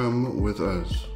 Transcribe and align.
Come 0.00 0.40
with 0.40 0.60
us. 0.60 1.08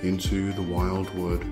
Into 0.00 0.52
the 0.52 0.62
Wyldwood. 0.62 1.42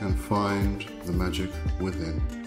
and 0.00 0.18
find 0.18 0.84
the 1.04 1.12
magic 1.12 1.50
within. 1.80 2.45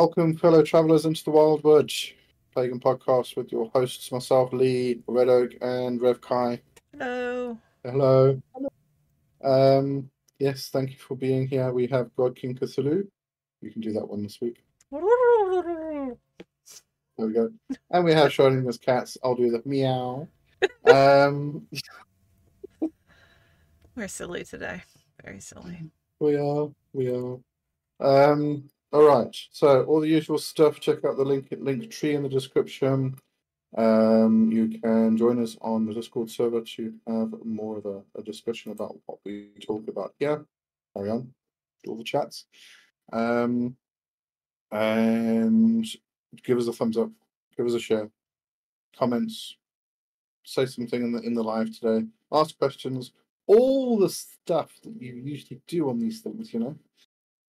Welcome, 0.00 0.36
fellow 0.36 0.62
travelers, 0.62 1.06
into 1.06 1.24
the 1.24 1.32
Wyldwood 1.32 1.92
Pagan 2.54 2.78
Podcast 2.78 3.34
with 3.36 3.50
your 3.50 3.68
hosts, 3.74 4.12
myself, 4.12 4.52
Lee, 4.52 5.02
Red 5.08 5.28
Oak, 5.28 5.54
and 5.60 6.00
Rev 6.00 6.20
Kai. 6.20 6.60
Hello. 6.96 7.58
Hello. 7.84 8.40
Um, 9.42 10.08
yes, 10.38 10.68
thank 10.68 10.90
you 10.90 10.98
for 10.98 11.16
being 11.16 11.48
here. 11.48 11.72
We 11.72 11.88
have 11.88 12.14
God 12.14 12.36
King 12.36 12.54
Cthulhu. 12.54 13.08
You 13.60 13.70
can 13.72 13.80
do 13.80 13.92
that 13.94 14.08
one 14.08 14.22
this 14.22 14.40
week. 14.40 14.62
There 14.92 16.16
we 17.16 17.32
go. 17.32 17.50
And 17.90 18.04
we 18.04 18.12
have 18.12 18.30
Schrodinger's 18.30 18.78
cats. 18.78 19.18
I'll 19.24 19.34
do 19.34 19.50
the 19.50 19.62
meow. 19.64 20.28
Um, 20.84 21.66
We're 23.96 24.06
silly 24.06 24.44
today. 24.44 24.80
Very 25.24 25.40
silly. 25.40 25.90
we 26.20 26.36
are. 26.36 26.68
We 26.92 27.10
are. 27.10 27.38
Um, 27.98 28.70
all 28.92 29.02
right. 29.02 29.36
So 29.52 29.84
all 29.84 30.00
the 30.00 30.08
usual 30.08 30.38
stuff. 30.38 30.80
Check 30.80 31.04
out 31.04 31.16
the 31.16 31.24
link 31.24 31.50
Linktree 31.50 32.14
in 32.14 32.22
the 32.22 32.28
description. 32.28 33.16
Um, 33.76 34.50
you 34.50 34.80
can 34.80 35.16
join 35.16 35.42
us 35.42 35.56
on 35.60 35.84
the 35.84 35.92
Discord 35.92 36.30
server 36.30 36.62
to 36.62 36.94
have 37.06 37.34
more 37.44 37.78
of 37.78 37.86
a, 37.86 38.02
a 38.16 38.22
discussion 38.22 38.72
about 38.72 38.96
what 39.04 39.18
we 39.24 39.50
talk 39.60 39.88
about 39.88 40.14
here. 40.18 40.46
Carry 40.96 41.10
on. 41.10 41.34
Do 41.84 41.90
all 41.90 41.98
the 41.98 42.04
chats. 42.04 42.46
Um, 43.12 43.76
and 44.72 45.86
give 46.42 46.58
us 46.58 46.68
a 46.68 46.72
thumbs 46.72 46.96
up. 46.96 47.10
Give 47.56 47.66
us 47.66 47.74
a 47.74 47.80
share. 47.80 48.10
Comments. 48.96 49.56
Say 50.44 50.64
something 50.64 51.02
in 51.02 51.12
the 51.12 51.20
in 51.20 51.34
the 51.34 51.42
live 51.42 51.78
today. 51.78 52.06
Ask 52.32 52.58
questions. 52.58 53.12
All 53.46 53.98
the 53.98 54.08
stuff 54.08 54.72
that 54.82 54.94
you 55.00 55.14
usually 55.14 55.60
do 55.66 55.90
on 55.90 55.98
these 55.98 56.20
things, 56.20 56.52
you 56.54 56.60
know. 56.60 56.76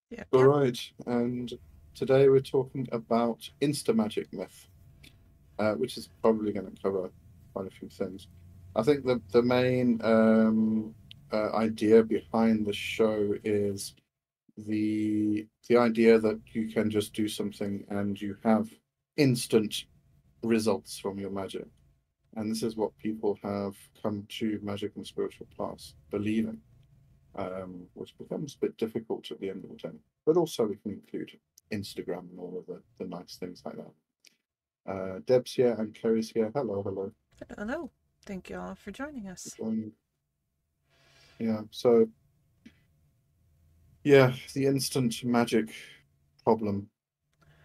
Yeah. 0.10 0.24
All 0.34 0.46
right, 0.46 0.80
and 1.06 1.54
today 1.94 2.30
we're 2.30 2.40
talking 2.40 2.88
about 2.92 3.48
Insta 3.62 3.96
Magic 3.96 4.34
Myth, 4.34 4.68
uh, 5.60 5.74
which 5.74 5.98
is 5.98 6.10
probably 6.24 6.52
going 6.52 6.66
to 6.66 6.82
cover 6.82 7.12
quite 7.54 7.68
a 7.68 7.70
few 7.70 7.90
things. 7.90 8.28
I 8.76 8.82
think 8.82 9.06
the 9.06 9.22
the 9.32 9.44
main 9.44 10.02
um, 10.04 10.96
uh, 11.32 11.52
idea 11.54 12.02
behind 12.04 12.66
the 12.66 12.74
show 12.74 13.36
is 13.44 13.94
the 14.58 15.46
the 15.68 15.78
idea 15.78 16.18
that 16.18 16.40
you 16.54 16.70
can 16.70 16.90
just 16.90 17.14
do 17.14 17.28
something 17.28 17.86
and 17.90 18.20
you 18.20 18.36
have 18.44 18.68
instant 19.18 19.86
results 20.42 20.98
from 20.98 21.20
your 21.20 21.30
magic, 21.30 21.68
and 22.36 22.50
this 22.50 22.64
is 22.64 22.76
what 22.76 22.98
people 22.98 23.38
have 23.44 23.76
come 24.02 24.26
to 24.30 24.60
magic 24.64 24.94
and 24.96 25.06
spiritual 25.06 25.46
paths 25.56 25.94
believing 26.10 26.60
um, 27.36 27.88
which 27.94 28.18
becomes 28.18 28.56
a 28.56 28.66
bit 28.66 28.78
difficult 28.78 29.30
at 29.32 29.40
the 29.40 29.50
end 29.50 29.64
of 29.64 29.70
the 29.70 29.76
day. 29.76 29.96
But 30.26 30.38
also 30.38 30.66
we 30.66 30.78
can 30.78 30.92
include 30.92 31.32
Instagram 31.72 32.30
and 32.30 32.40
all 32.40 32.58
of 32.58 32.66
the, 32.66 32.82
the 32.98 33.10
nice 33.10 33.38
things 33.38 33.62
like 33.66 33.76
that. 33.78 34.92
Uh, 34.92 35.20
Deb's 35.26 35.54
here 35.54 35.76
and 35.78 35.94
Kerry's 35.94 36.32
here. 36.32 36.52
Hello, 36.54 36.82
hello. 36.84 37.12
Hello. 37.58 37.92
Thank 38.26 38.50
you 38.50 38.58
all 38.58 38.76
for 38.76 38.92
joining 38.92 39.28
us. 39.28 39.54
Joining. 39.58 39.92
Yeah, 41.40 41.62
so 41.72 42.08
yeah, 44.04 44.34
the 44.54 44.66
instant 44.66 45.24
magic 45.24 45.74
problem. 46.44 46.90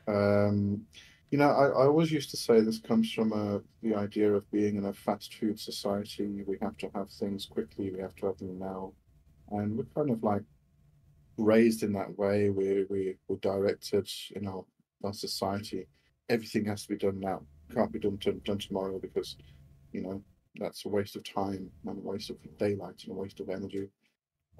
Um, 0.06 0.87
you 1.31 1.38
know, 1.38 1.49
I, 1.49 1.67
I 1.67 1.87
always 1.87 2.12
used 2.12 2.31
to 2.31 2.37
say 2.37 2.60
this 2.60 2.78
comes 2.78 3.12
from 3.12 3.32
uh, 3.32 3.58
the 3.82 3.94
idea 3.96 4.32
of 4.32 4.49
being 4.52 4.76
in 4.76 4.84
a 4.84 4.93
fast 4.93 5.34
food 5.34 5.58
society. 5.58 6.44
We 6.46 6.58
have 6.60 6.76
to 6.78 6.90
have 6.94 7.10
things 7.10 7.46
quickly. 7.46 7.90
We 7.90 8.00
have 8.00 8.14
to 8.17 8.26
have 8.26 8.38
them 8.38 8.58
now 8.58 8.93
and 9.50 9.76
we're 9.76 9.85
kind 9.94 10.11
of 10.11 10.23
like 10.23 10.43
raised 11.37 11.82
in 11.82 11.93
that 11.93 12.17
way. 12.19 12.50
We 12.50 12.85
we 12.88 13.17
we're 13.29 13.37
directed 13.37 14.08
in 14.35 14.46
our 14.46 14.64
our 15.05 15.12
society. 15.12 15.87
Everything 16.29 16.64
has 16.67 16.82
to 16.82 16.88
be 16.88 16.96
done 16.96 17.20
now. 17.20 17.43
Can't 17.75 17.93
be 17.93 17.99
done 17.99 18.19
to, 18.19 18.32
done 18.32 18.58
tomorrow 18.58 18.99
because 18.99 19.37
you 19.93 20.02
know 20.02 20.23
that's 20.56 20.85
a 20.85 20.88
waste 20.88 21.17
of 21.17 21.25
time 21.25 21.70
and 21.87 21.99
a 21.99 22.08
waste 22.08 22.31
of 22.31 22.37
daylight 22.58 23.02
and 23.05 23.12
a 23.12 23.20
waste 23.20 23.41
of 23.41 23.49
energy. 23.49 23.88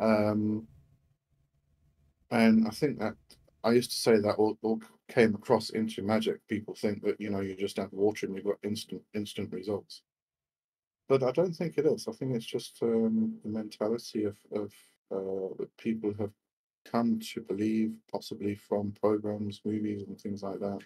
Um, 0.00 0.66
and 2.31 2.66
I 2.66 2.70
think 2.70 2.98
that 2.98 3.14
I 3.62 3.72
used 3.72 3.90
to 3.92 3.96
say 3.96 4.19
that 4.19 4.34
all, 4.34 4.58
all 4.62 4.81
came 5.08 5.34
across 5.34 5.70
into 5.70 6.02
magic. 6.02 6.46
People 6.48 6.75
think 6.75 7.02
that 7.04 7.20
you 7.20 7.31
know 7.31 7.40
you 7.40 7.54
just 7.54 7.78
add 7.78 7.88
water 7.92 8.26
and 8.26 8.34
you've 8.34 8.44
got 8.44 8.58
instant 8.62 9.02
instant 9.14 9.52
results 9.52 10.02
but 11.08 11.22
I 11.22 11.30
don't 11.30 11.52
think 11.52 11.78
it 11.78 11.86
is. 11.86 12.08
I 12.08 12.12
think 12.12 12.34
it's 12.34 12.46
just 12.46 12.78
um, 12.82 13.34
the 13.44 13.50
mentality 13.50 14.24
of, 14.24 14.36
of 14.52 14.72
uh, 15.10 15.54
that 15.58 15.76
people 15.76 16.14
have 16.18 16.32
come 16.84 17.18
to 17.32 17.40
believe, 17.40 17.94
possibly 18.10 18.54
from 18.54 18.92
programs, 19.00 19.60
movies, 19.64 20.04
and 20.06 20.20
things 20.20 20.42
like 20.42 20.60
that, 20.60 20.80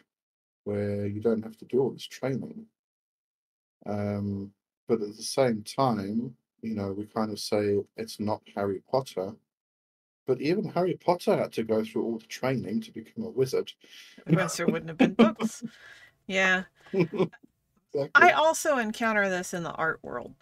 where 0.64 1.06
you 1.06 1.20
don't 1.20 1.42
have 1.42 1.56
to 1.58 1.64
do 1.64 1.80
all 1.80 1.90
this 1.90 2.06
training. 2.06 2.66
Um, 3.86 4.52
but 4.86 5.02
at 5.02 5.16
the 5.16 5.22
same 5.22 5.62
time, 5.62 6.34
you 6.62 6.74
know, 6.74 6.92
we 6.92 7.06
kind 7.06 7.30
of 7.30 7.38
say 7.38 7.78
it's 7.96 8.18
not 8.18 8.42
Harry 8.54 8.82
Potter. 8.90 9.32
But 10.26 10.42
even 10.42 10.64
Harry 10.64 10.94
Potter 10.94 11.36
had 11.36 11.52
to 11.52 11.62
go 11.62 11.82
through 11.82 12.04
all 12.04 12.18
the 12.18 12.26
training 12.26 12.82
to 12.82 12.92
become 12.92 13.24
a 13.24 13.30
wizard. 13.30 13.72
Otherwise, 14.26 14.56
there 14.56 14.66
wouldn't 14.66 14.88
have 14.88 14.98
been 14.98 15.14
books. 15.14 15.64
Yeah. 16.30 16.64
Exactly. 17.92 18.22
I 18.22 18.32
also 18.32 18.78
encounter 18.78 19.28
this 19.30 19.54
in 19.54 19.62
the 19.62 19.72
art 19.72 20.00
world. 20.02 20.34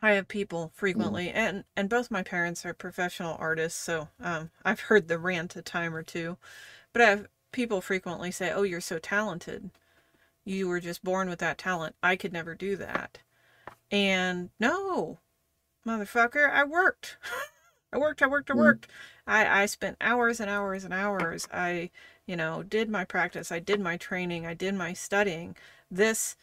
I 0.00 0.12
have 0.12 0.28
people 0.28 0.70
frequently, 0.74 1.30
and 1.30 1.64
and 1.76 1.88
both 1.90 2.08
my 2.10 2.22
parents 2.22 2.64
are 2.64 2.74
professional 2.74 3.36
artists, 3.40 3.80
so 3.80 4.08
um, 4.20 4.52
I've 4.64 4.80
heard 4.80 5.08
the 5.08 5.18
rant 5.18 5.56
a 5.56 5.62
time 5.62 5.94
or 5.96 6.02
two. 6.04 6.36
But 6.92 7.02
I 7.02 7.10
have 7.10 7.28
people 7.52 7.80
frequently 7.80 8.30
say, 8.30 8.52
"Oh, 8.52 8.62
you're 8.64 8.80
so 8.82 8.98
talented. 8.98 9.70
You 10.44 10.68
were 10.68 10.80
just 10.80 11.04
born 11.04 11.28
with 11.28 11.40
that 11.40 11.58
talent. 11.58 11.96
I 12.02 12.16
could 12.16 12.32
never 12.32 12.54
do 12.54 12.76
that." 12.76 13.20
And 13.90 14.50
no, 14.60 15.20
motherfucker, 15.86 16.50
I 16.50 16.64
worked. 16.64 17.18
I 17.92 17.98
worked, 17.98 18.22
I 18.22 18.26
worked, 18.26 18.50
I 18.50 18.54
Mm. 18.54 18.56
worked. 18.56 18.88
I, 19.26 19.62
I 19.62 19.66
spent 19.66 19.96
hours 20.00 20.40
and 20.40 20.50
hours 20.50 20.84
and 20.84 20.92
hours. 20.94 21.46
I, 21.52 21.90
you 22.26 22.36
know, 22.36 22.62
did 22.62 22.90
my 22.90 23.04
practice, 23.04 23.52
I 23.52 23.60
did 23.60 23.80
my 23.80 23.96
training, 23.96 24.46
I 24.46 24.54
did 24.54 24.74
my 24.74 24.92
studying. 24.92 25.56
This 25.90 26.36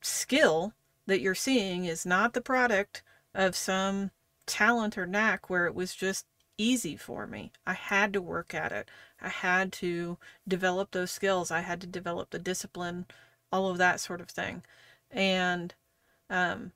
skill 0.00 0.72
that 1.06 1.20
you're 1.20 1.34
seeing 1.34 1.84
is 1.84 2.06
not 2.06 2.32
the 2.32 2.40
product 2.40 3.02
of 3.34 3.56
some 3.56 4.10
talent 4.46 4.96
or 4.96 5.06
knack 5.06 5.50
where 5.50 5.66
it 5.66 5.74
was 5.74 5.94
just 5.94 6.26
easy 6.58 6.96
for 6.96 7.26
me. 7.26 7.52
I 7.66 7.74
had 7.74 8.12
to 8.14 8.22
work 8.22 8.54
at 8.54 8.72
it. 8.72 8.88
I 9.20 9.28
had 9.28 9.72
to 9.74 10.18
develop 10.46 10.90
those 10.90 11.10
skills. 11.10 11.50
I 11.50 11.60
had 11.60 11.80
to 11.82 11.86
develop 11.86 12.30
the 12.30 12.38
discipline, 12.38 13.06
all 13.52 13.68
of 13.68 13.78
that 13.78 14.00
sort 14.00 14.20
of 14.20 14.30
thing. 14.30 14.62
And 15.10 15.74
um, 16.30 16.72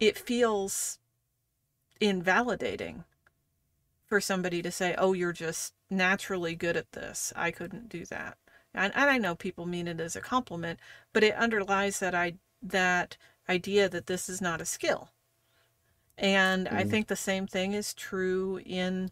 it 0.00 0.18
feels 0.18 0.98
invalidating 2.00 3.04
for 4.06 4.20
somebody 4.20 4.62
to 4.62 4.70
say, 4.70 4.94
oh, 4.96 5.12
you're 5.12 5.32
just 5.32 5.74
naturally 5.90 6.54
good 6.54 6.76
at 6.76 6.92
this. 6.92 7.32
I 7.36 7.50
couldn't 7.50 7.88
do 7.88 8.04
that. 8.06 8.38
And, 8.76 8.94
and 8.94 9.10
I 9.10 9.18
know 9.18 9.34
people 9.34 9.66
mean 9.66 9.88
it 9.88 10.00
as 10.00 10.14
a 10.14 10.20
compliment, 10.20 10.78
but 11.12 11.24
it 11.24 11.34
underlies 11.34 11.98
that 11.98 12.14
I 12.14 12.36
that 12.62 13.16
idea 13.48 13.88
that 13.88 14.06
this 14.06 14.28
is 14.28 14.40
not 14.40 14.60
a 14.60 14.64
skill. 14.66 15.10
And 16.18 16.68
I 16.68 16.84
Mhm. 16.84 16.90
think 16.90 17.06
the 17.08 17.16
same 17.16 17.46
thing 17.46 17.72
is 17.72 17.94
true 17.94 18.58
in 18.66 19.10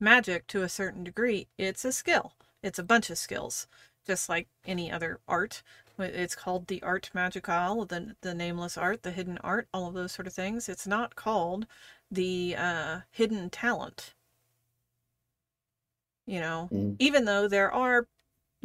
magic 0.00 0.46
to 0.48 0.62
a 0.62 0.68
certain 0.68 1.04
degree. 1.04 1.48
It's 1.58 1.84
a 1.84 1.92
skill. 1.92 2.34
It's 2.62 2.78
a 2.78 2.84
bunch 2.84 3.10
of 3.10 3.18
skills, 3.18 3.66
just 4.06 4.28
like 4.28 4.48
any 4.66 4.90
other 4.92 5.20
art. 5.28 5.62
It's 5.98 6.36
called 6.36 6.68
the 6.68 6.82
art 6.82 7.10
magical, 7.14 7.84
the 7.86 8.16
the 8.22 8.34
nameless 8.34 8.78
art, 8.78 9.02
the 9.04 9.12
hidden 9.12 9.38
art, 9.38 9.68
all 9.74 9.88
of 9.88 9.94
those 9.94 10.12
sort 10.12 10.28
of 10.28 10.34
things. 10.34 10.68
It's 10.68 10.86
not 10.86 11.16
called 11.16 11.66
the 12.10 12.56
uh, 12.56 13.00
hidden 13.10 13.50
talent. 13.50 14.14
You 16.26 16.40
know, 16.40 16.70
Mm. 16.70 16.98
even 16.98 17.24
though 17.24 17.48
there 17.48 17.72
are 17.72 18.06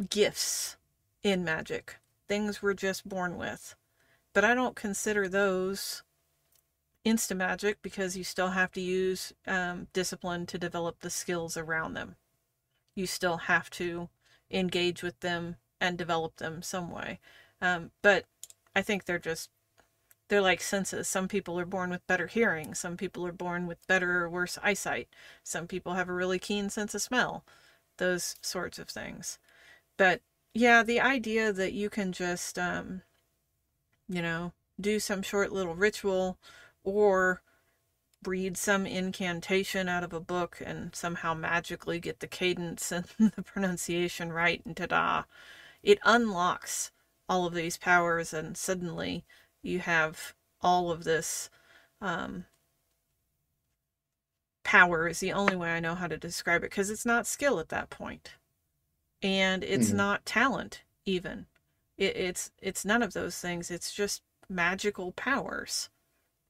gifts 0.08 0.76
in 1.22 1.44
magic, 1.44 1.98
things 2.28 2.62
we're 2.62 2.74
just 2.74 3.08
born 3.08 3.36
with, 3.36 3.74
but 4.32 4.44
I 4.44 4.54
don't 4.54 4.76
consider 4.76 5.28
those 5.28 6.02
insta 7.04 7.36
magic 7.36 7.78
because 7.82 8.16
you 8.16 8.24
still 8.24 8.50
have 8.50 8.72
to 8.72 8.80
use 8.80 9.32
um, 9.46 9.88
discipline 9.92 10.46
to 10.46 10.58
develop 10.58 11.00
the 11.00 11.10
skills 11.10 11.56
around 11.56 11.94
them. 11.94 12.16
You 12.94 13.06
still 13.06 13.38
have 13.38 13.70
to 13.70 14.08
engage 14.50 15.02
with 15.02 15.20
them 15.20 15.56
and 15.80 15.96
develop 15.96 16.36
them 16.36 16.62
some 16.62 16.90
way. 16.90 17.20
Um, 17.60 17.90
but 18.02 18.24
I 18.74 18.82
think 18.82 19.04
they're 19.04 19.18
just 19.18 19.50
they're 20.28 20.40
like 20.40 20.60
senses. 20.60 21.08
Some 21.08 21.26
people 21.26 21.58
are 21.58 21.66
born 21.66 21.90
with 21.90 22.06
better 22.06 22.28
hearing. 22.28 22.74
Some 22.74 22.96
people 22.96 23.26
are 23.26 23.32
born 23.32 23.66
with 23.66 23.84
better 23.88 24.22
or 24.22 24.30
worse 24.30 24.58
eyesight. 24.62 25.08
Some 25.42 25.66
people 25.66 25.94
have 25.94 26.08
a 26.08 26.12
really 26.14 26.38
keen 26.38 26.70
sense 26.70 26.94
of 26.94 27.02
smell. 27.02 27.44
Those 27.96 28.36
sorts 28.40 28.78
of 28.78 28.88
things. 28.88 29.38
But 30.00 30.22
yeah, 30.54 30.82
the 30.82 30.98
idea 30.98 31.52
that 31.52 31.74
you 31.74 31.90
can 31.90 32.12
just, 32.12 32.58
um, 32.58 33.02
you 34.08 34.22
know, 34.22 34.54
do 34.80 34.98
some 34.98 35.20
short 35.20 35.52
little 35.52 35.74
ritual 35.74 36.38
or 36.82 37.42
read 38.24 38.56
some 38.56 38.86
incantation 38.86 39.90
out 39.90 40.02
of 40.02 40.14
a 40.14 40.18
book 40.20 40.62
and 40.64 40.94
somehow 40.96 41.34
magically 41.34 42.00
get 42.00 42.20
the 42.20 42.26
cadence 42.26 42.90
and 42.90 43.04
the 43.36 43.42
pronunciation 43.42 44.32
right 44.32 44.62
and 44.64 44.74
ta-da. 44.74 45.24
It 45.82 45.98
unlocks 46.06 46.92
all 47.28 47.44
of 47.44 47.52
these 47.52 47.76
powers 47.76 48.32
and 48.32 48.56
suddenly 48.56 49.26
you 49.62 49.80
have 49.80 50.32
all 50.62 50.90
of 50.90 51.04
this 51.04 51.50
um, 52.00 52.46
power 54.64 55.08
is 55.08 55.20
the 55.20 55.34
only 55.34 55.56
way 55.56 55.72
I 55.72 55.80
know 55.80 55.94
how 55.94 56.06
to 56.06 56.16
describe 56.16 56.62
it 56.64 56.70
because 56.70 56.88
it's 56.88 57.04
not 57.04 57.26
skill 57.26 57.60
at 57.60 57.68
that 57.68 57.90
point, 57.90 58.30
and 59.22 59.64
it's 59.64 59.88
mm-hmm. 59.88 59.96
not 59.96 60.26
talent 60.26 60.82
even. 61.04 61.46
It, 61.96 62.16
it's 62.16 62.50
it's 62.60 62.84
none 62.84 63.02
of 63.02 63.12
those 63.12 63.38
things. 63.38 63.70
It's 63.70 63.92
just 63.92 64.22
magical 64.48 65.12
powers. 65.12 65.90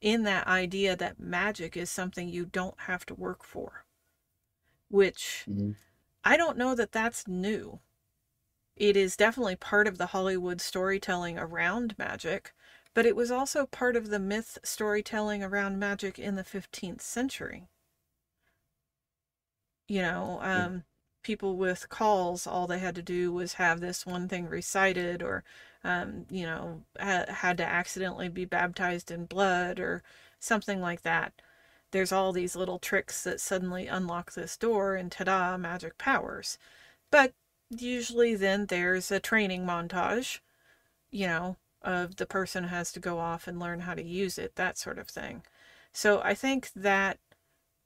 In 0.01 0.23
that 0.23 0.47
idea 0.47 0.97
that 0.97 1.21
magic 1.21 1.77
is 1.77 1.91
something 1.91 2.29
you 2.29 2.47
don't 2.47 2.81
have 2.83 3.05
to 3.07 3.15
work 3.15 3.45
for, 3.45 3.85
which 4.89 5.45
mm-hmm. 5.49 5.73
I 6.25 6.39
don't 6.39 6.57
know 6.57 6.75
that 6.75 6.93
that's 6.93 7.29
new. 7.29 7.81
It 8.77 8.97
is 8.97 9.17
definitely 9.17 9.57
part 9.57 9.87
of 9.87 9.99
the 9.99 10.07
Hollywood 10.07 10.63
storytelling 10.63 11.39
around 11.39 11.99
magic, 11.99 12.55
but 12.95 13.05
it 13.05 13.15
was 13.15 13.31
also 13.31 13.67
part 13.67 13.95
of 13.95 14.09
the 14.09 14.19
myth 14.19 14.57
storytelling 14.65 15.45
around 15.45 15.79
magic 15.79 16.19
in 16.19 16.35
the 16.37 16.45
15th 16.45 17.03
century 17.03 17.69
you 19.91 20.01
know 20.01 20.39
um. 20.41 20.85
People 21.23 21.57
with 21.57 21.89
cauls 21.89 22.47
all 22.47 22.67
they 22.67 22.79
had 22.79 22.95
to 22.97 23.03
do 23.03 23.33
was 23.33 23.55
have 23.55 23.81
this 23.81 24.07
one 24.07 24.29
thing 24.29 24.47
recited 24.49 25.23
or 25.23 25.45
um, 25.85 26.27
you 26.31 26.45
know 26.47 26.83
ha- 27.01 27.27
had 27.29 27.57
to 27.59 27.65
accidentally 27.67 28.29
be 28.29 28.45
baptized 28.45 29.11
in 29.11 29.27
blood 29.27 29.79
or 29.81 30.03
something 30.39 30.81
like 30.81 31.03
that. 31.03 31.33
There's 31.93 32.13
all 32.13 32.33
these 32.33 32.57
little 32.57 32.79
tricks 32.79 33.23
that 33.25 33.41
suddenly 33.41 33.87
unlock 33.87 34.33
this 34.33 34.57
door 34.57 34.95
and 34.97 35.11
ta-da 35.13 35.57
magic 35.59 35.99
powers. 35.99 36.59
But 37.11 37.35
usually 37.71 38.35
then 38.35 38.67
there's 38.67 39.11
a 39.11 39.21
training 39.21 39.65
montage 39.67 40.41
you 41.11 41.27
know 41.27 41.57
of 41.83 42.17
the 42.17 42.27
person 42.27 42.65
has 42.65 42.93
to 42.93 43.01
go 43.01 43.19
off 43.19 43.49
and 43.49 43.59
learn 43.59 43.81
how 43.81 43.95
to 43.95 44.03
use 44.03 44.39
it 44.39 44.57
that 44.57 44.79
sort 44.79 44.99
of 44.99 45.09
thing. 45.09 45.43
So 45.93 46.21
i 46.23 46.35
think 46.35 46.71
that 46.77 47.19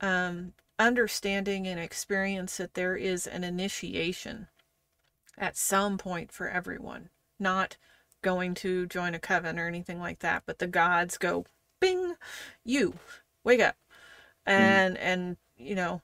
um, 0.00 0.53
understanding 0.78 1.66
and 1.66 1.78
experience 1.78 2.57
that 2.57 2.75
there 2.75 2.97
is 2.97 3.26
an 3.26 3.45
initiation 3.45 4.49
at 5.38 5.57
some 5.57 5.99
point 5.99 6.33
for 6.33 6.49
everyone, 6.49 7.11
not 7.38 7.76
going 8.23 8.54
to 8.54 8.87
join 8.87 9.14
a 9.14 9.19
coven 9.19 9.59
or 9.59 9.66
anything 9.66 10.00
like 10.00 10.21
that, 10.21 10.43
but 10.47 10.59
the 10.59 10.66
gods 10.66 11.19
go, 11.19 11.45
bing, 11.81 12.14
you, 12.64 12.95
wake 13.43 13.61
up. 13.61 13.76
Hmm. 14.47 14.52
And, 14.52 14.97
mm. 14.97 15.00
and, 15.00 15.37
you 15.57 15.75
know, 15.75 16.02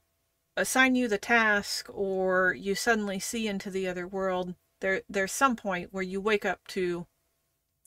assign 0.57 0.95
you 0.95 1.09
the 1.09 1.19
task 1.19 1.89
or 1.93 2.55
you 2.55 2.75
suddenly 2.75 3.19
see 3.19 3.49
into 3.49 3.71
the 3.71 3.89
other 3.89 4.07
world. 4.07 4.55
There, 4.81 5.03
there's 5.09 5.33
some 5.33 5.57
point 5.57 5.93
where 5.93 6.03
you 6.03 6.21
wake 6.21 6.45
up 6.45 6.67
to, 6.69 7.07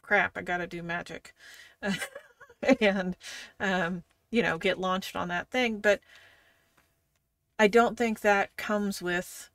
crap, 0.01 0.37
I 0.37 0.41
gotta 0.41 0.67
do 0.67 0.83
magic. 0.83 1.33
and, 2.79 3.15
um, 3.59 4.03
you 4.31 4.41
know, 4.41 4.57
get 4.57 4.79
launched 4.79 5.15
on 5.15 5.27
that 5.27 5.49
thing. 5.49 5.79
But 5.79 6.01
I 7.63 7.67
don't 7.67 7.97
think 7.97 8.19
that 8.19 8.53
comes 8.57 9.01
with 9.01 9.49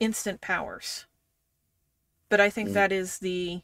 instant 0.00 0.42
powers. 0.42 1.06
But 2.28 2.42
I 2.42 2.50
think 2.50 2.68
mm. 2.68 2.72
that 2.74 2.92
is 2.92 3.20
the 3.20 3.62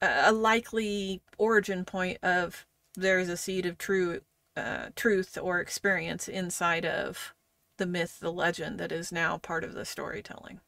a 0.00 0.32
likely 0.32 1.20
origin 1.36 1.84
point 1.84 2.16
of 2.22 2.64
there's 2.94 3.28
a 3.28 3.36
seed 3.36 3.66
of 3.66 3.76
true 3.76 4.22
uh, 4.56 4.86
truth 4.96 5.36
or 5.36 5.60
experience 5.60 6.28
inside 6.28 6.86
of 6.86 7.34
the 7.76 7.84
myth, 7.84 8.20
the 8.20 8.32
legend 8.32 8.80
that 8.80 8.90
is 8.90 9.12
now 9.12 9.36
part 9.36 9.62
of 9.62 9.74
the 9.74 9.84
storytelling. 9.84 10.60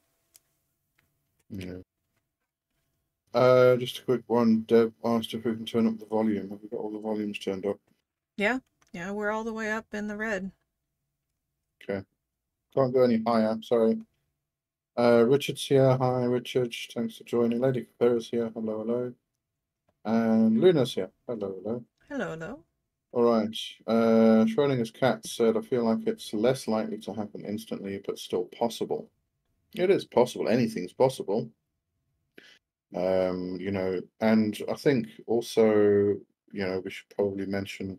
Yeah. 1.48 1.78
Uh, 3.32 3.76
just 3.76 4.00
a 4.00 4.02
quick 4.02 4.24
one. 4.26 4.66
Deb 4.68 4.92
asked 5.02 5.32
if 5.32 5.46
we 5.46 5.54
can 5.54 5.64
turn 5.64 5.86
up 5.86 5.98
the 5.98 6.04
volume. 6.04 6.50
Have 6.50 6.58
we 6.62 6.68
got 6.68 6.80
all 6.80 6.90
the 6.90 6.98
volumes 6.98 7.38
turned 7.38 7.64
up? 7.64 7.78
Yeah, 8.36 8.58
yeah, 8.92 9.10
we're 9.12 9.30
all 9.30 9.44
the 9.44 9.54
way 9.54 9.72
up 9.72 9.86
in 9.94 10.06
the 10.06 10.18
red. 10.18 10.50
Okay. 11.82 12.04
Can't 12.74 12.92
go 12.92 13.02
any 13.02 13.22
higher, 13.26 13.56
sorry. 13.62 13.98
Uh, 14.98 15.24
Richard's 15.26 15.64
here. 15.64 15.96
Hi, 15.96 16.24
Richard. 16.24 16.74
Thanks 16.94 17.16
for 17.16 17.24
joining. 17.24 17.60
Lady 17.60 17.86
Capera's 17.86 18.28
here. 18.28 18.50
Hello, 18.54 18.78
hello. 18.78 19.12
And 20.04 20.60
Luna's 20.60 20.94
here. 20.94 21.10
Hello, 21.26 21.54
hello. 21.62 21.84
Hello, 22.08 22.30
hello. 22.30 22.64
All 23.12 23.24
right. 23.24 23.56
Uh, 23.86 24.44
Schrodinger's 24.44 24.90
cat 24.90 25.26
said, 25.26 25.56
I 25.56 25.62
feel 25.62 25.84
like 25.84 26.06
it's 26.06 26.32
less 26.32 26.68
likely 26.68 26.98
to 26.98 27.12
happen 27.12 27.44
instantly, 27.44 28.00
but 28.06 28.18
still 28.18 28.44
possible. 28.44 29.10
It 29.74 29.90
is 29.90 30.04
possible. 30.04 30.48
Anything's 30.48 30.92
possible. 30.92 31.50
Um, 32.94 33.56
you 33.60 33.70
know, 33.70 34.00
and 34.20 34.58
I 34.70 34.74
think 34.74 35.08
also, 35.26 35.70
you 36.52 36.66
know, 36.66 36.82
we 36.84 36.90
should 36.90 37.08
probably 37.16 37.46
mention 37.46 37.98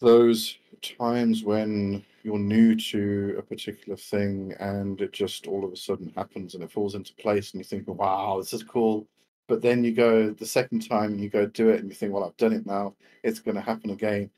those 0.00 0.58
times 0.82 1.42
when 1.42 2.04
you're 2.22 2.38
new 2.38 2.74
to 2.74 3.36
a 3.38 3.42
particular 3.42 3.96
thing 3.96 4.54
and 4.58 5.00
it 5.00 5.12
just 5.12 5.46
all 5.46 5.64
of 5.64 5.72
a 5.72 5.76
sudden 5.76 6.12
happens 6.16 6.54
and 6.54 6.62
it 6.62 6.70
falls 6.70 6.94
into 6.94 7.14
place 7.14 7.52
and 7.52 7.60
you 7.60 7.64
think, 7.64 7.86
wow, 7.86 8.38
this 8.38 8.52
is 8.52 8.62
cool. 8.62 9.06
But 9.48 9.62
then 9.62 9.84
you 9.84 9.92
go 9.92 10.30
the 10.30 10.46
second 10.46 10.88
time 10.88 11.12
and 11.12 11.20
you 11.20 11.30
go 11.30 11.46
do 11.46 11.70
it 11.70 11.80
and 11.80 11.88
you 11.88 11.94
think, 11.94 12.12
well, 12.12 12.24
I've 12.24 12.36
done 12.36 12.52
it 12.52 12.66
now. 12.66 12.94
It's 13.22 13.38
going 13.38 13.54
to 13.54 13.60
happen 13.60 13.90
again. 13.90 14.30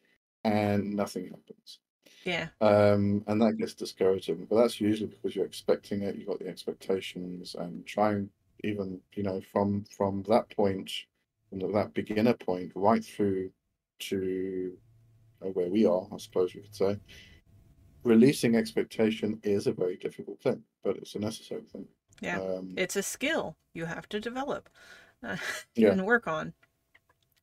And 0.45 0.95
nothing 0.95 1.25
happens. 1.25 1.81
Yeah. 2.25 2.49
Um, 2.61 3.25
and 3.27 3.41
that 3.41 3.57
gets 3.57 3.73
discouraging. 3.75 4.47
But 4.49 4.57
that's 4.57 4.81
usually 4.81 5.09
because 5.09 5.35
you're 5.35 5.47
expecting 5.47 6.03
it. 6.03 6.17
You've 6.17 6.29
got 6.29 6.38
the 6.38 6.49
expectations 6.49 7.57
and 7.59 7.87
trying 7.87 8.29
even, 8.65 9.00
you 9.15 9.23
know, 9.23 9.41
from 9.53 9.85
from 9.97 10.25
that 10.29 10.50
point, 10.50 10.91
from 11.49 11.73
that 11.73 11.95
beginner 11.95 12.35
point 12.35 12.73
right 12.75 13.05
through 13.05 13.50
to 14.00 14.77
where 15.40 15.68
we 15.68 15.87
are, 15.87 16.07
I 16.12 16.18
suppose 16.18 16.54
you 16.54 16.62
could 16.62 16.75
say, 16.75 16.99
releasing 18.04 18.57
expectation 18.57 19.38
is 19.42 19.66
a 19.66 19.73
very 19.73 19.97
difficult 19.97 20.40
thing, 20.40 20.62
but 20.83 20.97
it's 20.97 21.14
a 21.14 21.18
necessary 21.18 21.62
thing. 21.73 21.87
Yeah, 22.21 22.40
um, 22.40 22.75
it's 22.76 22.97
a 22.97 23.02
skill 23.02 23.57
you 23.75 23.85
have 23.85 24.09
to 24.09 24.21
develop 24.21 24.68
uh, 25.23 25.37
yeah. 25.75 25.90
and 25.90 26.04
work 26.04 26.26
on. 26.26 26.54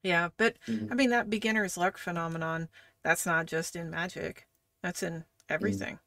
Yeah, 0.04 0.30
but 0.38 0.58
mm-hmm. 0.68 0.92
I 0.92 0.96
mean 0.96 1.10
that 1.12 1.30
beginner's 1.30 1.78
luck 1.78 1.98
phenomenon. 1.98 2.70
That's 3.04 3.26
not 3.26 3.46
just 3.46 3.76
in 3.76 3.90
magic. 3.90 4.48
That's 4.84 5.02
in 5.02 5.26
everything. 5.50 5.96
Mm. 5.96 6.00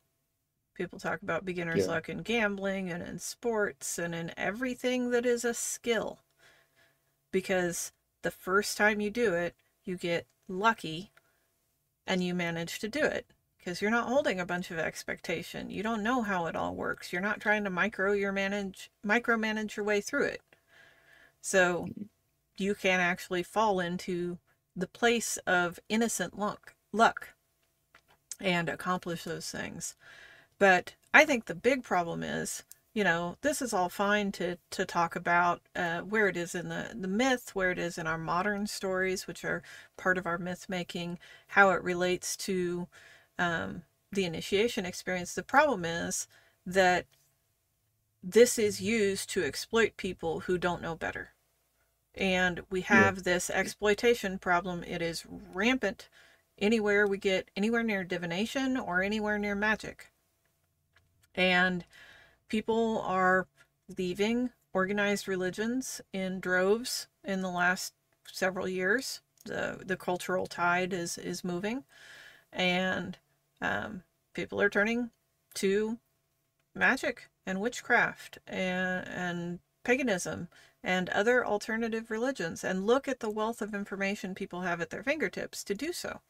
People 0.75 0.99
talk 0.99 1.23
about 1.23 1.45
beginner's 1.45 1.87
yeah. 1.87 1.93
luck 1.93 2.09
in 2.09 2.19
gambling 2.19 2.91
and 2.91 3.03
in 3.03 3.19
sports 3.19 3.99
and 3.99 4.15
in 4.15 4.33
everything 4.37 5.11
that 5.11 5.27
is 5.27 5.45
a 5.45 5.55
skill. 5.55 6.21
Because 7.33 7.93
the 8.23 8.31
first 8.31 8.77
time 8.77 9.01
you 9.01 9.11
do 9.11 9.35
it, 9.35 9.57
you 9.85 9.97
get 9.97 10.27
lucky 10.49 11.11
and 12.09 12.25
you 12.25 12.35
manage 12.35 12.79
to 12.81 12.89
do 12.89 13.05
it 13.05 13.27
because 13.59 13.83
you're 13.83 13.91
not 13.91 14.09
holding 14.09 14.41
a 14.41 14.47
bunch 14.47 14.71
of 14.71 14.79
expectation. 14.79 15.71
You 15.71 15.83
don't 15.83 16.03
know 16.03 16.23
how 16.23 16.47
it 16.47 16.57
all 16.57 16.75
works. 16.75 17.13
You're 17.13 17.21
not 17.21 17.39
trying 17.39 17.65
to 17.65 17.71
micro 17.71 18.13
your 18.13 18.33
manage 18.33 18.91
micromanage 19.07 19.77
your 19.77 19.85
way 19.85 20.01
through 20.01 20.25
it. 20.25 20.41
So 21.43 21.91
you 22.57 22.75
can 22.75 22.99
actually 22.99 23.43
fall 23.43 23.79
into 23.79 24.39
the 24.75 24.89
place 24.89 25.37
of 25.47 25.79
innocent 25.89 26.37
luck 26.37 26.75
luck 26.93 27.35
and 28.41 28.71
accomplish 28.71 29.25
those 29.25 29.51
things. 29.51 29.95
But 30.59 30.95
I 31.13 31.27
think 31.27 31.45
the 31.45 31.55
big 31.55 31.85
problem 31.85 32.23
is 32.23 32.63
you 32.99 33.05
know, 33.05 33.37
this 33.43 33.63
is 33.63 33.73
all 33.73 33.89
fine 33.89 34.33
to, 34.33 34.59
to 34.71 34.85
talk 34.85 35.15
about 35.15 35.61
uh, 35.77 36.01
where 36.01 36.27
it 36.27 36.37
is 36.37 36.53
in 36.53 36.69
the, 36.69 36.91
the 36.99 37.07
myth, 37.07 37.55
where 37.55 37.71
it 37.71 37.79
is 37.79 37.97
in 37.97 38.09
our 38.09 38.19
modern 38.19 38.67
stories, 38.67 39.29
which 39.29 39.45
are 39.45 39.63
part 39.97 40.19
of 40.19 40.27
our 40.27 40.37
myth 40.37 40.67
making, 40.69 41.21
how 41.47 41.71
it 41.71 41.81
relates 41.85 42.37
to 42.37 42.89
um, 43.39 43.83
the 44.11 44.25
initiation 44.25 44.85
experience. 44.85 45.33
The 45.33 45.45
problem 45.45 45.85
is 45.85 46.27
that 46.67 47.07
this 48.21 48.59
is 48.59 48.81
used 48.81 49.31
to 49.31 49.45
exploit 49.45 49.97
people 49.97 50.41
who 50.41 50.59
don't 50.59 50.83
know 50.83 50.97
better. 50.97 51.31
And 52.17 52.63
we 52.69 52.81
have 52.81 53.19
yeah. 53.19 53.23
this 53.23 53.49
exploitation 53.49 54.41
problem. 54.41 54.83
It 54.83 55.03
is 55.03 55.25
rampant 55.55 56.09
anywhere 56.59 57.07
we 57.07 57.19
get 57.19 57.49
anywhere 57.57 57.85
near 57.85 58.03
divination 58.03 58.77
or 58.77 59.05
anywhere 59.05 59.39
near 59.39 59.55
magic. 59.55 60.09
And 61.37 61.85
people 62.49 63.01
are 63.03 63.47
leaving 63.97 64.51
organized 64.73 65.29
religions 65.29 66.01
in 66.13 66.41
droves 66.41 67.09
in 67.25 67.43
the 67.43 67.51
last 67.51 67.95
several 68.31 68.69
years. 68.69 69.21
The 69.45 69.81
the 69.85 69.97
cultural 69.97 70.47
tide 70.47 70.93
is 70.93 71.19
is 71.19 71.45
moving, 71.45 71.85
and 72.53 73.19
um, 73.61 74.03
people 74.35 74.61
are 74.61 74.71
turning 74.71 75.11
to 75.55 75.99
magic 76.75 77.29
and 77.47 77.61
witchcraft 77.61 78.39
and 78.47 79.07
and 79.09 79.61
paganism 79.85 80.49
and 80.83 81.09
other 81.11 81.45
alternative 81.47 82.11
religions 82.11 82.65
and 82.65 82.87
look 82.87 83.09
at 83.09 83.21
the 83.21 83.31
wealth 83.31 83.63
of 83.63 83.75
information 83.75 84.35
people 84.35 84.63
have 84.63 84.81
at 84.81 84.91
their 84.91 85.03
fingertips 85.03 85.65
to 85.65 85.75
do 85.75 85.93
so. 85.93 86.21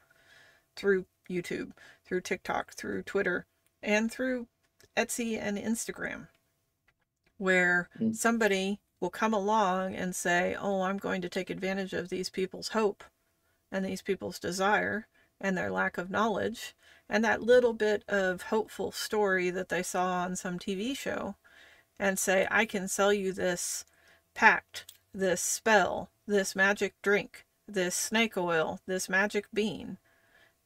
through 0.76 1.06
YouTube, 1.30 1.72
through 2.04 2.20
TikTok, 2.22 2.74
through 2.74 3.02
Twitter, 3.02 3.46
and 3.82 4.10
through 4.10 4.48
Etsy 4.98 5.38
and 5.40 5.56
Instagram, 5.56 6.26
where 7.36 7.88
Mm. 8.00 8.16
somebody 8.16 8.80
will 9.00 9.10
come 9.10 9.32
along 9.32 9.94
and 9.94 10.14
say, 10.16 10.56
Oh, 10.58 10.82
I'm 10.82 10.98
going 10.98 11.22
to 11.22 11.28
take 11.28 11.50
advantage 11.50 11.92
of 11.92 12.08
these 12.08 12.30
people's 12.30 12.68
hope 12.70 13.04
and 13.70 13.84
these 13.84 14.02
people's 14.02 14.40
desire 14.40 15.06
and 15.40 15.56
their 15.56 15.70
lack 15.70 15.98
of 15.98 16.10
knowledge 16.10 16.74
and 17.08 17.24
that 17.24 17.42
little 17.42 17.72
bit 17.72 18.02
of 18.08 18.42
hopeful 18.42 18.90
story 18.90 19.50
that 19.50 19.68
they 19.68 19.82
saw 19.84 20.22
on 20.24 20.34
some 20.34 20.58
TV 20.58 20.96
show 20.96 21.36
and 21.98 22.18
say, 22.18 22.46
I 22.50 22.66
can 22.66 22.88
sell 22.88 23.12
you 23.12 23.32
this 23.32 23.84
pact, 24.34 24.92
this 25.14 25.40
spell, 25.40 26.10
this 26.26 26.56
magic 26.56 27.00
drink, 27.02 27.44
this 27.68 27.94
snake 27.94 28.36
oil, 28.36 28.80
this 28.86 29.08
magic 29.08 29.46
bean. 29.54 29.98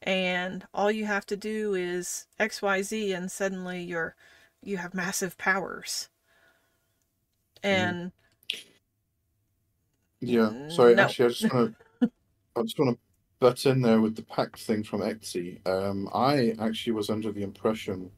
And 0.03 0.67
all 0.75 0.91
you 0.91 1.07
have 1.07 1.27
to 1.27 1.37
do 1.37 1.75
is 1.75 2.27
XYZ 2.41 3.17
and 3.17 3.31
suddenly 3.31 3.83
you're 3.83 4.17
you 4.63 4.77
have 4.79 4.95
massive 4.95 5.39
powers. 5.39 6.09
And 7.63 8.13
Yeah. 10.21 10.53
Sorry, 10.69 10.95
No. 10.97 11.05
actually, 11.05 11.27
I 11.27 11.29
just 11.31 11.53
want 11.55 11.75
to, 11.75 12.61
I 12.61 12.63
just 12.63 12.79
want 12.79 12.97
to 12.97 13.01
butt 13.41 13.67
in 13.67 13.83
there 13.83 14.01
with 14.01 14.17
the 14.17 14.23
pact 14.23 14.61
thing 14.61 14.85
from 14.85 15.01
Etsy. 15.01 15.67
Um, 15.67 16.09
I 16.15 16.55
actually 16.61 16.95
was 16.95 17.11
under 17.11 17.33
the 17.33 17.43
impression 17.43 18.11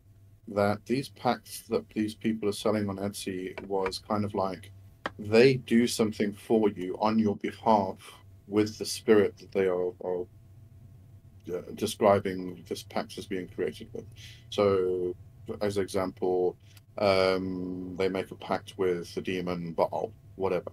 that 0.49 0.85
these 0.87 1.09
packs 1.11 1.63
that 1.71 1.89
these 1.91 2.15
people 2.15 2.49
are 2.49 2.53
selling 2.53 2.89
on 2.89 2.97
Etsy 2.99 3.59
was 3.67 3.99
kind 3.99 4.25
of 4.25 4.35
like 4.35 4.73
they 5.19 5.55
do 5.57 5.87
something 5.87 6.33
for 6.33 6.69
you 6.71 6.99
on 7.01 7.19
your 7.19 7.37
behalf 7.37 7.97
with 8.49 8.79
the 8.79 8.85
spirit 8.85 9.39
that 9.39 9.53
they 9.53 9.67
are, 9.67 9.93
are 10.05 10.27
uh, 11.53 11.61
describing 11.75 12.65
this 12.69 12.83
pact 12.83 13.19
as 13.19 13.27
being 13.27 13.49
created 13.49 13.89
with. 13.93 14.07
So, 14.51 15.15
as 15.61 15.79
example, 15.79 16.57
um, 16.99 17.95
they 17.97 18.09
make 18.09 18.31
a 18.31 18.37
pact 18.37 18.75
with 18.77 19.15
the 19.15 19.21
demon 19.21 19.73
Baal, 19.73 20.13
whatever. 20.37 20.71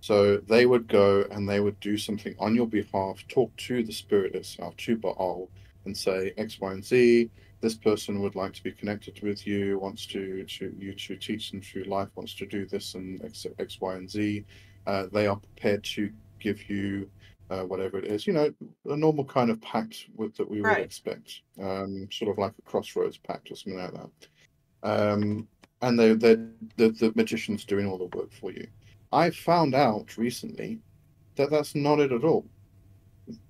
So 0.00 0.38
they 0.38 0.64
would 0.66 0.88
go 0.88 1.24
and 1.30 1.48
they 1.48 1.60
would 1.60 1.78
do 1.80 1.98
something 1.98 2.34
on 2.38 2.54
your 2.54 2.66
behalf, 2.66 3.24
talk 3.28 3.54
to 3.56 3.82
the 3.82 3.92
spirit 3.92 4.34
itself, 4.34 4.76
to 4.78 4.96
Baal, 4.96 5.48
and 5.84 5.96
say 5.96 6.32
X, 6.36 6.60
Y, 6.60 6.72
and 6.72 6.84
Z. 6.84 7.30
This 7.60 7.74
person 7.74 8.20
would 8.22 8.36
like 8.36 8.52
to 8.54 8.62
be 8.62 8.70
connected 8.70 9.20
with 9.22 9.46
you, 9.46 9.78
wants 9.80 10.06
to, 10.06 10.44
to 10.44 10.74
you 10.78 10.94
to 10.94 11.16
teach 11.16 11.50
them 11.50 11.60
through 11.60 11.84
life, 11.84 12.08
wants 12.14 12.34
to 12.34 12.46
do 12.46 12.66
this 12.66 12.94
and 12.94 13.22
X, 13.24 13.46
X 13.58 13.80
Y, 13.80 13.94
and 13.96 14.08
Z. 14.08 14.44
Uh, 14.86 15.06
they 15.12 15.26
are 15.26 15.36
prepared 15.36 15.82
to 15.84 16.10
give 16.38 16.70
you 16.70 17.10
uh, 17.50 17.62
whatever 17.62 17.98
it 17.98 18.04
is, 18.04 18.26
you 18.26 18.32
know, 18.32 18.52
a 18.86 18.96
normal 18.96 19.24
kind 19.24 19.50
of 19.50 19.60
pact 19.60 20.06
with, 20.16 20.36
that 20.36 20.48
we 20.48 20.60
would 20.60 20.70
Right. 20.70 20.84
expect, 20.84 21.42
um, 21.60 22.08
sort 22.12 22.30
of 22.30 22.38
like 22.38 22.52
a 22.58 22.62
crossroads 22.62 23.16
pact 23.18 23.50
or 23.50 23.56
something 23.56 23.80
like 23.80 23.92
that. 23.94 24.10
Um, 24.82 25.48
and 25.82 25.98
they, 25.98 26.12
they, 26.14 26.34
the, 26.76 26.90
the 26.90 27.12
magician's 27.14 27.64
doing 27.64 27.86
all 27.86 27.98
the 27.98 28.16
work 28.16 28.32
for 28.32 28.50
you. 28.52 28.66
I 29.12 29.30
found 29.30 29.74
out 29.74 30.16
recently 30.18 30.80
that 31.36 31.50
that's 31.50 31.74
not 31.74 32.00
it 32.00 32.12
at 32.12 32.24
all. 32.24 32.44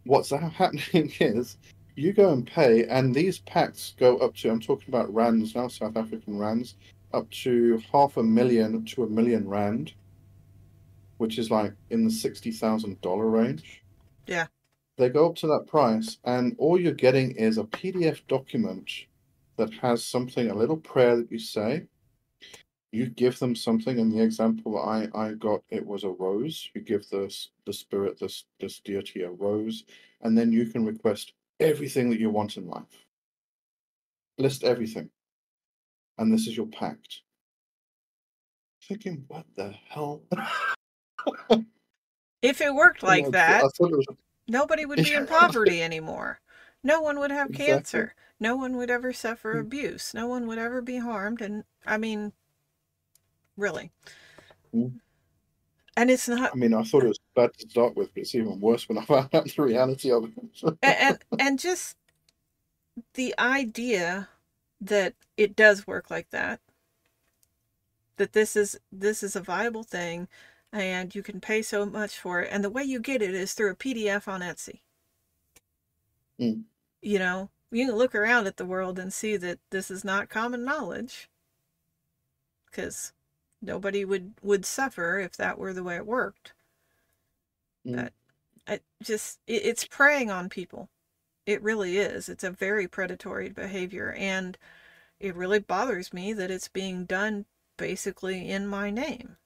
What's 0.05 0.31
happening 0.31 1.13
is 1.21 1.57
you 1.97 2.13
go 2.13 2.33
and 2.33 2.47
pay, 2.47 2.87
and 2.87 3.13
these 3.15 3.41
packs 3.41 3.95
go 3.99 4.19
up 4.19 4.35
to, 4.37 4.51
I'm 4.51 4.61
talking 4.61 4.89
about 4.89 5.13
rands 5.13 5.57
now, 5.57 5.67
South 5.69 5.97
African 5.97 6.39
rands, 6.39 6.77
up 7.13 7.29
to 7.31 7.83
half 7.91 8.17
a 8.19 8.23
million 8.23 8.85
to 8.85 9.05
a 9.05 9.09
million 9.09 9.49
rand, 9.49 9.95
which 11.17 11.39
is 11.39 11.51
like 11.51 11.73
in 11.91 12.05
the 12.05 12.11
$60,000 12.11 13.33
range. 13.33 13.83
Yeah. 14.29 14.49
They 14.99 15.09
go 15.11 15.31
up 15.31 15.37
to 15.37 15.49
that 15.49 15.67
price, 15.69 16.19
and 16.25 16.57
all 16.59 16.81
you're 16.81 16.93
getting 16.93 17.33
is 17.33 17.59
a 17.59 17.65
PDF 17.65 18.27
document 18.29 18.91
that 19.57 19.75
has 19.75 20.05
something, 20.05 20.51
a 20.51 20.55
little 20.55 20.77
prayer 20.77 21.17
that 21.17 21.33
you 21.33 21.39
say, 21.41 21.87
you 22.93 23.07
give 23.07 23.39
them 23.39 23.55
something 23.55 23.99
in 23.99 24.11
the 24.11 24.23
example 24.23 24.79
I, 24.79 25.09
I 25.15 25.33
got 25.35 25.63
it 25.69 25.87
was 25.87 26.05
a 26.05 26.11
rose. 26.11 26.71
You 26.75 26.81
give 26.81 27.09
this 27.11 27.51
the 27.67 27.73
spirit 27.73 28.19
this 28.19 28.45
this 28.61 28.81
deity 28.81 29.23
a 29.23 29.31
rose 29.31 29.85
and 30.23 30.37
then 30.37 30.53
you 30.53 30.67
can 30.67 30.87
request 30.87 31.33
everything 31.61 32.11
that 32.11 32.21
you 32.21 32.31
want 32.31 32.57
in 32.57 32.67
life. 32.67 33.07
List 34.39 34.65
everything. 34.65 35.11
And 36.19 36.33
this 36.33 36.47
is 36.47 36.57
your 36.57 36.67
pact. 36.67 37.23
Thinking 38.89 39.25
what 39.29 39.47
the 39.57 39.75
hell 39.89 40.23
if 42.43 42.61
it 42.61 42.75
worked 42.75 43.03
like 43.03 43.27
I 43.27 43.29
that, 43.31 43.61
was 43.63 44.07
nobody 44.49 44.87
would 44.87 45.03
be 45.03 45.15
in 45.15 45.27
poverty 45.27 45.83
anymore. 45.83 46.41
No 46.83 47.01
one 47.01 47.19
would 47.21 47.31
have 47.33 47.51
Exactly. 47.51 47.67
cancer. 47.67 48.15
No 48.41 48.57
one 48.57 48.77
would 48.77 48.91
ever 48.91 49.13
suffer 49.13 49.55
Mm. 49.55 49.61
abuse. 49.61 50.15
No 50.15 50.27
one 50.29 50.47
would 50.49 50.59
ever 50.59 50.83
be 50.83 50.99
harmed. 50.99 51.43
And 51.43 51.65
I 51.87 51.99
mean, 51.99 52.33
really. 53.57 53.91
Mm. 54.75 55.01
And 55.97 56.11
it's 56.11 56.29
not 56.29 56.53
I 56.53 56.57
mean 56.57 56.75
I 56.75 56.83
thought 56.83 57.05
it 57.05 57.09
was 57.09 57.19
bad 57.35 57.51
to 57.59 57.69
start 57.69 57.97
with 57.97 58.13
but 58.15 58.21
it's 58.23 58.35
even 58.35 58.61
worse 58.61 58.89
when 58.89 58.99
I 58.99 59.05
found 59.05 59.35
out 59.35 59.45
the 59.55 59.63
reality 59.63 60.11
of 60.11 60.25
it 60.25 60.33
and, 60.83 60.97
and 61.01 61.19
and 61.39 61.59
just 61.59 61.97
the 63.15 63.35
idea 63.39 64.29
that 64.81 65.15
it 65.37 65.55
does 65.57 65.87
work 65.87 66.11
like 66.11 66.31
that 66.31 66.61
that 68.17 68.33
this 68.33 68.57
is 68.57 68.79
this 68.93 69.23
is 69.23 69.35
a 69.37 69.41
viable 69.41 69.83
thing 69.83 70.29
and 70.73 71.15
you 71.15 71.23
can 71.23 71.41
pay 71.41 71.63
so 71.63 71.87
much 71.87 72.19
for 72.19 72.43
it 72.43 72.49
and 72.53 72.63
the 72.63 72.71
way 72.71 72.83
you 72.83 73.01
get 73.01 73.23
it 73.23 73.35
is 73.35 73.55
through 73.55 73.71
a 73.71 73.77
pdf 73.77 74.29
on 74.29 74.41
etsy. 74.41 74.81
Mm. 76.41 76.65
you 77.03 77.19
know 77.19 77.51
you 77.71 77.87
can 77.87 77.97
look 77.97 78.15
around 78.15 78.47
at 78.47 78.57
the 78.57 78.65
world 78.65 78.99
and 78.99 79.13
see 79.13 79.37
that 79.37 79.59
this 79.71 79.91
is 79.91 80.05
not 80.05 80.29
common 80.29 80.65
knowledge 80.65 81.29
because 82.67 83.13
nobody 83.61 84.05
would 84.05 84.35
would 84.43 84.65
suffer 84.65 85.19
if 85.19 85.37
that 85.37 85.59
were 85.59 85.73
the 85.73 85.83
way 85.83 85.97
it 85.97 86.07
worked. 86.07 86.53
Mm. 87.87 87.97
but 87.97 88.13
I 88.67 88.81
just 89.03 89.41
it, 89.47 89.65
it's 89.65 89.85
preying 89.85 90.31
on 90.31 90.49
people. 90.49 90.89
It 91.47 91.63
really 91.63 91.99
is. 91.99 92.29
It's 92.29 92.45
a 92.45 92.51
very 92.51 92.87
predatory 92.87 93.49
behavior 93.49 94.13
and 94.13 94.59
it 95.19 95.35
really 95.35 95.59
bothers 95.59 96.13
me 96.13 96.33
that 96.35 96.51
it's 96.51 96.69
being 96.69 97.05
done 97.05 97.47
basically 97.77 98.49
in 98.49 98.67
my 98.67 98.91
name 98.91 99.37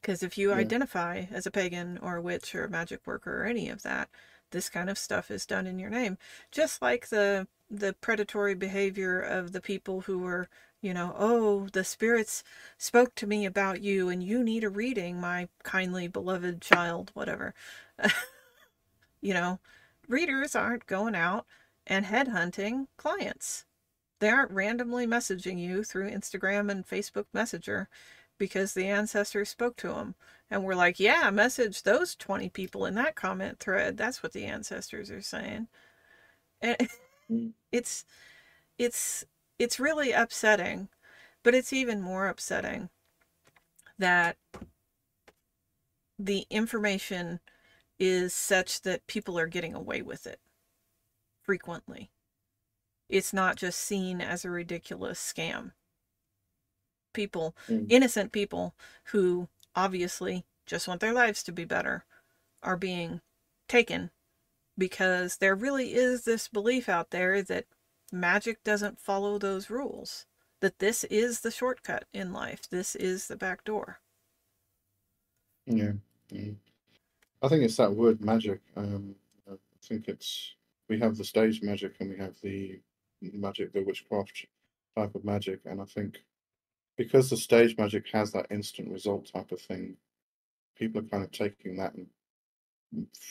because 0.00 0.22
if 0.22 0.36
you 0.38 0.52
Yeah. 0.52 0.54
identify 0.54 1.26
as 1.30 1.46
a 1.46 1.50
pagan 1.50 1.98
or 1.98 2.16
a 2.16 2.22
witch 2.22 2.54
or 2.54 2.64
a 2.64 2.68
magic 2.70 3.06
worker 3.06 3.42
or 3.42 3.46
any 3.46 3.68
of 3.68 3.82
that 3.82 4.08
this 4.50 4.68
kind 4.68 4.90
of 4.90 4.98
stuff 4.98 5.30
is 5.30 5.46
done 5.46 5.66
in 5.66 5.78
your 5.78 5.90
name. 5.90 6.18
Just 6.50 6.82
like 6.82 7.08
the 7.08 7.46
the 7.70 7.92
predatory 8.00 8.54
behavior 8.54 9.20
of 9.20 9.52
the 9.52 9.60
people 9.60 10.02
who 10.02 10.18
were 10.18 10.48
you 10.82 10.92
know 10.94 11.14
oh 11.18 11.68
the 11.72 11.84
spirits 11.84 12.42
spoke 12.78 13.14
to 13.14 13.26
me 13.28 13.44
about 13.46 13.80
you 13.82 14.08
and 14.08 14.22
you 14.24 14.42
need 14.42 14.64
a 14.64 14.68
reading 14.70 15.20
my 15.20 15.48
kindly 15.62 16.08
beloved 16.08 16.60
child 16.60 17.10
whatever. 17.14 17.54
You 19.22 19.32
know 19.34 19.60
readers 20.08 20.54
aren't 20.54 20.86
going 20.86 21.14
out 21.14 21.46
and 21.86 22.04
headhunting 22.04 22.88
clients. 22.98 23.64
They 24.20 24.30
aren't 24.30 24.50
randomly 24.52 25.06
messaging 25.06 25.58
you 25.60 25.84
through 25.84 26.10
instagram 26.10 26.70
and 26.70 26.86
facebook 26.88 27.26
messenger 27.34 27.88
because 28.40 28.74
the 28.74 28.88
ancestors 28.88 29.50
spoke 29.50 29.76
to 29.78 29.90
them 29.90 30.16
and 30.50 30.64
we're 30.64 30.76
like 30.76 31.00
yeah 31.00 31.30
message 31.30 31.84
those 31.84 32.16
20 32.16 32.50
people 32.50 32.86
in 32.86 32.96
that 32.96 33.16
comment 33.16 33.60
thread. 33.60 33.98
That's 33.98 34.24
what 34.24 34.34
the 34.34 34.46
ancestors 34.46 35.12
are 35.12 35.22
saying. 35.22 35.68
And 36.62 36.88
Mm. 37.30 37.54
it's 37.72 38.04
it's 38.78 39.24
it's 39.58 39.80
really 39.80 40.12
upsetting 40.12 40.88
but 41.44 41.54
it's 41.54 41.72
even 41.72 42.02
more 42.02 42.28
upsetting 42.28 42.90
that 43.98 44.36
the 46.18 46.46
information 46.50 47.40
is 47.98 48.34
such 48.34 48.82
that 48.82 49.06
people 49.06 49.38
are 49.38 49.46
getting 49.48 49.74
away 49.74 50.02
with 50.02 50.26
it 50.26 50.40
frequently. 51.42 52.10
It's 53.10 53.32
not 53.34 53.56
just 53.56 53.80
seen 53.80 54.20
as 54.22 54.44
a 54.44 54.50
ridiculous 54.50 55.20
scam 55.20 55.72
people 57.12 57.56
Mm. 57.68 57.90
innocent 57.90 58.32
people 58.32 58.74
who 59.06 59.48
obviously 59.76 60.44
just 60.66 60.88
want 60.88 61.00
their 61.00 61.12
lives 61.14 61.42
to 61.44 61.52
be 61.52 61.64
better 61.64 62.04
are 62.62 62.76
being 62.76 63.20
taken 63.68 64.10
because 64.78 65.38
there 65.38 65.54
really 65.54 65.94
is 65.94 66.24
this 66.24 66.48
belief 66.48 66.88
out 66.88 67.10
there 67.10 67.42
that 67.42 67.66
magic 68.12 68.62
doesn't 68.64 69.00
follow 69.00 69.38
those 69.38 69.70
rules 69.70 70.26
that 70.60 70.78
this 70.80 71.04
is 71.04 71.40
the 71.40 71.50
shortcut 71.50 72.04
in 72.12 72.32
life 72.32 72.68
this 72.70 72.96
is 72.96 73.28
the 73.28 73.36
back 73.36 73.64
door 73.64 74.00
Yeah. 75.66 75.92
mm. 76.32 76.56
I 77.42 77.48
think 77.48 77.64
it's 77.64 77.76
that 77.76 77.94
word 77.94 78.20
magic. 78.20 78.60
Um, 78.76 79.14
I 79.50 79.54
think 79.82 80.08
it's 80.08 80.54
we 80.88 80.98
have 81.00 81.16
the 81.16 81.24
stage 81.24 81.62
magic 81.62 81.94
and 82.00 82.10
we 82.10 82.16
have 82.18 82.34
the 82.42 82.80
magic, 83.22 83.72
the 83.72 83.82
witchcraft 83.82 84.46
type 84.96 85.14
of 85.14 85.24
magic, 85.24 85.60
and 85.66 85.80
I 85.80 85.84
think 85.84 86.22
because 86.96 87.30
the 87.30 87.36
stage 87.36 87.76
magic 87.78 88.06
has 88.12 88.32
that 88.32 88.46
instant 88.50 88.90
result 88.90 89.30
type 89.32 89.52
of 89.52 89.60
thing, 89.60 89.96
people 90.76 91.00
are 91.00 91.04
kind 91.04 91.24
of 91.24 91.30
taking 91.32 91.76
that 91.76 91.94
and 91.94 92.08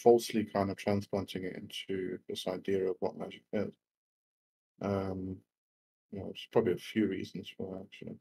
falsely 0.03 0.45
kind 0.45 0.69
of 0.71 0.77
transplanting 0.77 1.43
it 1.43 1.55
into 1.55 2.17
this 2.27 2.47
idea 2.47 2.89
of 2.89 2.95
what 2.99 3.17
magic 3.17 3.43
is. 3.53 3.71
Um, 4.81 5.37
you 6.11 6.19
know, 6.19 6.25
there's 6.27 6.47
probably 6.51 6.73
a 6.73 6.77
few 6.77 7.07
reasons 7.07 7.49
for 7.57 7.75
that, 7.75 7.85
actually. 7.85 8.17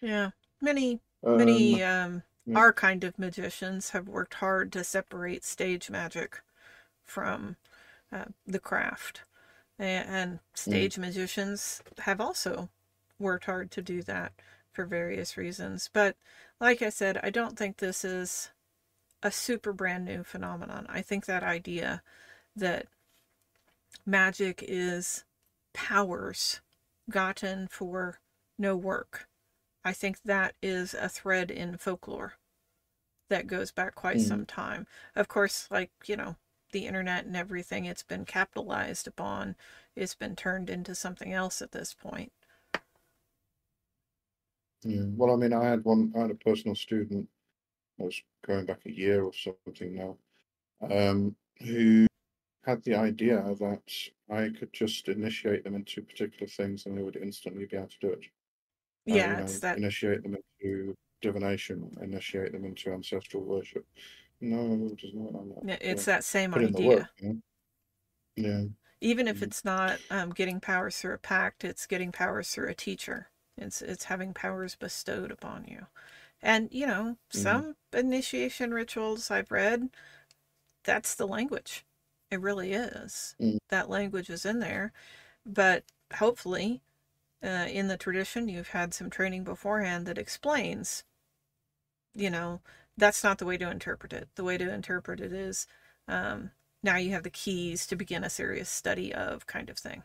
Yeah, 0.00 0.30
many 0.60 1.00
Um, 1.22 1.36
many 1.36 1.82
um, 1.82 2.22
yeah. 2.46 2.60
our 2.60 2.72
kind 2.72 3.02
of 3.04 3.18
magicians 3.18 3.90
have 3.90 4.08
worked 4.08 4.34
hard 4.34 4.72
to 4.72 4.84
separate 4.84 5.44
stage 5.44 5.88
magic 5.90 6.42
from 7.04 7.56
uh, 8.12 8.26
the 8.46 8.60
craft, 8.60 9.22
and 9.78 10.40
stage 10.54 10.98
magicians 10.98 11.82
have 12.00 12.20
also 12.20 12.70
worked 13.18 13.46
hard 13.46 13.70
to 13.72 13.82
do 13.82 14.02
that 14.04 14.32
for 14.72 14.84
various 14.84 15.36
reasons. 15.36 15.90
But 15.92 16.16
like 16.60 16.82
I 16.82 16.90
said, 16.90 17.18
I 17.22 17.30
don't 17.30 17.58
think 17.58 17.76
this 17.78 18.04
is 18.04 18.50
a 19.22 19.30
super 19.30 19.72
brand 19.72 20.04
new 20.04 20.24
phenomenon. 20.24 20.86
I 20.88 21.02
think 21.02 21.26
that 21.26 21.42
idea 21.42 22.02
that 22.56 22.86
magic 24.06 24.64
is 24.66 25.24
powers 25.72 26.60
gotten 27.08 27.66
for 27.68 28.20
no 28.58 28.76
work. 28.76 29.28
I 29.84 29.92
think 29.92 30.22
that 30.24 30.54
is 30.62 30.94
a 30.94 31.08
thread 31.08 31.50
in 31.50 31.76
folklore 31.78 32.34
that 33.28 33.46
goes 33.46 33.70
back 33.72 33.94
quite 33.94 34.18
Mm. 34.18 34.28
some 34.28 34.46
time. 34.46 34.86
Of 35.14 35.28
course, 35.28 35.68
like, 35.70 35.90
you 36.06 36.16
know, 36.16 36.36
the 36.72 36.86
internet 36.86 37.24
and 37.24 37.36
everything, 37.36 37.84
it's 37.84 38.02
been 38.02 38.24
capitalized 38.24 39.06
upon, 39.06 39.56
it's 39.96 40.14
been 40.14 40.36
turned 40.36 40.68
into 40.70 40.94
something 40.94 41.32
else 41.32 41.62
at 41.62 41.72
this 41.72 41.94
point. 41.94 42.32
Yeah. 44.82 45.04
Well, 45.06 45.32
I 45.32 45.36
mean, 45.36 45.52
I 45.52 45.64
had 45.64 45.84
one, 45.84 46.12
I 46.16 46.20
had 46.20 46.30
a 46.30 46.34
personal 46.34 46.74
student, 46.74 47.28
I 48.00 48.04
was 48.04 48.22
going 48.46 48.66
back 48.66 48.86
a 48.86 48.92
year 48.92 49.24
or 49.24 49.32
something 49.34 49.94
now, 49.94 50.18
um, 50.82 51.36
who 51.60 52.06
had 52.64 52.82
the 52.84 52.94
idea 52.96 53.42
that 53.42 54.10
I 54.30 54.50
could 54.50 54.72
just 54.72 55.08
initiate 55.08 55.64
them 55.64 55.74
into 55.76 56.02
particular 56.02 56.48
things 56.48 56.86
and 56.86 56.98
they 56.98 57.02
would 57.02 57.16
instantly 57.16 57.66
be 57.66 57.76
able 57.76 57.88
to 57.88 57.98
do 58.00 58.12
it. 58.12 58.26
Uh, 59.10 59.16
Yeah, 59.16 59.36
know, 59.36 59.52
it's 59.52 59.60
that 59.60 59.80
initiate 59.82 60.22
them 60.22 60.36
into 60.60 60.94
divination, 61.22 61.96
initiate 62.02 62.52
them 62.52 62.64
into 62.64 62.92
ancestral 62.92 63.44
worship. 63.44 63.86
No, 64.40 64.88
it 64.92 65.00
doesn't 65.00 65.32
like 65.34 65.48
that. 65.56 65.66
it's 65.80 66.04
So 66.06 66.06
that 66.06 66.24
same 66.24 66.54
work, 66.78 67.04
idea. 67.04 67.10
you 67.18 67.28
know? 67.28 67.42
Yeah. 68.36 68.64
Even 69.02 69.28
if 69.28 69.42
Mm. 69.42 69.42
it's 69.42 69.62
not 69.62 70.00
um, 70.08 70.30
getting 70.30 70.58
powers 70.58 70.96
through 70.98 71.12
a 71.12 71.18
pact, 71.18 71.64
it's 71.64 71.86
getting 71.86 72.12
powers 72.12 72.50
through 72.50 72.68
a 72.70 72.74
teacher. 72.74 73.30
It's 73.60 73.82
it's 73.82 74.04
having 74.04 74.34
powers 74.34 74.74
bestowed 74.76 75.30
upon 75.30 75.66
you. 75.66 75.86
And 76.42 76.68
you 76.72 76.86
know, 76.86 77.18
Mhm. 77.34 77.64
some 77.64 77.76
initiation 77.92 78.72
rituals 78.74 79.30
I've 79.30 79.50
read, 79.52 79.90
that's 80.84 81.14
the 81.14 81.26
language. 81.26 81.84
It 82.30 82.40
really 82.40 82.72
is. 82.74 83.36
Mm. 83.40 83.58
That 83.70 83.90
language 83.90 84.30
is 84.30 84.44
in 84.46 84.60
there. 84.60 84.92
But 85.46 85.84
hopefully, 86.16 86.82
uh, 87.44 87.68
in 87.70 87.88
the 87.88 87.96
tradition, 87.98 88.48
you've 88.48 88.68
had 88.70 88.94
some 88.94 89.10
training 89.10 89.44
beforehand 89.44 90.06
that 90.06 90.18
explains, 90.18 91.04
you 92.14 92.30
know, 92.30 92.60
that's 92.96 93.24
not 93.24 93.38
the 93.38 93.46
way 93.46 93.56
to 93.56 93.70
interpret 93.70 94.12
it. 94.12 94.28
The 94.34 94.44
way 94.44 94.58
to 94.58 94.72
interpret 94.72 95.20
it 95.20 95.32
is 95.32 95.66
um, 96.08 96.50
now 96.82 96.96
you 96.96 97.10
have 97.12 97.22
the 97.22 97.30
keys 97.30 97.86
to 97.88 97.96
begin 97.96 98.24
a 98.24 98.30
serious 98.30 98.68
study 98.68 99.12
of 99.14 99.46
kind 99.46 99.70
of 99.70 99.78
thing. 99.78 100.02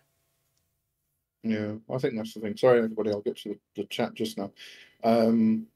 Yeah, 1.45 1.75
I 1.93 1.99
think 1.99 2.15
that's 2.17 2.33
the 2.33 2.41
thing. 2.41 2.57
Sorry, 2.57 2.79
everybody, 2.79 3.11
I'll 3.11 3.21
get 3.21 3.37
to 3.39 3.49
the, 3.49 3.59
the 3.83 3.87
chat 3.87 4.15
just 4.15 4.37
now. 4.37 4.51
Um, 5.03 5.67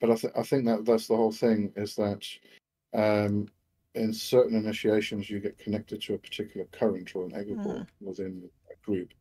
but 0.00 0.10
I, 0.10 0.16
th 0.16 0.32
I 0.36 0.42
think 0.42 0.64
that 0.66 0.86
that's 0.86 1.08
the 1.08 1.16
whole 1.16 1.32
thing 1.32 1.72
is 1.76 1.96
that 1.96 2.24
um, 2.94 3.48
in 3.94 4.12
certain 4.14 4.56
initiations, 4.56 5.30
you 5.30 5.40
get 5.40 5.58
connected 5.58 6.00
to 6.02 6.14
a 6.14 6.18
particular 6.18 6.66
current 6.72 7.14
or 7.14 7.24
an 7.26 7.32
egregore 7.32 7.86
within 8.00 8.50
a 8.72 8.76
group, 8.86 9.12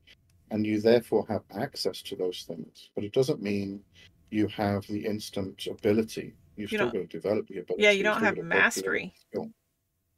and 0.52 0.66
you 0.66 0.82
therefore 0.82 1.26
have 1.30 1.44
access 1.52 2.02
to 2.04 2.16
those 2.16 2.44
things. 2.44 2.92
But 2.96 3.04
it 3.06 3.14
doesn't 3.14 3.42
mean 3.42 3.84
you 4.32 4.48
have 4.50 4.88
the 4.88 5.06
instant 5.06 5.68
ability. 5.68 6.36
You've 6.58 6.72
You 6.72 6.78
still 6.78 6.92
got 6.92 7.12
to 7.12 7.20
develop 7.20 7.48
the 7.48 7.60
ability. 7.60 7.84
Yeah, 7.84 7.92
you 7.92 8.04
don't 8.04 8.22
have 8.22 8.38
mastery. 8.38 9.14
skill. 9.30 9.52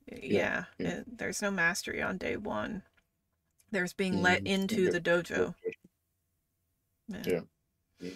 Yeah, 0.08 0.66
yeah. 0.80 0.90
it- 1.00 1.18
there's 1.18 1.42
no 1.42 1.52
mastery 1.52 2.02
on 2.02 2.18
day 2.18 2.38
one. 2.38 2.84
There's 3.72 3.94
being 3.94 4.22
let 4.22 4.44
Mm, 4.44 4.48
into 4.48 4.90
okay. 4.90 4.92
the 4.92 5.02
dojo. 5.02 5.56
Yeah. 7.10 7.42
Yeah. 8.00 8.12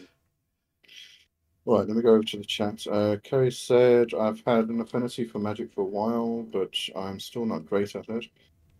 Right, 1.66 1.88
let 1.88 1.96
me 1.96 2.02
go 2.02 2.16
over 2.16 2.24
to 2.24 2.38
the 2.38 2.44
chat. 2.44 2.86
Uh, 2.88 3.16
Kerry 3.24 3.52
said, 3.52 4.14
I've 4.14 4.44
had 4.46 4.68
an 4.68 4.82
affinity 4.82 5.24
for 5.24 5.40
magic 5.40 5.74
for 5.74 5.82
a 5.82 5.86
while, 5.86 6.44
but 6.44 6.76
I'm 6.96 7.20
still 7.20 7.46
not 7.46 7.66
great 7.66 7.96
at 7.96 8.10
it. 8.10 8.26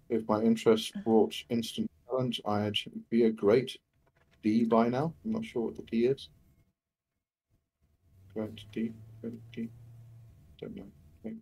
If 0.10 0.28
my 0.28 0.42
interest 0.42 0.92
brought 1.06 1.34
instant 1.50 1.90
talent, 2.10 2.40
I'd 2.46 2.78
be 3.10 3.24
a 3.24 3.32
great 3.32 3.78
D 4.44 4.66
by 4.66 4.90
now. 4.90 5.14
I'm 5.24 5.32
not 5.32 5.46
sure 5.46 5.64
what 5.64 5.78
the 5.78 5.84
D 5.84 6.08
is. 6.08 6.28
Great 8.34 8.66
D, 8.74 8.92
great 9.22 9.52
D. 9.54 9.70
Don't 10.60 10.76
know. 10.76 10.84
Okay. 11.26 11.36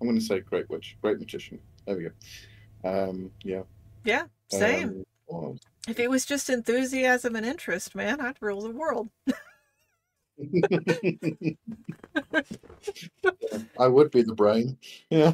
I'm 0.00 0.06
going 0.06 0.18
to 0.18 0.24
say 0.24 0.40
great 0.40 0.68
witch, 0.68 0.98
great 1.00 1.18
magician. 1.18 1.58
There 1.86 1.96
we 1.96 2.04
go. 2.04 2.10
Um, 2.84 3.30
yeah. 3.44 3.62
Yeah, 4.04 4.24
same. 4.50 4.88
Um, 4.88 5.04
If 5.88 5.98
it 5.98 6.10
was 6.10 6.24
just 6.24 6.48
enthusiasm 6.48 7.36
and 7.36 7.44
interest, 7.44 7.94
man, 7.94 8.20
I'd 8.20 8.40
rule 8.40 8.62
the 8.62 8.70
world. 8.70 9.08
I 13.78 13.88
would 13.88 14.10
be 14.10 14.22
the 14.22 14.34
brain. 14.34 14.76
Yeah. 15.10 15.32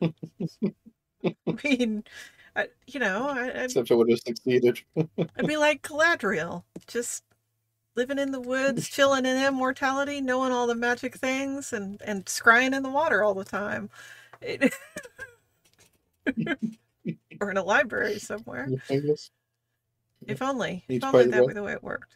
I 1.24 1.34
mean, 1.64 2.04
I, 2.56 2.68
you 2.86 3.00
know, 3.00 3.28
I, 3.28 3.48
I'd, 3.48 3.64
Except 3.66 3.90
I 3.90 3.94
would 3.94 4.10
have 4.10 4.20
succeeded. 4.20 4.80
I'd 4.96 5.46
be 5.46 5.56
like 5.56 5.82
Galadriel, 5.82 6.64
just 6.86 7.24
living 7.96 8.18
in 8.18 8.32
the 8.32 8.40
woods, 8.40 8.88
chilling 8.88 9.26
in 9.26 9.44
immortality, 9.44 10.20
knowing 10.20 10.52
all 10.52 10.66
the 10.66 10.74
magic 10.74 11.16
things, 11.16 11.72
and 11.72 12.00
and 12.02 12.24
scrying 12.26 12.74
in 12.74 12.82
the 12.82 12.90
water 12.90 13.22
all 13.22 13.34
the 13.34 13.44
time. 13.44 13.90
It- 14.40 14.74
or 17.40 17.50
in 17.50 17.56
a 17.56 17.62
library 17.62 18.18
somewhere. 18.18 18.68
Your. 18.88 19.16
If 20.26 20.42
only. 20.42 20.84
Need 20.88 21.02
If 21.02 21.04
only 21.04 21.26
that 21.26 21.32
bill. 21.32 21.46
were 21.46 21.54
the 21.54 21.62
way 21.62 21.72
it 21.72 21.82
worked. 21.82 22.14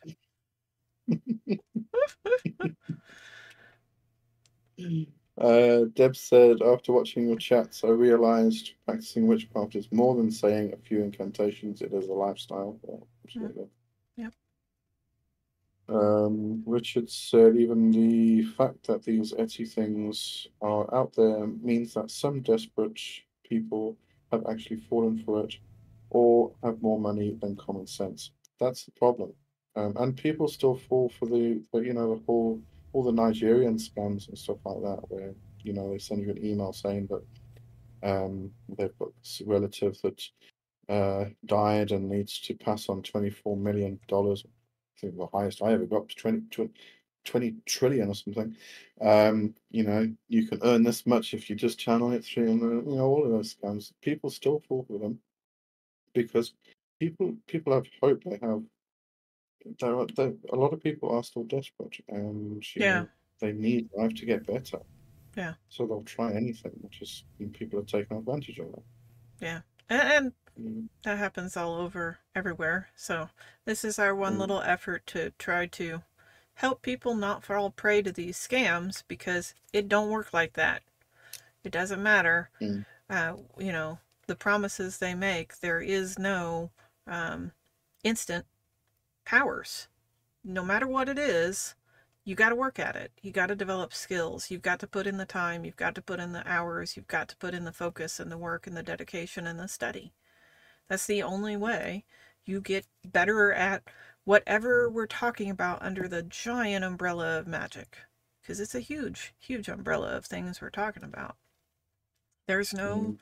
Uh, 5.37 5.87
Deb 5.95 6.15
said, 6.15 6.63
after 6.63 6.93
watching 6.93 7.27
your 7.27 7.37
chats, 7.37 7.83
I 7.83 7.89
realized 7.89 8.75
practicing 8.87 9.27
witchcraft 9.27 9.75
is 9.75 9.91
more 9.91 10.15
than 10.15 10.31
saying 10.31 10.73
a 10.73 10.77
few 10.77 11.03
incantations. 11.03 11.83
It 11.83 11.93
is 11.93 12.09
a 12.09 12.13
lifestyle. 12.13 12.79
Yeah, 12.89 12.97
absolutely. 13.25 13.67
Yep. 14.17 14.33
Um, 15.89 16.63
Richard 16.65 17.11
said, 17.11 17.57
even 17.57 17.91
the 17.91 18.45
fact 18.45 18.87
that 18.87 19.03
these 19.03 19.33
Etsy 19.33 19.69
things 19.69 20.47
are 20.63 20.93
out 20.95 21.13
there 21.15 21.47
means 21.47 21.95
that 21.95 22.13
some 22.13 22.41
desperate 22.41 23.01
people 23.43 23.97
have 24.33 24.47
actually 24.49 24.77
fallen 24.77 25.23
for 25.25 25.45
it 25.45 25.55
or 26.11 26.53
have 26.63 26.81
more 26.83 26.99
money 26.99 27.37
than 27.41 27.57
common 27.57 27.87
sense. 27.87 28.31
That's 28.61 28.85
the 28.85 28.93
problem. 28.93 29.33
Um, 29.77 29.95
and 29.97 30.17
people 30.17 30.47
still 30.49 30.77
fall 30.77 31.09
for 31.09 31.27
the, 31.27 31.61
the, 31.73 31.81
you 31.81 31.93
know, 31.93 32.15
the 32.15 32.23
whole 32.27 32.61
all 32.95 33.03
the 33.03 33.13
Nigerian 33.13 33.77
scams 33.77 34.29
and 34.29 34.39
stuff 34.39 34.59
like 34.65 34.81
that, 34.83 35.01
where 35.09 35.35
you 35.63 35.73
know 35.73 35.91
they 35.91 35.99
send 35.99 36.23
you 36.23 36.31
an 36.31 36.45
email 36.45 36.73
saying 36.73 37.09
that 37.11 38.09
um, 38.09 38.51
they've 38.79 38.97
got 38.99 39.09
this 39.21 39.43
relative 39.45 40.01
that 40.03 40.23
uh, 40.89 41.25
died 41.45 41.91
and 41.91 42.09
needs 42.09 42.41
to 42.41 42.55
pass 42.55 42.89
on 42.89 43.03
twenty 43.03 43.31
four 43.31 43.57
million 43.57 43.99
dollars. 44.09 44.45
I 44.47 45.01
think 45.01 45.17
the 45.17 45.27
highest 45.27 45.61
I 45.61 45.73
ever 45.73 45.87
got 45.87 46.05
was 46.05 46.15
20, 46.15 46.43
20, 46.53 46.73
20 47.25 47.57
trillion 47.67 48.09
or 48.11 48.15
something. 48.15 48.57
Um, 49.01 49.55
you 49.71 49.83
know, 49.85 50.15
you 50.29 50.47
can 50.47 50.61
earn 50.63 50.83
this 50.83 51.07
much 51.07 51.35
if 51.35 51.51
you 51.51 51.57
just 51.57 51.79
channel 51.79 52.13
it 52.13 52.25
through, 52.25 52.51
and 52.51 52.61
you 52.91 52.97
know 52.97 53.07
all 53.07 53.25
of 53.25 53.31
those 53.31 53.55
scams. 53.55 53.93
People 54.03 54.31
still 54.31 54.61
fall 54.69 54.85
for 54.85 54.99
them 54.99 55.21
because 56.15 56.55
people 57.01 57.37
people 57.47 57.75
have 57.75 57.89
hope. 58.03 58.25
They 58.25 58.39
have 58.43 58.65
there 59.81 59.97
are 59.99 60.07
there, 60.07 60.35
a 60.53 60.57
lot 60.57 60.73
of 60.73 60.81
people 60.81 61.11
are 61.11 61.23
still 61.23 61.45
desperate 61.45 61.97
and 62.09 62.63
you 62.77 62.83
Yeah. 62.83 62.93
know, 62.93 63.09
they 63.41 63.53
need 63.53 63.91
life 63.95 64.15
to 64.15 64.27
get 64.27 64.47
better. 64.47 64.81
Yeah. 65.37 65.55
So 65.69 65.87
they'll 65.87 66.05
try 66.05 66.33
anything, 66.35 66.73
which 66.83 67.03
is 67.03 67.25
people 67.53 67.81
are 67.81 67.85
taking 67.85 68.19
advantage 68.19 68.59
of 68.61 68.73
that. 68.73 68.85
And, 69.41 69.63
and 69.89 70.33
Mm, 70.59 70.89
that 71.05 71.19
happens 71.19 71.57
all 71.57 71.75
over 71.77 72.21
everywhere. 72.35 72.91
So 72.97 73.31
this 73.67 73.85
is 73.85 73.99
our 73.99 74.15
one 74.15 74.39
Mm. 74.39 74.39
little 74.39 74.63
effort 74.63 75.07
to 75.09 75.33
try 75.33 75.67
to 75.69 76.05
help 76.55 76.83
people 76.83 77.15
not 77.15 77.45
fall 77.45 77.71
prey 77.71 78.03
to 78.03 78.13
these 78.13 78.37
scams 78.39 79.03
because 79.09 79.55
it 79.73 79.89
don't 79.89 80.11
work 80.11 80.33
like 80.33 80.55
that. 80.55 80.83
It 81.65 81.73
doesn't 81.73 82.03
matter. 82.03 82.51
Mm. 82.61 82.87
Uh, 83.09 83.35
you 83.59 83.73
know, 83.73 83.99
the 84.27 84.37
promises 84.37 84.99
they 84.99 85.15
make, 85.15 85.59
there 85.59 85.81
is 85.81 86.19
no 86.19 86.71
um, 87.07 87.53
instant 88.03 88.47
powers. 89.25 89.89
No 90.45 90.65
matter 90.65 90.87
what 90.87 91.09
it 91.09 91.19
is, 91.19 91.75
you 92.25 92.35
got 92.35 92.51
to 92.51 92.55
work 92.55 92.79
at 92.79 92.97
it. 92.97 93.13
You 93.21 93.33
got 93.33 93.47
to 93.47 93.55
develop 93.55 93.93
skills. 93.93 94.51
You've 94.51 94.63
got 94.63 94.79
to 94.81 94.87
put 94.87 95.07
in 95.07 95.19
the 95.19 95.27
time. 95.27 95.65
You've 95.65 95.77
got 95.77 95.95
to 95.97 96.03
put 96.03 96.21
in 96.21 96.33
the 96.33 96.47
hours. 96.51 96.97
You've 96.97 97.09
got 97.09 97.29
to 97.29 97.37
put 97.37 97.55
in 97.55 97.65
the 97.65 97.73
focus 97.73 98.19
and 98.19 98.31
the 98.31 98.39
work 98.39 98.67
and 98.67 98.77
the 98.77 98.83
dedication 98.83 99.47
and 99.47 99.59
the 99.59 99.69
study. 99.69 100.13
That's 100.89 101.07
the 101.07 101.23
only 101.23 101.57
way 101.57 102.05
you 102.45 102.61
get 102.61 102.87
better 103.05 103.53
at 103.53 103.83
whatever 104.25 104.89
we're 104.89 105.07
talking 105.07 105.51
about 105.51 105.83
under 105.83 106.09
the 106.09 106.23
giant 106.23 106.85
umbrella 106.85 107.39
of 107.39 107.47
magic. 107.47 107.99
Because 108.43 108.61
it's 108.61 108.75
a 108.75 108.81
huge, 108.81 109.35
huge 109.39 109.69
umbrella 109.69 110.17
of 110.17 110.27
things 110.27 110.61
we're 110.61 110.71
talking 110.71 111.03
about. 111.05 111.37
There's 112.47 112.75
no 112.75 112.97
mm. 112.97 113.17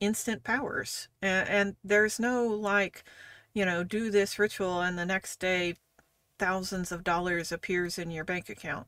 instant 0.00 0.42
powers. 0.42 1.08
And, 1.22 1.48
and 1.48 1.76
there's 1.84 2.18
no, 2.18 2.46
like, 2.46 3.04
you 3.54 3.64
know, 3.64 3.84
do 3.84 4.10
this 4.10 4.38
ritual 4.38 4.80
and 4.80 4.98
the 4.98 5.06
next 5.06 5.38
day 5.38 5.76
thousands 6.38 6.92
of 6.92 7.04
dollars 7.04 7.52
appears 7.52 7.98
in 7.98 8.10
your 8.10 8.24
bank 8.24 8.48
account 8.48 8.86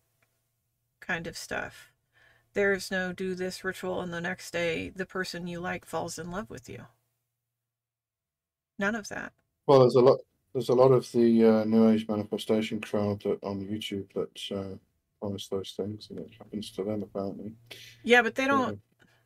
kind 1.01 1.27
of 1.27 1.37
stuff. 1.37 1.93
There's 2.55 2.91
no 2.91 3.13
do 3.13 3.35
this 3.35 3.65
ritual 3.65 4.01
and 4.01 4.13
the 4.13 4.21
next 4.21 4.53
day 4.53 4.91
the 4.95 5.07
person 5.07 5.47
you 5.47 5.61
like 5.61 5.85
falls 5.85 6.19
in 6.19 6.31
love 6.31 6.51
with 6.51 6.69
you. 6.69 6.87
None 8.79 8.95
of 8.95 9.09
that. 9.09 9.33
Well, 9.67 9.81
there's 9.81 9.95
a 9.95 10.01
lot. 10.01 10.19
There's 10.53 10.69
a 10.69 10.75
lot 10.75 10.91
of 10.91 11.11
the 11.13 11.45
uh, 11.45 11.65
New 11.65 11.89
Age 11.91 12.09
manifestation 12.09 12.81
crowd 12.81 13.23
that 13.23 13.39
on 13.43 13.65
YouTube 13.67 14.13
that 14.15 14.57
uh, 14.57 14.77
promise 15.21 15.49
those 15.49 15.73
things, 15.77 16.09
and 16.11 16.19
it 16.19 16.31
happens 16.37 16.71
to 16.73 16.85
them 16.85 17.03
apparently. 17.03 17.53
Yeah, 18.03 18.23
but 18.23 18.35
they 18.35 18.47
don't. 18.47 18.81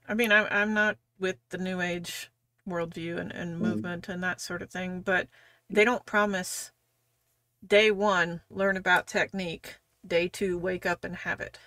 I 0.07 0.15
mean, 0.15 0.33
I'm 0.33 0.47
I'm 0.51 0.75
not 0.75 0.99
with 1.19 1.37
the 1.51 1.59
New 1.59 1.81
Age 1.81 2.31
worldview 2.69 3.19
and, 3.19 3.33
and 3.33 3.57
mm. 3.57 3.61
movement 3.61 4.07
mm. 4.07 4.15
and 4.15 4.23
that 4.23 4.41
sort 4.41 4.63
of 4.63 4.71
thing, 4.71 5.01
but 5.01 5.29
they 5.71 5.85
don't 5.85 6.07
promise 6.07 6.73
day 7.67 7.91
one, 7.91 8.43
learn 8.51 8.77
about 8.77 9.07
technique. 9.07 9.77
Day 10.07 10.29
two, 10.29 10.59
wake 10.59 10.85
up 10.85 11.03
and 11.03 11.17
have 11.17 11.41
it. 11.41 11.59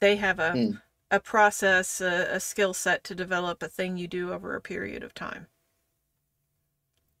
They 0.00 0.16
have 0.16 0.38
a 0.38 0.52
mm. 0.52 0.82
a 1.10 1.20
process, 1.20 2.02
a, 2.02 2.28
a 2.30 2.40
skill 2.40 2.74
set 2.74 3.02
to 3.04 3.14
develop 3.14 3.62
a 3.62 3.68
thing 3.68 3.96
you 3.96 4.06
do 4.06 4.32
over 4.32 4.54
a 4.54 4.60
period 4.60 5.02
of 5.02 5.14
time. 5.14 5.46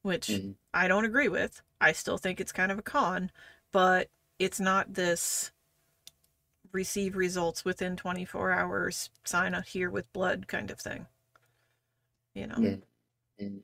Which 0.02 0.28
mm. 0.28 0.54
I 0.74 0.88
don't 0.88 1.04
agree 1.04 1.28
with. 1.28 1.62
I 1.80 1.92
still 1.92 2.18
think 2.18 2.40
it's 2.40 2.52
kind 2.52 2.72
of 2.72 2.78
a 2.78 2.82
con, 2.82 3.30
but 3.72 4.08
it's 4.38 4.60
not 4.60 4.94
this 4.94 5.52
receive 6.72 7.16
results 7.16 7.64
within 7.64 7.96
24 7.96 8.52
hours, 8.52 9.10
sign 9.24 9.54
up 9.54 9.66
here 9.66 9.90
with 9.90 10.12
blood 10.12 10.48
kind 10.48 10.70
of 10.70 10.80
thing. 10.80 11.06
You 12.34 12.46
know. 12.46 12.56
Yeah. 12.58 13.46
Mm. 13.46 13.60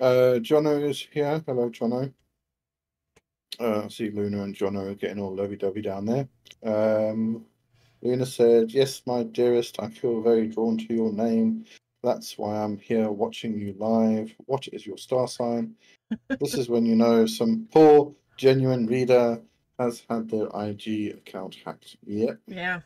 Uh, 0.00 0.38
Jono 0.40 0.88
is 0.88 1.06
here. 1.10 1.42
Hello, 1.46 1.68
Jono. 1.70 2.12
Uh, 3.58 3.82
I 3.84 3.88
see 3.88 4.10
Luna 4.10 4.42
and 4.44 4.54
Jono 4.54 4.90
are 4.90 4.94
getting 4.94 5.20
all 5.20 5.34
lovey-dovey 5.34 5.82
down 5.82 6.06
there. 6.06 6.28
Um, 6.64 7.44
Luna 8.00 8.24
said, 8.24 8.70
Yes, 8.70 9.02
my 9.06 9.24
dearest, 9.24 9.76
I 9.78 9.90
feel 9.90 10.22
very 10.22 10.48
drawn 10.48 10.78
to 10.78 10.94
your 10.94 11.12
name. 11.12 11.66
That's 12.02 12.38
why 12.38 12.56
I'm 12.56 12.78
here 12.78 13.10
watching 13.10 13.58
you 13.58 13.74
live. 13.78 14.34
What 14.46 14.68
is 14.68 14.86
your 14.86 14.96
star 14.96 15.28
sign? 15.28 15.74
this 16.40 16.54
is 16.54 16.68
when 16.68 16.86
you 16.86 16.96
know 16.96 17.26
some 17.26 17.68
poor, 17.70 18.14
genuine 18.36 18.86
reader 18.86 19.42
has 19.78 20.02
had 20.08 20.30
their 20.30 20.48
IG 20.54 21.14
account 21.16 21.56
hacked. 21.64 21.96
Yep. 22.06 22.38
Yeah. 22.46 22.80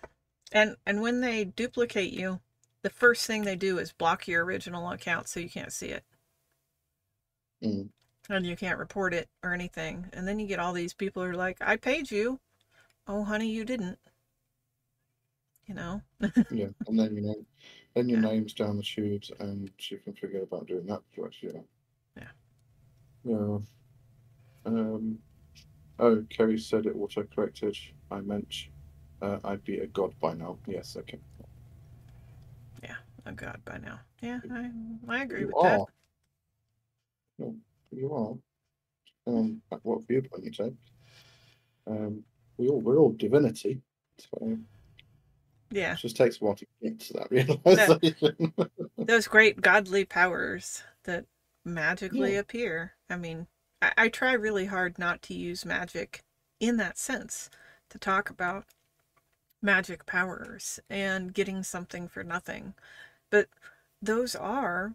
And 0.52 0.76
and 0.86 1.00
when 1.00 1.20
they 1.20 1.44
duplicate 1.44 2.12
you, 2.12 2.40
the 2.82 2.90
first 2.90 3.26
thing 3.26 3.42
they 3.42 3.56
do 3.56 3.78
is 3.78 3.92
block 3.92 4.28
your 4.28 4.44
original 4.44 4.90
account 4.90 5.28
so 5.28 5.40
you 5.40 5.48
can't 5.48 5.72
see 5.72 5.88
it. 5.88 6.04
Mm. 7.62 7.88
And 8.28 8.46
you 8.46 8.56
can't 8.56 8.78
report 8.78 9.14
it 9.14 9.28
or 9.42 9.52
anything. 9.52 10.06
And 10.12 10.26
then 10.26 10.38
you 10.38 10.46
get 10.46 10.58
all 10.58 10.72
these 10.72 10.94
people 10.94 11.22
who 11.22 11.30
are 11.30 11.34
like, 11.34 11.58
I 11.60 11.76
paid 11.76 12.10
you. 12.10 12.40
Oh, 13.06 13.24
honey, 13.24 13.48
you 13.48 13.64
didn't. 13.64 13.98
You 15.66 15.74
know? 15.74 16.02
yeah. 16.50 16.68
And 16.86 16.98
then, 16.98 17.16
you 17.16 17.22
know, 17.22 17.34
then 17.94 18.08
your 18.08 18.20
yeah. 18.20 18.28
name's 18.28 18.52
down 18.52 18.76
the 18.76 18.82
tubes 18.82 19.30
and 19.38 19.70
you 19.78 19.98
can 19.98 20.14
forget 20.14 20.42
about 20.42 20.66
doing 20.66 20.86
that 20.86 21.00
for 21.14 21.28
us, 21.28 21.34
yeah. 21.40 21.60
Yeah. 22.16 22.24
Yeah. 23.24 23.58
Um, 24.66 25.18
oh, 25.98 26.24
Kerry 26.28 26.58
said 26.58 26.86
it 26.86 26.96
auto 26.96 27.22
corrected. 27.22 27.76
I 28.10 28.20
meant 28.20 28.68
uh, 29.22 29.38
I'd 29.44 29.64
be 29.64 29.78
a 29.78 29.86
god 29.86 30.12
by 30.20 30.34
now. 30.34 30.58
Yes, 30.66 30.96
okay. 30.98 31.18
Yeah, 32.82 32.96
a 33.26 33.32
god 33.32 33.60
by 33.64 33.78
now. 33.78 34.00
Yeah, 34.20 34.40
I, 34.52 34.70
I 35.08 35.22
agree 35.22 35.40
you 35.40 35.46
with 35.48 35.56
are. 35.56 35.78
that. 35.78 35.86
No, 37.38 37.54
you 37.92 38.12
are. 38.12 39.32
Um, 39.32 39.62
what 39.82 40.06
viewpoint 40.06 40.44
you 40.44 40.50
take. 40.50 40.74
Um, 41.86 42.22
we 42.56 42.68
all 42.68 42.80
we're 42.80 42.98
all 42.98 43.12
divinity, 43.12 43.80
so 44.18 44.58
yeah, 45.74 45.92
it 45.92 45.98
just 45.98 46.16
takes 46.16 46.40
a 46.40 46.44
while 46.44 46.54
to 46.54 46.66
get 46.82 47.00
to 47.00 47.12
that 47.14 47.30
realization. 47.30 48.52
those 48.96 49.26
great 49.26 49.60
godly 49.60 50.04
powers 50.04 50.82
that 51.04 51.26
magically 51.64 52.34
yeah. 52.34 52.40
appear. 52.40 52.92
I 53.10 53.16
mean, 53.16 53.46
I, 53.82 53.92
I 53.96 54.08
try 54.08 54.32
really 54.32 54.66
hard 54.66 54.98
not 54.98 55.22
to 55.22 55.34
use 55.34 55.64
magic 55.64 56.22
in 56.60 56.76
that 56.78 56.98
sense 56.98 57.50
to 57.90 57.98
talk 57.98 58.30
about 58.30 58.64
magic 59.62 60.06
powers 60.06 60.78
and 60.88 61.32
getting 61.32 61.62
something 61.62 62.08
for 62.08 62.22
nothing, 62.22 62.74
but 63.30 63.48
those 64.00 64.36
are 64.36 64.94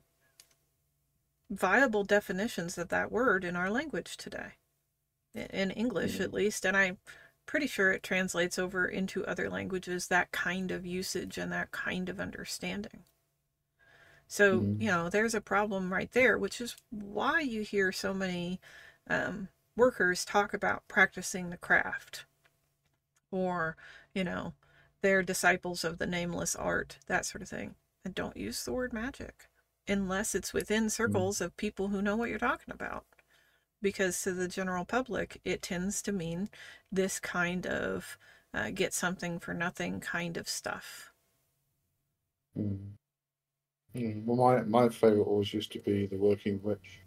viable 1.49 2.03
definitions 2.03 2.77
of 2.77 2.89
that 2.89 3.11
word 3.11 3.43
in 3.43 3.55
our 3.55 3.69
language 3.69 4.15
today, 4.15 4.53
in 5.33 5.71
English 5.71 6.15
mm-hmm. 6.15 6.23
at 6.23 6.33
least, 6.33 6.65
and 6.65 6.77
I'm 6.77 6.97
pretty 7.49 7.65
sure 7.65 7.91
it 7.91 8.03
translates 8.03 8.59
over 8.59 8.85
into 8.85 9.25
other 9.25 9.49
languages 9.49 10.07
that 10.07 10.31
kind 10.31 10.69
of 10.69 10.85
usage 10.85 11.35
and 11.35 11.51
that 11.51 11.71
kind 11.71 12.07
of 12.07 12.19
understanding. 12.19 13.01
So, 14.27 14.59
mm-hmm. 14.59 14.79
you 14.79 14.87
know, 14.89 15.09
there's 15.09 15.33
a 15.33 15.41
problem 15.41 15.91
right 15.91 16.11
there, 16.11 16.37
which 16.37 16.61
is 16.61 16.75
why 16.91 17.39
you 17.39 17.63
hear 17.63 17.91
so 17.91 18.13
many 18.13 18.59
um, 19.09 19.47
workers 19.75 20.23
talk 20.23 20.53
about 20.53 20.87
practicing 20.87 21.49
the 21.49 21.57
craft 21.57 22.25
or, 23.31 23.75
you 24.13 24.23
know, 24.23 24.53
they're 25.01 25.23
disciples 25.23 25.83
of 25.83 25.97
the 25.97 26.05
nameless 26.05 26.55
art, 26.55 26.99
that 27.07 27.25
sort 27.25 27.41
of 27.41 27.49
thing. 27.49 27.73
And 28.05 28.13
don't 28.13 28.37
use 28.37 28.63
the 28.63 28.73
word 28.73 28.93
magic 28.93 29.47
unless 29.87 30.35
it's 30.35 30.53
within 30.53 30.85
mm. 30.85 30.91
circles 30.91 31.41
of 31.41 31.57
people 31.57 31.87
who 31.87 32.03
know 32.03 32.15
what 32.15 32.29
you're 32.29 32.37
talking 32.37 32.71
about. 32.71 33.05
Because 33.81 34.21
to 34.23 34.33
the 34.33 34.47
general 34.47 34.85
public, 34.85 35.39
it 35.45 35.61
tends 35.61 36.01
to 36.03 36.11
mean 36.11 36.49
this 36.91 37.19
kind 37.19 37.65
of 37.65 38.17
uh, 38.53 38.71
get 38.71 38.93
something 38.93 39.39
for 39.39 39.53
nothing 39.53 39.99
kind 39.99 40.37
of 40.37 40.49
stuff. 40.49 41.11
Mm. 42.57 42.79
Mm. 43.95 44.25
Well, 44.25 44.37
my, 44.37 44.61
my 44.63 44.89
favourite 44.89 45.25
always 45.25 45.53
used 45.53 45.71
to 45.73 45.79
be 45.79 46.05
The 46.05 46.17
Working 46.17 46.59
Witch. 46.61 47.01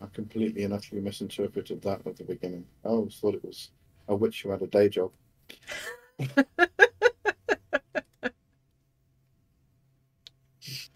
I 0.00 0.06
completely 0.12 0.64
and 0.64 0.74
utterly 0.74 1.00
misinterpreted 1.00 1.80
that 1.82 2.06
at 2.06 2.16
the 2.16 2.24
beginning. 2.24 2.66
I 2.84 2.88
always 2.88 3.16
thought 3.16 3.34
it 3.34 3.44
was 3.44 3.70
a 4.08 4.14
witch 4.14 4.42
who 4.42 4.50
had 4.50 4.62
a 4.62 4.66
day 4.66 4.88
job. 4.88 5.10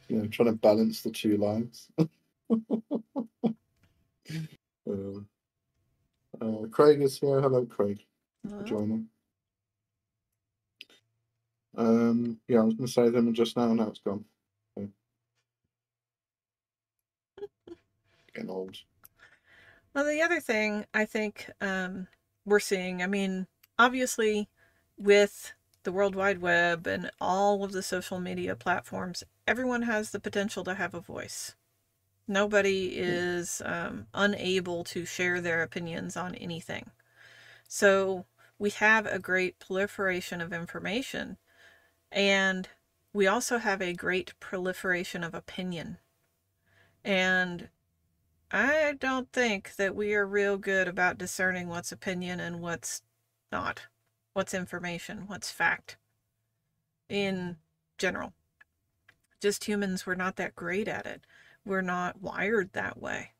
you 0.09 0.17
know, 0.17 0.27
trying 0.27 0.51
to 0.51 0.53
balance 0.53 1.01
the 1.03 1.11
two 1.11 1.37
lines. 1.39 1.89
uh, 1.99 2.07
uh, 6.41 6.67
Craig 6.81 7.03
is 7.03 7.19
here. 7.19 7.43
Hello, 7.43 7.67
Craig. 7.67 8.01
Hello. 8.49 8.63
Joining. 8.63 9.07
Um, 11.77 12.41
yeah, 12.49 12.61
I 12.61 12.63
was 12.63 12.73
going 12.73 12.87
to 12.87 12.93
say 12.93 13.11
them 13.11 13.35
just 13.35 13.55
now. 13.55 13.75
Now 13.75 13.89
it's 13.89 13.99
gone. 13.99 14.25
Okay. 14.79 14.89
Getting 18.35 18.49
old. 18.49 18.79
Well, 19.93 20.07
the 20.07 20.23
other 20.23 20.41
thing 20.41 20.87
I 20.95 21.05
think 21.05 21.51
um, 21.61 22.07
we're 22.47 22.61
seeing, 22.61 23.03
I 23.03 23.07
mean, 23.07 23.47
obviously, 23.79 24.49
with 24.97 25.53
the 25.83 25.93
World 25.93 26.15
Wide 26.15 26.41
Web 26.41 26.87
and 26.87 27.11
all 27.21 27.63
of 27.63 27.73
the 27.73 27.83
social 27.83 28.21
media 28.21 28.57
platforms, 28.57 29.23
everyone 29.47 29.83
has 29.83 30.13
the 30.13 30.21
potential 30.21 30.65
to 30.65 30.77
have 30.77 30.95
a 30.95 31.01
voice. 31.01 31.55
Nobody 32.31 32.93
is 32.97 33.61
um, 33.65 34.07
unable 34.15 34.85
to 34.85 35.05
share 35.05 35.41
their 35.41 35.65
opinions 35.65 36.17
on 36.17 36.37
anything. 36.37 36.93
So 37.67 38.25
we 38.57 38.71
have 38.71 39.05
a 39.05 39.19
great 39.19 39.59
proliferation 39.59 40.41
of 40.41 40.53
information, 40.53 41.39
and 42.13 42.69
we 43.13 43.27
also 43.27 43.59
have 43.59 43.83
a 43.83 43.93
great 43.93 44.39
proliferation 44.39 45.25
of 45.25 45.35
opinion. 45.35 45.99
And 47.05 47.69
I 48.53 48.95
don't 49.01 49.33
think 49.33 49.75
that 49.75 49.97
we 49.97 50.15
are 50.15 50.25
real 50.25 50.57
good 50.57 50.87
about 50.87 51.19
discerning 51.19 51.67
what's 51.69 51.91
opinion 51.91 52.39
and 52.39 52.61
what's 52.61 53.03
not 53.51 53.89
what's 54.35 54.55
information, 54.55 55.25
what's 55.27 55.51
fact 55.51 55.97
in 57.09 57.57
general. 57.99 58.35
Just 59.43 59.65
humans, 59.65 60.07
we're 60.07 60.15
not 60.15 60.37
that 60.37 60.55
great 60.55 60.87
at 60.87 61.07
it. 61.07 61.23
We're 61.65 61.83
not 61.83 62.21
wired 62.23 62.73
that 62.73 63.01
way. 63.01 63.33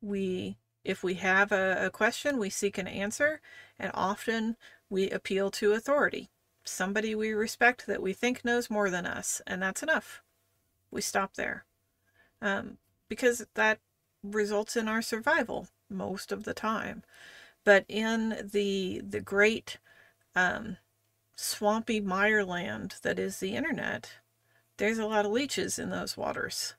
We 0.00 0.58
If 0.84 1.02
we 1.02 1.14
have 1.14 1.52
a, 1.52 1.86
a 1.86 1.90
question, 1.90 2.38
we 2.38 2.50
seek 2.50 2.78
an 2.78 2.86
answer, 2.86 3.40
and 3.78 3.90
often 3.94 4.56
we 4.88 5.10
appeal 5.10 5.50
to 5.52 5.72
authority. 5.72 6.30
Somebody 6.64 7.14
we 7.14 7.32
respect 7.32 7.86
that 7.86 8.02
we 8.02 8.12
think 8.12 8.44
knows 8.44 8.70
more 8.70 8.90
than 8.90 9.06
us, 9.06 9.40
and 9.46 9.62
that's 9.62 9.82
enough. 9.82 10.22
We 10.90 11.00
stop 11.00 11.34
there. 11.34 11.64
Um, 12.40 12.78
because 13.08 13.46
that 13.54 13.78
results 14.22 14.76
in 14.76 14.88
our 14.88 15.02
survival 15.02 15.68
most 15.88 16.32
of 16.32 16.44
the 16.44 16.54
time. 16.54 17.02
But 17.64 17.84
in 17.88 18.48
the 18.52 19.00
the 19.08 19.20
great 19.20 19.78
um, 20.34 20.76
swampy 21.36 22.00
mireland 22.00 22.96
that 23.02 23.18
is 23.18 23.38
the 23.38 23.56
internet, 23.56 24.10
there's 24.76 24.98
a 24.98 25.06
lot 25.06 25.24
of 25.24 25.32
leeches 25.32 25.78
in 25.78 25.90
those 25.90 26.16
waters. 26.16 26.74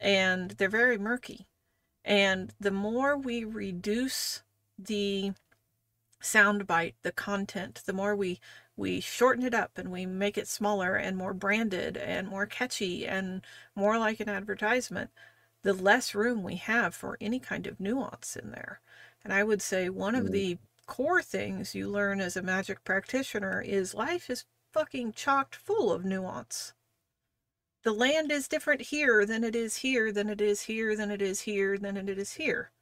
And 0.00 0.52
they're 0.52 0.68
very 0.68 0.98
murky. 0.98 1.46
And 2.04 2.54
the 2.60 2.70
more 2.70 3.16
we 3.16 3.44
reduce 3.44 4.42
the 4.78 5.32
soundbite, 6.22 6.94
the 7.02 7.12
content, 7.12 7.82
the 7.86 7.92
more 7.92 8.14
we 8.14 8.40
we 8.76 9.00
shorten 9.00 9.44
it 9.44 9.54
up 9.54 9.76
and 9.76 9.90
we 9.90 10.06
make 10.06 10.38
it 10.38 10.46
smaller 10.46 10.94
and 10.94 11.16
more 11.16 11.34
branded 11.34 11.96
and 11.96 12.28
more 12.28 12.46
catchy 12.46 13.06
and 13.06 13.42
more 13.74 13.98
like 13.98 14.20
an 14.20 14.28
advertisement, 14.28 15.10
the 15.62 15.72
less 15.72 16.14
room 16.14 16.44
we 16.44 16.54
have 16.56 16.94
for 16.94 17.18
any 17.20 17.40
kind 17.40 17.66
of 17.66 17.80
nuance 17.80 18.36
in 18.36 18.52
there. 18.52 18.80
And 19.24 19.32
I 19.32 19.42
would 19.42 19.60
say 19.60 19.88
one 19.88 20.14
of 20.14 20.26
mm. 20.26 20.30
the 20.30 20.58
core 20.86 21.22
things 21.22 21.74
you 21.74 21.88
learn 21.88 22.20
as 22.20 22.36
a 22.36 22.42
magic 22.42 22.84
practitioner 22.84 23.60
is 23.60 23.94
life 23.94 24.30
is 24.30 24.44
fucking 24.72 25.12
chocked 25.12 25.56
full 25.56 25.92
of 25.92 26.04
nuance. 26.04 26.72
The 27.84 27.92
land 27.92 28.32
is 28.32 28.48
different 28.48 28.80
here 28.80 29.24
than 29.24 29.44
it 29.44 29.54
is 29.54 29.76
here, 29.76 30.10
than 30.10 30.28
it 30.28 30.40
is 30.40 30.62
here, 30.62 30.96
than 30.96 31.12
it 31.12 31.22
is 31.22 31.42
here, 31.42 31.78
than 31.78 31.96
it 31.96 32.08
is 32.08 32.32
here. 32.32 32.72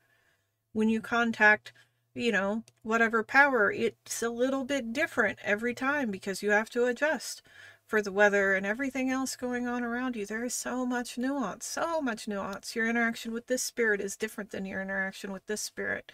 When 0.72 0.88
you 0.88 1.02
contact, 1.02 1.74
you 2.14 2.32
know, 2.32 2.64
whatever 2.82 3.22
power, 3.22 3.70
it's 3.70 4.22
a 4.22 4.30
little 4.30 4.64
bit 4.64 4.94
different 4.94 5.38
every 5.42 5.74
time 5.74 6.10
because 6.10 6.42
you 6.42 6.50
have 6.50 6.70
to 6.70 6.86
adjust 6.86 7.42
for 7.86 8.00
the 8.00 8.10
weather 8.10 8.54
and 8.54 8.64
everything 8.64 9.10
else 9.10 9.36
going 9.36 9.68
on 9.68 9.84
around 9.84 10.16
you. 10.16 10.24
There 10.24 10.44
is 10.44 10.54
so 10.54 10.86
much 10.86 11.18
nuance, 11.18 11.66
so 11.66 12.00
much 12.00 12.26
nuance. 12.26 12.74
Your 12.74 12.88
interaction 12.88 13.32
with 13.34 13.48
this 13.48 13.62
spirit 13.62 14.00
is 14.00 14.16
different 14.16 14.50
than 14.50 14.64
your 14.64 14.80
interaction 14.80 15.30
with 15.30 15.46
this 15.46 15.60
spirit. 15.60 16.10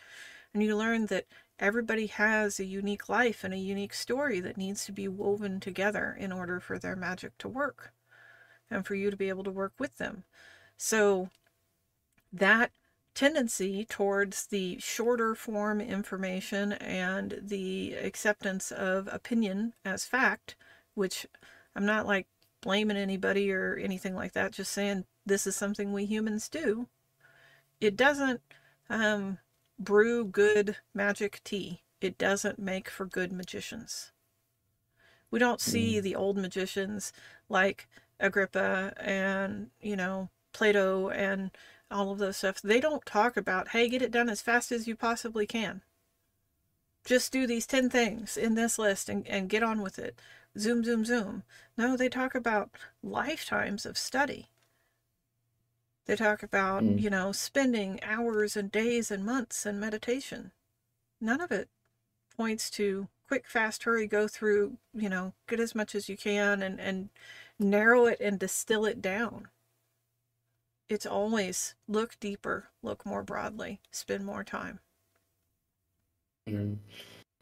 And 0.52 0.60
you 0.60 0.76
learn 0.76 1.06
that 1.06 1.28
everybody 1.60 2.08
has 2.08 2.58
a 2.58 2.64
unique 2.64 3.08
life 3.08 3.44
and 3.44 3.54
a 3.54 3.58
unique 3.58 3.94
story 3.94 4.40
that 4.40 4.56
needs 4.56 4.84
to 4.86 4.92
be 4.92 5.06
woven 5.06 5.60
together 5.60 6.16
in 6.18 6.32
order 6.32 6.58
for 6.58 6.80
their 6.80 6.96
magic 6.96 7.38
to 7.38 7.48
work 7.48 7.92
and 8.72 8.86
for 8.86 8.94
you 8.94 9.10
to 9.10 9.16
be 9.16 9.28
able 9.28 9.44
to 9.44 9.50
work 9.50 9.72
with 9.78 9.98
them. 9.98 10.24
So 10.76 11.28
that 12.32 12.72
tendency 13.14 13.84
towards 13.84 14.46
the 14.46 14.78
shorter 14.78 15.34
form 15.34 15.80
information 15.80 16.72
and 16.72 17.38
the 17.42 17.94
acceptance 17.94 18.72
of 18.72 19.08
opinion 19.12 19.74
as 19.84 20.06
fact, 20.06 20.56
which 20.94 21.26
I'm 21.76 21.84
not 21.84 22.06
like 22.06 22.26
blaming 22.62 22.96
anybody 22.96 23.52
or 23.52 23.76
anything 23.76 24.14
like 24.14 24.32
that, 24.32 24.52
just 24.52 24.72
saying 24.72 25.04
this 25.26 25.46
is 25.46 25.54
something 25.54 25.92
we 25.92 26.06
humans 26.06 26.48
do. 26.48 26.88
It 27.80 27.96
doesn't 27.96 28.40
um, 28.88 29.38
brew 29.78 30.24
good 30.24 30.76
magic 30.94 31.40
tea. 31.44 31.82
It 32.00 32.18
doesn't 32.18 32.58
make 32.58 32.88
for 32.88 33.04
good 33.04 33.32
magicians. 33.32 34.12
We 35.30 35.38
don't 35.38 35.60
see 35.60 35.98
mm. 35.98 36.02
the 36.02 36.14
old 36.14 36.36
magicians 36.36 37.12
like 37.48 37.88
Agrippa 38.22 38.94
and, 38.98 39.70
you 39.80 39.96
know, 39.96 40.30
Plato 40.52 41.10
and 41.10 41.50
all 41.90 42.12
of 42.12 42.18
those 42.18 42.38
stuff. 42.38 42.62
They 42.62 42.80
don't 42.80 43.04
talk 43.04 43.36
about, 43.36 43.68
hey, 43.68 43.88
get 43.88 44.00
it 44.00 44.10
done 44.10 44.30
as 44.30 44.40
fast 44.40 44.72
as 44.72 44.86
you 44.88 44.96
possibly 44.96 45.46
can. 45.46 45.82
Just 47.04 47.32
do 47.32 47.46
these 47.46 47.66
10 47.66 47.90
things 47.90 48.36
in 48.36 48.54
this 48.54 48.78
list 48.78 49.08
and, 49.08 49.26
and 49.26 49.48
get 49.48 49.62
on 49.62 49.82
with 49.82 49.98
it 49.98 50.18
zoom, 50.56 50.84
zoom, 50.84 51.04
zoom. 51.04 51.42
No, 51.76 51.96
they 51.96 52.08
talk 52.08 52.34
about 52.34 52.70
lifetimes 53.02 53.86
of 53.86 53.98
study. 53.98 54.48
They 56.06 56.16
talk 56.16 56.42
about, 56.42 56.82
mm. 56.82 57.00
you 57.00 57.10
know, 57.10 57.32
spending 57.32 58.00
hours 58.02 58.56
and 58.56 58.70
days 58.70 59.10
and 59.10 59.24
months 59.24 59.64
in 59.64 59.80
meditation. 59.80 60.52
None 61.20 61.40
of 61.40 61.50
it 61.50 61.68
points 62.36 62.70
to 62.70 63.08
quick, 63.26 63.46
fast, 63.46 63.84
hurry, 63.84 64.06
go 64.06 64.28
through, 64.28 64.76
you 64.92 65.08
know, 65.08 65.32
get 65.48 65.60
as 65.60 65.74
much 65.74 65.94
as 65.94 66.08
you 66.08 66.16
can 66.16 66.62
and, 66.62 66.80
and 66.80 67.08
narrow 67.62 68.06
it 68.06 68.20
and 68.20 68.38
distill 68.38 68.84
it 68.84 69.00
down. 69.00 69.48
It's 70.88 71.06
always 71.06 71.74
look 71.88 72.18
deeper, 72.20 72.68
look 72.82 73.06
more 73.06 73.22
broadly, 73.22 73.80
spend 73.90 74.24
more 74.24 74.44
time. 74.44 74.80
Mm. 76.48 76.76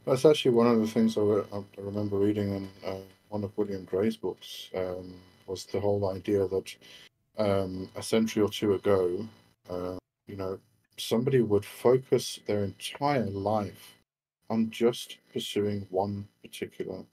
That's 0.06 0.24
actually 0.24 0.52
one 0.52 0.66
of 0.66 0.80
the 0.80 0.86
things 0.86 1.16
I, 1.16 1.20
I 1.20 1.62
remember 1.78 2.16
reading 2.16 2.54
in 2.54 2.68
uh, 2.86 3.00
one 3.28 3.44
of 3.44 3.56
William 3.56 3.84
Gray's 3.84 4.16
books 4.16 4.70
um, 4.74 5.14
was 5.46 5.64
the 5.66 5.80
whole 5.80 6.10
idea 6.10 6.46
that 6.46 6.74
um, 7.38 7.88
a 7.96 8.02
century 8.02 8.42
or 8.42 8.50
two 8.50 8.74
ago, 8.74 9.26
uh, 9.68 9.96
you 10.26 10.36
know, 10.36 10.58
somebody 10.96 11.40
would 11.40 11.64
focus 11.64 12.38
their 12.46 12.64
entire 12.64 13.26
life 13.26 13.96
on 14.48 14.70
just 14.70 15.18
pursuing 15.32 15.86
one 15.90 16.28
particular 16.42 17.04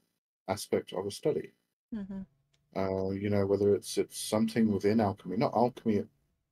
aspect 0.48 0.92
of 0.92 1.06
a 1.06 1.10
study. 1.10 1.52
Mm-hmm. 1.94 2.22
Uh, 2.76 3.10
you 3.10 3.30
know, 3.30 3.46
whether 3.46 3.74
it's 3.74 3.98
it's 3.98 4.18
something 4.18 4.70
within 4.72 5.00
alchemy, 5.00 5.36
not 5.36 5.54
alchemy, 5.54 6.06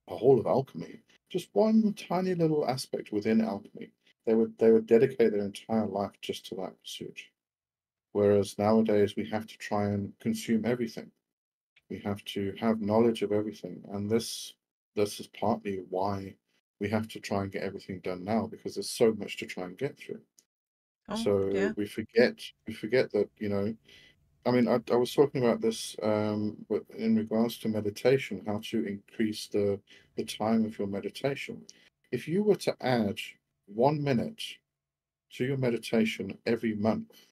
a 0.09 0.17
whole 0.17 0.39
of 0.41 0.47
alchemy, 0.47 1.03
just 1.29 1.55
one 1.55 1.93
tiny 1.95 2.35
little 2.35 2.67
aspect 2.69 3.13
within 3.13 3.41
alchemy 3.41 3.93
they 4.27 4.35
would 4.35 4.59
they 4.59 4.73
would 4.73 4.87
dedicate 4.87 5.33
their 5.33 5.45
entire 5.45 5.87
life 5.87 6.21
just 6.21 6.47
to 6.47 6.55
that 6.57 6.79
pursuit. 6.81 7.29
Whereas 8.13 8.59
nowadays 8.59 9.17
we 9.17 9.29
have 9.31 9.47
to 9.47 9.59
try 9.59 9.87
and 9.91 10.19
consume 10.19 10.65
everything. 10.65 11.13
We 11.91 12.01
have 12.01 12.25
to 12.27 12.55
have 12.61 12.81
knowledge 12.81 13.23
of 13.23 13.33
everything, 13.33 13.85
and 13.89 14.11
this 14.11 14.55
this 14.95 15.21
is 15.21 15.29
partly 15.29 15.79
why 15.91 16.37
we 16.81 16.89
have 16.91 17.09
to 17.09 17.21
try 17.21 17.43
and 17.45 17.53
get 17.53 17.63
everything 17.65 18.01
done 18.01 18.25
now 18.25 18.47
because 18.49 18.75
there's 18.77 18.91
so 18.91 19.15
much 19.15 19.37
to 19.39 19.47
try 19.47 19.65
and 19.65 19.79
get 19.79 19.99
through. 19.99 20.23
Oh, 21.09 21.17
so 21.17 21.37
yeah. 21.53 21.73
we 21.77 21.87
forget 21.87 22.41
we 22.67 22.75
forget 22.75 23.11
that 23.13 23.31
you 23.39 23.49
know 23.49 23.77
I 24.47 24.53
mean, 24.53 24.69
I, 24.69 24.81
I 24.93 24.97
was 24.97 25.13
talking 25.13 25.45
about 25.45 25.61
this 25.61 25.97
um, 26.03 26.65
in 26.97 27.17
regards 27.17 27.59
to 27.59 27.69
meditation, 27.69 28.45
how 28.47 28.61
to 28.71 28.87
increase 28.87 29.49
the 29.49 29.81
the 30.17 30.25
time 30.25 30.65
of 30.65 30.79
your 30.79 30.87
meditation. 30.87 31.63
If 32.13 32.29
you 32.29 32.45
were 32.45 32.55
to 32.57 32.77
add 32.81 33.19
one 33.67 34.03
minute 34.03 34.43
to 35.33 35.45
your 35.45 35.57
meditation 35.57 36.39
every 36.47 36.75
month, 36.75 37.27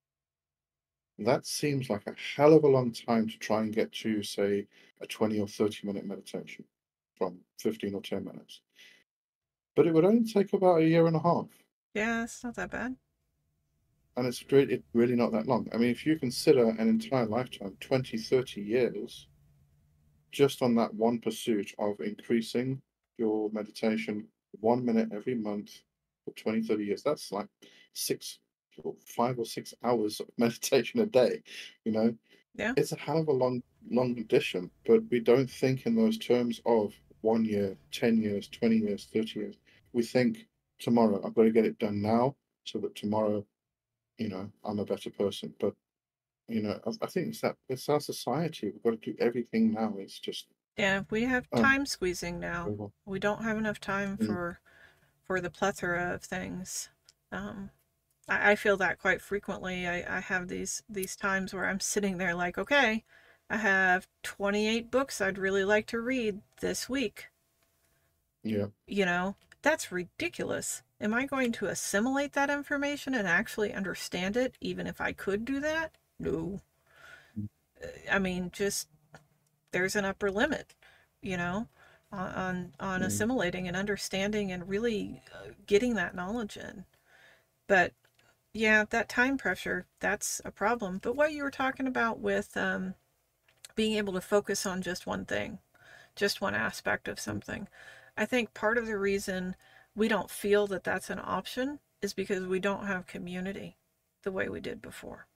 that 1.19 1.47
seems 1.47 1.89
like 1.89 2.07
a 2.07 2.15
hell 2.37 2.53
of 2.53 2.65
a 2.65 2.69
long 2.69 2.93
time 2.93 3.29
to 3.29 3.39
try 3.39 3.61
and 3.61 3.73
get 3.73 3.93
to, 3.93 4.23
say, 4.23 4.67
a 5.01 5.07
20 5.07 5.41
or 5.41 5.47
30 5.47 5.87
minute 5.87 6.05
meditation 6.05 6.65
from 7.17 7.39
15 7.61 7.95
or 7.95 8.03
10 8.03 8.25
minutes. 8.25 8.61
But 9.77 9.87
it 9.87 9.95
would 9.95 10.05
only 10.05 10.25
take 10.25 10.53
about 10.53 10.81
a 10.81 10.89
year 10.89 11.07
and 11.07 11.17
a 11.17 11.21
half. 11.21 11.47
Yeah, 11.95 12.25
it's 12.25 12.43
not 12.43 12.57
that 12.57 12.71
bad. 12.71 12.97
And 14.17 14.27
it's 14.27 14.45
really, 14.51 14.83
really 14.93 15.17
not 15.17 15.33
that 15.33 15.49
long. 15.49 15.69
I 15.73 15.77
mean, 15.77 15.91
if 15.91 16.07
you 16.07 16.19
consider 16.19 16.69
an 16.69 16.89
entire 16.89 17.27
lifetime, 17.27 17.77
20, 17.81 18.17
30 18.17 18.61
years, 18.61 19.27
just 20.31 20.63
on 20.63 20.75
that 20.77 20.95
one 20.95 21.19
pursuit 21.21 21.73
of 21.79 22.01
increasing 22.01 22.81
your 23.19 23.51
meditation 23.51 24.27
one 24.61 24.85
minute 24.85 25.11
every 25.13 25.35
month 25.35 25.71
for 26.25 26.33
20, 26.33 26.63
30 26.63 26.85
years. 26.85 27.03
That's 27.03 27.33
like 27.33 27.49
six, 27.93 28.39
five 29.05 29.39
or 29.39 29.45
six 29.45 29.75
hours 29.83 30.21
of 30.21 30.27
meditation 30.39 31.01
a 31.01 31.07
day, 31.07 31.43
you 31.85 31.93
know? 31.93 32.15
Yeah. 32.55 32.75
It's 32.77 32.93
a 32.93 32.97
hell 32.97 33.19
of 33.19 33.29
a 33.29 33.33
long, 33.33 33.63
long 33.91 34.19
addition, 34.19 34.71
but 34.87 35.03
we 35.11 35.21
don't 35.21 35.51
think 35.51 35.87
in 35.87 35.97
those 35.97 36.19
terms 36.19 36.61
of 36.67 36.95
one 37.23 37.45
year, 37.45 37.77
10 37.93 38.21
years, 38.21 38.49
20 38.49 38.77
years, 38.77 39.09
30 39.13 39.41
years. 39.41 39.57
We 39.93 40.03
think 40.03 40.47
tomorrow, 40.79 41.21
I've 41.25 41.35
got 41.35 41.45
to 41.45 41.51
get 41.51 41.65
it 41.65 41.79
done 41.79 42.01
now 42.01 42.37
so 42.65 42.79
that 42.81 42.95
tomorrow, 42.95 43.45
you 44.19 44.29
know, 44.29 44.51
I'm 44.65 44.79
a 44.79 44.85
better 44.85 45.11
person. 45.11 45.55
But, 45.59 45.75
you 46.49 46.63
know, 46.63 46.79
I, 46.87 46.91
I 47.03 47.07
think 47.07 47.29
it's 47.29 47.41
that 47.41 47.57
it's 47.69 47.89
our 47.89 48.01
society. 48.01 48.73
We've 48.73 48.83
got 48.83 49.03
to 49.03 49.13
do 49.13 49.17
everything 49.21 49.73
now. 49.73 49.95
It's 49.99 50.19
just 50.19 50.47
yeah, 50.77 51.03
we 51.11 51.23
have 51.25 51.47
um, 51.53 51.63
time 51.63 51.81
um, 51.81 51.87
squeezing 51.87 52.41
now. 52.41 52.91
We 53.05 53.19
don't 53.19 53.45
have 53.45 53.57
enough 53.57 53.81
time 53.81 54.17
mm. 54.17 54.27
for 54.27 54.61
for 55.23 55.41
the 55.41 55.51
plethora 55.51 56.15
of 56.15 56.23
things. 56.23 56.89
Um, 57.33 57.71
I, 58.29 58.53
I, 58.53 58.55
feel 58.57 58.77
that 58.77 58.99
quite 58.99 59.23
frequently. 59.23 59.87
I, 59.87 60.19
I 60.19 60.21
have 60.21 60.49
these 60.49 60.83
these 60.89 61.17
times 61.17 61.55
where 61.55 61.67
I'm 61.67 61.81
sitting 61.81 62.19
there 62.19 62.35
like, 62.35 62.59
okay, 62.59 63.05
I 63.49 63.57
have 63.57 64.09
28 64.23 64.91
books 64.91 65.21
I'd 65.21 65.39
really 65.39 65.65
like 65.65 65.87
to 65.89 66.01
read 66.01 66.41
this 66.61 66.89
week. 66.89 67.29
Yeah. 68.43 68.67
You 68.87 69.07
know, 69.07 69.37
that's 69.63 69.93
ridiculous. 69.93 70.83
Am 71.05 71.15
I 71.15 71.25
going 71.25 71.53
to 71.53 71.67
assimilate 71.67 72.33
that 72.33 72.51
information 72.51 73.15
and 73.15 73.29
actually 73.29 73.73
understand 73.73 74.37
it, 74.37 74.57
even 74.61 74.89
if 74.89 75.01
I 75.01 75.13
could 75.13 75.45
do 75.45 75.61
that? 75.61 75.97
No. 76.19 76.63
I 78.11 78.19
mean, 78.19 78.51
just 78.53 78.89
there's 79.73 79.97
an 79.97 80.05
upper 80.05 80.31
limit, 80.31 80.75
you 81.23 81.37
know? 81.37 81.69
on 82.13 82.73
on 82.81 83.03
Mm. 83.03 83.07
assimilating 83.07 83.69
and 83.69 83.77
understanding 83.77 84.53
and 84.53 84.69
really 84.69 85.23
uh, 85.35 85.49
getting 85.67 85.95
that 85.95 86.15
knowledge 86.15 86.57
in. 86.57 86.85
But 87.69 87.95
yeah, 88.55 88.85
that 88.91 89.09
time 89.09 89.39
pressure, 89.39 89.87
that's 90.01 90.41
a 90.45 90.51
problem. 90.53 90.99
But 91.03 91.17
what 91.17 91.33
you 91.33 91.43
were 91.45 91.51
talking 91.53 91.87
about 91.87 92.21
with 92.21 92.57
um, 92.57 92.95
being 93.77 93.97
able 93.97 94.13
to 94.15 94.21
focus 94.21 94.67
on 94.67 94.83
just 94.83 95.07
one 95.07 95.25
thing, 95.27 95.59
just 96.17 96.41
one 96.41 96.55
aspect 96.55 97.09
of 97.09 97.21
something, 97.21 97.69
I 98.17 98.27
think 98.27 98.55
part 98.55 98.79
of 98.79 98.87
the 98.87 98.99
reason 98.99 99.57
we 99.97 100.09
don't 100.09 100.31
feel 100.31 100.67
that 100.69 100.85
that's 100.85 101.11
an 101.11 101.21
option 101.23 101.81
is 102.03 102.15
because 102.15 102.47
we 102.47 102.61
don't 102.61 102.87
have 102.87 103.07
community 103.07 103.77
the 104.23 104.33
way 104.33 104.49
we 104.49 104.61
did 104.61 104.83
before. 104.83 105.27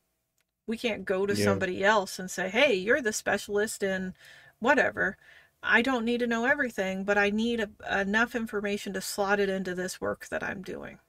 We 0.69 0.79
can't 0.79 1.05
go 1.05 1.27
to 1.27 1.35
Yeah. 1.35 1.45
somebody 1.45 1.85
else 1.85 2.19
and 2.21 2.31
say, 2.31 2.49
hey, 2.51 2.75
you're 2.75 3.03
the 3.03 3.13
specialist 3.13 3.83
in 3.83 4.15
whatever. 4.61 5.17
I 5.63 5.83
don't 5.83 6.05
need 6.05 6.21
to 6.21 6.27
know 6.29 6.45
everything, 6.47 7.05
but 7.05 7.19
I 7.19 7.31
need 7.31 7.61
a, 7.61 8.01
enough 8.01 8.35
information 8.37 8.93
to 8.95 9.01
slot 9.01 9.41
it 9.41 9.49
into 9.49 9.75
this 9.75 10.01
work 10.01 10.29
that 10.29 10.43
I'm 10.45 10.63
doing. 10.63 11.01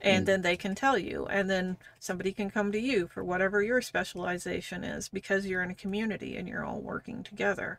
And 0.00 0.24
Mm. 0.24 0.26
then 0.26 0.42
they 0.42 0.56
can 0.56 0.74
tell 0.74 0.98
you, 0.98 1.26
and 1.26 1.48
then 1.48 1.76
somebody 2.00 2.32
can 2.32 2.50
come 2.50 2.72
to 2.72 2.80
you 2.80 3.06
for 3.06 3.22
whatever 3.22 3.62
your 3.62 3.80
specialization 3.80 4.82
is 4.82 5.08
because 5.08 5.46
you're 5.46 5.62
in 5.62 5.70
a 5.70 5.74
community 5.74 6.36
and 6.36 6.48
you're 6.48 6.64
all 6.64 6.80
working 6.80 7.22
together. 7.22 7.78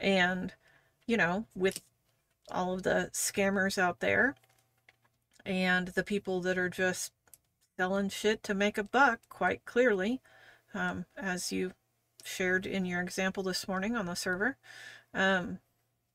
And, 0.00 0.54
you 1.06 1.16
know, 1.16 1.46
with 1.54 1.82
all 2.52 2.74
of 2.74 2.82
the 2.82 3.10
scammers 3.12 3.78
out 3.78 4.00
there 4.00 4.34
and 5.44 5.88
the 5.88 6.04
people 6.04 6.40
that 6.42 6.58
are 6.58 6.68
just 6.70 7.12
selling 7.78 8.08
shit 8.10 8.42
to 8.44 8.54
make 8.54 8.78
a 8.78 8.84
buck, 8.84 9.20
quite 9.28 9.64
clearly, 9.64 10.20
um, 10.74 11.06
as 11.16 11.52
you 11.52 11.72
shared 12.24 12.66
in 12.66 12.84
your 12.84 13.00
example 13.00 13.42
this 13.42 13.66
morning 13.68 13.96
on 13.96 14.06
the 14.06 14.14
server. 14.14 14.56
Um, 15.14 15.58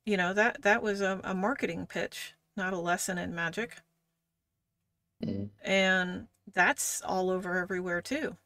you 0.05 0.17
know 0.17 0.33
that 0.33 0.63
that 0.63 0.83
was 0.83 1.01
a, 1.01 1.21
a 1.23 1.33
marketing 1.35 1.87
pitch, 1.87 2.33
not 2.57 2.73
a 2.73 2.79
lesson 2.79 3.17
in 3.17 3.35
magic, 3.35 3.77
Mm. 5.23 5.49
and 5.63 6.27
that's 6.53 7.01
all 7.01 7.29
over 7.29 7.57
everywhere 7.57 8.01
too. 8.01 8.37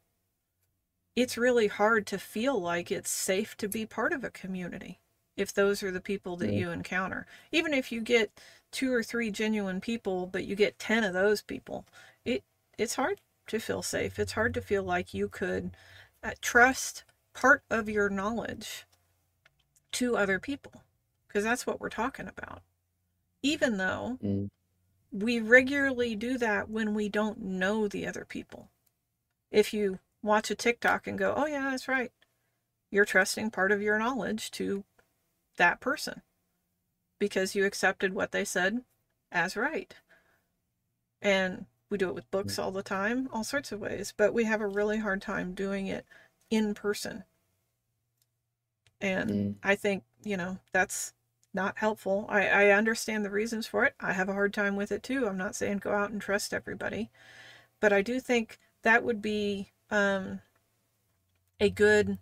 It's 1.16 1.38
really 1.38 1.68
hard 1.68 2.06
to 2.08 2.18
feel 2.18 2.60
like 2.60 2.90
it's 2.90 3.10
safe 3.10 3.56
to 3.58 3.68
be 3.68 3.86
part 3.86 4.12
of 4.12 4.24
a 4.24 4.30
community 4.30 4.99
if 5.40 5.52
those 5.52 5.82
are 5.82 5.90
the 5.90 6.00
people 6.00 6.36
that 6.36 6.52
Yeah. 6.52 6.60
you 6.60 6.70
encounter. 6.70 7.26
Even 7.52 7.72
if 7.74 7.90
you 7.92 8.00
get 8.00 8.40
two 8.70 8.92
or 8.92 9.02
three 9.02 9.30
genuine 9.30 9.80
people, 9.80 10.26
but 10.26 10.44
you 10.44 10.54
get 10.56 10.78
10 10.78 11.04
of 11.04 11.12
those 11.12 11.42
people, 11.42 11.86
it 12.24 12.44
it's 12.78 12.94
hard 12.94 13.20
to 13.48 13.58
feel 13.60 13.82
safe. 13.82 14.18
It's 14.18 14.32
hard 14.32 14.54
to 14.54 14.60
feel 14.62 14.82
like 14.82 15.12
you 15.14 15.28
could 15.28 15.76
uh, 16.22 16.32
trust 16.40 17.04
part 17.34 17.62
of 17.70 17.88
your 17.88 18.08
knowledge 18.08 18.86
to 19.92 20.16
other 20.16 20.38
people 20.38 20.82
because 21.26 21.44
that's 21.44 21.66
what 21.66 21.80
we're 21.80 21.88
talking 21.90 22.28
about. 22.28 22.62
Even 23.42 23.76
though 23.76 24.18
Mm. 24.22 24.48
we 25.12 25.40
regularly 25.40 26.14
do 26.14 26.38
that 26.38 26.68
when 26.70 26.94
we 26.94 27.08
don't 27.08 27.40
know 27.40 27.88
the 27.88 28.06
other 28.06 28.24
people. 28.24 28.70
If 29.50 29.74
you 29.74 29.98
watch 30.22 30.50
a 30.50 30.54
TikTok 30.54 31.06
and 31.06 31.18
go, 31.18 31.34
oh, 31.36 31.46
yeah, 31.46 31.70
that's 31.70 31.88
right, 31.88 32.12
you're 32.90 33.04
trusting 33.04 33.50
part 33.50 33.72
of 33.72 33.82
your 33.82 33.98
knowledge 33.98 34.50
to 34.52 34.84
that 35.56 35.80
person 35.80 36.22
because 37.20 37.54
you 37.54 37.64
accepted 37.64 38.14
what 38.14 38.32
they 38.32 38.44
said 38.44 38.82
as 39.32 39.56
right. 39.56 39.94
And 41.22 41.64
we 41.88 41.96
do 41.98 42.08
it 42.10 42.14
with 42.14 42.30
books 42.30 42.58
all 42.58 42.70
the 42.72 42.82
time, 42.82 43.28
all 43.32 43.44
sorts 43.44 43.72
of 43.72 43.80
ways, 43.80 44.12
but 44.16 44.34
we 44.34 44.44
have 44.44 44.60
a 44.60 44.66
really 44.66 44.98
hard 44.98 45.22
time 45.22 45.54
doing 45.54 45.86
it 45.86 46.04
in 46.50 46.74
person. 46.74 47.24
And 49.00 49.30
Mm. 49.30 49.54
I 49.62 49.74
think, 49.74 50.04
you 50.22 50.36
know, 50.36 50.58
that's 50.72 51.12
not 51.52 51.78
helpful. 51.78 52.26
I, 52.28 52.48
I 52.48 52.70
understand 52.70 53.24
the 53.24 53.30
reasons 53.30 53.66
for 53.66 53.84
it. 53.84 53.94
I 54.00 54.12
have 54.12 54.28
a 54.28 54.32
hard 54.34 54.54
time 54.54 54.76
with 54.76 54.92
it 54.92 55.02
too. 55.02 55.26
I'm 55.26 55.36
not 55.38 55.56
saying 55.56 55.78
go 55.78 55.92
out 55.92 56.10
and 56.10 56.20
trust 56.20 56.54
everybody. 56.54 57.10
But 57.80 57.92
I 57.92 58.02
do 58.02 58.20
think 58.20 58.58
that 58.82 59.04
would 59.04 59.22
be 59.22 59.72
um, 59.90 60.40
a 61.60 61.70
good 61.70 62.18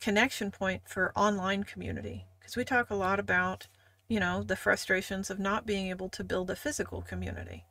connection 0.00 0.50
point 0.50 0.82
for 0.88 1.12
online 1.16 1.64
community. 1.64 2.26
Because 2.46 2.56
we 2.56 2.64
talk 2.64 2.90
a 2.90 2.94
lot 2.94 3.18
about, 3.18 3.66
you 4.06 4.20
know, 4.20 4.44
the 4.44 4.54
frustrations 4.54 5.30
of 5.30 5.40
not 5.40 5.66
being 5.66 5.88
able 5.88 6.08
to 6.10 6.22
build 6.22 6.48
a 6.48 6.54
physical 6.54 7.02
community. 7.02 7.64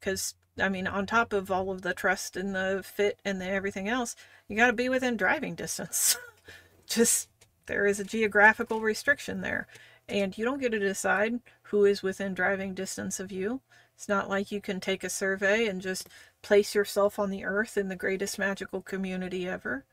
Because, 0.00 0.34
I 0.58 0.68
mean, 0.68 0.88
on 0.88 1.06
top 1.06 1.32
of 1.32 1.48
all 1.48 1.70
of 1.70 1.82
the 1.82 1.94
trust 1.94 2.36
and 2.36 2.56
the 2.56 2.82
fit 2.84 3.20
and 3.24 3.40
the 3.40 3.46
everything 3.46 3.88
else, 3.88 4.16
you 4.48 4.56
got 4.56 4.66
to 4.66 4.72
be 4.72 4.88
within 4.88 5.16
driving 5.16 5.54
distance. 5.54 6.16
Just 6.88 7.28
there 7.66 7.86
is 7.86 8.00
a 8.00 8.04
geographical 8.04 8.80
restriction 8.80 9.42
there. 9.42 9.68
And 10.08 10.36
you 10.36 10.44
don't 10.44 10.60
get 10.60 10.72
to 10.72 10.80
decide 10.80 11.38
who 11.62 11.84
is 11.84 12.02
within 12.02 12.34
driving 12.34 12.74
distance 12.74 13.20
of 13.20 13.30
you. 13.30 13.60
It's 13.94 14.08
not 14.08 14.28
like 14.28 14.50
you 14.50 14.60
can 14.60 14.80
take 14.80 15.04
a 15.04 15.08
survey 15.08 15.68
and 15.68 15.80
just 15.80 16.08
place 16.42 16.74
yourself 16.74 17.16
on 17.16 17.30
the 17.30 17.44
earth 17.44 17.76
in 17.76 17.88
the 17.88 17.94
greatest 17.94 18.40
magical 18.40 18.82
community 18.82 19.46
ever. 19.46 19.84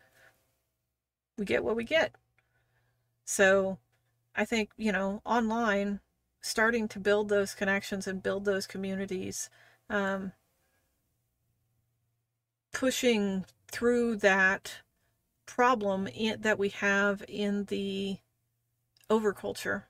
We 1.38 1.46
get 1.46 1.64
what 1.64 1.76
we 1.76 1.84
get. 1.84 2.16
So 3.30 3.78
I 4.36 4.44
think, 4.44 4.72
you 4.76 4.92
know, 4.92 5.22
online, 5.24 6.00
starting 6.42 6.88
to 6.88 7.00
build 7.00 7.30
those 7.30 7.54
connections 7.54 8.08
and 8.08 8.24
build 8.24 8.44
those 8.44 8.66
communities, 8.66 9.52
um, 9.88 10.32
pushing 12.74 13.46
through 13.68 14.16
that 14.16 14.78
problem 15.46 16.08
in, 16.08 16.42
that 16.42 16.58
we 16.58 16.70
have 16.70 17.24
in 17.28 17.66
the 17.66 18.18
overculture 19.12 19.84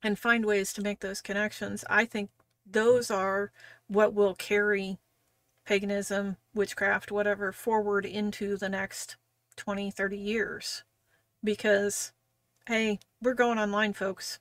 and 0.00 0.16
find 0.16 0.46
ways 0.46 0.72
to 0.74 0.80
make 0.82 1.00
those 1.00 1.20
connections. 1.20 1.84
I 1.90 2.04
think 2.04 2.30
those 2.64 3.10
are 3.10 3.50
what 3.88 4.14
will 4.14 4.36
carry 4.36 4.98
paganism, 5.66 6.36
witchcraft, 6.54 7.10
whatever, 7.10 7.50
forward 7.50 8.06
into 8.06 8.56
the 8.56 8.68
next 8.68 9.16
20, 9.56 9.90
30 9.90 10.18
years. 10.18 10.84
Because, 11.42 12.13
hey, 12.66 12.98
we're 13.20 13.34
going 13.34 13.58
online, 13.58 13.92
folks. 13.92 14.38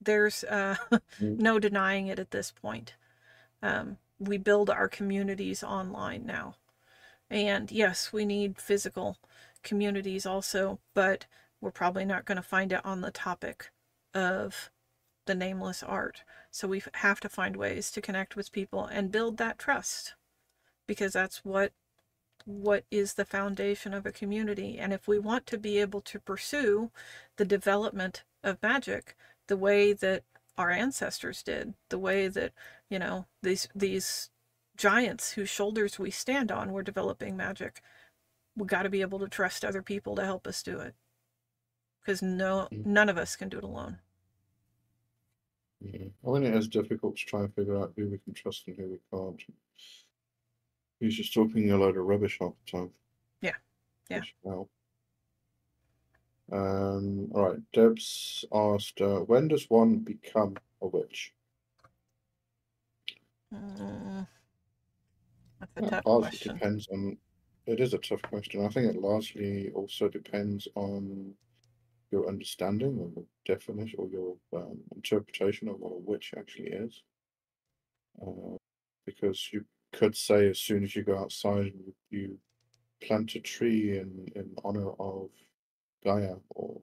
There's 0.00 0.44
uh, 0.44 0.76
Mm. 1.20 1.38
no 1.38 1.58
denying 1.58 2.08
it 2.08 2.18
at 2.18 2.30
this 2.32 2.50
point. 2.50 2.94
Um, 3.62 3.98
we 4.18 4.38
build 4.38 4.70
our 4.70 4.88
communities 4.88 5.62
online 5.62 6.26
now. 6.26 6.56
And 7.30 7.70
yes, 7.72 8.12
we 8.12 8.24
need 8.24 8.58
physical 8.60 9.18
communities 9.62 10.26
also, 10.26 10.80
but 10.94 11.26
we're 11.60 11.70
probably 11.72 12.04
not 12.04 12.24
going 12.26 12.36
to 12.36 12.42
find 12.42 12.72
it 12.72 12.84
on 12.84 13.00
the 13.00 13.10
topic 13.10 13.70
of 14.14 14.70
the 15.26 15.34
nameless 15.34 15.82
art. 15.82 16.24
So 16.50 16.68
we 16.68 16.82
have 16.94 17.20
to 17.20 17.28
find 17.28 17.56
ways 17.56 17.90
to 17.92 18.02
connect 18.02 18.36
with 18.36 18.52
people 18.52 18.86
and 18.86 19.12
build 19.12 19.38
that 19.38 19.58
trust 19.58 20.14
because 20.86 21.14
that's 21.14 21.44
what 21.44 21.72
what 22.44 22.84
is 22.90 23.14
the 23.14 23.24
foundation 23.24 23.94
of 23.94 24.06
a 24.06 24.12
community. 24.12 24.78
And 24.78 24.92
if 24.92 25.08
we 25.08 25.18
want 25.18 25.46
to 25.46 25.58
be 25.58 25.78
able 25.78 26.00
to 26.02 26.20
pursue 26.20 26.90
the 27.36 27.44
development 27.44 28.24
of 28.42 28.62
magic 28.62 29.16
the 29.46 29.56
way 29.56 29.92
that 29.92 30.24
our 30.58 30.70
ancestors 30.70 31.42
did, 31.42 31.74
the 31.88 31.98
way 31.98 32.28
that, 32.28 32.52
you 32.90 32.98
know, 32.98 33.26
these 33.42 33.68
these 33.74 34.30
giants 34.76 35.32
whose 35.32 35.48
shoulders 35.48 35.98
we 35.98 36.10
stand 36.10 36.50
on 36.52 36.72
were 36.72 36.82
developing 36.82 37.36
magic, 37.36 37.80
we 38.56 38.66
got 38.66 38.82
to 38.84 38.90
be 38.90 39.00
able 39.02 39.18
to 39.20 39.28
trust 39.28 39.64
other 39.64 39.82
people 39.82 40.16
to 40.16 40.24
help 40.24 40.46
us 40.46 40.62
do 40.62 40.80
it. 40.80 40.94
Because 42.00 42.22
no, 42.22 42.68
Mm. 42.72 42.86
none 42.86 43.08
of 43.08 43.18
us 43.18 43.36
can 43.36 43.48
do 43.48 43.58
it 43.58 43.64
alone. 43.64 44.00
Yeah. 45.80 46.06
I 46.26 46.32
think 46.32 46.44
it 46.46 46.54
is 46.54 46.68
difficult 46.68 47.16
to 47.16 47.26
try 47.26 47.40
and 47.40 47.54
figure 47.54 47.76
out 47.76 47.92
who 47.96 48.08
we 48.08 48.18
can 48.18 48.34
trust 48.34 48.66
and 48.68 48.76
who 48.76 48.88
we 48.90 48.98
can't. 49.12 49.42
Who's 51.04 51.18
just 51.18 51.34
talking 51.34 51.70
a 51.70 51.76
load 51.76 51.98
of 51.98 52.06
rubbish 52.06 52.38
half 52.40 52.54
the 52.64 52.78
time. 52.78 52.90
Yeah. 53.42 53.56
Yeah. 54.08 54.22
Well. 54.42 54.70
Um, 56.50 57.30
all 57.34 57.50
right. 57.50 57.60
Deb's 57.74 58.42
asked, 58.50 59.02
uh, 59.02 59.18
when 59.18 59.48
does 59.48 59.68
one 59.68 59.98
become 59.98 60.56
a 60.80 60.86
witch? 60.86 61.34
Mm, 63.54 64.26
that's 65.60 65.72
a 65.76 65.80
That 65.82 65.90
tough 65.90 66.04
largely 66.06 66.30
question. 66.30 66.52
depends 66.54 66.88
on. 66.88 67.18
It 67.66 67.80
is 67.80 67.92
a 67.92 67.98
tough 67.98 68.22
question. 68.22 68.64
I 68.64 68.68
think 68.68 68.86
it 68.86 68.98
largely 68.98 69.72
also 69.72 70.08
depends 70.08 70.66
on 70.74 71.34
your 72.12 72.28
understanding 72.28 72.98
or 72.98 73.10
the 73.14 73.26
definition 73.44 73.98
or 73.98 74.08
your 74.08 74.36
um, 74.54 74.78
interpretation 74.94 75.68
of 75.68 75.80
what 75.80 75.92
a 75.92 75.98
witch 75.98 76.32
actually 76.34 76.68
is. 76.68 77.02
Uh, 78.26 78.56
because 79.04 79.50
you 79.52 79.66
could 79.98 80.16
say 80.16 80.48
as 80.48 80.58
soon 80.58 80.84
as 80.84 80.94
you 80.94 81.02
go 81.02 81.18
outside 81.18 81.72
you, 81.74 81.94
you 82.10 82.38
plant 83.02 83.34
a 83.34 83.40
tree 83.40 83.98
in, 83.98 84.28
in 84.34 84.50
honor 84.64 84.90
of 84.98 85.30
Gaia 86.04 86.36
or 86.50 86.80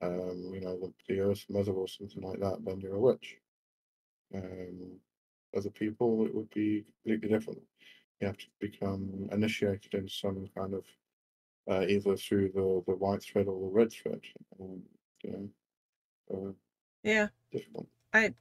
um, 0.00 0.52
you 0.54 0.60
know 0.60 0.78
the, 0.78 0.92
the 1.08 1.20
Earth 1.20 1.44
Mother 1.48 1.72
or 1.72 1.88
something 1.88 2.22
like 2.22 2.40
that, 2.40 2.64
then 2.64 2.80
you're 2.80 2.96
a 2.96 3.00
witch. 3.00 3.36
Um, 4.34 4.98
other 5.56 5.70
people, 5.70 6.26
it 6.26 6.34
would 6.34 6.50
be 6.50 6.84
completely 7.02 7.28
different. 7.28 7.62
You 8.20 8.26
have 8.28 8.38
to 8.38 8.46
become 8.60 9.28
initiated 9.32 9.94
in 9.94 10.08
some 10.08 10.48
kind 10.56 10.74
of 10.74 10.84
uh, 11.70 11.86
either 11.86 12.16
through 12.16 12.50
the, 12.54 12.82
the 12.86 12.96
white 12.96 13.22
thread 13.22 13.46
or 13.46 13.60
the 13.60 13.74
red 13.74 13.92
thread. 13.92 14.20
Um, 14.60 14.82
you 15.22 15.30
know, 16.30 16.48
uh, 16.48 16.52
Yeah. 17.02 17.28
difficult. 17.52 17.88
I 18.12 18.34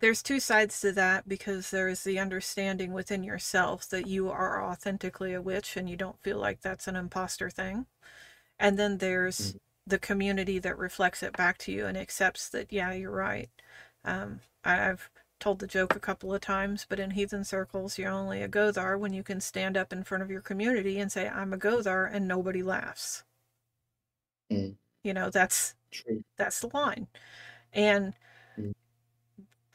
there's 0.00 0.22
two 0.22 0.40
sides 0.40 0.80
to 0.80 0.92
that 0.92 1.28
because 1.28 1.70
there's 1.70 2.04
the 2.04 2.18
understanding 2.18 2.92
within 2.92 3.22
yourself 3.24 3.88
that 3.90 4.06
you 4.06 4.30
are 4.30 4.62
authentically 4.64 5.34
a 5.34 5.42
witch 5.42 5.76
and 5.76 5.88
you 5.90 5.96
don't 5.96 6.22
feel 6.22 6.38
like 6.38 6.60
that's 6.60 6.88
an 6.88 6.96
imposter 6.96 7.50
thing. 7.50 7.86
And 8.58 8.78
then 8.78 8.98
there's 8.98 9.54
Mhm. 9.54 9.58
the 9.86 9.98
community 9.98 10.58
that 10.60 10.78
reflects 10.78 11.22
it 11.22 11.36
back 11.36 11.58
to 11.58 11.72
you 11.72 11.86
and 11.86 11.96
accepts 11.98 12.48
that, 12.50 12.72
yeah, 12.72 12.92
you're 12.92 13.10
right. 13.10 13.50
Um, 14.04 14.40
I've 14.64 15.10
told 15.40 15.60
the 15.60 15.66
joke 15.68 15.94
a 15.96 16.00
couple 16.00 16.34
of 16.34 16.40
times, 16.42 16.86
but 16.88 17.00
in 17.00 17.12
heathen 17.12 17.44
circles, 17.44 17.98
you're 17.98 18.10
only 18.12 18.42
a 18.42 18.48
Gothar 18.48 18.98
when 18.98 19.12
you 19.14 19.22
can 19.22 19.40
stand 19.40 19.76
up 19.76 19.92
in 19.92 20.04
front 20.04 20.22
of 20.24 20.30
your 20.30 20.42
community 20.42 20.98
and 21.00 21.12
say, 21.12 21.28
I'm 21.28 21.52
a 21.54 21.58
Gothar, 21.58 22.10
and 22.12 22.28
nobody 22.28 22.62
laughs. 22.62 23.24
Mm. 24.50 24.76
You 25.02 25.14
know, 25.14 25.30
that's 25.30 25.74
True. 25.90 26.24
that's 26.36 26.60
the 26.60 26.70
line. 26.74 27.08
And 27.72 28.14
Mm. 28.14 28.25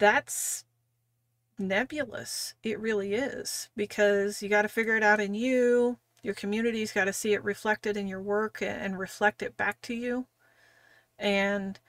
That's 0.02 0.66
nebulous. 1.60 2.56
It 2.64 2.80
really 2.80 3.14
is 3.14 3.70
because 3.76 4.42
you 4.42 4.50
got 4.50 4.64
to 4.64 4.70
figure 4.70 4.98
it 4.98 5.04
out 5.04 5.20
in 5.22 5.34
you. 5.34 5.98
Your 6.24 6.34
community's 6.36 6.92
got 6.94 7.06
to 7.06 7.14
see 7.14 7.34
it 7.34 7.44
reflected 7.44 7.98
in 7.98 8.08
your 8.08 8.22
work 8.22 8.62
and 8.62 9.00
reflect 9.00 9.42
it 9.44 9.58
back 9.58 9.82
to 9.84 9.94
you. 9.94 10.28
And 11.20 11.80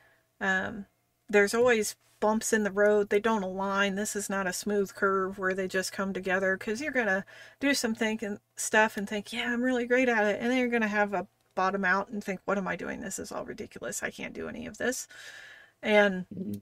um, 0.40 0.86
there's 1.28 1.54
always 1.54 1.96
bumps 2.20 2.52
in 2.52 2.64
the 2.64 2.70
road. 2.72 3.10
They 3.10 3.20
don't 3.20 3.42
align. 3.42 3.94
This 3.96 4.16
is 4.16 4.30
not 4.30 4.46
a 4.46 4.52
smooth 4.52 4.94
curve 4.94 5.38
where 5.38 5.54
they 5.54 5.68
just 5.68 5.92
come 5.92 6.12
together 6.12 6.56
because 6.56 6.80
you're 6.80 6.92
going 6.92 7.06
to 7.06 7.24
do 7.60 7.74
some 7.74 7.94
thinking 7.94 8.38
stuff 8.56 8.96
and 8.96 9.08
think, 9.08 9.32
yeah, 9.32 9.52
I'm 9.52 9.62
really 9.62 9.86
great 9.86 10.08
at 10.08 10.24
it. 10.26 10.40
And 10.40 10.50
then 10.50 10.58
you're 10.58 10.68
going 10.68 10.82
to 10.82 10.88
have 10.88 11.14
a 11.14 11.26
bottom 11.54 11.84
out 11.84 12.08
and 12.10 12.22
think, 12.22 12.40
what 12.44 12.58
am 12.58 12.68
I 12.68 12.76
doing? 12.76 13.00
This 13.00 13.18
is 13.18 13.32
all 13.32 13.44
ridiculous. 13.44 14.02
I 14.02 14.10
can't 14.10 14.34
do 14.34 14.48
any 14.48 14.66
of 14.66 14.78
this. 14.78 15.08
And 15.82 16.26
Mhm. 16.34 16.60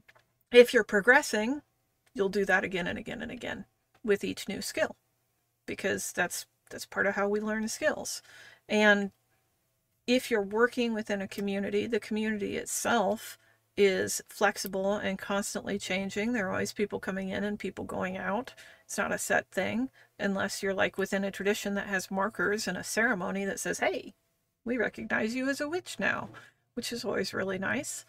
If 0.52 0.74
you're 0.74 0.84
progressing, 0.84 1.62
you'll 2.14 2.28
do 2.28 2.44
that 2.44 2.64
again 2.64 2.86
and 2.86 2.98
again 2.98 3.22
and 3.22 3.30
again 3.30 3.66
with 4.04 4.24
each 4.24 4.48
new 4.48 4.62
skill 4.62 4.96
because 5.66 6.12
that's 6.12 6.46
that's 6.70 6.86
part 6.86 7.06
of 7.06 7.14
how 7.14 7.28
we 7.28 7.40
learn 7.40 7.68
skills. 7.68 8.22
And 8.68 9.10
if 10.06 10.30
you're 10.30 10.42
working 10.42 10.94
within 10.94 11.20
a 11.20 11.28
community, 11.28 11.86
the 11.86 12.00
community 12.00 12.56
itself 12.56 13.38
is 13.76 14.20
flexible 14.28 14.94
and 14.94 15.18
constantly 15.18 15.78
changing. 15.78 16.32
There 16.32 16.48
are 16.48 16.52
always 16.52 16.72
people 16.72 17.00
coming 17.00 17.28
in 17.30 17.44
and 17.44 17.58
people 17.58 17.84
going 17.84 18.16
out. 18.16 18.54
It's 18.84 18.98
not 18.98 19.12
a 19.12 19.18
set 19.18 19.50
thing 19.50 19.90
unless 20.18 20.62
you're 20.62 20.74
like 20.74 20.98
within 20.98 21.24
a 21.24 21.30
tradition 21.30 21.74
that 21.74 21.86
has 21.86 22.10
markers 22.10 22.68
and 22.68 22.76
a 22.76 22.84
ceremony 22.84 23.44
that 23.44 23.60
says, 23.60 23.78
"Hey, 23.80 24.14
we 24.64 24.76
recognize 24.76 25.34
you 25.34 25.48
as 25.48 25.60
a 25.60 25.68
witch 25.68 25.98
now," 25.98 26.30
which 26.74 26.92
is 26.92 27.04
always 27.04 27.34
really 27.34 27.58
nice. 27.58 28.04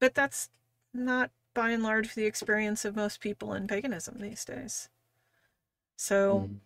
But 0.00 0.14
that's 0.14 0.50
not 0.94 1.30
by 1.58 1.70
and 1.70 1.82
large 1.82 2.14
the 2.14 2.24
experience 2.24 2.84
of 2.84 2.94
most 2.94 3.20
people 3.20 3.52
in 3.52 3.66
paganism 3.66 4.18
these 4.18 4.44
days. 4.44 4.88
So, 5.96 6.48
Mm. 6.48 6.60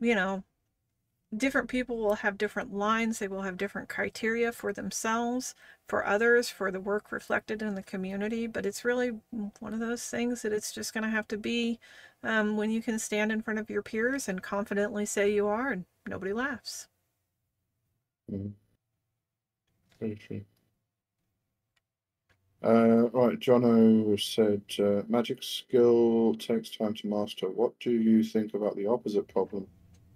you 0.00 0.14
know, 0.14 0.44
different 1.34 1.70
people 1.70 1.96
will 1.96 2.16
have 2.16 2.36
different 2.36 2.74
lines, 2.74 3.18
they 3.18 3.28
will 3.28 3.40
have 3.42 3.56
different 3.56 3.88
criteria 3.88 4.52
for 4.52 4.70
themselves, 4.74 5.54
for 5.88 6.04
others, 6.04 6.50
for 6.50 6.70
the 6.70 6.80
work 6.80 7.10
reflected 7.10 7.62
in 7.62 7.74
the 7.74 7.82
community, 7.82 8.46
but 8.46 8.66
it's 8.66 8.84
really 8.84 9.20
one 9.60 9.72
of 9.72 9.80
those 9.80 10.06
things 10.10 10.42
that 10.42 10.52
it's 10.52 10.72
just 10.72 10.92
going 10.92 11.04
to 11.04 11.10
have 11.10 11.26
to 11.28 11.38
be 11.38 11.80
um, 12.22 12.58
when 12.58 12.70
you 12.70 12.82
can 12.82 12.98
stand 12.98 13.32
in 13.32 13.40
front 13.40 13.58
of 13.58 13.70
your 13.70 13.82
peers 13.82 14.28
and 14.28 14.42
confidently 14.42 15.06
say 15.06 15.32
you 15.32 15.46
are 15.46 15.72
and 15.72 15.86
nobody 16.06 16.34
laughs. 16.34 16.88
Mm. 18.30 18.54
Uh, 22.64 23.10
right, 23.10 23.38
Jono 23.40 24.18
said, 24.18 24.62
uh, 24.82 25.02
magic 25.06 25.42
skill 25.42 26.34
takes 26.38 26.70
time 26.70 26.94
to 26.94 27.06
master. 27.06 27.50
What 27.50 27.78
do 27.78 27.90
you 27.90 28.22
think 28.24 28.54
about 28.54 28.74
the 28.74 28.86
opposite 28.86 29.28
problem? 29.28 29.66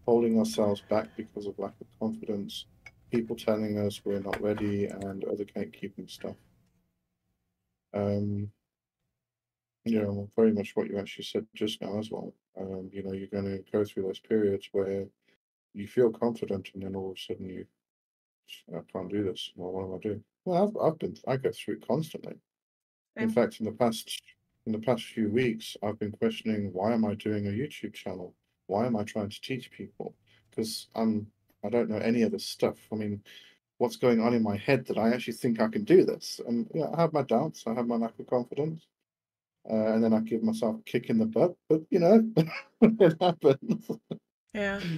Holding 0.07 0.38
ourselves 0.38 0.82
back 0.88 1.14
because 1.14 1.44
of 1.44 1.59
lack 1.59 1.74
of 1.78 1.86
confidence, 2.01 2.64
people 3.12 3.36
telling 3.36 3.78
us 3.78 4.01
we're 4.03 4.20
not 4.20 4.40
ready, 4.40 4.86
and 4.86 5.24
other 5.24 5.44
gatekeeping 5.44 6.11
stuff. 6.11 6.36
Um, 7.92 8.51
you 9.84 10.01
know, 10.01 10.30
very 10.34 10.53
much 10.53 10.74
what 10.74 10.88
you 10.88 10.99
actually 10.99 11.24
said 11.24 11.46
just 11.55 11.82
now 11.82 11.99
as 11.99 12.11
well. 12.11 12.32
Um, 12.59 12.88
you 12.90 13.03
know, 13.03 13.12
you're 13.12 13.26
going 13.26 13.44
to 13.44 13.62
go 13.70 13.84
through 13.84 14.05
those 14.05 14.20
periods 14.20 14.70
where 14.72 15.05
you 15.74 15.86
feel 15.86 16.11
confident, 16.11 16.70
and 16.72 16.82
then 16.82 16.94
all 16.94 17.11
of 17.11 17.16
a 17.18 17.20
sudden 17.20 17.51
you 17.51 17.66
I 18.74 18.80
can't 18.90 19.11
do 19.11 19.22
this. 19.22 19.51
Well, 19.57 19.72
what 19.72 19.84
am 19.84 19.94
I 19.94 19.99
doing? 19.99 20.24
Well, 20.49 20.64
I've, 20.66 20.76
I've 20.82 20.99
been, 20.99 21.14
I 21.26 21.36
go 21.36 21.51
through 21.53 21.74
it 21.74 21.86
constantly. 21.86 22.32
In 23.16 23.28
fact, 23.28 23.61
in 23.61 23.66
the 23.66 23.72
past, 23.72 24.22
in 24.64 24.72
the 24.72 24.78
past 24.78 25.03
few 25.05 25.28
weeks, 25.28 25.76
I've 25.82 25.99
been 25.99 26.12
questioning 26.12 26.70
why 26.72 26.94
am 26.94 27.05
I 27.05 27.14
doing 27.16 27.46
a 27.46 27.51
YouTube 27.51 27.92
channel? 27.92 28.34
Why 28.66 28.86
am 28.86 28.96
I 28.96 29.03
trying 29.03 29.28
to 29.28 29.40
teach 29.42 29.70
people? 29.70 30.14
Because 30.49 30.88
I'm, 30.94 31.26
I 31.62 31.68
don't 31.68 31.90
know 31.90 31.99
any 31.99 32.22
of 32.22 32.32
this 32.32 32.46
stuff. 32.46 32.78
I 32.90 32.94
mean, 32.94 33.20
what's 33.76 33.96
going 33.96 34.22
on 34.22 34.32
in 34.32 34.42
my 34.42 34.57
head 34.57 34.86
that 34.86 34.96
I 34.96 35.12
actually 35.12 35.34
think 35.34 35.61
I 35.61 35.68
can 35.68 35.84
do 35.84 36.03
this? 36.03 36.40
And 36.46 36.66
yeah, 36.72 36.86
I 36.96 37.03
have 37.03 37.12
my 37.12 37.24
doubts. 37.24 37.64
I 37.66 37.74
have 37.74 37.86
my 37.86 37.96
lack 37.96 38.18
of 38.18 38.26
confidence. 38.26 38.86
Uh, 39.68 39.92
and 39.92 40.03
then 40.03 40.14
I 40.14 40.20
give 40.20 40.42
myself 40.42 40.76
a 40.76 40.82
kick 40.84 41.11
in 41.11 41.18
the 41.18 41.26
butt. 41.26 41.57
But 41.68 41.82
you 41.90 41.99
know, 41.99 42.26
it 42.80 43.16
happens. 43.20 43.90
Yeah. 44.55 44.80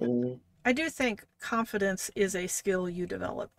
Uh, 0.00 0.36
I 0.64 0.72
do 0.72 0.88
think 0.90 1.24
confidence 1.40 2.08
is 2.14 2.36
a 2.36 2.46
skill 2.46 2.88
you 2.88 3.04
develop. 3.04 3.50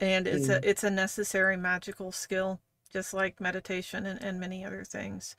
And 0.00 0.26
it's 0.26 0.48
Mm. 0.48 0.50
a 0.50 0.68
it's 0.68 0.84
a 0.84 0.90
necessary 0.90 1.56
magical 1.56 2.12
skill, 2.12 2.60
just 2.92 3.14
like 3.14 3.40
meditation 3.40 4.06
and, 4.06 4.22
and 4.22 4.40
many 4.40 4.64
other 4.64 4.84
things. 4.84 5.36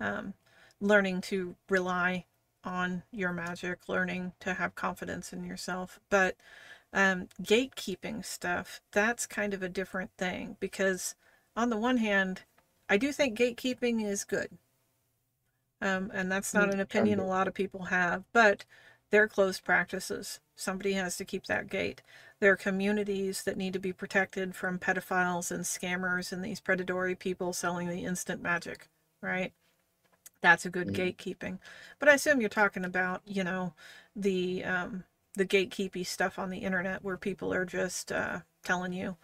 Um, 0.00 0.34
learning 0.80 1.22
to 1.22 1.56
rely 1.70 2.26
on 2.64 3.02
your 3.12 3.32
magic, 3.32 3.88
learning 3.88 4.32
to 4.40 4.54
have 4.54 4.74
confidence 4.74 5.32
in 5.32 5.44
yourself. 5.44 6.00
But 6.10 6.36
um, 6.92 7.28
gatekeeping 7.42 8.24
stuff, 8.24 8.80
that's 8.92 9.26
kind 9.26 9.54
of 9.54 9.62
a 9.62 9.68
different 9.68 10.10
thing 10.18 10.56
because 10.60 11.14
on 11.56 11.70
the 11.70 11.76
one 11.78 11.98
hand, 11.98 12.42
I 12.88 12.96
do 12.98 13.12
think 13.12 13.38
gatekeeping 13.38 14.04
is 14.04 14.24
good. 14.24 14.58
Um, 15.80 16.10
and 16.14 16.30
that's 16.32 16.54
not 16.54 16.68
Mm, 16.68 16.72
an 16.72 16.80
opinion 16.80 17.18
a 17.18 17.26
lot 17.26 17.48
of 17.48 17.54
people 17.54 17.84
have, 17.86 18.24
but 18.32 18.64
they're 19.10 19.28
closed 19.28 19.64
practices. 19.64 20.40
Somebody 20.56 20.94
has 20.94 21.16
to 21.18 21.24
keep 21.24 21.46
that 21.46 21.68
gate. 21.68 22.02
There 22.40 22.52
are 22.52 22.56
communities 22.56 23.42
that 23.44 23.56
need 23.56 23.72
to 23.74 23.78
be 23.78 23.92
protected 23.92 24.54
from 24.54 24.78
pedophiles 24.78 25.50
and 25.50 25.64
scammers 25.64 26.32
and 26.32 26.44
these 26.44 26.60
predatory 26.60 27.14
people 27.14 27.52
selling 27.52 27.88
the 27.88 28.04
instant 28.04 28.42
magic, 28.42 28.88
right? 29.22 29.52
That's 30.40 30.66
a 30.66 30.70
good 30.70 30.88
Mm. 30.88 30.94
gatekeeping. 30.94 31.58
But 31.98 32.08
I 32.08 32.14
assume 32.14 32.40
you're 32.40 32.48
talking 32.48 32.84
about, 32.84 33.22
you 33.26 33.44
know, 33.44 33.74
the 34.14 34.64
um, 34.64 35.04
the 35.34 35.46
gatekeepy 35.46 36.06
stuff 36.06 36.38
on 36.38 36.50
the 36.50 36.58
internet 36.58 37.02
where 37.04 37.16
people 37.16 37.52
are 37.52 37.64
just 37.64 38.12
uh, 38.12 38.40
telling 38.64 38.92
you, 38.92 39.16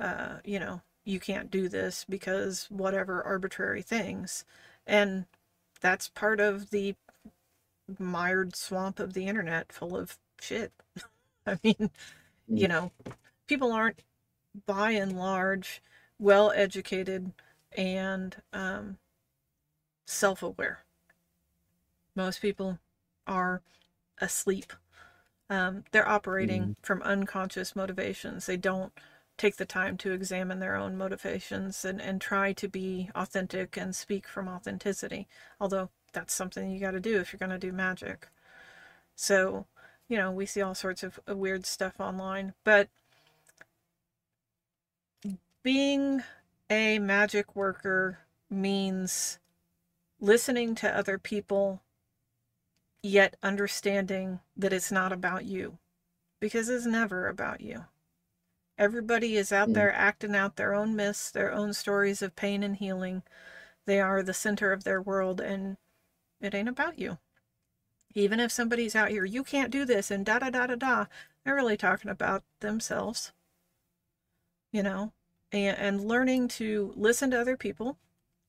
uh, 0.00 0.38
you 0.44 0.58
know, 0.58 0.82
you 1.04 1.20
can't 1.20 1.50
do 1.50 1.68
this 1.68 2.04
because 2.08 2.66
whatever 2.70 3.22
arbitrary 3.22 3.82
things, 3.82 4.44
and 4.86 5.26
that's 5.80 6.08
part 6.08 6.40
of 6.40 6.70
the 6.70 6.94
mired 7.98 8.56
swamp 8.56 9.00
of 9.00 9.14
the 9.14 9.26
internet 9.26 9.72
full 9.72 9.96
of 9.96 10.18
shit. 10.40 10.72
I 11.46 11.58
mean, 11.64 11.90
you 12.54 12.68
Mm. 12.68 12.68
know, 12.68 12.92
people 13.48 13.72
aren't 13.72 14.02
by 14.66 14.92
and 14.92 15.18
large 15.18 15.82
well 16.18 16.52
educated 16.52 17.32
and 17.76 18.36
um, 18.52 18.98
self 20.06 20.42
aware. 20.42 20.84
Most 22.16 22.40
people 22.40 22.78
are 23.26 23.62
asleep. 24.18 24.72
Um, 25.50 25.84
they're 25.92 26.08
operating 26.08 26.76
from 26.82 27.02
unconscious 27.02 27.76
motivations. 27.76 28.46
They 28.46 28.56
don't 28.56 28.92
take 29.38 29.56
the 29.56 29.66
time 29.66 29.96
to 29.98 30.12
examine 30.12 30.60
their 30.60 30.76
own 30.76 30.96
motivations 30.96 31.84
and, 31.84 32.00
and 32.00 32.20
try 32.20 32.52
to 32.54 32.68
be 32.68 33.10
authentic 33.14 33.76
and 33.76 33.94
speak 33.94 34.26
from 34.28 34.48
authenticity. 34.48 35.28
Although 35.60 35.90
that's 36.16 36.34
something 36.34 36.70
you 36.70 36.80
got 36.80 36.92
to 36.92 37.00
do 37.00 37.20
if 37.20 37.32
you're 37.32 37.38
going 37.38 37.50
to 37.50 37.58
do 37.58 37.72
magic. 37.72 38.28
So, 39.14 39.66
you 40.08 40.16
know, 40.16 40.32
we 40.32 40.46
see 40.46 40.62
all 40.62 40.74
sorts 40.74 41.02
of 41.02 41.20
of 41.26 41.36
weird 41.36 41.66
stuff 41.66 42.00
online. 42.00 42.54
But 42.64 42.88
being 45.62 46.22
a 46.70 46.98
magic 46.98 47.54
worker 47.54 48.20
means 48.48 49.38
listening 50.18 50.74
to 50.76 50.96
other 50.96 51.18
people, 51.18 51.82
yet 53.02 53.36
understanding 53.42 54.40
that 54.56 54.72
it's 54.72 54.90
not 54.90 55.12
about 55.12 55.44
you. 55.44 55.78
Because 56.40 56.68
it's 56.68 56.86
never 56.86 57.28
about 57.28 57.60
you. 57.60 57.84
Everybody 58.78 59.36
is 59.36 59.52
out 59.52 59.70
Mm. 59.70 59.74
there 59.74 59.92
acting 59.92 60.36
out 60.36 60.56
their 60.56 60.74
own 60.74 60.96
myths, 60.96 61.30
their 61.30 61.52
own 61.52 61.72
stories 61.74 62.22
of 62.22 62.36
pain 62.36 62.62
and 62.62 62.76
healing. 62.76 63.22
They 63.86 64.00
are 64.00 64.22
the 64.22 64.34
center 64.34 64.72
of 64.72 64.84
their 64.84 65.00
world, 65.00 65.40
and 65.40 65.76
it 66.40 66.54
ain't 66.54 66.68
about 66.68 66.98
you. 66.98 67.18
Even 68.14 68.40
if 68.40 68.50
somebody's 68.50 68.96
out 68.96 69.10
here, 69.10 69.24
you 69.24 69.44
can't 69.44 69.70
do 69.70 69.84
this, 69.84 70.10
and 70.10 70.24
da 70.24 70.38
da 70.38 70.50
da 70.50 70.66
da 70.66 70.74
da, 70.74 71.06
they're 71.44 71.54
really 71.54 71.76
talking 71.76 72.10
about 72.10 72.42
themselves. 72.60 73.32
You 74.72 74.82
know? 74.82 75.12
and, 75.52 75.78
and 75.78 76.08
learning 76.08 76.48
to 76.48 76.92
listen 76.96 77.30
to 77.30 77.40
other 77.40 77.56
people 77.56 77.98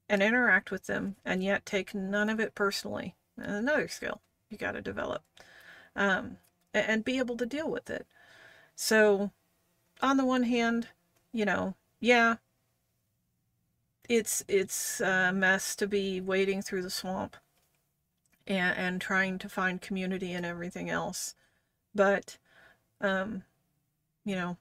and 0.09 0.23
interact 0.23 0.71
with 0.71 0.85
them 0.85 1.15
and 1.25 1.43
yet 1.43 1.65
take 1.65 1.93
none 1.93 2.29
of 2.29 2.39
it 2.39 2.55
personally. 2.55 3.15
Another 3.37 3.87
skill 3.87 4.21
you 4.49 4.57
got 4.57 4.71
to 4.71 4.81
develop 4.81 5.23
um, 5.95 6.37
and 6.73 7.05
be 7.05 7.17
able 7.17 7.37
to 7.37 7.45
deal 7.45 7.69
with 7.69 7.89
it. 7.89 8.07
So, 8.75 9.31
on 10.01 10.17
the 10.17 10.25
one 10.25 10.43
hand, 10.43 10.89
you 11.33 11.45
know, 11.45 11.75
yeah, 11.99 12.35
it's 14.07 14.43
it's 14.47 15.01
a 15.01 15.31
mess 15.33 15.75
to 15.75 15.87
be 15.87 16.21
wading 16.21 16.61
through 16.61 16.83
the 16.83 16.89
swamp 16.89 17.35
and 18.47 18.77
and 18.77 19.01
trying 19.01 19.39
to 19.39 19.49
find 19.49 19.81
community 19.81 20.33
and 20.33 20.45
everything 20.45 20.89
else, 20.89 21.35
but 21.95 22.37
um, 23.01 23.43
you 24.25 24.35
know, 24.35 24.57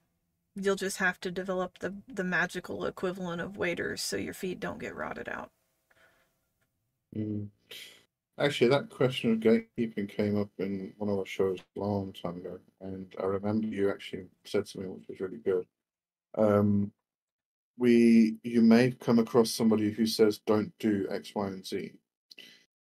you'll 0.55 0.75
just 0.75 0.97
have 0.97 1.19
to 1.21 1.31
develop 1.31 1.79
the 1.79 1.95
the 2.07 2.23
magical 2.23 2.85
equivalent 2.85 3.41
of 3.41 3.57
waders 3.57 4.01
so 4.01 4.17
your 4.17 4.33
feet 4.33 4.59
don't 4.59 4.79
get 4.79 4.95
rotted 4.95 5.29
out. 5.29 5.51
Mm. 7.15 7.49
Actually, 8.39 8.69
that 8.69 8.89
question 8.89 9.31
of 9.33 9.39
gatekeeping 9.39 10.09
came 10.09 10.39
up 10.39 10.49
in 10.59 10.93
one 10.97 11.09
of 11.09 11.19
our 11.19 11.25
shows 11.25 11.59
a 11.75 11.79
long 11.79 12.13
time 12.13 12.37
ago, 12.37 12.59
and 12.81 13.13
I 13.19 13.25
remember 13.25 13.67
you 13.67 13.89
actually 13.89 14.25
said 14.45 14.67
something 14.67 14.93
which 14.93 15.07
was 15.09 15.19
really 15.19 15.39
good. 15.39 15.65
Um, 16.37 16.91
we, 17.77 18.37
you 18.43 18.61
may 18.61 18.91
come 18.91 19.19
across 19.19 19.51
somebody 19.51 19.91
who 19.91 20.05
says, 20.07 20.39
"Don't 20.45 20.73
do 20.79 21.07
X, 21.11 21.33
Y, 21.35 21.47
and 21.47 21.65
Z," 21.65 21.93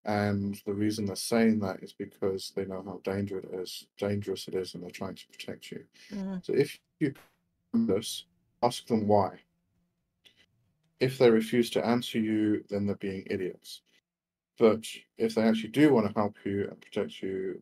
and 0.05 0.61
the 0.65 0.73
reason 0.73 1.05
they're 1.05 1.15
saying 1.15 1.59
that 1.59 1.83
is 1.83 1.93
because 1.93 2.53
they 2.55 2.65
know 2.65 2.83
how 2.85 3.01
dangerous 3.03 3.45
it 3.51 3.59
is, 3.59 3.87
dangerous 3.97 4.47
it 4.47 4.55
is, 4.55 4.73
and 4.73 4.83
they're 4.83 4.89
trying 4.89 5.15
to 5.15 5.27
protect 5.27 5.71
you. 5.71 5.83
Mm. 6.13 6.45
So 6.45 6.53
if 6.53 6.79
you 6.99 7.13
this, 7.73 8.25
ask 8.63 8.87
them 8.87 9.07
why. 9.07 9.39
If 10.99 11.17
they 11.17 11.29
refuse 11.29 11.69
to 11.71 11.85
answer 11.85 12.19
you, 12.19 12.63
then 12.69 12.85
they're 12.85 12.95
being 12.95 13.23
idiots. 13.29 13.81
But 14.57 14.85
if 15.17 15.35
they 15.35 15.43
actually 15.43 15.69
do 15.69 15.93
want 15.93 16.07
to 16.07 16.19
help 16.19 16.37
you 16.43 16.67
and 16.69 16.81
protect 16.81 17.21
you, 17.21 17.61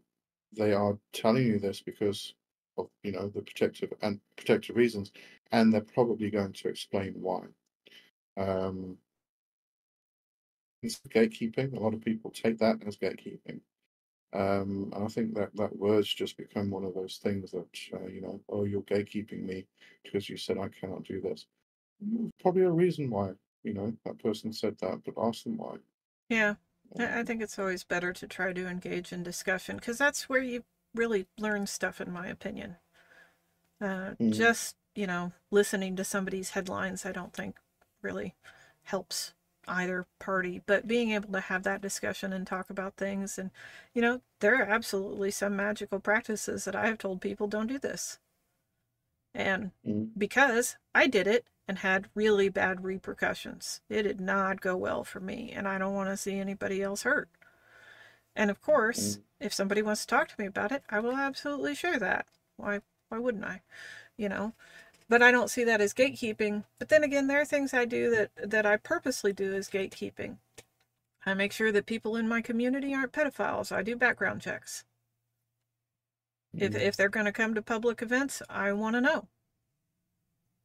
they 0.55 0.71
are 0.71 0.97
telling 1.11 1.45
you 1.45 1.59
this 1.59 1.81
because 1.81 2.33
of 2.77 2.87
you 3.03 3.11
know 3.11 3.27
the 3.27 3.41
protective 3.41 3.91
and 4.01 4.19
protective 4.37 4.75
reasons, 4.75 5.11
and 5.51 5.73
they're 5.73 5.81
probably 5.81 6.29
going 6.29 6.53
to 6.53 6.69
explain 6.69 7.13
why. 7.15 7.41
Um, 8.37 8.97
it's 10.85 10.99
gatekeeping. 11.09 11.75
A 11.75 11.79
lot 11.79 11.93
of 11.93 12.01
people 12.01 12.31
take 12.31 12.57
that 12.59 12.77
as 12.85 12.97
gatekeeping. 12.97 13.59
Um, 14.33 14.91
and 14.93 15.05
I 15.05 15.07
think 15.07 15.33
that 15.35 15.55
that 15.55 15.75
word's 15.77 16.13
just 16.13 16.37
become 16.37 16.69
one 16.69 16.83
of 16.83 16.93
those 16.93 17.19
things 17.23 17.51
that 17.51 17.67
uh, 17.93 18.07
you 18.07 18.21
know, 18.21 18.41
oh, 18.49 18.65
you're 18.65 18.81
gatekeeping 18.81 19.43
me 19.43 19.65
because 20.03 20.29
you 20.29 20.37
said 20.37 20.57
I 20.57 20.67
cannot 20.67 21.03
do 21.03 21.21
this. 21.21 21.45
Probably 22.41 22.63
a 22.63 22.69
reason 22.69 23.09
why 23.09 23.31
you 23.63 23.73
know 23.73 23.93
that 24.05 24.21
person 24.21 24.51
said 24.51 24.77
that, 24.81 25.01
but 25.05 25.13
ask 25.21 25.43
them 25.43 25.57
why. 25.57 25.77
Yeah, 26.29 26.55
I 26.97 27.23
think 27.23 27.41
it's 27.41 27.59
always 27.59 27.83
better 27.83 28.11
to 28.13 28.27
try 28.27 28.51
to 28.51 28.67
engage 28.67 29.13
in 29.13 29.23
discussion 29.23 29.77
because 29.77 29.97
that's 29.97 30.27
where 30.27 30.41
you 30.41 30.63
really 30.93 31.27
learn 31.37 31.67
stuff, 31.67 32.01
in 32.01 32.11
my 32.11 32.27
opinion. 32.27 32.77
Uh, 33.81 34.15
mm. 34.19 34.33
Just, 34.33 34.75
you 34.95 35.07
know, 35.07 35.33
listening 35.51 35.95
to 35.97 36.03
somebody's 36.03 36.51
headlines, 36.51 37.05
I 37.05 37.11
don't 37.11 37.33
think 37.33 37.55
really 38.01 38.35
helps 38.83 39.33
either 39.67 40.05
party. 40.19 40.61
But 40.65 40.87
being 40.87 41.11
able 41.11 41.31
to 41.33 41.39
have 41.39 41.63
that 41.63 41.81
discussion 41.81 42.33
and 42.33 42.45
talk 42.45 42.69
about 42.69 42.95
things, 42.95 43.37
and, 43.37 43.51
you 43.93 44.01
know, 44.01 44.21
there 44.39 44.61
are 44.61 44.65
absolutely 44.69 45.31
some 45.31 45.55
magical 45.55 45.99
practices 45.99 46.65
that 46.65 46.75
I 46.75 46.87
have 46.87 46.97
told 46.97 47.21
people 47.21 47.47
don't 47.47 47.67
do 47.67 47.79
this. 47.79 48.19
And 49.33 49.71
mm. 49.85 50.09
because 50.17 50.77
I 50.93 51.07
did 51.07 51.27
it, 51.27 51.45
and 51.67 51.79
had 51.79 52.09
really 52.13 52.49
bad 52.49 52.83
repercussions. 52.83 53.81
It 53.89 54.03
did 54.03 54.21
not 54.21 54.61
go 54.61 54.77
well 54.77 55.03
for 55.03 55.19
me, 55.19 55.51
and 55.55 55.67
I 55.67 55.77
don't 55.77 55.95
want 55.95 56.09
to 56.09 56.17
see 56.17 56.37
anybody 56.37 56.81
else 56.81 57.03
hurt. 57.03 57.29
And 58.35 58.51
of 58.51 58.61
course, 58.61 59.17
mm. 59.17 59.21
if 59.39 59.53
somebody 59.53 59.81
wants 59.81 60.01
to 60.01 60.07
talk 60.07 60.27
to 60.29 60.35
me 60.37 60.45
about 60.45 60.71
it, 60.71 60.83
I 60.89 60.99
will 60.99 61.15
absolutely 61.15 61.75
share 61.75 61.99
that. 61.99 62.27
Why 62.57 62.81
why 63.09 63.19
wouldn't 63.19 63.45
I? 63.45 63.61
You 64.17 64.29
know? 64.29 64.53
But 65.07 65.21
I 65.21 65.31
don't 65.31 65.49
see 65.49 65.63
that 65.63 65.81
as 65.81 65.93
gatekeeping. 65.93 66.63
But 66.79 66.89
then 66.89 67.03
again, 67.03 67.27
there 67.27 67.41
are 67.41 67.45
things 67.45 67.73
I 67.73 67.85
do 67.85 68.09
that 68.11 68.31
that 68.51 68.65
I 68.65 68.77
purposely 68.77 69.33
do 69.33 69.53
as 69.53 69.69
gatekeeping. 69.69 70.37
I 71.25 71.33
make 71.33 71.51
sure 71.51 71.71
that 71.71 71.85
people 71.85 72.15
in 72.15 72.27
my 72.27 72.41
community 72.41 72.93
aren't 72.93 73.11
pedophiles. 73.11 73.71
I 73.71 73.81
do 73.81 73.95
background 73.95 74.41
checks. 74.41 74.83
Mm. 76.55 76.61
If 76.61 76.75
if 76.75 76.97
they're 76.97 77.09
going 77.09 77.25
to 77.25 77.31
come 77.31 77.53
to 77.53 77.61
public 77.61 78.01
events, 78.01 78.41
I 78.49 78.71
want 78.73 78.95
to 78.95 79.01
know. 79.01 79.27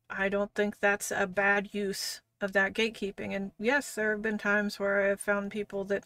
I 0.09 0.29
don't 0.29 0.53
think 0.55 0.81
that's 0.81 1.11
a 1.11 1.27
bad 1.27 1.73
use 1.73 2.21
of 2.41 2.53
that 2.53 2.75
gatekeeping. 2.75 3.35
And 3.35 3.53
yes, 3.59 3.95
there 3.95 4.13
have 4.13 4.23
been 4.23 4.39
times 4.39 4.79
where 4.79 5.05
I 5.05 5.09
have 5.09 5.21
found 5.21 5.51
people 5.51 5.85
that 5.85 6.05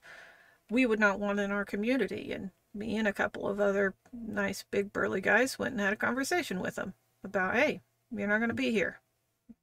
we 0.70 0.86
would 0.86 1.00
not 1.00 1.20
want 1.20 1.40
in 1.40 1.50
our 1.50 1.64
community. 1.64 2.32
And 2.32 2.50
me 2.74 2.96
and 2.96 3.08
a 3.08 3.12
couple 3.12 3.48
of 3.48 3.60
other 3.60 3.94
nice, 4.12 4.64
big, 4.70 4.92
burly 4.92 5.20
guys 5.20 5.58
went 5.58 5.72
and 5.72 5.80
had 5.80 5.92
a 5.92 5.96
conversation 5.96 6.60
with 6.60 6.74
them 6.74 6.94
about, 7.22 7.54
hey, 7.54 7.80
you're 8.16 8.28
not 8.28 8.38
going 8.38 8.48
to 8.48 8.54
be 8.54 8.70
here. 8.70 9.00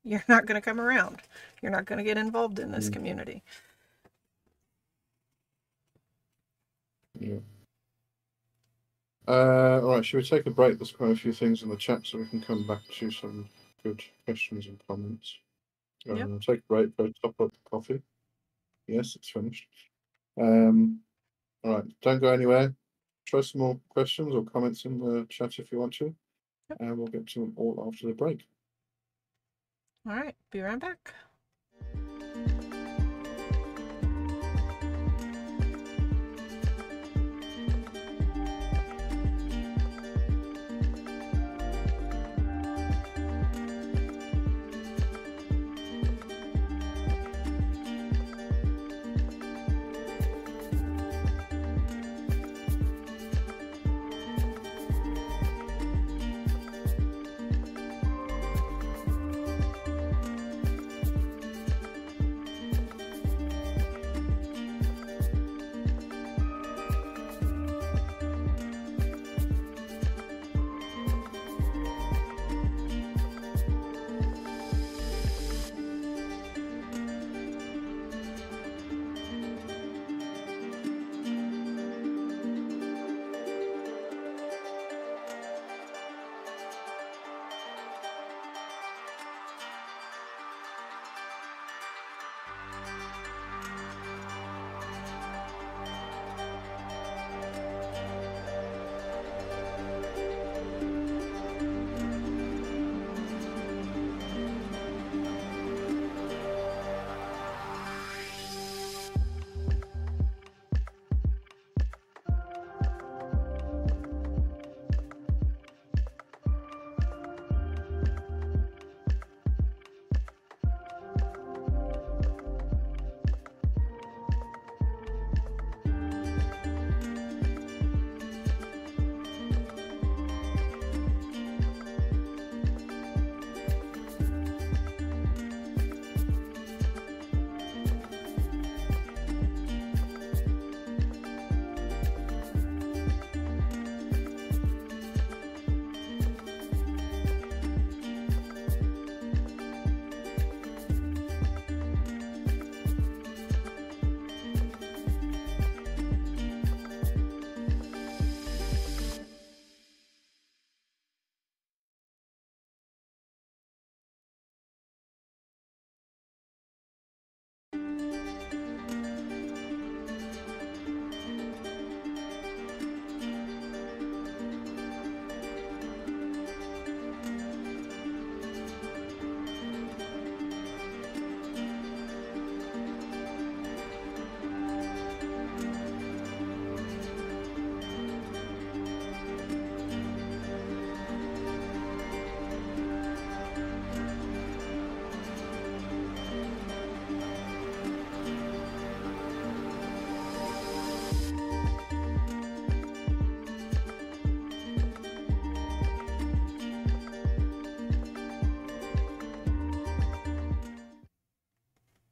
You're 0.03 0.23
not 0.27 0.45
going 0.45 0.59
to 0.59 0.65
come 0.65 0.79
around. 0.79 1.17
You're 1.61 1.71
not 1.71 1.85
going 1.85 1.97
to 1.97 2.03
get 2.03 2.17
involved 2.17 2.59
in 2.59 2.71
this 2.71 2.85
mm-hmm. 2.85 2.93
community. 2.93 3.43
Yeah. 7.19 7.39
Uh, 9.27 9.79
all 9.83 9.95
right, 9.95 10.05
should 10.05 10.17
we 10.17 10.23
take 10.23 10.45
a 10.45 10.51
break? 10.51 10.77
There's 10.77 10.91
quite 10.91 11.11
a 11.11 11.15
few 11.15 11.31
things 11.31 11.61
in 11.63 11.69
the 11.69 11.75
chat, 11.75 12.05
so 12.05 12.17
we 12.17 12.25
can 12.25 12.41
come 12.41 12.65
back 12.65 12.81
to 12.99 13.11
some 13.11 13.47
good 13.83 14.01
questions 14.25 14.65
and 14.65 14.81
comments. 14.87 15.37
Um, 16.09 16.17
yep. 16.17 16.29
Take 16.41 16.59
a 16.59 16.67
break 16.67 16.97
go 16.97 17.11
top 17.21 17.39
up 17.39 17.51
the 17.51 17.69
coffee. 17.69 18.01
Yes, 18.87 19.15
it's 19.15 19.29
finished. 19.29 19.67
Um, 20.39 21.01
all 21.63 21.75
right, 21.75 21.83
don't 22.01 22.19
go 22.19 22.29
anywhere. 22.29 22.73
Try 23.25 23.41
some 23.41 23.61
more 23.61 23.79
questions 23.89 24.33
or 24.33 24.43
comments 24.43 24.85
in 24.85 24.99
the 24.99 25.25
chat 25.29 25.59
if 25.59 25.71
you 25.71 25.79
want 25.79 25.93
to. 25.95 26.15
And 26.79 26.97
we'll 26.97 27.07
get 27.07 27.27
to 27.27 27.41
them 27.41 27.53
all 27.57 27.83
after 27.87 28.07
the 28.07 28.13
break. 28.13 28.47
All 30.07 30.15
right, 30.15 30.35
be 30.51 30.61
right 30.61 30.79
back. 30.79 31.13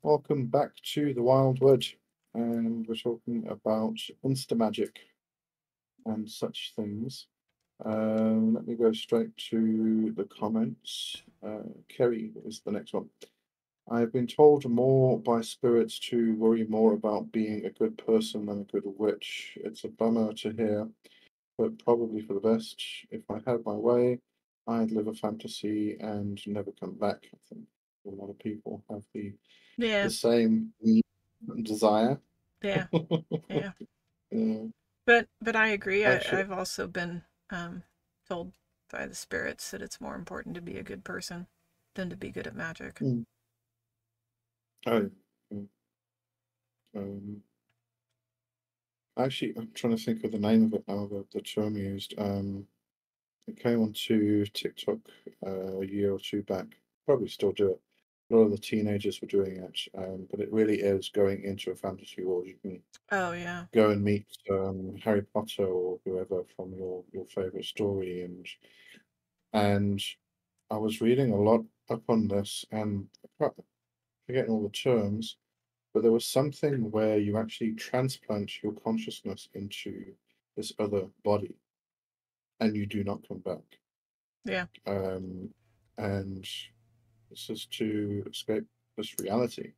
Welcome 0.09 0.47
back 0.47 0.71
to 0.95 1.13
the 1.13 1.21
Wyldwood, 1.21 1.85
and 2.33 2.83
we're 2.87 2.95
talking 2.95 3.45
about 3.47 3.93
Insta 4.25 4.57
magic 4.57 5.01
and 6.07 6.27
such 6.27 6.73
things. 6.75 7.27
Um, 7.85 8.55
let 8.55 8.65
me 8.65 8.73
go 8.73 8.91
straight 8.91 9.37
to 9.51 10.11
the 10.17 10.23
comments. 10.23 11.21
Uh, 11.45 11.69
Kerry 11.89 12.31
is 12.43 12.59
the 12.65 12.71
next 12.71 12.95
one. 12.95 13.07
I 13.87 13.99
have 13.99 14.11
been 14.11 14.25
told 14.25 14.67
more 14.67 15.19
by 15.19 15.41
spirits 15.41 15.99
to 16.09 16.33
worry 16.37 16.65
more 16.67 16.93
about 16.93 17.31
being 17.31 17.65
a 17.65 17.69
good 17.69 17.95
person 18.03 18.47
than 18.47 18.61
a 18.61 18.71
good 18.71 18.85
witch. 18.85 19.59
It's 19.63 19.83
a 19.83 19.89
bummer 19.89 20.33
to 20.33 20.49
hear, 20.49 20.89
but 21.55 21.77
probably 21.77 22.23
for 22.23 22.33
the 22.33 22.39
best. 22.39 22.83
If 23.11 23.29
I 23.29 23.41
had 23.45 23.63
my 23.63 23.73
way, 23.73 24.21
I'd 24.65 24.89
live 24.89 25.07
a 25.07 25.13
fantasy 25.13 25.97
and 25.99 26.41
never 26.47 26.71
come 26.71 26.95
back. 26.95 27.29
I 27.31 27.37
think 27.47 27.67
a 28.11 28.15
lot 28.21 28.29
of 28.29 28.39
people 28.39 28.83
have 28.89 29.03
the 29.13 29.33
Yeah, 29.77 30.05
the 30.05 30.09
same 30.09 30.73
desire. 31.63 32.19
yeah, 32.63 32.87
yeah. 33.49 33.71
Yeah. 34.31 34.65
But 35.05 35.27
but 35.41 35.55
I 35.55 35.69
agree. 35.69 36.05
I, 36.05 36.21
I've 36.39 36.51
also 36.51 36.87
been 36.87 37.23
um, 37.49 37.83
told 38.27 38.53
by 38.91 39.07
the 39.07 39.15
spirits 39.15 39.71
that 39.71 39.81
it's 39.81 40.01
more 40.01 40.15
important 40.15 40.55
to 40.55 40.61
be 40.61 40.77
a 40.77 40.83
good 40.83 41.03
person 41.03 41.47
than 41.95 42.09
to 42.09 42.15
be 42.15 42.29
good 42.29 42.47
at 42.47 42.55
magic. 42.55 43.01
mm, 43.01 43.25
oh, 44.87 45.09
um, 46.95 47.41
actually, 49.17 49.53
I'm 49.57 49.69
trying 49.73 49.95
to 49.97 50.03
think 50.03 50.23
of 50.23 50.31
the 50.31 50.39
name 50.39 50.65
of 50.65 50.73
it 50.73 50.83
now, 50.87 51.07
the, 51.07 51.25
the 51.31 51.41
term 51.41 51.75
used. 51.75 52.13
Um, 52.17 52.67
it 53.47 53.59
came 53.59 53.81
onto 53.81 54.45
TikTok 54.45 54.99
uh, 55.45 55.79
a 55.79 55.85
year 55.85 56.13
or 56.13 56.19
two 56.19 56.43
back. 56.43 56.65
Probably 57.05 57.27
still 57.27 57.51
do 57.51 57.71
it. 57.71 57.81
A 58.31 58.35
lot 58.35 58.43
of 58.45 58.51
the 58.51 58.57
teenagers 58.57 59.21
were 59.21 59.27
doing 59.27 59.57
it, 59.57 59.79
um, 59.95 60.27
but 60.29 60.39
it 60.39 60.51
really 60.51 60.79
is 60.81 61.09
going 61.09 61.43
into 61.43 61.71
a 61.71 61.75
fantasy 61.75 62.23
world. 62.23 62.47
You 62.47 62.57
can 62.57 62.83
Oh 63.11 63.31
yeah, 63.33 63.67
go 63.73 63.91
and 63.91 64.03
meet 64.03 64.27
um, 64.51 64.95
Harry 64.97 65.23
Potter 65.23 65.67
or 65.67 65.99
whoever 66.05 66.43
from 66.55 66.73
your 66.75 67.05
your 67.13 67.25
favorite 67.27 67.65
story, 67.65 68.23
and 68.23 68.47
and 69.53 70.01
I 70.71 70.77
was 70.77 71.01
reading 71.01 71.31
a 71.31 71.37
lot 71.41 71.65
up 71.89 72.09
on 72.09 72.27
this, 72.29 72.65
and 72.71 73.09
I 73.25 73.29
can't- 73.39 73.65
forgetting 74.27 74.51
all 74.51 74.63
the 74.63 74.69
terms, 74.71 75.37
but 75.93 76.03
there 76.03 76.11
was 76.13 76.27
something 76.27 76.91
where 76.91 77.19
you 77.19 77.37
actually 77.37 77.75
transplant 77.75 78.63
your 78.63 78.73
consciousness 78.73 79.49
into 79.53 80.17
this 80.55 80.73
other 80.79 81.07
body, 81.23 81.57
and 82.61 82.75
you 82.75 82.85
do 82.85 83.03
not 83.03 83.27
come 83.27 83.39
back. 83.39 83.79
yeah, 84.45 84.67
Um, 84.85 85.53
and 85.97 86.45
this 87.29 87.49
is 87.49 87.65
to 87.65 88.23
escape 88.29 88.65
this 88.97 89.13
reality, 89.19 89.73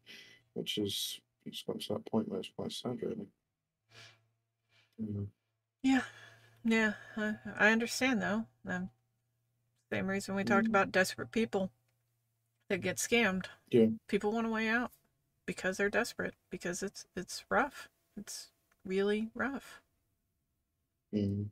which 0.54 0.78
is 0.78 1.20
it's 1.46 1.64
got 1.64 1.80
to 1.82 1.94
that 1.94 2.06
point 2.06 2.30
where 2.30 2.40
it's 2.40 2.52
quite 2.56 2.72
sad, 2.72 3.00
really. 3.02 3.28
Mm, 5.02 5.28
yeah, 5.84 6.04
yeah. 6.64 6.94
I, 7.18 7.36
I 7.58 7.72
understand 7.72 8.22
though. 8.22 8.46
Um, 8.68 8.90
same 9.92 10.08
reason 10.08 10.36
we 10.36 10.44
talked 10.44 10.68
mm, 10.68 10.70
about 10.70 10.92
desperate 10.92 11.32
people 11.32 11.72
that 12.70 12.82
get 12.82 12.98
scammed. 12.98 13.46
Yeah. 13.70 13.88
People 14.08 14.32
want 14.32 14.48
a 14.48 14.50
way 14.50 14.68
out 14.68 14.92
because 15.46 15.78
they're 15.78 15.90
desperate 15.90 16.36
because 16.50 16.84
it's 16.84 17.06
it's 17.16 17.44
rough. 17.50 17.90
It's 18.16 18.52
really 18.86 19.30
rough. 19.36 19.82
mm. 21.14 21.48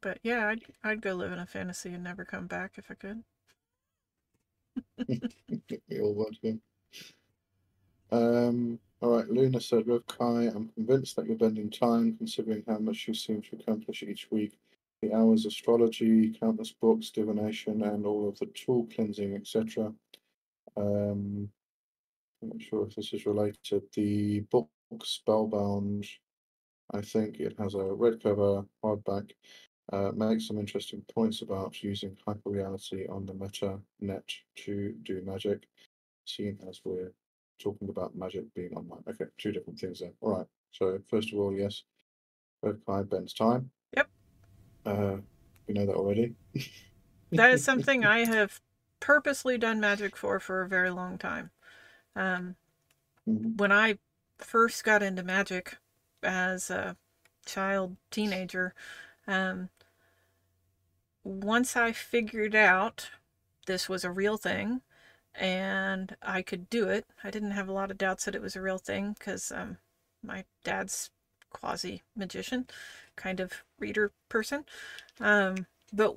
But 0.00 0.18
yeah, 0.22 0.48
I'd 0.48 0.62
I'd 0.82 1.02
go 1.02 1.14
live 1.14 1.32
in 1.32 1.38
a 1.38 1.46
fantasy 1.46 1.90
and 1.92 2.04
never 2.04 2.24
come 2.24 2.46
back 2.46 2.72
if 2.76 2.90
I 2.90 2.94
could. 2.94 3.24
We 5.88 6.00
all 6.00 6.14
want 6.14 6.36
to. 6.42 6.60
Um, 8.12 8.78
all 9.00 9.16
right, 9.16 9.28
Luna 9.28 9.60
said, 9.60 9.86
Rev 9.86 10.06
Kai, 10.06 10.50
I'm 10.54 10.68
convinced 10.74 11.16
that 11.16 11.26
you're 11.26 11.36
bending 11.36 11.70
time, 11.70 12.16
considering 12.16 12.62
how 12.66 12.78
much 12.78 13.08
you 13.08 13.14
seem 13.14 13.42
to 13.42 13.56
accomplish 13.56 14.02
each 14.02 14.30
week. 14.30 14.58
The 15.02 15.14
hours, 15.14 15.46
astrology, 15.46 16.36
countless 16.38 16.72
books, 16.72 17.10
divination, 17.10 17.82
and 17.82 18.04
all 18.04 18.28
of 18.28 18.38
the 18.38 18.46
tool 18.46 18.86
cleansing, 18.94 19.34
etc. 19.34 19.92
Um, 20.76 21.48
I'm 22.42 22.48
not 22.48 22.60
sure 22.60 22.86
if 22.86 22.94
this 22.94 23.12
is 23.12 23.26
related. 23.26 23.82
The 23.94 24.40
book 24.40 24.68
Spellbound, 25.02 26.06
I 26.92 27.00
think 27.00 27.40
it 27.40 27.54
has 27.58 27.74
a 27.74 27.84
red 27.84 28.22
cover, 28.22 28.64
hardback, 28.84 29.30
uh, 29.92 30.12
makes 30.14 30.46
some 30.46 30.58
interesting 30.58 31.02
points 31.12 31.42
about 31.42 31.82
using 31.82 32.16
hyperreality 32.26 33.10
on 33.10 33.26
the 33.26 33.34
meta 33.34 33.78
net 34.00 34.24
to 34.56 34.94
do 35.02 35.22
magic, 35.22 35.66
seeing 36.26 36.58
as 36.68 36.80
we're 36.84 37.12
talking 37.58 37.88
about 37.88 38.16
magic 38.16 38.44
being 38.54 38.72
online. 38.74 39.02
Okay, 39.08 39.26
two 39.38 39.52
different 39.52 39.78
things 39.78 40.00
there. 40.00 40.12
All 40.20 40.36
right. 40.36 40.46
So 40.72 40.98
first 41.08 41.32
of 41.32 41.38
all, 41.38 41.52
yes, 41.52 41.82
Red 42.62 42.80
Kai 42.86 43.02
bends 43.02 43.32
time. 43.34 43.70
Yep. 43.96 44.08
Uh, 44.86 45.16
we 45.66 45.74
know 45.74 45.86
that 45.86 45.94
already. 45.96 46.34
That 47.32 47.52
is 47.52 47.64
something 47.64 48.04
I 48.04 48.24
have 48.24 48.60
purposely 48.98 49.56
done 49.56 49.80
magic 49.80 50.16
for 50.16 50.40
for 50.40 50.62
a 50.62 50.68
very 50.68 50.90
long 50.90 51.16
time. 51.16 51.50
Um, 52.16 52.56
Mhm. 53.28 53.56
when 53.56 53.70
I 53.72 53.98
first 54.38 54.82
got 54.84 55.02
into 55.02 55.22
magic 55.22 55.78
as 56.22 56.70
a 56.70 56.96
child, 57.46 57.96
teenager, 58.10 58.74
um, 59.26 59.70
once 61.24 61.76
I 61.76 61.92
figured 61.92 62.54
out 62.54 63.10
this 63.66 63.88
was 63.88 64.04
a 64.04 64.10
real 64.10 64.36
thing 64.36 64.80
and 65.34 66.16
I 66.22 66.42
could 66.42 66.68
do 66.70 66.88
it, 66.88 67.06
I 67.22 67.30
didn't 67.30 67.52
have 67.52 67.68
a 67.68 67.72
lot 67.72 67.90
of 67.90 67.98
doubts 67.98 68.24
that 68.24 68.34
it 68.34 68.42
was 68.42 68.56
a 68.56 68.62
real 68.62 68.78
thing 68.78 69.14
because 69.18 69.52
um, 69.52 69.78
my 70.22 70.44
dad's 70.64 71.10
quasi 71.50 72.02
magician, 72.16 72.66
kind 73.16 73.40
of 73.40 73.64
reader 73.78 74.12
person. 74.28 74.64
Um, 75.20 75.66
but 75.92 76.16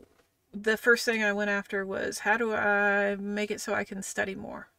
the 0.54 0.78
first 0.78 1.06
thing 1.06 1.24
I 1.24 1.34
went 1.34 1.49
after 1.49 1.86
was 1.86 2.20
how 2.20 2.38
do 2.38 2.54
I 2.54 3.16
make 3.16 3.51
it 3.51 3.62
so 3.62 3.74
I 3.74 3.84
can 3.84 4.01
study 4.04 4.36
more? 4.36 4.70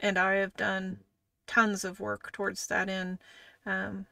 And 0.00 0.18
I 0.18 0.34
have 0.34 0.56
done 0.56 1.00
tons 1.46 1.84
of 1.84 2.00
work 2.00 2.32
towards 2.32 2.66
that 2.66 2.88
end, 2.88 3.18
um, 3.64 4.06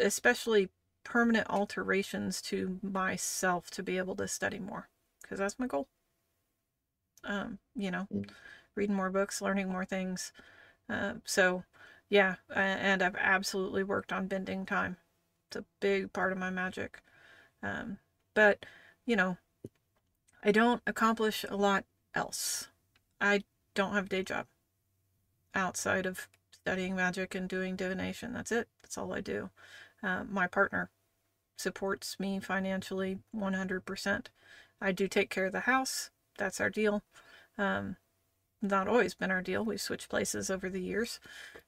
especially 0.00 0.68
permanent 1.04 1.48
alterations 1.50 2.42
to 2.42 2.78
myself 2.82 3.70
to 3.72 3.82
be 3.82 3.98
able 3.98 4.16
to 4.16 4.28
study 4.28 4.58
more 4.58 4.88
because 5.22 5.38
that's 5.38 5.58
my 5.58 5.66
goal. 5.66 5.88
Um, 7.24 7.58
you 7.74 7.90
know, 7.90 8.06
Mm. 8.12 8.30
reading 8.74 8.96
more 8.96 9.10
books, 9.10 9.42
learning 9.42 9.68
more 9.68 9.84
things. 9.84 10.32
Uh, 10.88 11.14
so, 11.24 11.64
yeah, 12.08 12.36
and 12.50 13.02
I've 13.02 13.16
absolutely 13.16 13.84
worked 13.84 14.12
on 14.12 14.28
bending 14.28 14.66
time. 14.66 14.98
It's 15.48 15.56
a 15.56 15.64
big 15.80 16.12
part 16.12 16.32
of 16.32 16.38
my 16.38 16.50
magic. 16.50 17.02
Um, 17.62 17.98
but, 18.34 18.66
you 19.06 19.16
know, 19.16 19.38
I 20.42 20.52
don't 20.52 20.82
accomplish 20.86 21.44
a 21.48 21.56
lot 21.56 21.86
else. 22.14 22.68
I 23.22 23.44
don't 23.74 23.94
have 23.94 24.06
a 24.06 24.08
day 24.10 24.22
job 24.22 24.46
outside 25.54 26.06
of 26.06 26.28
studying 26.50 26.94
magic 26.96 27.34
and 27.34 27.48
doing 27.48 27.76
divination. 27.76 28.32
That's 28.32 28.52
it. 28.52 28.68
That's 28.82 28.98
all 28.98 29.12
I 29.12 29.20
do. 29.20 29.50
Uh, 30.02 30.24
my 30.28 30.46
partner 30.46 30.90
supports 31.56 32.18
me 32.18 32.40
financially 32.40 33.18
100%. 33.36 34.26
I 34.80 34.92
do 34.92 35.08
take 35.08 35.30
care 35.30 35.46
of 35.46 35.52
the 35.52 35.60
house. 35.60 36.10
That's 36.38 36.60
our 36.60 36.70
deal. 36.70 37.02
Um, 37.58 37.96
not 38.62 38.88
always 38.88 39.14
been 39.14 39.30
our 39.30 39.42
deal. 39.42 39.64
We've 39.64 39.80
switched 39.80 40.08
places 40.08 40.50
over 40.50 40.68
the 40.68 40.80
years 40.80 41.20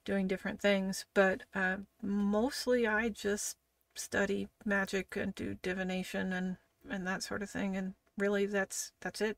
doing 0.05 0.27
different 0.27 0.61
things, 0.61 1.05
but 1.13 1.43
uh, 1.55 1.77
mostly 2.01 2.87
I 2.87 3.09
just 3.09 3.57
study 3.95 4.47
magic 4.65 5.15
and 5.15 5.33
do 5.33 5.55
divination 5.61 6.33
and, 6.33 6.57
and 6.89 7.05
that 7.07 7.23
sort 7.23 7.43
of 7.43 7.49
thing. 7.49 7.75
And 7.75 7.93
really, 8.17 8.45
that's 8.45 8.91
that's 9.01 9.21
it. 9.21 9.37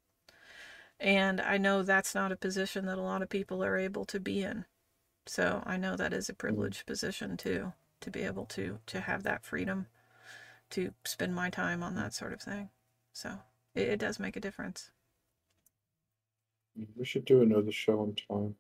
And 1.00 1.42
I 1.42 1.58
know 1.58 1.84
that's 1.84 2.16
not 2.16 2.32
a 2.32 2.38
position 2.38 2.86
that 2.86 2.98
a 2.98 3.02
lot 3.02 3.22
of 3.22 3.30
people 3.30 3.64
are 3.64 3.78
able 3.78 4.06
to 4.06 4.20
be 4.20 4.44
in. 4.44 4.66
So 5.26 5.64
I 5.66 5.78
know 5.78 5.96
that 5.96 6.14
is 6.14 6.30
a 6.30 6.34
privileged 6.34 6.86
position 6.86 7.36
too, 7.38 7.74
to 8.02 8.12
be 8.12 8.22
able 8.24 8.46
to 8.48 8.80
to 8.88 9.02
have 9.02 9.24
that 9.24 9.46
freedom 9.46 9.88
to 10.72 10.94
spend 11.06 11.36
my 11.36 11.50
time 11.50 11.84
on 11.84 11.96
that 11.96 12.14
sort 12.14 12.34
of 12.34 12.42
thing. 12.42 12.70
So 13.14 13.40
it, 13.76 13.90
it 13.90 14.00
does 14.00 14.20
make 14.20 14.36
a 14.38 14.42
difference. 14.42 14.92
We 16.96 17.04
should 17.04 17.26
do 17.26 17.42
another 17.42 17.74
show 17.74 18.00
on 18.00 18.16
time. 18.16 18.56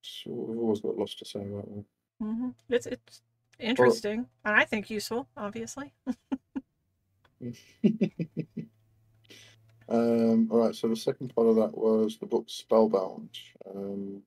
So 0.00 0.30
we've 0.30 0.58
always 0.58 0.80
got 0.80 0.96
lots 0.96 1.14
to 1.16 1.26
say 1.26 1.40
about 1.40 1.66
that. 1.68 1.84
hmm 2.20 2.50
It's 2.68 2.86
it's 2.86 3.22
interesting 3.58 4.26
and 4.44 4.54
I 4.56 4.64
think 4.64 4.90
useful, 4.90 5.28
obviously. 5.36 5.92
Um, 9.88 10.48
all 10.50 10.58
right, 10.58 10.74
so 10.74 10.88
the 10.88 10.96
second 10.96 11.34
part 11.34 11.46
of 11.46 11.56
that 11.56 11.76
was 11.76 12.18
the 12.18 12.26
book 12.26 12.46
Spellbound. 12.48 13.30
Um, 13.72 14.22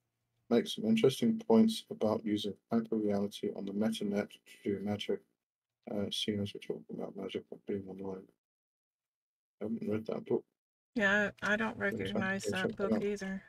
makes 0.50 0.76
some 0.76 0.86
interesting 0.86 1.40
points 1.48 1.84
about 1.92 2.26
using 2.26 2.54
hyperreality 2.72 3.56
on 3.56 3.66
the 3.66 3.72
metanet 3.72 4.30
to 4.30 4.38
do 4.64 4.80
magic, 4.82 5.20
uh, 5.92 6.06
seeing 6.12 6.40
as 6.42 6.54
we're 6.54 6.62
talking 6.62 6.96
about 6.96 7.16
magic 7.16 7.44
being 7.68 7.84
online. 7.88 8.24
I 9.62 9.66
haven't 9.66 9.90
read 9.90 10.06
that 10.08 10.26
book. 10.26 10.44
Yeah, 10.96 11.32
I 11.44 11.56
don't 11.56 11.78
recognize 11.78 12.52
I 12.52 12.62
that 12.62 12.76
book 12.76 13.04
either. 13.04 13.44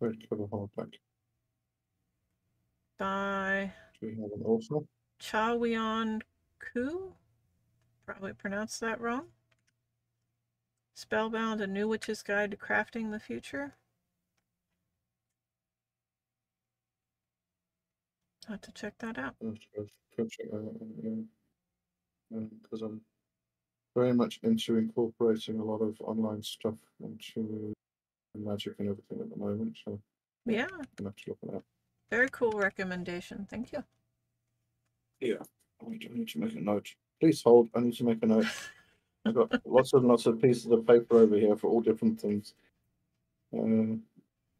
Red 0.00 0.28
cover 0.28 0.46
hardback. 0.46 0.94
By. 2.98 3.72
Do 4.00 4.06
we 4.06 4.20
have 4.20 4.32
an 4.32 4.42
author? 4.44 4.84
Chaweon 5.20 6.22
Koo? 6.58 7.12
Probably 8.04 8.32
pronounced 8.32 8.80
that 8.80 9.00
wrong. 9.00 9.26
Spellbound, 10.94 11.60
a 11.60 11.66
new 11.66 11.88
witch's 11.88 12.22
guide 12.22 12.50
to 12.50 12.56
crafting 12.56 13.10
the 13.10 13.20
future. 13.20 13.74
I'll 18.46 18.52
have 18.54 18.60
to 18.62 18.72
check 18.72 18.94
that 18.98 19.18
out. 19.18 19.34
Because 19.40 19.88
um, 22.82 22.82
I'm 22.82 23.00
very 23.94 24.12
much 24.12 24.40
into 24.42 24.76
incorporating 24.76 25.60
a 25.60 25.64
lot 25.64 25.80
of 25.80 25.96
online 26.00 26.42
stuff 26.42 26.74
into 27.02 27.72
magic 28.36 28.74
and 28.78 28.88
everything 28.90 29.20
at 29.20 29.30
the 29.30 29.36
moment. 29.36 29.76
So 29.84 29.98
Yeah, 30.44 30.66
I'm 30.98 31.04
have 31.06 31.16
to 31.16 31.24
look 31.28 31.38
at 31.44 31.52
that. 31.52 31.62
very 32.10 32.28
cool 32.30 32.52
recommendation. 32.52 33.46
Thank 33.48 33.72
you. 33.72 33.84
Yeah, 35.20 35.36
I 35.80 35.88
need 35.90 36.28
to 36.30 36.38
make 36.40 36.54
a 36.54 36.60
note. 36.60 36.94
Please 37.20 37.40
hold. 37.42 37.70
I 37.74 37.80
need 37.80 37.94
to 37.94 38.04
make 38.04 38.22
a 38.22 38.26
note. 38.26 38.46
I've 39.24 39.34
got 39.34 39.60
lots 39.66 39.92
and 39.92 40.06
lots 40.06 40.26
of 40.26 40.40
pieces 40.40 40.66
of 40.66 40.86
paper 40.86 41.18
over 41.18 41.36
here 41.36 41.56
for 41.56 41.66
all 41.68 41.80
different 41.80 42.20
things. 42.20 42.54
Uh, 43.56 43.96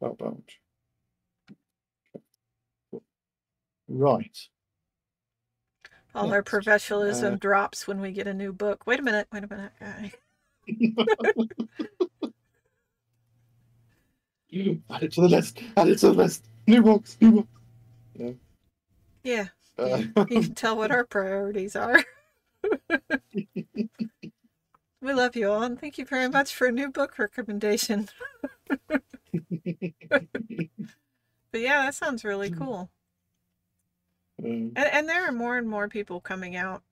about 0.01 0.19
that. 0.19 0.43
Right. 3.89 4.39
All 6.15 6.33
our 6.33 6.43
professionalism 6.43 7.35
uh, 7.35 7.37
drops 7.37 7.87
when 7.89 8.01
we 8.01 8.13
get 8.13 8.27
a 8.27 8.35
new 8.35 8.53
book. 8.53 8.87
Wait 8.87 9.01
a 9.01 9.03
minute, 9.03 9.29
wait 9.33 9.45
a 9.45 9.49
minute, 9.49 9.73
guy. 9.81 10.13
Add 14.91 15.03
it 15.05 15.13
to 15.13 15.23
the 15.23 15.29
list. 15.29 15.63
Add 15.77 15.89
it 15.89 15.99
to 16.01 16.09
the 16.09 16.15
list. 16.15 16.45
New 16.67 16.83
books. 16.83 17.17
New 17.21 17.33
books. 17.33 17.49
Yeah, 19.25 19.47
Uh, 19.79 20.03
you 20.29 20.43
can 20.43 20.55
tell 20.55 20.77
what 20.77 20.91
our 20.91 21.05
priorities 21.05 21.77
are. 21.77 22.05
we 25.03 25.13
love 25.13 25.37
you 25.37 25.51
all, 25.51 25.63
and 25.63 25.79
thank 25.79 25.99
you 25.99 26.07
very 26.07 26.29
much 26.29 26.55
for 26.55 26.67
a 26.69 26.73
new 26.73 26.91
book 26.91 27.19
recommendation. 27.19 28.09
But 31.53 31.61
yeah, 31.61 31.85
that 31.85 31.95
sounds 31.95 32.25
really 32.25 32.51
cool. 32.51 32.91
um, 34.45 34.73
And, 34.77 34.89
and 34.93 35.09
there 35.09 35.27
are 35.27 35.33
more 35.33 35.57
and 35.59 35.69
more 35.69 35.89
people 35.89 36.21
coming 36.21 36.57
out 36.57 36.83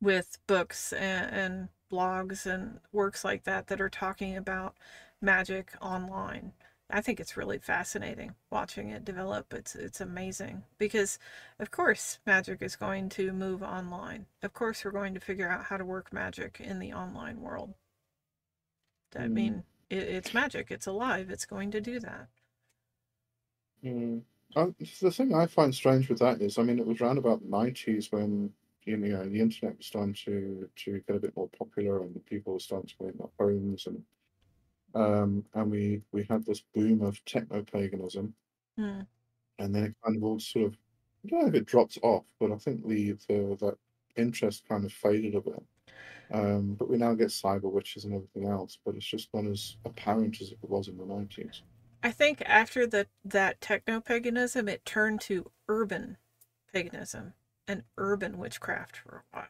with 0.00 0.38
books 0.46 0.92
and, 0.92 1.34
and 1.34 1.68
blogs 1.90 2.46
and 2.46 2.80
works 2.92 3.24
like 3.24 3.44
that 3.44 3.66
that 3.68 3.80
are 3.80 3.90
talking 3.90 4.36
about 4.36 4.76
magic 5.20 5.72
online. 5.80 6.52
I 6.90 7.00
think 7.00 7.20
it's 7.20 7.36
really 7.36 7.58
fascinating 7.58 8.34
watching 8.50 8.90
it 8.90 9.04
develop. 9.04 9.54
It's 9.54 9.74
it's 9.74 10.00
amazing 10.00 10.64
because, 10.78 11.18
of 11.58 11.70
course, 11.70 12.18
magic 12.26 12.62
is 12.62 12.76
going 12.76 13.08
to 13.10 13.32
move 13.32 13.62
online. 13.62 14.26
Of 14.42 14.52
course, 14.54 14.84
we're 14.84 14.90
going 14.90 15.14
to 15.14 15.20
figure 15.20 15.48
out 15.48 15.64
how 15.66 15.76
to 15.78 15.84
work 15.84 16.12
magic 16.12 16.60
in 16.60 16.78
the 16.78 16.92
online 16.92 17.40
world. 17.40 17.74
I 19.16 19.28
Mm. 19.28 19.28
mean, 19.28 19.64
it, 19.88 19.98
it's 20.02 20.34
magic. 20.34 20.70
It's 20.72 20.86
alive. 20.86 21.30
It's 21.30 21.44
going 21.44 21.70
to 21.72 21.80
do 21.80 22.00
that. 22.00 22.28
Mm. 23.84 24.22
Uh, 24.56 24.70
the 25.00 25.10
thing 25.10 25.34
I 25.34 25.46
find 25.46 25.74
strange 25.74 26.08
with 26.08 26.18
that 26.18 26.42
is, 26.42 26.58
I 26.58 26.62
mean, 26.62 26.78
it 26.78 26.86
was 26.86 27.00
around 27.00 27.18
about 27.18 27.40
the 27.42 27.48
nineties 27.48 28.10
when 28.10 28.52
you 28.84 28.96
know 28.96 29.28
the 29.28 29.40
internet 29.40 29.76
was 29.76 29.86
starting 29.86 30.14
to 30.24 30.68
to 30.74 31.00
get 31.06 31.16
a 31.16 31.20
bit 31.20 31.36
more 31.36 31.48
popular 31.48 32.02
and 32.02 32.24
people 32.26 32.54
were 32.54 32.58
starting 32.58 32.88
to 32.88 33.04
make 33.04 33.18
their 33.18 33.28
homes 33.38 33.86
and 33.86 34.02
um 34.94 35.46
and 35.54 35.70
we 35.70 36.02
we 36.12 36.24
had 36.24 36.44
this 36.44 36.62
boom 36.74 37.02
of 37.02 37.24
techno 37.24 37.62
paganism 37.62 38.34
Hmm. 38.76 39.02
and 39.58 39.74
then 39.74 39.84
it 39.84 39.94
kind 40.04 40.16
of 40.16 40.22
all 40.24 40.38
sort 40.40 40.66
of 40.66 40.78
I 41.24 41.28
don't 41.28 41.42
know 41.42 41.48
if 41.48 41.54
it 41.54 41.66
dropped 41.66 41.98
off, 42.02 42.24
but 42.40 42.50
I 42.50 42.56
think 42.56 42.86
the 42.86 43.12
the 43.12 43.56
that 43.60 43.78
interest 44.16 44.66
kind 44.66 44.84
of 44.86 44.92
faded 44.92 45.34
a 45.34 45.40
bit. 45.42 45.62
Um, 46.32 46.74
but 46.76 46.88
we 46.90 46.98
now 46.98 47.14
get 47.14 47.28
cyber 47.28 47.70
witches 47.72 48.04
and 48.04 48.14
everything 48.14 48.46
else, 48.46 48.78
but 48.84 48.96
it's 48.96 49.06
just 49.06 49.34
not 49.34 49.46
as 49.46 49.76
apparent 49.84 50.40
as 50.42 50.52
it 50.52 50.58
was 50.62 50.88
in 50.88 50.98
the 50.98 51.06
nineties. 51.06 51.62
I 52.02 52.12
think 52.12 52.42
after 52.42 52.86
the 52.86 53.08
that 53.24 53.62
techno 53.62 54.02
paganism, 54.02 54.68
it 54.68 54.84
turned 54.84 55.22
to 55.22 55.50
urban 55.66 56.18
paganism 56.70 57.32
and 57.66 57.84
urban 57.96 58.36
witchcraft 58.36 58.98
for 58.98 59.24
a 59.32 59.36
while. 59.36 59.48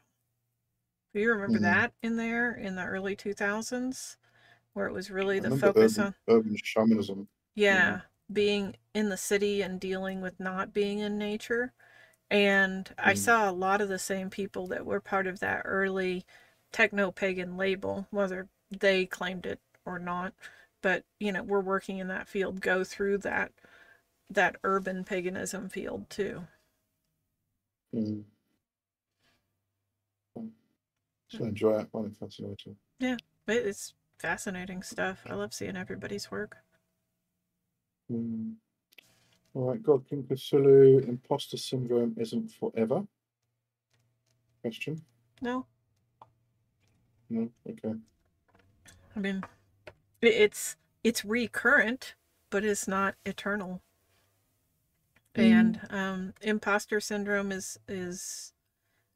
Do 1.14 1.20
you 1.20 1.30
remember 1.30 1.60
Mhm. 1.60 1.60
that 1.60 1.94
in 2.02 2.16
there 2.16 2.52
in 2.52 2.74
the 2.74 2.84
early 2.84 3.14
2000s, 3.14 4.16
where 4.74 4.86
it 4.86 4.92
was 4.92 5.10
really 5.10 5.38
I 5.38 5.42
the 5.42 5.50
focus 5.50 5.98
urban, 5.98 6.06
on 6.06 6.14
urban 6.28 6.56
shamanism. 6.62 7.28
yeah 7.54 8.00
being 8.32 8.76
in 8.94 9.08
the 9.08 9.16
city 9.16 9.60
and 9.62 9.80
dealing 9.80 10.20
with 10.20 10.38
not 10.38 10.72
being 10.72 11.00
in 11.00 11.18
nature. 11.18 11.72
And 12.30 12.92
I 12.98 13.14
Mm. 13.14 13.24
saw 13.24 13.50
a 13.50 13.52
lot 13.52 13.80
of 13.80 13.88
the 13.88 13.98
same 13.98 14.30
people 14.30 14.66
that 14.68 14.86
were 14.86 15.00
part 15.00 15.26
of 15.28 15.40
that 15.40 15.62
early 15.64 16.24
techno 16.72 17.12
pagan 17.12 17.56
label, 17.56 18.06
whether 18.10 18.48
they 18.70 19.06
claimed 19.06 19.46
it 19.46 19.60
or 19.86 19.98
not. 19.98 20.34
But 20.82 21.04
you 21.20 21.32
know, 21.32 21.42
we're 21.44 21.60
working 21.60 21.98
in 21.98 22.08
that 22.08 22.28
field, 22.28 22.60
go 22.62 22.84
through 22.84 23.18
that 23.20 23.52
that 24.30 24.56
urban 24.64 25.04
paganism 25.04 25.68
field 25.70 26.10
too. 26.10 26.46
Mm. 27.94 28.24
So 31.28 31.44
enjoy 31.44 31.78
it. 31.78 31.80
I 31.80 31.84
find 31.84 32.06
it 32.12 32.16
fascinating. 32.18 32.76
But 33.46 33.56
it's 33.56 33.94
fascinating 34.20 34.82
stuff. 34.82 35.22
I 35.28 35.34
love 35.34 35.54
seeing 35.54 35.76
everybody's 35.76 36.30
work. 36.30 36.58
Mm. 38.12 38.54
All 39.54 39.70
right, 39.70 39.82
God 39.82 40.06
King 40.08 40.22
Cthulhu, 40.24 41.08
imposter 41.08 41.56
syndrome 41.56 42.14
isn't 42.18 42.52
forever. 42.52 43.02
Question? 44.62 45.00
No, 45.40 45.66
No. 47.30 47.48
Okay. 47.68 47.94
I 49.16 49.18
mean, 49.18 49.42
it's 50.20 50.76
it's 51.02 51.24
recurrent, 51.24 52.14
but 52.50 52.62
it's 52.64 52.86
not 52.86 53.14
eternal. 53.24 53.80
And 55.34 55.80
um, 55.88 56.34
imposter 56.42 57.00
syndrome 57.00 57.50
is 57.50 57.78
is, 57.88 58.52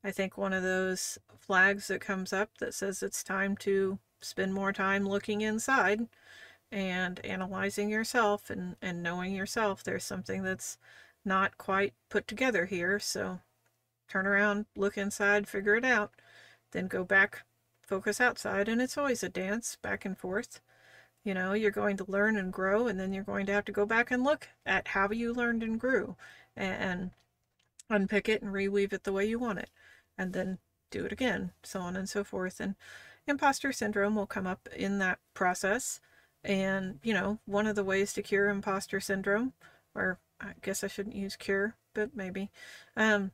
I 0.02 0.10
think, 0.10 0.38
one 0.38 0.54
of 0.54 0.62
those 0.62 1.18
flags 1.38 1.88
that 1.88 2.00
comes 2.00 2.32
up 2.32 2.56
that 2.58 2.72
says 2.72 3.02
it's 3.02 3.22
time 3.22 3.56
to 3.58 3.98
spend 4.24 4.54
more 4.54 4.72
time 4.72 5.06
looking 5.06 5.40
inside 5.40 6.08
and 6.72 7.24
analyzing 7.24 7.88
yourself 7.88 8.50
and 8.50 8.76
and 8.82 9.02
knowing 9.02 9.34
yourself. 9.34 9.82
There's 9.84 10.04
something 10.04 10.42
that's 10.42 10.78
not 11.24 11.58
quite 11.58 11.94
put 12.10 12.26
together 12.28 12.66
here, 12.66 12.98
so 12.98 13.40
turn 14.08 14.26
around, 14.26 14.66
look 14.76 14.98
inside, 14.98 15.48
figure 15.48 15.76
it 15.76 15.84
out, 15.84 16.12
then 16.72 16.86
go 16.88 17.04
back, 17.04 17.44
focus 17.82 18.20
outside, 18.20 18.68
and 18.68 18.80
it's 18.82 18.98
always 18.98 19.22
a 19.22 19.28
dance 19.28 19.76
back 19.76 20.04
and 20.04 20.18
forth. 20.18 20.60
You 21.24 21.32
know, 21.34 21.54
you're 21.54 21.70
going 21.70 21.96
to 21.98 22.10
learn 22.10 22.36
and 22.36 22.52
grow, 22.52 22.86
and 22.86 23.00
then 23.00 23.12
you're 23.14 23.24
going 23.24 23.46
to 23.46 23.52
have 23.52 23.64
to 23.66 23.72
go 23.72 23.86
back 23.86 24.10
and 24.10 24.22
look 24.24 24.48
at 24.66 24.88
how 24.88 25.10
you 25.10 25.32
learned 25.32 25.62
and 25.62 25.80
grew 25.80 26.16
and 26.56 27.12
unpick 27.88 28.28
it 28.28 28.42
and 28.42 28.52
reweave 28.52 28.92
it 28.92 29.04
the 29.04 29.12
way 29.12 29.24
you 29.24 29.38
want 29.38 29.58
it, 29.58 29.70
and 30.18 30.32
then 30.32 30.58
do 30.90 31.04
it 31.04 31.12
again, 31.12 31.52
so 31.62 31.80
on 31.80 31.96
and 31.96 32.08
so 32.08 32.24
forth. 32.24 32.60
And 32.60 32.74
imposter 33.26 33.72
syndrome 33.72 34.14
will 34.14 34.26
come 34.26 34.46
up 34.46 34.68
in 34.74 34.98
that 34.98 35.18
process. 35.34 36.00
And, 36.42 36.98
you 37.02 37.14
know, 37.14 37.38
one 37.46 37.66
of 37.66 37.76
the 37.76 37.84
ways 37.84 38.12
to 38.14 38.22
cure 38.22 38.48
imposter 38.48 39.00
syndrome, 39.00 39.54
or 39.94 40.18
I 40.40 40.52
guess 40.62 40.84
I 40.84 40.88
shouldn't 40.88 41.16
use 41.16 41.36
cure, 41.36 41.74
but 41.94 42.14
maybe, 42.14 42.50
um, 42.96 43.30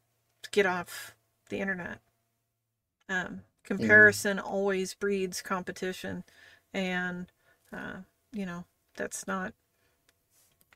get 0.53 0.67
off 0.67 1.15
the 1.49 1.59
internet. 1.59 1.99
Um, 3.09 3.43
comparison 3.65 4.39
always 4.39 4.95
breeds 4.95 5.43
competition, 5.43 6.25
and 6.73 7.27
uh, 7.73 7.99
you 8.33 8.47
know 8.47 8.65
that's 8.97 9.27
not 9.27 9.53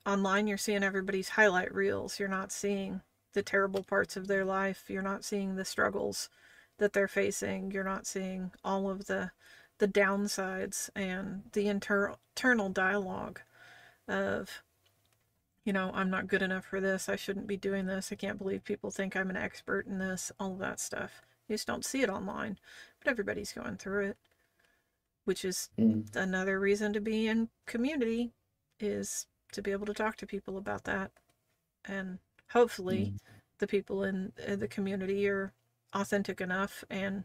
online. 0.04 0.46
You're 0.46 0.58
seeing 0.58 0.82
everybody's 0.82 1.30
highlight 1.30 1.72
reels. 1.74 2.18
You're 2.18 2.28
not 2.28 2.52
seeing 2.52 3.02
the 3.32 3.42
terrible 3.42 3.82
parts 3.82 4.16
of 4.16 4.26
their 4.26 4.44
life. 4.44 4.84
You're 4.88 5.02
not 5.02 5.24
seeing 5.24 5.56
the 5.56 5.64
struggles 5.64 6.28
that 6.78 6.92
they're 6.92 7.08
facing. 7.08 7.70
You're 7.70 7.84
not 7.84 8.06
seeing 8.06 8.52
all 8.64 8.90
of 8.90 9.06
the 9.06 9.32
the 9.78 9.88
downsides 9.88 10.88
and 10.94 11.42
the 11.52 11.66
inter- 11.68 12.14
internal 12.36 12.68
dialogue 12.68 13.40
of 14.08 14.62
you 15.64 15.72
know, 15.72 15.90
I'm 15.94 16.10
not 16.10 16.26
good 16.26 16.42
enough 16.42 16.64
for 16.66 16.80
this. 16.80 17.08
I 17.08 17.16
shouldn't 17.16 17.46
be 17.46 17.56
doing 17.56 17.86
this. 17.86 18.12
I 18.12 18.16
can't 18.16 18.38
believe 18.38 18.64
people 18.64 18.90
think 18.90 19.16
I'm 19.16 19.30
an 19.30 19.36
expert 19.36 19.86
in 19.86 19.98
this. 19.98 20.30
All 20.38 20.52
of 20.52 20.58
that 20.58 20.78
stuff. 20.78 21.22
You 21.48 21.54
just 21.54 21.66
don't 21.66 21.84
see 21.84 22.02
it 22.02 22.10
online, 22.10 22.58
but 22.98 23.10
everybody's 23.10 23.52
going 23.52 23.76
through 23.76 24.08
it, 24.10 24.18
which 25.24 25.44
is 25.44 25.70
Mm. 25.78 26.14
another 26.16 26.60
reason 26.60 26.92
to 26.92 27.00
be 27.00 27.26
in 27.26 27.48
community 27.66 28.32
is 28.78 29.26
to 29.52 29.62
be 29.62 29.72
able 29.72 29.86
to 29.86 29.94
talk 29.94 30.16
to 30.16 30.26
people 30.26 30.56
about 30.58 30.84
that. 30.84 31.12
And 31.84 32.18
hopefully, 32.50 33.12
Mm. 33.14 33.18
the 33.58 33.66
people 33.66 34.04
in 34.04 34.32
uh, 34.46 34.56
the 34.56 34.68
community 34.68 35.28
are 35.28 35.52
authentic 35.94 36.40
enough 36.40 36.84
and 36.90 37.24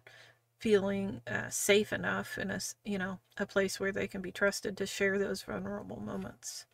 feeling 0.60 1.22
uh, 1.28 1.50
safe 1.50 1.94
enough 1.94 2.38
in 2.38 2.52
a 2.52 2.60
you 2.84 2.98
know 2.98 3.20
a 3.38 3.46
place 3.46 3.80
where 3.80 3.92
they 3.92 4.08
can 4.08 4.22
be 4.22 4.32
trusted 4.32 4.78
to 4.78 4.86
share 4.86 5.18
those 5.18 5.42
vulnerable 5.44 6.00
moments. 6.02 6.66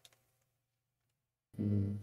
Mm. 1.61 1.97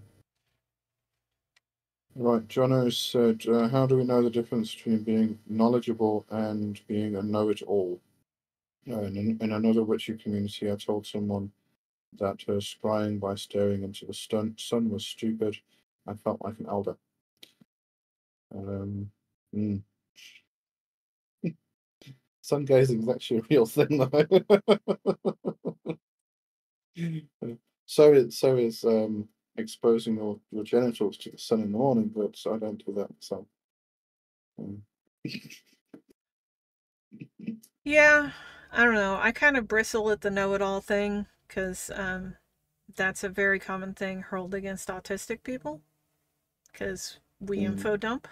Right, 2.14 2.47
Jono 2.47 2.93
said, 2.93 3.49
uh, 3.49 3.68
how 3.68 3.86
do 3.86 3.97
we 3.97 4.05
know 4.05 4.22
the 4.22 4.28
difference 4.28 4.74
between 4.74 5.03
being 5.03 5.38
knowledgeable 5.49 6.26
and 6.28 6.78
being 6.86 7.16
a 7.16 7.22
know-it-all? 7.22 7.99
Uh, 8.90 9.01
in, 9.03 9.38
in 9.40 9.53
another 9.53 9.82
witchy 9.82 10.14
community, 10.18 10.70
I 10.70 10.76
told 10.76 11.07
someone 11.07 11.53
that 12.18 12.43
her 12.43 12.57
scrying 12.57 13.18
by 13.18 13.34
staring 13.36 13.82
into 13.82 14.05
the 14.05 14.12
sun 14.12 14.90
was 14.90 15.07
stupid. 15.07 15.57
I 16.07 16.12
felt 16.12 16.43
like 16.43 16.59
an 16.59 16.66
elder. 16.68 16.97
Um, 18.55 19.11
mm. 19.55 19.82
Sun 22.42 22.64
gazing 22.64 23.03
is 23.03 23.09
actually 23.09 23.38
a 23.38 23.42
real 23.50 23.66
thing, 23.66 23.98
though. 23.98 24.26
so 27.86 28.12
it 28.12 28.32
so 28.32 28.57
is 28.57 28.84
um, 28.84 29.28
exposing 29.57 30.16
your, 30.16 30.40
your 30.50 30.64
genitals 30.64 31.16
to 31.18 31.30
the 31.30 31.38
sun 31.38 31.61
in 31.61 31.70
the 31.70 31.78
morning, 31.78 32.11
but 32.14 32.36
I 32.53 32.59
don't 32.59 32.84
do 32.84 32.92
that. 32.94 33.11
So. 33.20 33.46
Um. 34.59 34.82
yeah, 37.84 38.32
I 38.72 38.84
don't 38.84 38.94
know. 38.94 39.18
I 39.20 39.30
kind 39.30 39.57
of 39.57 39.68
bristle 39.68 40.11
at 40.11 40.22
the 40.22 40.30
know-it-all 40.30 40.80
thing 40.80 41.26
because 41.46 41.92
um, 41.94 42.34
that's 42.96 43.22
a 43.22 43.28
very 43.28 43.61
common 43.61 43.94
thing 43.94 44.22
hurled 44.22 44.55
against 44.55 44.88
autistic 44.88 45.44
people 45.44 45.80
because 46.72 47.20
we 47.38 47.59
mm. 47.59 47.66
info 47.66 47.96
dump 47.96 48.26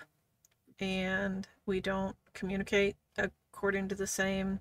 and 0.80 1.46
we 1.66 1.80
don't 1.80 2.16
communicate 2.32 2.96
according 3.18 3.88
to 3.88 3.94
the 3.94 4.06
same 4.06 4.60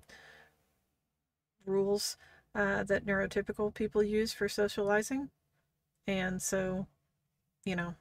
rules 1.64 2.16
uh, 2.54 2.82
that 2.84 3.06
neurotypical 3.06 3.72
people 3.72 4.02
use 4.02 4.32
for 4.32 4.48
socializing. 4.48 5.30
And 6.06 6.42
so, 6.42 6.86
you 7.64 7.76
know, 7.76 7.94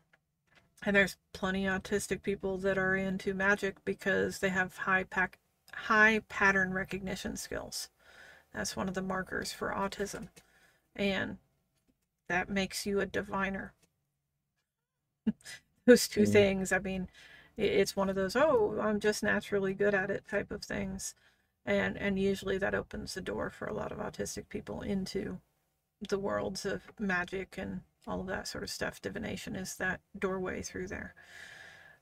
and 0.86 0.96
there's 0.96 1.18
plenty 1.34 1.66
of 1.66 1.82
autistic 1.82 2.22
people 2.24 2.58
that 2.60 2.78
are 2.78 2.96
into 2.96 3.34
magic 3.34 3.84
because 3.86 4.40
they 4.40 4.50
have 4.50 4.78
high 4.78 5.04
pack 5.04 5.40
high 5.74 6.22
pattern 6.30 6.74
recognition 6.74 7.38
skills. 7.38 7.90
That's 8.54 8.76
one 8.76 8.88
of 8.88 8.96
the 8.96 9.02
markers 9.02 9.52
for 9.52 9.70
autism. 9.70 10.30
And 10.96 11.38
that 12.28 12.50
makes 12.50 12.86
you 12.86 13.00
a 13.00 13.06
diviner. 13.06 13.74
Those 15.86 16.08
two 16.08 16.24
mm. 16.24 16.32
things, 16.32 16.72
I 16.72 16.80
mean, 16.80 17.08
it's 17.60 17.96
one 17.96 18.10
of 18.10 18.16
those, 18.16 18.36
oh, 18.36 18.80
I'm 18.82 19.00
just 19.00 19.24
naturally 19.24 19.74
good 19.74 19.94
at 19.94 20.10
it 20.10 20.24
type 20.30 20.52
of 20.52 20.64
things. 20.64 21.16
And 21.66 21.98
and 21.98 22.18
usually 22.18 22.58
that 22.58 22.74
opens 22.74 23.14
the 23.14 23.22
door 23.22 23.50
for 23.50 23.68
a 23.68 23.74
lot 23.74 23.92
of 23.92 24.00
autistic 24.00 24.50
people 24.50 24.82
into 24.82 25.40
the 26.08 26.18
worlds 26.20 26.66
of 26.66 26.82
magic 27.00 27.58
and 27.58 27.82
all 28.08 28.22
of 28.22 28.28
that 28.28 28.48
sort 28.48 28.64
of 28.64 28.70
stuff. 28.70 29.02
Divination 29.02 29.56
is 29.56 29.76
that 29.76 30.00
doorway 30.18 30.62
through 30.62 30.88
there. 30.88 31.14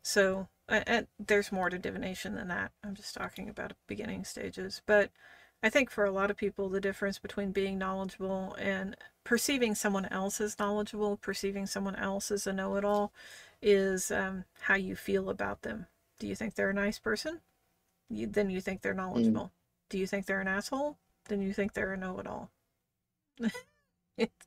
So, 0.04 0.48
and 0.70 1.08
there's 1.20 1.52
more 1.52 1.70
to 1.70 1.78
divination 1.78 2.36
than 2.36 2.48
that. 2.50 2.72
I'm 2.84 2.96
just 2.96 3.16
talking 3.16 3.50
about 3.50 3.74
beginning 3.88 4.24
stages. 4.24 4.82
But 4.86 5.12
I 5.64 5.70
think 5.70 5.90
for 5.90 6.06
a 6.06 6.12
lot 6.12 6.30
of 6.32 6.38
people, 6.38 6.70
the 6.70 6.80
difference 6.80 7.20
between 7.20 7.52
being 7.52 7.78
knowledgeable 7.78 8.56
and 8.60 8.96
perceiving 9.24 9.76
someone 9.76 10.06
else 10.06 10.40
as 10.40 10.60
knowledgeable, 10.60 11.18
perceiving 11.18 11.66
someone 11.66 11.96
else 11.96 12.32
as 12.32 12.48
a 12.48 12.54
know 12.54 12.76
it 12.78 12.86
all, 12.86 13.12
is 13.62 14.12
um, 14.12 14.46
how 14.62 14.76
you 14.76 14.96
feel 14.96 15.30
about 15.30 15.62
them. 15.62 15.88
Do 16.20 16.28
you 16.28 16.36
think 16.36 16.56
they're 16.56 16.70
a 16.70 16.74
nice 16.74 17.00
person? 17.00 17.42
You, 18.10 18.28
then 18.28 18.50
you 18.50 18.62
think 18.62 18.82
they're 18.82 18.94
mm. 18.94 18.98
knowledgeable. 18.98 19.46
Mm. 19.46 19.52
Do 19.90 19.98
you 19.98 20.08
think 20.08 20.26
they're 20.26 20.42
an 20.42 20.48
asshole? 20.48 20.98
Then 21.28 21.42
you 21.42 21.54
think 21.54 21.74
they're 21.74 21.94
a 21.94 21.98
know 21.98 22.20
it 22.20 22.28
all. 22.28 22.50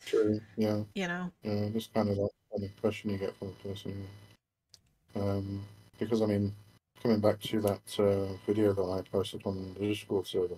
True. 0.06 0.40
Yeah. 0.56 0.80
You 0.94 1.08
know. 1.08 1.32
Yeah, 1.42 1.68
that's 1.72 1.88
kind 1.88 2.08
of 2.08 2.18
like 2.18 2.30
an 2.54 2.64
impression 2.64 3.11
you 3.11 3.18
get 3.18 3.36
from 3.36 3.48
a 3.48 3.68
person. 3.68 4.06
Um, 5.14 5.64
because 5.98 6.22
I 6.22 6.26
mean, 6.26 6.52
coming 7.02 7.20
back 7.20 7.40
to 7.40 7.61
that 7.61 7.98
uh, 7.98 8.34
video 8.46 8.72
that 8.72 8.82
I 8.82 9.02
posted 9.11 9.42
on 9.44 9.74
the 9.78 9.86
Discord 9.86 10.26
server, 10.26 10.56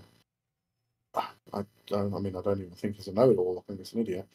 I 1.14 1.64
don't. 1.86 2.14
I 2.14 2.18
mean, 2.18 2.36
I 2.36 2.42
don't 2.42 2.60
even 2.60 2.70
think 2.70 2.96
he's 2.96 3.08
a 3.08 3.12
know-it-all. 3.12 3.58
I 3.58 3.62
think 3.66 3.80
he's 3.80 3.92
an 3.92 4.00
idiot, 4.00 4.26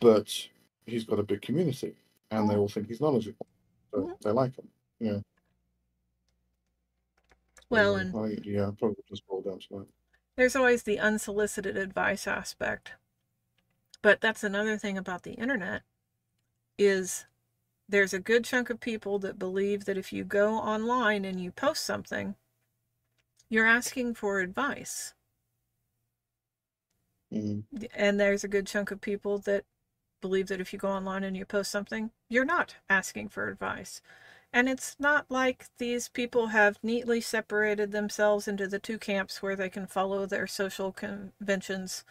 but 0.00 0.48
he's 0.86 1.04
got 1.04 1.18
a 1.18 1.24
big 1.24 1.42
community, 1.42 1.94
and 2.30 2.48
they 2.48 2.54
oh. 2.54 2.60
all 2.60 2.68
think 2.68 2.88
he's 2.88 3.00
knowledgeable, 3.00 3.46
so 3.92 4.00
mm-hmm. 4.00 4.12
they 4.22 4.30
like 4.30 4.56
him. 4.56 4.68
Yeah. 5.00 5.18
Well, 7.68 7.96
and 7.96 8.16
I, 8.16 8.38
yeah, 8.44 8.70
probably 8.78 9.02
just 9.08 9.26
boil 9.26 9.42
down 9.42 9.58
to 9.58 9.66
that. 9.70 9.86
There's 10.36 10.56
always 10.56 10.82
the 10.82 10.98
unsolicited 10.98 11.76
advice 11.76 12.26
aspect. 12.26 12.92
But 14.02 14.20
that's 14.20 14.44
another 14.44 14.76
thing 14.78 14.96
about 14.96 15.22
the 15.22 15.32
internet 15.32 15.82
is 16.78 17.26
there's 17.88 18.12
a 18.12 18.20
good 18.20 18.44
chunk 18.44 18.70
of 18.70 18.80
people 18.80 19.18
that 19.20 19.38
believe 19.38 19.84
that 19.86 19.98
if 19.98 20.12
you 20.12 20.24
go 20.24 20.54
online 20.54 21.24
and 21.24 21.40
you 21.40 21.50
post 21.50 21.84
something, 21.84 22.36
you're 23.48 23.66
asking 23.66 24.14
for 24.14 24.40
advice. 24.40 25.14
Mm-hmm. 27.32 27.86
And 27.94 28.20
there's 28.20 28.44
a 28.44 28.48
good 28.48 28.66
chunk 28.66 28.90
of 28.90 29.00
people 29.00 29.38
that 29.38 29.64
believe 30.26 30.48
that 30.48 30.60
if 30.60 30.72
you 30.72 30.78
go 30.78 30.88
online 30.88 31.22
and 31.22 31.36
you 31.36 31.44
post 31.44 31.70
something, 31.70 32.10
you're 32.28 32.44
not 32.44 32.74
asking 32.90 33.28
for 33.28 33.48
advice. 33.48 34.02
And 34.52 34.68
it's 34.68 34.96
not 34.98 35.26
like 35.28 35.66
these 35.78 36.08
people 36.08 36.48
have 36.48 36.78
neatly 36.82 37.20
separated 37.20 37.92
themselves 37.92 38.48
into 38.48 38.66
the 38.66 38.80
two 38.80 38.98
camps 38.98 39.40
where 39.40 39.54
they 39.54 39.68
can 39.68 39.86
follow 39.86 40.26
their 40.26 40.48
social 40.48 40.90
conventions 40.90 42.04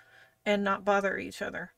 and 0.45 0.63
not 0.63 0.86
bother 0.86 1.18
each 1.18 1.41
other. 1.41 1.74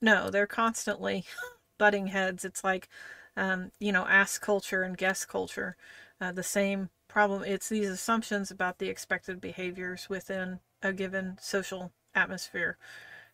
No, 0.00 0.28
they're 0.28 0.46
constantly 0.46 1.24
butting 1.78 2.08
heads. 2.08 2.44
It's 2.44 2.64
like, 2.64 2.88
um, 3.36 3.70
you 3.78 3.92
know, 3.92 4.06
ask 4.06 4.42
culture 4.42 4.82
and 4.82 4.96
guess 4.96 5.24
culture. 5.24 5.76
Uh, 6.20 6.32
the 6.32 6.42
same 6.42 6.90
problem. 7.06 7.44
It's 7.44 7.68
these 7.68 7.90
assumptions 7.90 8.50
about 8.50 8.78
the 8.78 8.88
expected 8.88 9.40
behaviors 9.40 10.08
within 10.08 10.58
a 10.82 10.92
given 10.92 11.38
social 11.40 11.92
atmosphere. 12.14 12.76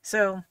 So, 0.03 0.45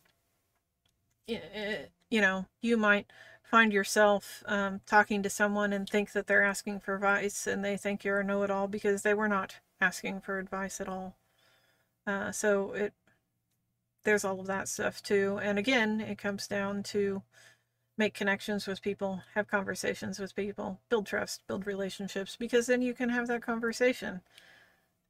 you 1.27 2.21
know, 2.21 2.45
you 2.61 2.77
might 2.77 3.07
find 3.43 3.73
yourself 3.73 4.43
um, 4.45 4.81
talking 4.85 5.21
to 5.23 5.29
someone 5.29 5.73
and 5.73 5.89
think 5.89 6.13
that 6.13 6.27
they're 6.27 6.43
asking 6.43 6.79
for 6.79 6.95
advice 6.95 7.47
and 7.47 7.63
they 7.65 7.75
think 7.75 8.03
you're 8.03 8.21
a 8.21 8.23
know 8.23 8.43
it 8.43 8.49
all 8.49 8.67
because 8.67 9.01
they 9.01 9.13
were 9.13 9.27
not 9.27 9.55
asking 9.81 10.21
for 10.21 10.39
advice 10.39 10.79
at 10.79 10.87
all. 10.87 11.17
Uh, 12.07 12.31
so 12.31 12.71
it 12.73 12.93
there's 14.03 14.25
all 14.25 14.39
of 14.39 14.47
that 14.47 14.67
stuff 14.67 15.03
too. 15.03 15.39
And 15.43 15.59
again, 15.59 16.01
it 16.01 16.17
comes 16.17 16.47
down 16.47 16.83
to 16.83 17.21
make 17.97 18.13
connections 18.13 18.65
with 18.65 18.81
people, 18.81 19.21
have 19.35 19.47
conversations 19.47 20.19
with 20.19 20.35
people, 20.35 20.79
build 20.89 21.05
trust, 21.05 21.45
build 21.47 21.67
relationships, 21.67 22.35
because 22.35 22.67
then 22.67 22.81
you 22.81 22.93
can 22.93 23.09
have 23.09 23.27
that 23.27 23.43
conversation. 23.43 24.21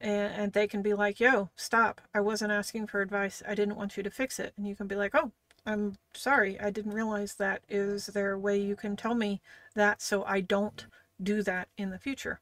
And, 0.02 0.34
and 0.34 0.54
they 0.54 0.68
can 0.68 0.82
be 0.82 0.94
like, 0.94 1.20
yo, 1.20 1.52
stop. 1.56 2.02
I 2.14 2.20
wasn't 2.22 2.52
asking 2.52 2.88
for 2.88 3.02
advice. 3.02 3.42
I 3.48 3.56
didn't 3.56 3.78
want 3.78 3.96
you 3.98 4.04
to 4.04 4.10
fix 4.10 4.40
it. 4.40 4.54
And 4.58 4.68
you 4.68 4.76
can 4.76 4.88
be 4.88 4.96
like, 4.96 5.12
oh, 5.14 5.32
I'm 5.66 5.98
sorry. 6.14 6.60
I 6.60 6.72
didn't 6.72 6.94
realize 6.94 7.36
that. 7.36 7.62
Is 7.70 8.08
there 8.08 8.32
a 8.32 8.40
way 8.40 8.60
you 8.60 8.76
can 8.76 8.96
tell 8.96 9.16
me 9.16 9.42
that 9.76 10.02
so 10.02 10.24
I 10.24 10.42
don't 10.42 10.86
do 11.22 11.44
that 11.44 11.68
in 11.78 11.92
the 11.92 12.00
future? 12.00 12.42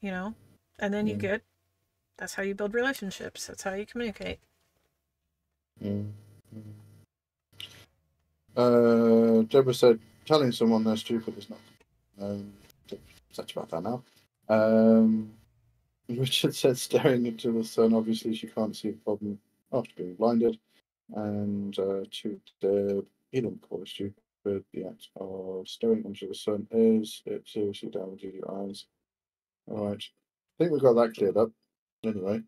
You 0.00 0.10
know? 0.10 0.34
And 0.78 0.92
then 0.92 1.06
you 1.06 1.14
get 1.14 1.42
that's 2.18 2.34
how 2.34 2.42
you 2.42 2.54
build 2.54 2.74
relationships. 2.74 3.46
That's 3.46 3.62
how 3.62 3.74
you 3.74 3.86
communicate. 3.86 4.38
Mm. 5.82 6.10
Uh, 8.56 9.42
Deborah 9.42 9.74
said, 9.74 9.98
telling 10.24 10.50
someone 10.50 10.84
they're 10.84 10.96
stupid 10.96 11.36
is 11.36 11.50
not. 11.50 11.58
Um, 12.20 12.52
such 13.32 13.52
about 13.54 13.70
that 13.70 13.82
now. 13.82 14.02
Um, 14.48 15.30
Richard 16.08 16.54
said, 16.54 16.78
staring 16.78 17.26
into 17.26 17.52
the 17.52 17.64
sun, 17.64 17.92
obviously 17.92 18.34
she 18.34 18.46
can't 18.46 18.74
see 18.74 18.90
the 18.90 18.96
problem 18.98 19.38
after 19.72 19.90
being 19.96 20.14
blinded. 20.14 20.58
And 21.14 21.78
uh, 21.78 22.04
to 22.10 22.40
the 22.60 23.06
he 23.30 23.40
didn't 23.40 23.62
call 23.62 23.82
it. 23.82 24.14
The 24.44 24.62
act 24.86 25.08
of 25.16 25.66
staring 25.66 26.04
into 26.04 26.28
the 26.28 26.34
sun 26.34 26.68
is 26.70 27.22
it 27.26 27.48
seriously 27.48 27.90
damages 27.90 28.32
your 28.32 28.62
eyes. 28.62 28.86
All 29.66 29.88
right. 29.88 30.02
I 30.02 30.56
think 30.58 30.72
we've 30.72 30.80
got 30.80 30.94
that 30.94 31.16
cleared 31.16 31.36
up. 31.36 31.50
Anyway. 32.04 32.42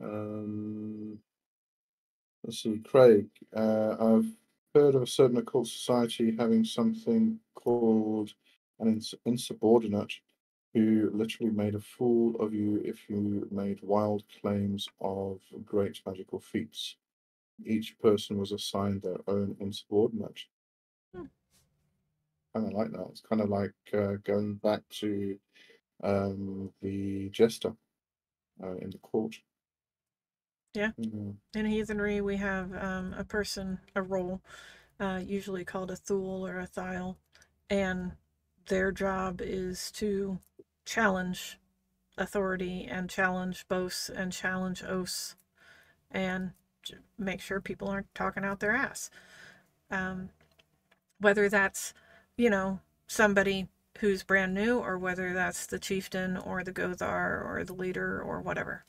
Um, 0.00 1.18
let's 2.44 2.62
see, 2.62 2.78
Craig. 2.78 3.26
Uh, 3.54 3.96
I've 3.98 4.26
heard 4.74 4.94
of 4.94 5.02
a 5.02 5.06
certain 5.06 5.38
occult 5.38 5.66
society 5.66 6.36
having 6.38 6.64
something 6.64 7.40
called 7.54 8.32
an 8.78 8.88
ins- 8.88 9.14
insubordinate 9.24 10.12
who 10.74 11.10
literally 11.12 11.52
made 11.52 11.74
a 11.74 11.80
fool 11.80 12.36
of 12.36 12.54
you 12.54 12.80
if 12.84 13.08
you 13.08 13.46
made 13.50 13.80
wild 13.82 14.24
claims 14.40 14.88
of 15.00 15.40
great 15.64 16.00
magical 16.06 16.40
feats. 16.40 16.96
Each 17.64 17.98
person 17.98 18.38
was 18.38 18.52
assigned 18.52 19.02
their 19.02 19.20
own 19.28 19.56
insubordinate. 19.60 20.40
Hmm. 21.14 21.26
Kind 22.54 22.66
of 22.66 22.72
like 22.72 22.92
that. 22.92 23.06
It's 23.10 23.20
kind 23.20 23.42
of 23.42 23.48
like 23.48 23.74
uh, 23.92 24.14
going 24.24 24.54
back 24.56 24.82
to 25.00 25.38
um, 26.02 26.72
the 26.82 27.28
jester 27.30 27.74
uh, 28.62 28.76
in 28.76 28.90
the 28.90 28.98
court. 28.98 29.36
Yeah. 30.74 30.92
Mhm. 30.98 31.36
In 31.54 31.66
heathenry, 31.66 32.20
we 32.20 32.36
have 32.38 32.72
um, 32.74 33.12
a 33.14 33.24
person, 33.24 33.80
a 33.94 34.02
role, 34.02 34.40
uh, 35.00 35.20
usually 35.24 35.64
called 35.64 35.90
a 35.90 35.96
thule 35.96 36.46
or 36.46 36.58
a 36.58 36.66
thial, 36.66 37.18
and 37.68 38.12
their 38.68 38.92
job 38.92 39.40
is 39.42 39.90
to 39.92 40.38
challenge 40.84 41.58
authority 42.18 42.86
and 42.88 43.08
challenge 43.08 43.66
boasts 43.68 44.08
and 44.08 44.32
challenge 44.32 44.82
oaths 44.82 45.36
and 46.10 46.52
make 47.18 47.40
sure 47.40 47.60
people 47.60 47.88
aren't 47.88 48.14
talking 48.14 48.44
out 48.44 48.60
their 48.60 48.72
ass. 48.74 49.10
Um, 49.90 50.30
whether 51.18 51.48
that's, 51.48 51.94
you 52.36 52.50
know, 52.50 52.80
somebody 53.06 53.68
who's 53.98 54.22
brand 54.22 54.54
new 54.54 54.78
or 54.78 54.98
whether 54.98 55.32
that's 55.32 55.66
the 55.66 55.78
chieftain 55.78 56.36
or 56.36 56.64
the 56.64 56.72
Gothar 56.72 57.44
or 57.44 57.62
the 57.64 57.74
leader 57.74 58.20
or 58.20 58.40
whatever. 58.40 58.84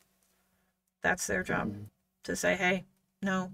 That's 1.02 1.28
their 1.28 1.44
job 1.44 1.70
Mhm. 1.70 1.89
to 2.24 2.36
say, 2.36 2.56
hey, 2.56 2.86
no. 3.22 3.52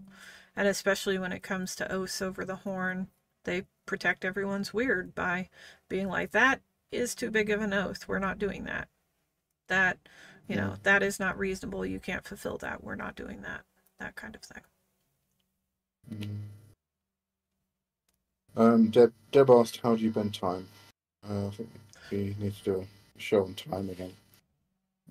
And 0.56 0.68
especially 0.68 1.18
when 1.18 1.32
it 1.32 1.44
comes 1.44 1.76
to 1.76 1.92
oaths 1.92 2.22
over 2.22 2.46
the 2.46 2.58
horn, 2.58 3.10
they 3.44 3.66
protect 3.86 4.24
everyone's 4.24 4.72
wyrd 4.72 5.16
by 5.16 5.50
being 5.88 6.08
like, 6.08 6.32
that 6.32 6.62
is 6.92 7.16
too 7.16 7.32
big 7.32 7.50
of 7.50 7.62
an 7.62 7.74
oath. 7.74 8.08
We're 8.08 8.20
not 8.20 8.40
doing 8.40 8.64
that. 8.66 8.88
That, 9.68 9.98
you 10.48 10.56
know, 10.56 10.70
Yeah. 10.70 10.76
that 10.84 11.04
is 11.04 11.20
not 11.20 11.38
reasonable. 11.38 11.86
You 11.86 12.00
can't 12.00 12.26
fulfill 12.26 12.58
that. 12.60 12.84
We're 12.84 12.96
not 12.96 13.16
doing 13.16 13.42
that. 13.42 13.62
That 14.00 14.16
kind 14.16 14.36
of 14.36 14.42
thing. 14.42 14.64
Mm. 16.14 16.38
Um, 18.56 18.90
Deb, 18.90 19.14
Deb 19.32 19.50
asked, 19.50 19.78
"How 19.78 19.96
do 19.96 20.04
you 20.04 20.12
bend 20.12 20.34
time?" 20.34 20.68
Uh, 21.30 21.48
I 21.48 21.50
think 21.52 21.70
we 22.10 22.36
need 22.40 22.56
to 22.56 22.64
do 22.64 22.88
a 23.18 23.20
show 23.22 23.44
on 23.44 23.54
time 23.54 23.90
again. 23.90 24.16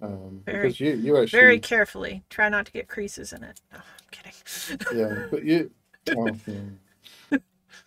Um, 0.02 0.42
Very- 0.44 0.68
because 0.68 0.80
you, 0.80 0.94
you 0.94 1.16
actually, 1.16 1.38
Very 1.40 1.60
carefully. 1.60 2.24
Try 2.30 2.48
not 2.48 2.66
to 2.66 2.72
get 2.72 2.88
creases 2.88 3.32
in 3.32 3.44
it. 3.44 3.60
No, 3.72 3.78
I'm 3.78 3.84
kidding. 4.10 4.98
yeah, 4.98 5.26
but 5.30 5.44
you, 5.44 5.70
well, 6.14 6.36
yeah. 6.46 6.54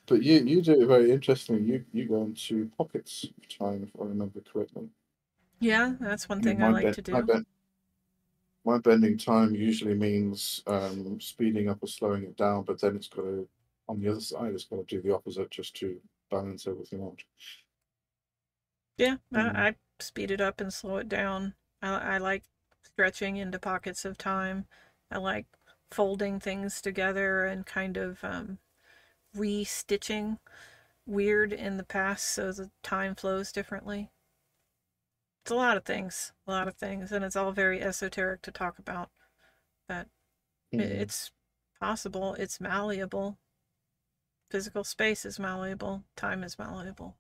But 0.05 0.23
you, 0.23 0.43
you 0.45 0.61
do 0.61 0.81
it 0.81 0.87
very 0.87 1.11
interestingly. 1.11 1.63
You, 1.63 1.85
you 1.93 2.07
go 2.07 2.23
into 2.23 2.69
pockets 2.77 3.25
of 3.25 3.47
time, 3.57 3.83
if 3.83 3.99
I 3.99 4.05
remember 4.05 4.41
correctly. 4.41 4.89
yeah, 5.59 5.93
that's 5.99 6.27
one 6.27 6.39
I 6.39 6.41
mean, 6.41 6.57
thing 6.57 6.63
I 6.63 6.69
like 6.69 6.83
ben- 6.83 6.93
to 6.93 7.01
do. 7.01 7.11
My, 7.13 7.41
my 8.63 8.77
bending 8.77 9.17
time 9.17 9.55
usually 9.55 9.95
means 9.95 10.63
um, 10.67 11.19
speeding 11.19 11.69
up 11.69 11.79
or 11.81 11.87
slowing 11.87 12.23
it 12.23 12.37
down, 12.37 12.63
but 12.63 12.79
then 12.79 12.95
it's 12.95 13.07
got 13.07 13.23
to, 13.23 13.47
on 13.87 13.99
the 13.99 14.09
other 14.09 14.21
side, 14.21 14.53
it's 14.53 14.65
got 14.65 14.77
to 14.77 14.83
do 14.95 15.01
the 15.01 15.13
opposite 15.13 15.49
just 15.51 15.75
to 15.77 15.99
balance 16.29 16.67
everything 16.67 17.03
out. 17.03 17.23
Yeah. 18.97 19.17
I, 19.33 19.67
I 19.67 19.75
speed 19.99 20.31
it 20.31 20.39
up 20.41 20.61
and 20.61 20.73
slow 20.73 20.97
it 20.97 21.09
down. 21.09 21.55
I, 21.81 22.15
I 22.15 22.17
like 22.19 22.43
stretching 22.83 23.37
into 23.37 23.59
pockets 23.59 24.05
of 24.05 24.17
time. 24.17 24.65
I 25.09 25.17
like 25.17 25.47
folding 25.91 26.39
things 26.39 26.81
together 26.81 27.45
and 27.45 27.65
kind 27.65 27.97
of 27.97 28.23
um, 28.23 28.59
re-stitching 29.33 30.39
wyrd 31.07 31.51
in 31.53 31.77
the 31.77 31.83
past 31.83 32.25
so 32.27 32.51
the 32.51 32.71
time 32.83 33.15
flows 33.15 33.51
differently. 33.51 34.11
It's 35.43 35.51
a 35.51 35.55
lot 35.55 35.77
of 35.77 35.85
things, 35.85 36.33
a 36.47 36.51
lot 36.51 36.67
of 36.67 36.75
things, 36.75 37.11
and 37.11 37.25
it's 37.25 37.35
all 37.35 37.51
very 37.51 37.81
esoteric 37.81 38.41
to 38.43 38.51
talk 38.51 38.77
about. 38.77 39.09
But 39.87 40.07
Mhm. 40.73 40.81
it's 40.81 41.31
possible, 41.79 42.35
it's 42.35 42.59
malleable. 42.59 43.39
Physical 44.51 44.83
space 44.83 45.25
is 45.25 45.39
malleable, 45.39 46.03
time 46.15 46.43
is 46.43 46.59
malleable. 46.59 47.17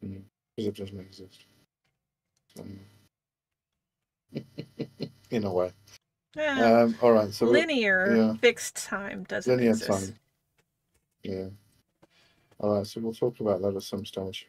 because 0.00 0.66
it 0.66 0.74
doesn't 0.74 1.00
exist. 1.00 1.44
Um, 2.58 2.80
in 5.30 5.44
a 5.44 5.52
way. 5.52 5.72
Yeah. 6.36 6.82
Um, 6.82 6.94
all 7.02 7.12
right, 7.12 7.32
so 7.32 7.46
linear 7.46 8.14
yeah. 8.14 8.34
fixed 8.34 8.76
time 8.76 9.24
doesn't 9.24 9.56
linear 9.56 9.70
exist. 9.70 9.90
time. 9.90 10.18
Yeah. 11.22 11.48
All 12.60 12.76
right, 12.76 12.86
so 12.86 13.00
we'll 13.00 13.12
talk 13.12 13.40
about 13.40 13.62
that 13.62 13.76
at 13.76 13.82
some 13.82 14.04
stage. 14.04 14.48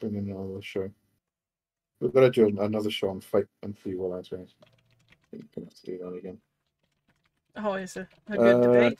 Bring 0.00 0.16
in 0.16 0.30
another 0.30 0.60
show. 0.62 0.90
We've 2.00 2.12
got 2.12 2.20
to 2.20 2.30
do 2.30 2.60
another 2.60 2.90
show 2.90 3.08
on 3.08 3.20
fate 3.20 3.46
and 3.62 3.76
free 3.78 3.94
will, 3.94 4.12
I 4.12 4.22
think. 4.22 4.48
We're 5.32 5.64
have 5.64 5.74
to 5.74 5.86
do 5.86 5.98
that 5.98 6.14
again. 6.14 6.38
Always 7.56 7.96
a, 7.96 8.06
a 8.28 8.36
good 8.36 8.56
Uh, 8.56 8.60
debate. 8.60 8.98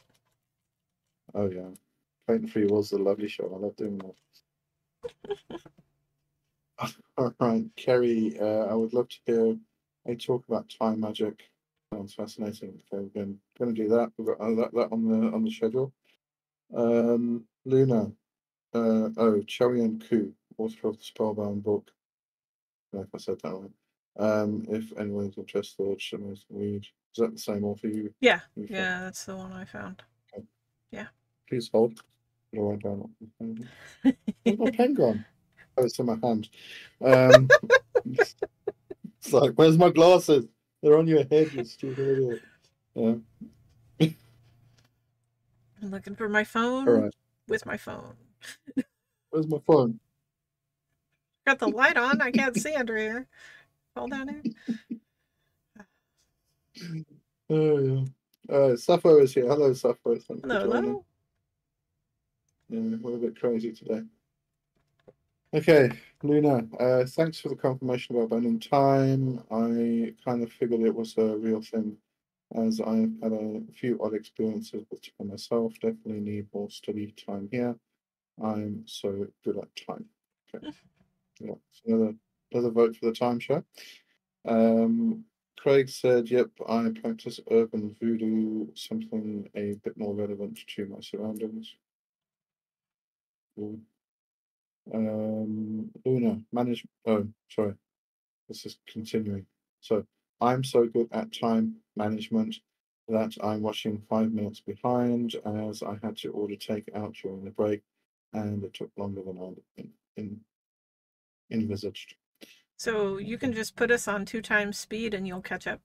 Oh 1.34 1.50
yeah, 1.50 1.68
fate 2.26 2.40
and 2.40 2.50
free 2.50 2.66
will's 2.66 2.92
a 2.92 2.98
lovely 2.98 3.28
show. 3.28 3.52
I 3.54 3.58
love 3.58 3.76
doing 3.76 3.98
that. 3.98 5.60
All 7.18 7.34
right, 7.38 7.64
Kerry, 7.76 8.38
uh, 8.40 8.66
I 8.66 8.74
would 8.74 8.94
love 8.94 9.08
to 9.08 9.18
hear 9.26 9.56
a 10.06 10.14
talk 10.14 10.44
about 10.48 10.68
time 10.68 11.00
magic. 11.00 11.50
Sounds 11.92 12.14
fascinating. 12.14 12.80
Okay, 12.92 13.02
we're 13.02 13.22
going, 13.22 13.38
going 13.58 13.74
to 13.74 13.82
do 13.82 13.88
that. 13.90 14.10
We've 14.16 14.26
got 14.26 14.40
uh, 14.40 14.54
that, 14.56 14.74
that 14.74 14.92
on 14.92 15.08
the 15.08 15.34
on 15.34 15.44
the 15.44 15.50
schedule. 15.50 15.92
Um, 16.74 17.44
Luna, 17.64 18.12
uh, 18.74 19.08
oh, 19.16 19.42
Chaweon 19.46 20.06
Koo, 20.08 20.32
author 20.58 20.88
of 20.88 20.98
the 20.98 21.04
Spellbound 21.04 21.62
book. 21.62 21.90
I 22.92 22.96
don't 22.96 23.02
know 23.02 23.08
if 23.08 23.14
I 23.14 23.18
said 23.18 23.40
that 23.42 23.52
right. 23.52 23.70
Um, 24.18 24.64
if 24.68 24.96
anyone's 24.98 25.38
interested, 25.38 26.00
should 26.00 26.22
I 26.22 26.34
read? 26.50 26.82
Is 26.82 27.18
that 27.18 27.32
the 27.32 27.38
same 27.38 27.64
author 27.64 27.88
you? 27.88 28.12
Yeah, 28.20 28.40
you 28.56 28.66
yeah, 28.68 29.00
that's 29.00 29.24
the 29.24 29.36
one 29.36 29.52
I 29.52 29.64
found. 29.64 30.02
Yeah. 30.90 31.06
Please 31.48 31.70
hold. 31.72 32.00
Write 32.52 32.82
down. 32.82 33.10
Where's 34.02 34.58
my 34.58 34.70
pen 34.70 34.94
gone? 34.94 35.24
Oh, 35.76 35.84
it's 35.84 35.98
in 35.98 36.06
my 36.06 36.18
hand. 36.22 36.48
Um, 37.04 37.48
it's 38.06 39.32
like, 39.32 39.52
where's 39.52 39.76
my 39.76 39.90
glasses? 39.90 40.46
They're 40.86 40.98
on 40.98 41.08
your 41.08 41.24
head, 41.24 41.52
you 41.52 41.64
stupid 41.64 41.98
idiot. 41.98 42.42
Yeah. 42.94 43.14
I'm 45.82 45.90
looking 45.90 46.14
for 46.14 46.28
my 46.28 46.44
phone 46.44 46.88
All 46.88 46.94
right. 46.94 47.14
with 47.48 47.66
my 47.66 47.76
phone. 47.76 48.14
Where's 49.30 49.48
my 49.48 49.58
phone? 49.66 49.98
Got 51.44 51.58
the 51.58 51.66
light 51.66 51.96
on. 51.96 52.22
I 52.22 52.30
can't 52.30 52.56
see 52.56 52.72
under 52.74 52.96
here. 52.96 53.26
Fall 53.96 54.06
down 54.06 54.28
here. 54.28 54.42
Oh 57.50 57.78
yeah. 57.80 58.04
Uh, 58.48 58.76
Sappho 58.76 59.20
is 59.20 59.34
here. 59.34 59.46
Hello, 59.46 59.72
Sappho. 59.72 60.16
Hello, 60.28 60.70
hello. 60.70 61.04
Yeah, 62.68 62.96
we're 63.02 63.16
a 63.16 63.18
bit 63.18 63.40
crazy 63.40 63.72
today. 63.72 64.02
Okay, 65.54 65.90
Luna, 66.22 66.66
uh, 66.78 67.04
thanks 67.06 67.40
for 67.40 67.48
the 67.48 67.56
confirmation 67.56 68.16
about 68.16 68.30
bending 68.30 68.58
time. 68.60 69.42
I 69.50 70.14
kind 70.24 70.42
of 70.42 70.52
figured 70.52 70.80
it 70.82 70.94
was 70.94 71.16
a 71.16 71.36
real 71.36 71.62
thing 71.62 71.96
as 72.54 72.80
I've 72.80 73.12
had 73.22 73.32
a 73.32 73.62
few 73.72 73.98
odd 74.02 74.14
experiences 74.14 74.84
with 74.90 75.02
time 75.18 75.28
myself. 75.28 75.74
Definitely 75.80 76.20
need 76.20 76.46
more 76.52 76.70
study 76.70 77.12
time 77.12 77.48
here. 77.50 77.76
I'm 78.42 78.84
so 78.86 79.28
good 79.44 79.58
at 79.58 79.76
time. 79.76 80.06
Okay. 80.54 80.66
Yeah, 81.40 81.54
so 81.72 81.82
another 81.94 82.14
another 82.52 82.70
vote 82.70 82.96
for 82.96 83.06
the 83.06 83.12
time 83.12 83.40
show. 83.40 83.64
Um, 84.46 85.24
Craig 85.58 85.88
said, 85.88 86.30
"Yep, 86.30 86.50
I 86.68 86.90
practice 87.02 87.40
urban 87.50 87.96
voodoo, 88.00 88.68
something 88.74 89.50
a 89.54 89.74
bit 89.84 89.96
more 89.98 90.14
relevant 90.14 90.58
to 90.76 90.86
my 90.86 91.00
surroundings." 91.00 91.76
Cool. 93.54 93.80
Um, 94.92 95.90
Luna, 96.04 96.40
manage. 96.52 96.86
Oh, 97.06 97.26
sorry. 97.50 97.74
This 98.48 98.66
is 98.66 98.78
continuing. 98.86 99.46
So 99.80 100.04
I'm 100.40 100.62
so 100.62 100.86
good 100.86 101.08
at 101.12 101.32
time 101.32 101.76
management 101.96 102.56
that 103.08 103.34
I'm 103.42 103.62
watching 103.62 104.02
five 104.08 104.32
minutes 104.32 104.60
behind 104.60 105.36
as 105.44 105.82
I 105.82 105.98
had 106.02 106.16
to 106.18 106.30
order 106.30 106.54
takeout 106.54 107.14
during 107.20 107.44
the 107.44 107.50
break, 107.50 107.82
and 108.32 108.62
it 108.64 108.74
took 108.74 108.90
longer 108.96 109.22
than 109.22 109.38
I 109.38 109.80
in, 109.80 109.90
in, 110.16 110.40
envisaged. 111.50 112.14
So 112.76 113.16
you 113.18 113.38
can 113.38 113.52
just 113.52 113.76
put 113.76 113.90
us 113.90 114.06
on 114.06 114.24
two 114.24 114.42
times 114.42 114.78
speed 114.78 115.14
and 115.14 115.26
you'll 115.26 115.40
catch 115.40 115.66
up. 115.66 115.80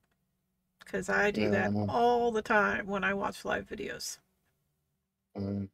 Because 0.79 1.09
I 1.09 1.31
do 1.31 1.43
Yeah, 1.43 1.49
that 1.49 1.73
know. 1.73 1.85
all 1.87 2.31
the 2.31 2.41
time 2.41 2.87
when 2.87 3.03
I 3.03 3.13
watch 3.13 3.45
live 3.45 3.67
videos. 3.67 4.17
Uh, 5.35 5.67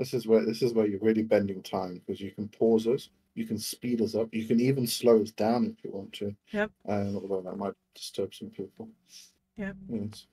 this 0.00 0.14
is 0.14 0.26
where 0.26 0.42
this 0.46 0.62
is 0.62 0.72
where 0.72 0.86
you're 0.86 0.98
really 1.00 1.22
bending 1.22 1.62
time 1.62 2.00
because 2.00 2.22
you 2.22 2.30
can 2.30 2.48
pause 2.48 2.86
us, 2.86 3.10
you 3.34 3.44
can 3.44 3.58
speed 3.58 4.00
us 4.00 4.14
up, 4.14 4.30
you 4.32 4.46
can 4.46 4.58
even 4.58 4.86
slow 4.86 5.20
us 5.20 5.30
down 5.30 5.66
if 5.66 5.84
you 5.84 5.90
want 5.92 6.10
to. 6.14 6.34
Yep. 6.52 6.70
Um, 6.88 7.16
although 7.16 7.42
that 7.42 7.58
might 7.58 7.74
disturb 7.94 8.34
some 8.34 8.48
people. 8.48 8.88
Yep. 9.58 9.76
Yes. 9.90 10.26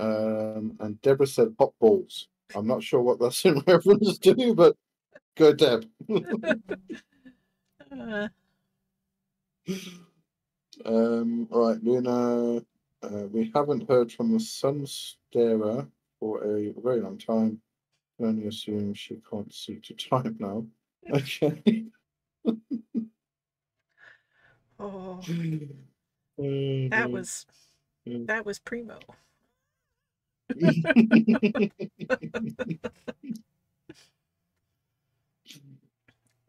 Um, 0.00 0.76
and 0.80 1.00
Deborah 1.02 1.28
said 1.28 1.54
hot 1.56 1.72
balls. 1.78 2.26
I'm 2.56 2.66
not 2.66 2.82
sure 2.82 3.00
what 3.00 3.20
that's 3.20 3.44
in 3.44 3.62
reference 3.66 4.18
to, 4.18 4.54
but 4.56 4.76
go 5.36 5.52
Deb. 5.52 5.86
Uh, 7.92 8.28
um, 10.84 11.46
all 11.52 11.68
right, 11.68 11.84
Luna. 11.84 12.56
Uh, 13.04 13.26
we 13.30 13.52
haven't 13.54 13.88
heard 13.88 14.10
from 14.10 14.32
the 14.32 14.40
Sun 14.40 14.84
Starer 14.86 15.86
for 16.18 16.42
a 16.42 16.72
very 16.82 17.00
long 17.00 17.18
time. 17.18 17.60
Only 18.22 18.46
assume 18.46 18.94
she 18.94 19.20
can't 19.28 19.52
see 19.52 19.80
to 19.80 19.94
type 19.94 20.34
now. 20.38 20.64
Okay. 21.12 21.86
oh, 24.78 25.20
That 26.38 27.10
was 27.10 27.44
that 28.06 28.46
was 28.46 28.60
primo. 28.60 29.00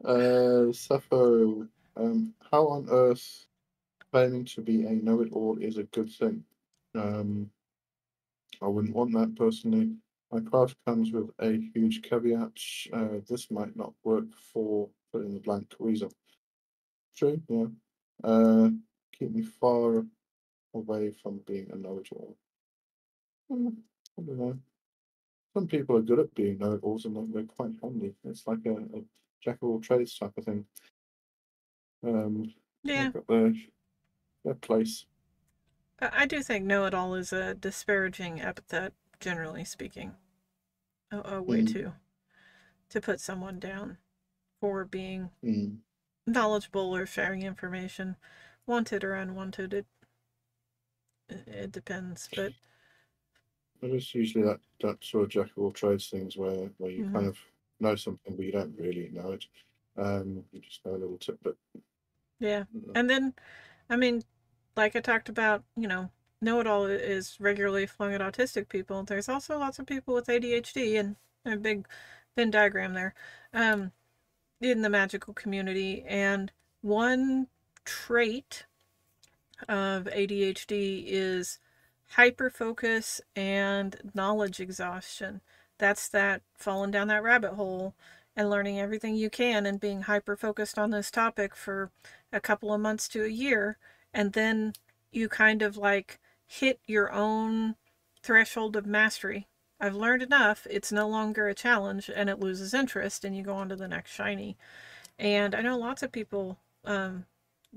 uh, 0.04 0.72
Sappho, 0.72 1.66
um, 1.96 2.32
how 2.50 2.68
on 2.68 2.86
earth 2.90 3.46
claiming 4.12 4.44
to 4.44 4.60
be 4.60 4.86
a 4.86 4.90
know-it-all 4.90 5.58
is 5.58 5.78
a 5.78 5.84
good 5.84 6.10
thing? 6.12 6.44
Um, 6.94 7.50
I 8.62 8.66
wouldn't 8.66 8.94
want 8.94 9.12
that 9.14 9.34
personally. 9.36 9.96
My 10.34 10.40
card 10.40 10.74
comes 10.84 11.12
with 11.12 11.30
a 11.38 11.52
huge 11.72 12.02
caveat. 12.02 12.58
Uh, 12.92 13.20
this 13.28 13.52
might 13.52 13.76
not 13.76 13.92
work 14.02 14.24
for 14.52 14.88
in 15.14 15.32
the 15.32 15.38
blank 15.38 15.72
reason. 15.78 16.08
True, 17.16 17.40
yeah. 17.48 17.66
Uh, 18.24 18.70
keep 19.16 19.30
me 19.30 19.42
far 19.42 20.04
away 20.74 21.12
from 21.12 21.38
being 21.46 21.70
a 21.72 21.76
know-it-all. 21.76 22.36
Hmm, 23.48 23.68
I 24.18 24.22
don't 24.22 24.38
know. 24.38 24.58
Some 25.52 25.68
people 25.68 25.96
are 25.98 26.02
good 26.02 26.18
at 26.18 26.34
being 26.34 26.58
know-it-alls 26.58 27.04
and 27.04 27.32
they're 27.32 27.44
quite 27.44 27.76
handy. 27.80 28.14
It's 28.24 28.44
like 28.44 28.66
a, 28.66 28.72
a 28.72 29.04
jack 29.40 29.58
of 29.62 29.68
all 29.68 29.80
trades 29.80 30.18
type 30.18 30.32
of 30.36 30.44
thing. 30.44 30.64
Um, 32.04 32.52
Yeah, 32.82 33.10
got 33.10 33.28
their, 33.28 33.54
their 34.44 34.54
place. 34.54 35.06
I 36.00 36.26
do 36.26 36.42
think 36.42 36.64
know 36.64 36.86
it 36.86 36.92
all 36.92 37.14
is 37.14 37.32
a 37.32 37.54
disparaging 37.54 38.40
epithet, 38.40 38.94
generally 39.20 39.64
speaking. 39.64 40.14
A, 41.14 41.36
a 41.36 41.42
way 41.42 41.62
Mm, 41.62 41.64
to 41.64 41.94
to 42.88 43.00
put 43.00 43.20
someone 43.20 43.58
down 43.58 43.98
for 44.60 44.84
being 44.84 45.30
mm. 45.42 45.84
knowledgeable 46.26 46.94
or 46.96 47.06
sharing 47.06 47.42
information, 47.42 48.16
wanted 48.66 49.04
or 49.04 49.14
unwanted. 49.14 49.74
It 49.74 49.86
it 51.28 51.70
depends, 51.72 52.30
but 52.34 52.54
But 53.80 53.90
it's 53.90 54.14
usually 54.14 54.44
that, 54.44 54.60
that 54.80 55.04
sort 55.04 55.24
of 55.24 55.30
jack 55.30 55.50
of 55.56 55.58
all 55.58 55.72
trades 55.72 56.08
things 56.08 56.36
where, 56.36 56.70
where 56.78 56.90
you 56.90 57.04
kind 57.12 57.26
mhm. 57.26 57.28
of 57.28 57.38
know 57.80 57.94
something 57.96 58.34
but 58.36 58.44
you 58.44 58.52
don't 58.52 58.78
really 58.78 59.10
know 59.12 59.32
it. 59.32 59.46
Um, 59.96 60.44
you 60.52 60.60
just 60.60 60.84
know 60.84 60.92
a 60.92 60.96
little 60.98 61.18
tip, 61.18 61.38
but 61.42 61.56
yeah. 62.38 62.64
Uh, 62.88 62.94
And 62.94 63.08
then, 63.10 63.34
I 63.90 63.96
mean, 63.96 64.22
like 64.76 64.96
I 64.96 65.00
talked 65.00 65.28
about, 65.28 65.64
you 65.76 65.88
know, 65.88 66.10
know 66.44 66.60
it 66.60 66.66
all 66.66 66.86
is 66.86 67.36
regularly 67.40 67.86
flung 67.86 68.12
at 68.12 68.20
autistic 68.20 68.68
people. 68.68 69.02
There's 69.02 69.28
also 69.28 69.58
lots 69.58 69.78
of 69.78 69.86
people 69.86 70.14
with 70.14 70.26
ADHD 70.26 70.98
and 70.98 71.16
a 71.44 71.56
big 71.56 71.86
Venn 72.36 72.50
diagram 72.50 72.94
there 72.94 73.14
um, 73.52 73.92
in 74.60 74.82
the 74.82 74.90
magical 74.90 75.34
community. 75.34 76.04
And 76.06 76.52
one 76.80 77.48
trait 77.84 78.66
of 79.68 80.04
ADHD 80.04 81.04
is 81.06 81.58
hyperfocus 82.16 83.20
and 83.34 84.12
knowledge 84.14 84.60
exhaustion. 84.60 85.40
That's 85.78 86.08
that 86.08 86.42
falling 86.54 86.90
down 86.90 87.08
that 87.08 87.22
rabbit 87.22 87.54
hole 87.54 87.94
and 88.36 88.50
learning 88.50 88.80
everything 88.80 89.14
you 89.14 89.30
can 89.30 89.66
and 89.66 89.80
being 89.80 90.02
hyper 90.02 90.36
focused 90.36 90.78
on 90.78 90.90
this 90.90 91.10
topic 91.10 91.54
for 91.54 91.90
a 92.32 92.40
couple 92.40 92.72
of 92.72 92.80
months 92.80 93.08
to 93.08 93.24
a 93.24 93.28
year. 93.28 93.78
And 94.12 94.32
then 94.32 94.72
you 95.12 95.28
kind 95.28 95.62
of 95.62 95.76
like 95.76 96.18
hit 96.46 96.80
your 96.86 97.12
own 97.12 97.76
threshold 98.22 98.76
of 98.76 98.86
mastery. 98.86 99.46
I've 99.80 99.94
learned 99.94 100.22
enough, 100.22 100.66
it's 100.70 100.92
no 100.92 101.08
longer 101.08 101.48
a 101.48 101.54
challenge 101.54 102.10
and 102.14 102.30
it 102.30 102.40
loses 102.40 102.72
interest, 102.72 103.24
and 103.24 103.36
you 103.36 103.42
go 103.42 103.54
on 103.54 103.68
to 103.68 103.76
the 103.76 103.88
next 103.88 104.12
shiny. 104.12 104.56
And 105.18 105.54
I 105.54 105.60
know 105.60 105.76
lots 105.76 106.02
of 106.02 106.12
people 106.12 106.58
um, 106.84 107.26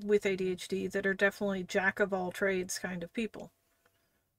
with 0.05 0.23
ADHD 0.23 0.91
that 0.91 1.05
are 1.05 1.13
definitely 1.13 1.63
jack 1.63 1.99
of 1.99 2.13
all 2.13 2.31
trades 2.31 2.79
kind 2.79 3.03
of 3.03 3.13
people. 3.13 3.51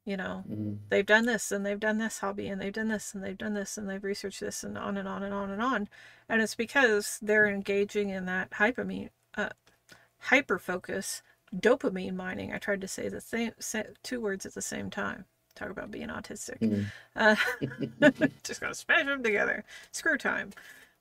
You 0.04 0.16
know, 0.16 0.44
mm, 0.50 0.78
they've 0.88 1.04
done 1.04 1.26
this 1.26 1.52
and 1.52 1.66
they've 1.66 1.78
done 1.78 1.98
this 1.98 2.20
hobby 2.20 2.48
and 2.48 2.60
they've 2.60 2.72
done 2.72 2.88
this 2.88 3.12
and 3.12 3.22
they've 3.22 3.36
done 3.36 3.52
this 3.52 3.76
and 3.76 3.88
they've 3.88 4.02
researched 4.02 4.40
this 4.40 4.64
and 4.64 4.78
on 4.78 4.96
and 4.96 5.06
on 5.06 5.22
and 5.22 5.34
on 5.34 5.50
and 5.50 5.60
on. 5.60 5.88
And 6.28 6.40
it's 6.40 6.54
because 6.54 7.18
they're 7.20 7.46
engaging 7.46 8.08
in 8.08 8.24
that 8.24 8.48
uh, 9.36 9.48
hyper 10.20 10.58
focus, 10.58 11.22
dopamine 11.54 12.14
mining. 12.14 12.52
I 12.52 12.58
tried 12.58 12.80
to 12.82 12.88
say 12.88 13.08
the 13.08 13.20
same 13.20 13.52
two 14.02 14.20
words 14.20 14.46
at 14.46 14.54
the 14.54 14.62
same 14.62 14.90
time. 14.90 15.24
Talk 15.54 15.70
about 15.70 15.90
being 15.90 16.08
autistic. 16.08 16.58
mm. 16.60 16.92
Uh, 17.16 17.36
just 18.44 18.60
gotta 18.60 18.74
smash 18.74 19.06
them 19.06 19.22
together. 19.22 19.64
Screw 19.92 20.16
time. 20.18 20.50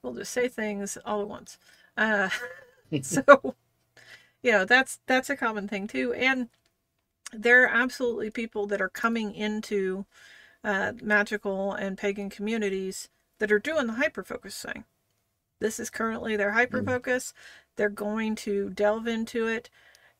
We'll 0.02 0.14
just 0.14 0.32
say 0.34 0.48
things 0.48 0.98
all 1.06 1.22
at 1.22 1.28
once. 1.30 1.58
Uh, 1.98 2.30
so 3.02 3.56
you 4.42 4.52
know 4.52 4.66
that's 4.66 5.00
that's 5.08 5.30
a 5.30 5.36
common 5.38 5.68
thing 5.68 5.88
too 5.88 6.14
and 6.14 6.50
there 7.34 7.64
are 7.64 7.70
absolutely 7.70 8.30
people 8.30 8.68
that 8.68 8.82
are 8.82 8.90
coming 8.90 9.34
into 9.34 10.06
uh, 10.64 10.94
magical 11.02 11.74
and 11.74 11.98
pagan 11.98 12.30
communities 12.30 13.10
that 13.40 13.52
are 13.52 13.60
doing 13.60 13.88
the 13.88 13.94
hyper 13.94 14.24
focus 14.24 14.62
thing 14.62 14.86
this 15.60 15.80
is 15.80 15.90
currently 15.90 16.36
their 16.36 16.52
hyper 16.52 16.82
Mm, 16.82 16.86
focus 16.86 17.34
they're 17.76 17.90
going 17.90 18.36
to 18.36 18.70
delve 18.72 19.08
into 19.08 19.48
it 19.48 19.70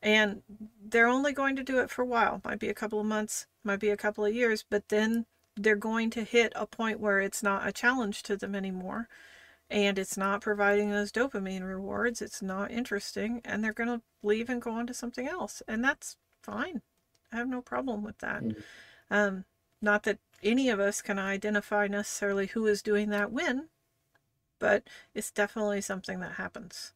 and 0.02 0.42
they're 0.88 1.06
only 1.06 1.32
going 1.32 1.56
to 1.56 1.64
do 1.64 1.78
it 1.78 1.90
for 1.90 2.02
a 2.02 2.06
while 2.06 2.40
might 2.44 2.58
be 2.58 2.68
a 2.68 2.74
couple 2.74 3.00
of 3.00 3.06
months 3.06 3.46
might 3.64 3.80
be 3.80 3.90
a 3.90 3.96
couple 3.96 4.24
of 4.24 4.34
years 4.34 4.64
but 4.68 4.88
then 4.88 5.26
they're 5.56 5.76
going 5.76 6.08
to 6.08 6.22
hit 6.22 6.52
a 6.54 6.66
point 6.66 7.00
where 7.00 7.20
it's 7.20 7.42
not 7.42 7.66
a 7.66 7.72
challenge 7.72 8.22
to 8.22 8.36
them 8.36 8.54
anymore 8.54 9.08
and 9.70 9.98
it's 9.98 10.16
not 10.16 10.40
providing 10.40 10.90
those 10.90 11.12
dopamine 11.12 11.66
rewards. 11.66 12.22
It's 12.22 12.40
not 12.40 12.70
interesting, 12.70 13.40
and 13.44 13.62
they're 13.62 13.72
going 13.72 13.88
to 13.88 14.02
leave 14.22 14.48
and 14.48 14.62
go 14.62 14.70
on 14.70 14.86
to 14.86 14.94
something 14.94 15.28
else, 15.28 15.62
and 15.68 15.84
that's 15.84 16.16
fine. 16.42 16.82
I 17.32 17.36
have 17.36 17.48
no 17.48 17.60
problem 17.60 18.02
with 18.02 18.18
that. 18.18 18.42
mm. 18.42 18.62
Um, 19.10 19.44
not 19.80 20.04
that 20.04 20.18
any 20.42 20.70
of 20.70 20.80
us 20.80 21.02
can 21.02 21.18
identify 21.18 21.86
necessarily 21.86 22.46
who 22.46 22.66
is 22.66 22.82
doing 22.82 23.10
that 23.10 23.30
when, 23.30 23.68
but 24.58 24.84
it's 25.14 25.30
definitely 25.30 25.80
something 25.80 26.20
that 26.20 26.32
happens. 26.32 26.92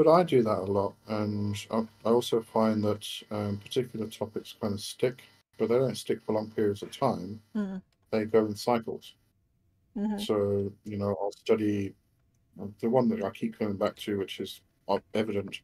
But 0.00 0.10
I 0.10 0.22
do 0.22 0.42
that 0.44 0.60
a 0.60 0.64
lot, 0.64 0.94
and 1.08 1.54
I, 1.70 1.80
I 2.06 2.10
also 2.10 2.40
find 2.40 2.82
that 2.84 3.06
um, 3.30 3.58
particular 3.58 4.06
topics 4.06 4.54
kind 4.58 4.72
of 4.72 4.80
stick, 4.80 5.24
but 5.58 5.68
they 5.68 5.74
don't 5.74 5.94
stick 5.94 6.22
for 6.22 6.32
long 6.32 6.50
periods 6.52 6.82
of 6.82 6.90
time. 6.90 7.38
Mm-hmm. 7.54 7.76
They 8.10 8.24
go 8.24 8.46
in 8.46 8.56
cycles. 8.56 9.12
Mm-hmm. 9.94 10.18
So, 10.20 10.72
you 10.84 10.96
know, 10.96 11.14
I'll 11.20 11.32
study 11.32 11.92
uh, 12.58 12.68
the 12.80 12.88
one 12.88 13.10
that 13.10 13.22
I 13.22 13.28
keep 13.28 13.58
coming 13.58 13.76
back 13.76 13.94
to, 13.96 14.16
which 14.16 14.40
is 14.40 14.62
uh, 14.88 15.00
evident, 15.12 15.60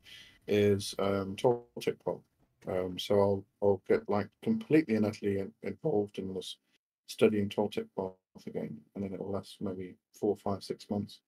is 0.47 0.95
um, 0.99 1.35
Toltec 1.37 1.97
Pop. 2.05 2.21
Um, 2.69 2.99
so 2.99 3.19
I'll 3.19 3.45
I'll 3.63 3.83
get 3.89 4.07
like 4.07 4.29
completely 4.43 4.97
and 4.97 5.07
utterly 5.07 5.39
in, 5.39 5.51
involved 5.63 6.19
in 6.19 6.35
this 6.35 6.59
studying 7.07 7.49
Toltec 7.49 7.87
Pop 7.97 8.19
again, 8.47 8.77
and 8.95 9.03
then 9.03 9.15
it'll 9.15 9.33
last 9.33 9.63
maybe 9.63 9.95
four, 10.13 10.37
five, 10.37 10.63
six 10.63 10.91
months, 10.91 11.21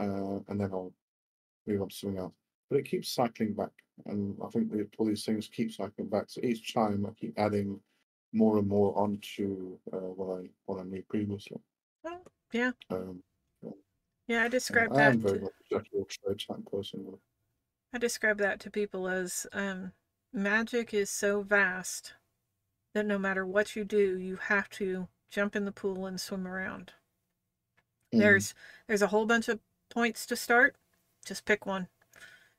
uh, 0.00 0.38
and 0.48 0.58
then 0.58 0.70
I'll 0.72 0.94
move 1.66 1.82
on 1.82 1.90
to 1.90 1.94
something 1.94 2.18
else. 2.18 2.32
But 2.68 2.78
it 2.80 2.84
keeps 2.88 3.08
cycling 3.10 3.54
back, 3.54 3.70
and 4.06 4.36
I 4.44 4.48
think 4.48 4.70
that 4.72 4.88
all 4.98 5.06
these 5.06 5.24
things 5.24 5.48
keep 5.48 5.72
cycling 5.72 6.08
back. 6.08 6.24
So 6.28 6.40
each 6.42 6.74
time 6.74 7.06
I 7.06 7.10
keep 7.12 7.38
adding 7.38 7.80
more 8.32 8.58
and 8.58 8.68
more 8.68 8.96
onto 8.98 9.78
uh, 9.92 9.96
what 9.98 10.40
I 10.40 10.48
what 10.66 10.80
I 10.80 10.84
knew 10.84 11.02
previously. 11.08 11.58
Oh, 12.04 12.20
yeah, 12.52 12.72
Um, 12.90 13.22
yeah. 14.28 14.42
I 14.42 14.46
uh, 14.46 14.48
describe 14.48 14.92
I 14.92 15.02
am 15.02 15.18
that. 15.18 15.20
very 15.20 15.38
To, 15.38 15.44
much 15.44 15.52
a 15.70 15.74
jack 15.74 15.86
of 15.86 15.98
all 15.98 16.04
trades 16.06 16.46
type 16.46 16.64
person. 16.70 17.06
I 17.92 17.98
describe 17.98 18.38
that 18.38 18.60
to 18.60 18.70
people 18.70 19.08
as 19.08 19.44
um, 19.52 19.92
magic 20.32 20.94
is 20.94 21.10
so 21.10 21.42
vast 21.42 22.14
that 22.94 23.06
no 23.06 23.18
matter 23.18 23.46
what 23.46 23.76
you 23.76 23.84
do, 23.84 24.18
you 24.18 24.36
have 24.36 24.68
to 24.70 25.08
jump 25.30 25.56
in 25.56 25.64
the 25.66 25.72
pool 25.72 26.06
and 26.06 26.20
swim 26.20 26.46
around. 26.48 26.94
Mm, 28.12 28.18
There's 28.18 28.54
there's 28.88 29.02
a 29.02 29.06
whole 29.08 29.26
bunch 29.26 29.48
of 29.48 29.60
points 29.90 30.26
to 30.26 30.36
start. 30.36 30.76
Just 31.24 31.44
pick 31.44 31.66
one. 31.66 31.88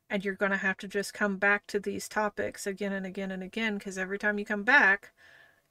And 0.09 0.23
you're 0.23 0.35
going 0.35 0.51
to 0.51 0.57
have 0.57 0.77
to 0.79 0.88
just 0.88 1.13
come 1.13 1.38
back 1.38 1.67
to 1.67 1.79
these 1.79 2.07
topics 2.09 2.65
again 2.67 2.93
and 2.93 3.05
again 3.05 3.31
and 3.31 3.43
again 3.43 3.77
because 3.77 3.97
every 3.97 4.17
time 4.19 4.39
you 4.39 4.45
come 4.45 4.63
back, 4.63 5.11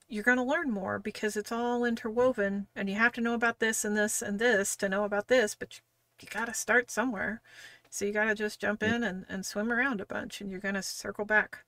you're 0.08 0.24
going 0.24 0.38
to 0.38 0.42
learn 0.44 0.70
more 0.70 0.98
because 0.98 1.36
it's 1.36 1.52
all 1.52 1.84
interwoven 1.84 2.68
and 2.76 2.88
you 2.88 2.96
have 2.96 3.12
to 3.12 3.20
know 3.20 3.34
about 3.34 3.60
this 3.60 3.84
and 3.84 3.96
this 3.96 4.22
and 4.22 4.38
this 4.38 4.76
to 4.76 4.88
know 4.88 5.04
about 5.04 5.28
this, 5.28 5.54
but 5.54 5.76
you, 5.78 5.82
you 6.22 6.28
got 6.30 6.46
to 6.46 6.54
start 6.54 6.90
somewhere. 6.90 7.42
So 7.90 8.04
you 8.04 8.12
got 8.12 8.26
to 8.26 8.34
just 8.34 8.60
jump 8.60 8.82
in 8.82 9.02
and, 9.04 9.26
and 9.28 9.46
swim 9.46 9.72
around 9.72 10.00
a 10.00 10.06
bunch 10.06 10.40
and 10.40 10.50
you're 10.50 10.60
going 10.60 10.74
to 10.74 10.82
circle 10.82 11.24
back 11.24 11.64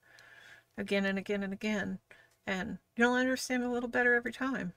again 0.77 1.05
and 1.05 1.19
again 1.19 1.43
and 1.43 1.53
again. 1.53 1.99
And 2.47 2.79
you'll 2.97 3.13
understand 3.13 3.63
a 3.63 3.69
little 3.69 3.89
better 3.89 4.15
every 4.15 4.33
time. 4.33 4.73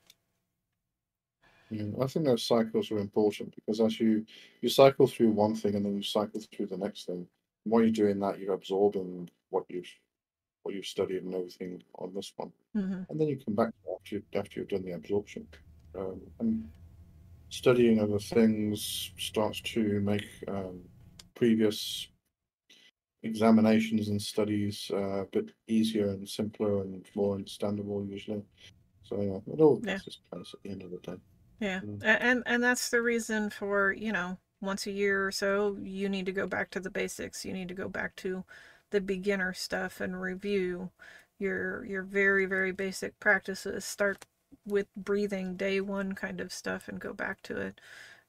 mm. 1.73 2.02
I 2.02 2.06
think 2.06 2.27
those 2.27 2.44
cycles 2.47 2.90
are 2.90 2.98
important 2.98 3.55
because 3.55 3.81
as 3.81 3.98
you 4.01 4.24
you 4.60 4.69
cycle 4.69 5.06
through 5.06 5.31
one 5.32 5.55
thing 5.55 5.74
and 5.74 5.85
then 5.85 5.97
you 5.97 6.02
cycle 6.02 6.40
through 6.40 6.66
the 6.66 6.77
next 6.77 7.06
thing, 7.06 7.27
while 7.65 7.83
you're 7.83 7.91
doing 7.93 8.21
that, 8.21 8.39
you're 8.39 8.55
absorbing 8.55 9.31
what 9.51 9.65
you've 9.69 9.91
what 10.63 10.75
you've 10.75 10.87
studied 10.87 11.23
and 11.25 11.35
everything 11.35 11.83
on 11.97 12.15
this 12.15 12.33
one, 12.37 12.53
hmm 12.75 13.03
and 13.09 13.21
then 13.21 13.29
you 13.29 13.39
come 13.45 13.55
back 13.55 13.73
after 13.95 14.17
you, 14.17 14.23
after 14.35 14.61
you've 14.61 14.69
done 14.69 14.85
the 14.85 14.93
absorption. 14.93 15.49
Um, 15.97 16.21
and 16.41 16.71
studying 17.51 18.01
other 18.01 18.19
things 18.19 19.13
starts 19.19 19.61
to 19.63 20.01
make 20.01 20.27
um, 20.49 20.81
previous 21.35 22.09
examinations 23.23 24.09
and 24.09 24.21
studies 24.21 24.91
uh, 24.93 25.23
a 25.23 25.27
bit 25.27 25.51
easier 25.69 26.09
and 26.11 26.29
simpler 26.29 26.83
and 26.83 27.05
more 27.15 27.35
understandable 27.37 28.05
usually. 28.05 28.43
So 29.05 29.21
yeah, 29.21 29.53
it 29.53 29.61
all 29.61 29.83
Yeah. 29.85 29.99
just 30.05 30.21
place 30.31 30.55
at 30.55 30.63
the 30.63 30.71
end 30.71 30.83
of 30.83 30.91
the 30.91 30.99
day. 30.99 31.17
Yeah, 31.61 31.83
Mm. 31.85 32.01
and 32.03 32.43
and 32.47 32.63
that's 32.63 32.91
the 32.91 33.03
reason 33.03 33.51
for, 33.51 33.93
you 33.93 34.13
know, 34.13 34.39
once 34.63 34.87
a 34.87 34.93
year 34.93 35.27
or 35.27 35.33
so, 35.33 35.77
you 35.83 36.09
need 36.09 36.27
to 36.27 36.33
go 36.33 36.47
back 36.49 36.71
to 36.73 36.81
the 36.81 36.91
basics. 36.91 37.45
You 37.45 37.53
need 37.55 37.69
to 37.69 37.75
go 37.75 37.89
back 37.91 38.17
to 38.19 38.45
the 38.91 39.01
beginner 39.03 39.55
stuff 39.55 40.01
and 40.01 40.21
review 40.23 40.91
your 41.39 41.85
your 41.87 42.03
very 42.05 42.47
very 42.47 42.73
basic 42.73 43.19
practices. 43.21 43.85
Start 43.85 44.27
with 44.67 44.89
breathing 44.97 45.57
day 45.57 45.81
one 45.81 46.15
kind 46.15 46.41
of 46.41 46.53
stuff 46.53 46.89
and 46.89 47.01
go 47.01 47.13
back 47.15 47.43
to 47.43 47.57
it 47.59 47.81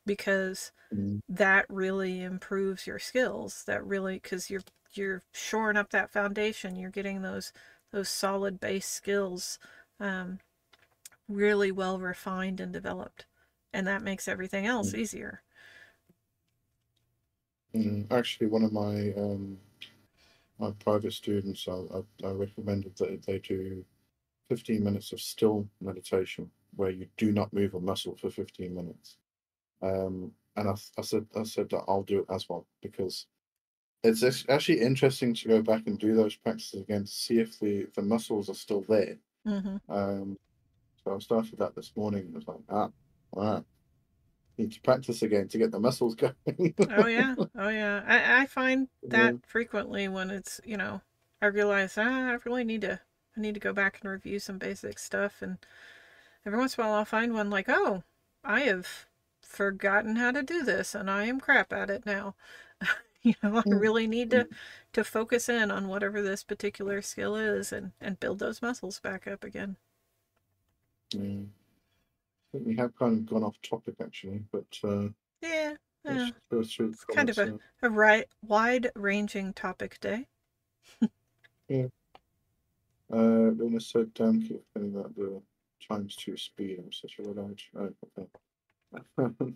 because 0.06 0.72
Mm. 0.94 1.20
that 1.30 1.66
really 1.70 2.24
improves 2.24 2.88
your 2.88 3.00
skills. 3.00 3.64
That 3.66 3.86
really 3.86 4.16
because 4.16 4.50
you're 4.50 4.64
you're 4.94 5.24
shoring 5.34 5.78
up 5.78 5.92
that 5.92 6.12
foundation. 6.12 6.76
You're 6.78 6.92
getting 6.92 7.22
those 7.24 7.54
those 7.92 8.10
solid 8.10 8.60
base 8.60 8.88
skills. 8.88 9.60
Um, 10.00 10.40
really 11.28 11.72
well 11.72 12.00
refined 12.00 12.62
and 12.62 12.72
developed. 12.74 13.26
And 13.74 13.86
that 13.88 14.02
makes 14.04 14.28
everything 14.28 14.66
else 14.66 14.94
Mm. 14.94 14.96
easier. 14.96 15.43
Mm, 17.76 18.12
Actually, 18.12 18.48
one 18.48 18.64
of 18.64 18.72
my 18.74 19.14
um, 19.18 19.58
my 20.60 20.72
private 20.80 21.14
students, 21.14 21.68
I, 21.68 21.74
I, 21.74 22.28
I 22.28 22.32
recommended 22.32 22.96
that 22.98 23.24
they 23.26 23.40
do 23.40 23.84
15 24.50 24.84
minutes 24.84 25.12
of 25.12 25.22
still 25.22 25.68
meditation 25.82 26.52
where 26.76 26.90
you 26.92 27.08
do 27.18 27.32
not 27.32 27.54
move 27.54 27.74
a 27.74 27.80
muscle 27.80 28.16
for 28.16 28.30
15 28.30 28.74
minutes. 28.76 29.18
Um, 29.82 30.32
and 30.56 30.70
I, 30.70 30.76
I 30.98 31.02
said 31.02 31.26
I 31.36 31.44
said 31.44 31.70
that 31.70 31.84
I'll 31.88 32.04
do 32.04 32.20
it 32.20 32.26
as 32.34 32.48
well 32.50 32.68
because 32.82 33.28
it's 34.04 34.46
actually 34.50 34.82
interesting 34.82 35.34
to 35.34 35.48
go 35.48 35.62
back 35.62 35.88
and 35.88 35.98
do 35.98 36.16
those 36.16 36.36
practices 36.36 36.82
again 36.82 37.06
to 37.06 37.12
see 37.12 37.40
if 37.40 37.60
the, 37.60 37.88
the 37.96 38.02
muscles 38.02 38.50
are 38.50 38.54
still 38.56 38.84
there. 38.88 39.18
hmm 39.46 39.78
Um, 39.90 40.38
so 41.04 41.16
I 41.16 41.20
started 41.20 41.58
that 41.60 41.76
this 41.76 41.94
morning. 41.96 42.26
and 42.26 42.36
I 42.36 42.38
was 42.38 42.48
like, 42.48 42.58
ah, 42.70 42.90
all 43.32 43.44
right, 43.44 43.64
need 44.58 44.72
to 44.74 44.82
practice 44.82 45.22
again 45.22 45.48
to 45.50 45.58
get 45.58 45.72
the 45.72 45.80
muscles 45.80 46.16
going. 46.16 46.36
Oh 46.90 47.06
yeah, 47.06 47.36
oh 47.56 47.68
yeah. 47.70 48.04
I, 48.08 48.42
I 48.44 48.46
find 48.46 48.88
that 49.10 49.36
Yeah. 49.36 49.38
frequently 49.46 50.08
when 50.08 50.30
it's 50.32 50.60
you 50.64 50.78
know 50.78 51.02
I 51.42 51.48
realize 51.48 51.98
ah, 51.98 52.30
I 52.32 52.38
really 52.46 52.64
need 52.64 52.82
to 52.82 53.00
I 53.36 53.40
need 53.42 53.54
to 53.56 53.60
go 53.60 53.74
back 53.74 54.00
and 54.02 54.10
review 54.10 54.40
some 54.40 54.58
basic 54.58 54.98
stuff 55.00 55.42
and 55.42 55.58
every 56.46 56.60
once 56.60 56.78
in 56.78 56.84
a 56.84 56.88
while 56.88 56.96
I'll 56.98 57.06
find 57.06 57.34
one 57.34 57.50
like 57.52 57.68
oh 57.70 58.04
I 58.44 58.62
have 58.62 59.08
forgotten 59.42 60.18
how 60.18 60.32
to 60.32 60.44
do 60.44 60.64
this 60.64 60.96
and 60.96 61.10
I 61.12 61.26
am 61.26 61.40
crap 61.42 61.74
at 61.74 61.90
it 61.92 62.06
now. 62.06 62.36
you 63.24 63.36
know 63.44 63.58
I 63.60 63.66
Mm. 63.66 63.80
really 63.80 64.08
need 64.08 64.32
to 64.32 64.48
to 64.94 65.04
focus 65.06 65.50
in 65.50 65.72
on 65.72 65.88
whatever 65.90 66.22
this 66.22 66.44
particular 66.44 67.02
skill 67.04 67.36
is 67.38 67.72
and 67.74 67.94
and 68.02 68.20
build 68.20 68.40
those 68.40 68.62
muscles 68.64 69.00
back 69.00 69.28
up 69.28 69.44
again. 69.46 69.78
Yeah. 71.14 71.46
Think 72.54 72.68
we 72.68 72.76
have 72.76 72.96
kind 72.96 73.18
of 73.18 73.26
gone 73.26 73.44
off 73.44 73.60
topic 73.64 73.96
actually, 74.00 74.44
but 74.52 74.66
uh, 74.84 75.08
Yeah, 75.42 75.74
yeah. 76.06 76.30
let's 76.30 76.32
go 76.52 76.64
through 76.64 76.88
the 76.90 76.94
It's 76.94 77.06
kind 77.06 77.30
of 77.30 77.36
comments. 77.36 77.64
a 77.82 77.90
right 77.90 78.28
wide-ranging 78.44 79.54
topic 79.54 80.00
day. 80.00 80.28
yeah. 81.68 81.88
uh, 83.12 83.18
Luna 83.58 83.80
said, 83.82 84.14
"Damn, 84.14 84.40
keep 84.44 84.64
feeling 84.72 84.94
that 84.94 85.16
the 85.16 85.42
times 85.88 86.16
two 86.16 86.38
speed. 86.38 86.78
I'm 86.80 86.92
such 86.92 87.18
a 87.18 87.24
luddite." 87.24 87.64
Oh, 87.76 87.90
okay. 88.18 89.54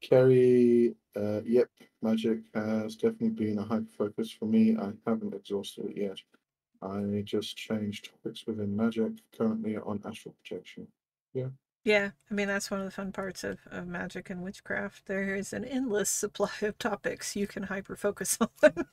Kerry, 0.00 0.94
uh, 1.16 1.40
yep, 1.44 1.68
magic 2.02 2.40
has 2.54 2.96
definitely 2.96 3.30
been 3.30 3.58
a 3.58 3.64
hyper 3.64 3.86
focus 3.96 4.30
for 4.32 4.46
me. 4.46 4.76
I 4.76 4.92
haven't 5.06 5.34
exhausted 5.34 5.86
it 5.90 5.96
yet. 5.96 6.18
I 6.82 7.22
just 7.24 7.56
changed 7.56 8.10
topics 8.10 8.46
within 8.46 8.76
magic, 8.76 9.12
currently 9.36 9.76
on 9.76 10.00
astral 10.04 10.34
projection. 10.40 10.86
Yeah, 11.34 11.48
I 11.96 12.34
mean 12.34 12.48
that's 12.48 12.70
one 12.70 12.80
of 12.80 12.86
the 12.86 12.90
fun 12.92 13.12
parts 13.12 13.44
of, 13.44 13.60
of 13.70 13.86
magic 13.86 14.30
and 14.30 14.42
witchcraft. 14.42 15.06
There 15.06 15.34
is 15.34 15.52
an 15.52 15.64
endless 15.64 16.10
supply 16.10 16.50
of 16.62 16.78
topics 16.78 17.36
you 17.36 17.46
can 17.46 17.64
hyper 17.64 17.96
focus 17.96 18.38
on. 18.62 18.86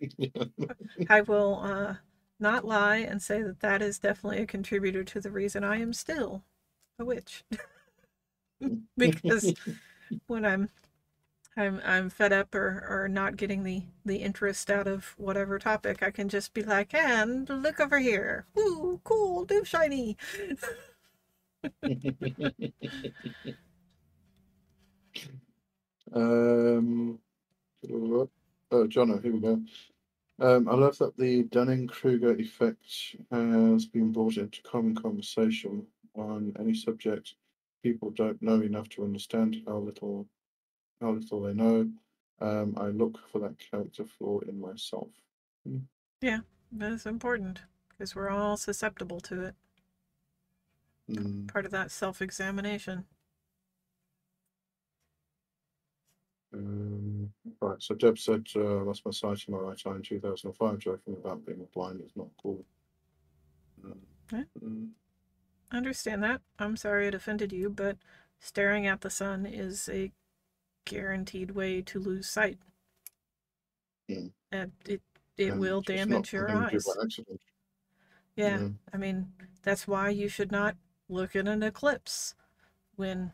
I 1.08 1.20
will 1.22 1.60
uh, 1.62 1.94
not 2.38 2.64
lie 2.64 2.98
and 2.98 3.22
say 3.22 3.42
that 3.42 3.60
that 3.60 3.82
is 3.82 3.98
definitely 3.98 4.40
a 4.42 4.46
contributor 4.46 5.04
to 5.04 5.20
the 5.20 5.30
reason 5.30 5.64
I 5.64 5.76
am 5.80 5.92
still 5.92 6.44
a 6.98 7.04
witch. 7.04 7.44
because 8.96 9.54
when 10.26 10.44
I'm 10.44 10.68
I'm 11.56 11.80
I'm 11.84 12.10
fed 12.10 12.32
up 12.32 12.54
or, 12.54 12.86
or 12.88 13.08
not 13.08 13.36
getting 13.36 13.64
the, 13.64 13.84
the 14.04 14.18
interest 14.18 14.70
out 14.70 14.88
of 14.88 15.14
whatever 15.18 15.58
topic, 15.58 16.02
I 16.02 16.10
can 16.10 16.28
just 16.28 16.54
be 16.54 16.62
like, 16.62 16.94
and 16.94 17.48
look 17.48 17.80
over 17.80 17.98
here. 17.98 18.46
Ooh, 18.58 19.00
cool, 19.04 19.44
do 19.44 19.64
shiny. 19.64 20.16
Um, 26.12 27.18
oh, 27.90 28.28
Jono, 28.70 29.22
here 29.22 29.32
we 29.32 29.40
go. 29.40 29.60
Um, 30.38 30.68
I 30.68 30.74
love 30.74 30.98
that 30.98 31.16
the 31.16 31.44
Dunning-Kruger 31.44 32.36
effect 32.36 33.16
has 33.30 33.86
been 33.86 34.12
brought 34.12 34.36
into 34.36 34.62
common 34.62 34.94
conversation 34.94 35.86
on 36.14 36.54
any 36.58 36.74
subject. 36.74 37.34
People 37.82 38.10
don't 38.10 38.40
know 38.42 38.60
enough 38.60 38.88
to 38.90 39.04
understand 39.04 39.62
how 39.66 39.78
little, 39.78 40.26
how 41.00 41.10
little 41.10 41.42
they 41.42 41.54
know. 41.54 41.88
Um, 42.40 42.74
I 42.78 42.88
look 42.88 43.18
for 43.32 43.38
that 43.40 43.56
character 43.58 44.04
flaw 44.04 44.40
in 44.40 44.60
myself. 44.60 45.08
Yeah, 46.20 46.40
that's 46.70 47.06
important 47.06 47.62
because 47.90 48.14
we're 48.14 48.30
all 48.30 48.56
susceptible 48.56 49.20
to 49.20 49.42
it. 49.42 49.54
Mm, 51.10 51.52
Part 51.52 51.64
of 51.66 51.70
that 51.72 51.90
self 51.90 52.20
examination. 52.20 53.06
um, 56.54 57.32
right, 57.60 57.82
so 57.82 57.94
Deb 57.94 58.18
said, 58.18 58.46
uh, 58.56 58.82
lost 58.84 59.04
my 59.04 59.10
sight 59.10 59.44
in 59.46 59.54
my 59.54 59.60
right 59.60 59.80
eye 59.86 59.96
in 59.96 60.02
2005, 60.02 60.78
joking 60.78 61.14
about 61.14 61.44
being 61.44 61.66
blind 61.74 62.00
is 62.00 62.12
not 62.16 62.28
cool. 62.42 62.64
Um, 63.84 64.00
Yeah. 64.32 64.44
mm, 64.62 64.90
Understand 65.70 66.22
that. 66.22 66.42
I'm 66.58 66.76
sorry 66.76 67.08
it 67.08 67.14
offended 67.14 67.52
you, 67.52 67.68
but 67.70 67.98
staring 68.38 68.86
at 68.86 69.00
the 69.00 69.10
sun 69.10 69.46
is 69.46 69.88
a 69.88 70.12
guaranteed 70.84 71.52
way 71.52 71.82
to 71.82 71.98
lose 71.98 72.28
sight. 72.28 72.58
Hmm. 74.08 74.28
And 74.52 74.72
it 74.86 75.02
it 75.36 75.50
and 75.50 75.60
will 75.60 75.80
damage 75.82 76.32
your 76.32 76.48
something 76.48 76.62
you 76.62 76.70
do 76.70 76.76
eyes. 76.76 76.86
Yeah, 78.36 78.58
Yeah. 78.60 78.68
I 78.92 78.96
mean, 78.96 79.32
that's 79.62 79.88
why 79.88 80.10
you 80.10 80.28
should 80.28 80.52
not 80.52 80.76
look 81.08 81.36
at 81.36 81.48
an 81.48 81.62
eclipse 81.62 82.34
when 82.96 83.32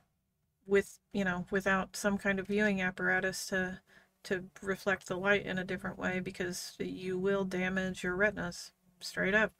with, 0.66 0.98
you 1.12 1.24
know, 1.24 1.46
without 1.50 1.96
some 1.96 2.18
kind 2.18 2.38
of 2.38 2.46
viewing 2.46 2.80
apparatus 2.80 3.46
to 3.48 3.80
to 4.24 4.44
reflect 4.62 5.08
the 5.08 5.16
light 5.16 5.44
in 5.44 5.58
a 5.58 5.64
different 5.64 5.98
way 5.98 6.20
because 6.20 6.76
you 6.78 7.18
will 7.18 7.44
damage 7.44 8.04
your 8.04 8.14
retinas 8.14 8.70
straight 9.00 9.34
up. 9.34 9.52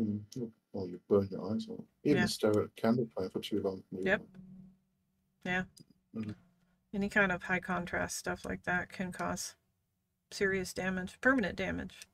Mm, 0.00 0.20
yeah. 0.36 0.46
Well, 0.72 0.88
you 0.88 1.00
burn 1.08 1.28
your 1.30 1.52
eyes 1.52 1.66
out. 1.70 1.84
Even 2.04 2.18
Yeah. 2.22 2.26
stare 2.26 2.50
at 2.50 2.56
a 2.66 2.68
candle 2.76 3.06
flame 3.06 3.30
for 3.30 3.40
too 3.40 3.60
long. 3.62 3.82
Yep. 3.90 4.22
that. 5.44 5.66
Any 6.92 7.08
kind 7.08 7.32
of 7.32 7.42
high 7.42 7.58
contrast 7.60 8.16
stuff 8.16 8.44
like 8.44 8.62
that 8.62 8.90
can 8.90 9.10
cause 9.10 9.56
serious 10.30 10.72
damage, 10.72 11.20
permanent 11.20 11.56
damage. 11.56 12.06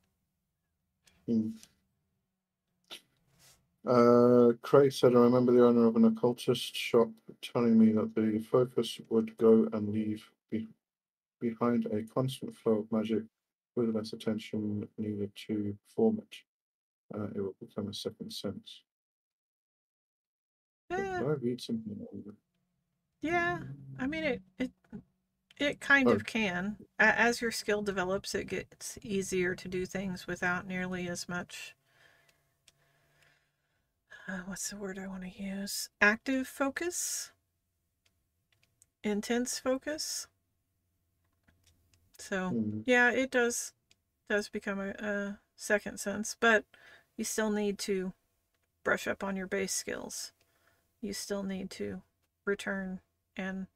Mm. 1.28 1.52
Uh, 3.86 4.52
Craig 4.62 4.93
said, 4.93 5.12
I 5.15 5.20
remember 5.20 5.52
the 5.52 5.65
owner 5.66 5.86
of 5.86 5.97
an 5.97 6.05
occultist 6.05 6.77
shop 6.77 7.09
telling 7.40 7.78
me 7.78 7.93
that 7.93 8.15
the 8.15 8.39
focus 8.51 9.01
would 9.09 9.36
go 9.39 9.69
and 9.73 9.89
leave 9.89 10.23
be- 10.51 10.69
behind 11.40 11.86
a 11.86 12.02
constant 12.02 12.55
flow 12.55 12.81
of 12.81 12.93
magic 12.93 13.23
with 13.77 13.94
less 13.94 14.12
attention 14.12 14.86
needed 14.98 15.32
to 15.47 15.74
form 15.97 16.19
it. 16.19 16.36
Uh, 17.19 17.28
it 17.35 17.40
will 17.40 17.55
become 17.59 17.89
a 17.89 17.94
second 17.94 18.31
sense. 18.32 18.82
Eh, 20.90 20.97
I 20.97 21.20
read 21.40 21.61
something? 21.61 21.97
yeah, 23.23 23.61
I 23.98 24.07
mean 24.07 24.24
it 24.24 24.43
it 24.59 24.70
it 25.59 25.81
kind 25.81 26.09
Oh. 26.09 26.12
of 26.12 26.27
can. 26.27 26.77
As 26.98 27.40
your 27.40 27.51
skill 27.52 27.82
develops, 27.82 28.35
it 28.35 28.47
gets 28.48 28.98
easier 29.02 29.55
to 29.55 29.69
do 29.69 29.86
things 29.86 30.27
without 30.27 30.66
nearly 30.66 31.09
as 31.09 31.28
much 31.28 31.74
uh, 34.31 34.43
what's 34.47 34.70
the 34.70 34.77
word 34.77 34.98
I 34.98 35.07
want 35.09 35.23
to 35.24 35.43
use? 35.43 35.89
Active 36.01 36.47
focus? 36.47 37.32
Intense 39.05 39.59
focus? 39.59 40.27
So, 42.19 42.55
Mm, 42.55 42.85
yeah, 42.85 43.11
it 43.11 43.31
does 43.31 43.73
does 44.28 44.48
become 44.48 44.81
a, 44.81 44.90
a 44.90 45.40
second 45.57 46.01
sense, 46.01 46.36
but 46.39 46.65
you 47.16 47.24
still 47.24 47.51
need 47.51 47.78
to 47.81 48.12
brush 48.85 49.07
up 49.09 49.24
on 49.24 49.36
your 49.36 49.47
base 49.48 49.73
skills. 49.74 50.32
You 51.02 51.12
still 51.15 51.43
need 51.44 51.70
to 51.73 52.02
return 52.47 53.01
and 53.36 53.69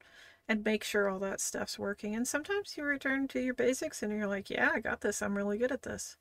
and 0.49 0.65
make 0.65 0.85
sure 0.85 1.09
all 1.09 1.21
that 1.21 1.41
stuff's 1.41 1.79
working. 1.79 2.15
And 2.17 2.29
sometimes 2.29 2.77
you 2.77 2.85
return 2.85 3.29
to 3.29 3.41
your 3.41 3.55
basics 3.55 4.03
and 4.03 4.13
you're 4.13 4.27
like, 4.29 4.51
yeah, 4.51 4.73
I 4.75 4.81
got 4.81 5.01
this. 5.03 5.23
I'm 5.23 5.37
really 5.37 5.59
good 5.59 5.73
at 5.73 5.83
this. 5.83 6.17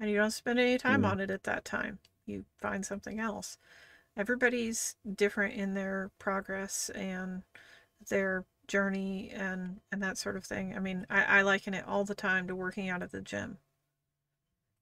And 0.00 0.10
you 0.10 0.16
don't 0.16 0.32
spend 0.32 0.58
any 0.58 0.78
time 0.78 1.02
Mm. 1.02 1.06
on 1.06 1.20
it 1.20 1.30
at 1.30 1.44
that 1.44 1.64
time. 1.64 2.00
You 2.30 2.44
find 2.60 2.84
something 2.86 3.18
else. 3.20 3.58
Everybody's 4.16 4.96
different 5.16 5.54
in 5.54 5.74
their 5.74 6.10
progress 6.18 6.90
and 6.90 7.42
their 8.08 8.44
journey 8.68 9.30
and 9.34 9.80
and 9.92 10.02
that 10.02 10.18
sort 10.18 10.36
of 10.36 10.44
thing. 10.44 10.76
I 10.76 10.80
mean, 10.80 11.06
I, 11.10 11.40
I 11.40 11.42
liken 11.42 11.74
it 11.74 11.86
all 11.86 12.04
the 12.04 12.14
time 12.14 12.46
to 12.48 12.56
working 12.56 12.88
out 12.88 13.02
at 13.02 13.12
the 13.12 13.20
gym 13.22 13.58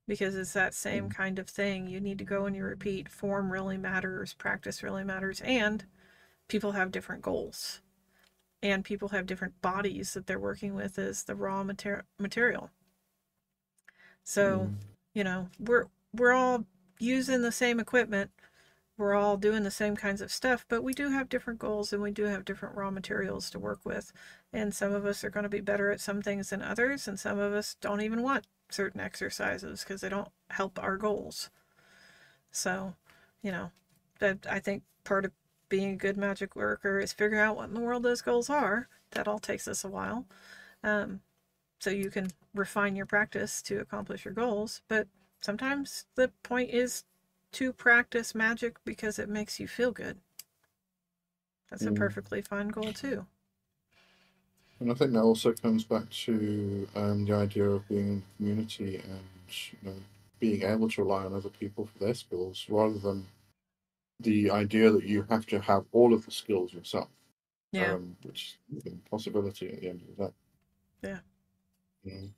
because 0.06 0.34
it's 0.34 0.52
that 0.54 0.74
same 0.74 1.08
Mm. 1.08 1.14
kind 1.14 1.38
of 1.38 1.48
thing. 1.48 1.86
You 1.88 2.00
need 2.00 2.18
to 2.18 2.24
go 2.24 2.46
and 2.46 2.56
you 2.56 2.64
repeat. 2.64 3.08
Form 3.08 3.52
really 3.52 3.76
matters, 3.78 4.34
practice 4.34 4.82
really 4.82 5.04
matters, 5.04 5.40
and 5.42 5.84
people 6.48 6.72
have 6.72 6.90
different 6.92 7.22
goals. 7.22 7.82
And 8.62 8.84
people 8.84 9.10
have 9.10 9.26
different 9.26 9.60
bodies 9.62 10.14
that 10.14 10.26
they're 10.26 10.38
working 10.38 10.74
with 10.74 10.98
as 10.98 11.24
the 11.24 11.34
raw 11.36 11.64
mater- 11.64 12.06
material. 12.18 12.70
So, 14.24 14.60
Mm. 14.60 14.74
you 15.14 15.24
know, 15.24 15.48
we're 15.58 15.86
we're 16.14 16.32
all 16.32 16.64
using 16.98 17.42
the 17.42 17.52
same 17.52 17.80
equipment. 17.80 18.30
We're 18.96 19.14
all 19.14 19.36
doing 19.36 19.62
the 19.62 19.70
same 19.70 19.94
kinds 19.94 20.20
of 20.20 20.32
stuff, 20.32 20.64
but 20.68 20.82
we 20.82 20.92
do 20.92 21.10
have 21.10 21.28
different 21.28 21.60
goals 21.60 21.92
and 21.92 22.02
we 22.02 22.10
do 22.10 22.24
have 22.24 22.44
different 22.44 22.76
raw 22.76 22.90
materials 22.90 23.48
to 23.50 23.58
work 23.58 23.80
with. 23.84 24.12
And 24.52 24.74
some 24.74 24.92
of 24.92 25.06
us 25.06 25.22
are 25.22 25.30
going 25.30 25.44
to 25.44 25.48
be 25.48 25.60
better 25.60 25.90
at 25.90 26.00
some 26.00 26.20
things 26.20 26.50
than 26.50 26.62
others, 26.62 27.06
and 27.06 27.18
some 27.18 27.38
of 27.38 27.52
us 27.52 27.76
don't 27.80 28.00
even 28.00 28.22
want 28.22 28.46
certain 28.70 29.00
exercises 29.00 29.84
because 29.84 30.00
they 30.00 30.08
don't 30.08 30.30
help 30.50 30.82
our 30.82 30.96
goals. 30.96 31.50
So, 32.50 32.94
you 33.42 33.52
know, 33.52 33.70
that 34.18 34.46
I 34.50 34.58
think 34.58 34.82
part 35.04 35.24
of 35.24 35.32
being 35.68 35.90
a 35.90 35.96
good 35.96 36.16
magic 36.16 36.56
worker 36.56 36.98
is 36.98 37.12
figuring 37.12 37.42
out 37.42 37.56
what 37.56 37.68
in 37.68 37.74
the 37.74 37.80
world 37.80 38.02
those 38.02 38.22
goals 38.22 38.50
are. 38.50 38.88
That 39.12 39.28
all 39.28 39.38
takes 39.38 39.68
us 39.68 39.84
a 39.84 39.88
while. 39.88 40.26
Um, 40.82 41.20
so 41.78 41.90
you 41.90 42.10
can 42.10 42.28
refine 42.54 42.96
your 42.96 43.06
practice 43.06 43.62
to 43.62 43.80
accomplish 43.80 44.24
your 44.24 44.34
goals. 44.34 44.82
But 44.88 45.06
sometimes 45.40 46.06
the 46.14 46.28
point 46.42 46.70
is 46.70 47.04
to 47.52 47.72
practice 47.72 48.34
magic 48.34 48.76
because 48.84 49.18
it 49.18 49.28
makes 49.28 49.58
you 49.60 49.68
feel 49.68 49.92
good. 49.92 50.18
That's 51.70 51.86
a 51.86 51.90
Mm. 51.90 51.96
perfectly 51.96 52.42
fine 52.42 52.68
goal 52.68 52.92
too. 52.92 53.26
And 54.80 54.90
I 54.90 54.94
think 54.94 55.12
that 55.12 55.22
also 55.22 55.52
comes 55.52 55.84
back 55.84 56.08
to 56.10 56.88
um, 56.94 57.24
the 57.24 57.34
idea 57.34 57.64
of 57.68 57.88
being 57.88 58.08
in 58.08 58.22
community 58.36 58.96
and 58.96 59.20
you 59.72 59.78
know, 59.82 59.96
being 60.38 60.62
able 60.62 60.88
to 60.90 61.02
rely 61.02 61.24
on 61.24 61.34
other 61.34 61.48
people 61.48 61.86
for 61.86 61.98
their 61.98 62.14
skills 62.14 62.66
rather 62.68 62.98
than 62.98 63.26
the 64.20 64.50
idea 64.50 64.90
that 64.90 65.04
you 65.04 65.24
have 65.30 65.46
to 65.46 65.60
have 65.60 65.84
all 65.92 66.12
of 66.14 66.24
the 66.24 66.30
skills 66.30 66.72
yourself, 66.72 67.08
Yeah. 67.72 67.94
um, 67.94 68.16
which 68.22 68.58
is 68.76 68.84
an 68.86 68.92
impossibility 68.92 69.68
at 69.68 69.80
the 69.80 69.88
end 69.88 70.02
of 70.02 70.16
the 70.16 70.24
day. 70.26 70.32
Yeah. 71.02 71.20
Mm. 72.06 72.30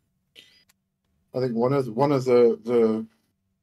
I 1.35 1.41
think 1.41 1.55
one 1.55 1.73
of 1.73 1.87
the, 1.87 1.93
one 1.93 2.13
of 2.13 2.25
the 2.25 2.59
the 2.65 3.07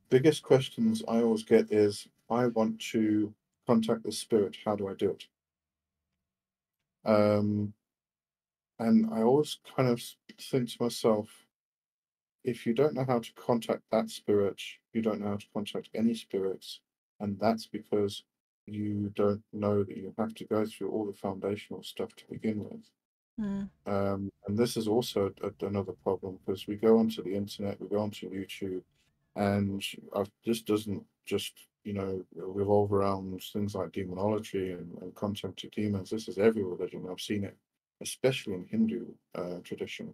biggest 0.10 0.44
questions 0.44 1.04
I 1.08 1.22
always 1.22 1.44
get 1.44 1.72
is, 1.72 2.08
I 2.30 2.48
want 2.48 2.80
to 2.92 3.34
contact 3.66 4.04
the 4.04 4.12
spirit. 4.12 4.58
How 4.66 4.76
do 4.76 4.88
I 4.88 4.94
do 4.94 5.12
it? 5.12 5.26
Um, 7.06 7.74
and 8.80 9.08
I 9.14 9.22
always 9.22 9.58
kind 9.76 9.90
of 9.90 10.02
think 10.40 10.70
to 10.70 10.84
myself, 10.84 11.30
if 12.44 12.66
you 12.66 12.74
don't 12.74 12.94
know 12.94 13.06
how 13.06 13.20
to 13.20 13.34
contact 13.34 13.84
that 13.92 14.10
spirit, 14.10 14.62
you 14.94 15.02
don't 15.02 15.20
know 15.20 15.30
how 15.30 15.38
to 15.38 15.48
contact 15.54 15.90
any 15.96 16.14
spirits, 16.14 16.80
and 17.20 17.40
that's 17.40 17.68
because 17.68 18.24
you 18.66 19.12
don't 19.16 19.44
know 19.54 19.84
that 19.84 19.98
you 19.98 20.14
have 20.18 20.34
to 20.36 20.46
go 20.46 20.66
through 20.66 20.92
all 20.92 21.06
the 21.06 21.14
foundational 21.14 21.84
stuff 21.84 22.16
to 22.18 22.24
begin 22.30 22.64
with. 22.64 22.90
Mm. 23.40 23.70
Um, 23.86 24.32
and 24.48 24.58
this 24.58 24.78
is 24.78 24.88
also 24.88 25.32
a, 25.44 25.66
another 25.66 25.94
problem 26.04 26.40
because 26.46 26.68
we 26.68 26.76
go 26.76 26.98
onto 26.98 27.24
the 27.24 27.36
internet, 27.36 27.80
we 27.80 27.88
go 27.88 28.00
onto 28.00 28.30
YouTube, 28.32 28.82
and 29.36 29.84
uh, 30.14 30.26
this 30.46 30.62
doesn't 30.62 31.04
just 31.26 31.54
you 31.84 31.94
know 31.94 32.24
revolve 32.36 32.92
around 32.92 33.42
things 33.54 33.76
like 33.76 33.92
demonology 33.92 34.72
and, 34.72 34.98
and 35.02 35.14
contacting 35.16 35.70
demons. 35.76 36.10
This 36.10 36.28
is 36.28 36.38
every 36.38 36.64
religion. 36.64 37.06
I've 37.10 37.22
seen 37.22 37.44
it, 37.44 37.56
especially 38.02 38.56
in 38.56 38.66
Hindu 38.66 39.06
uh, 39.36 39.60
tradition, 39.64 40.14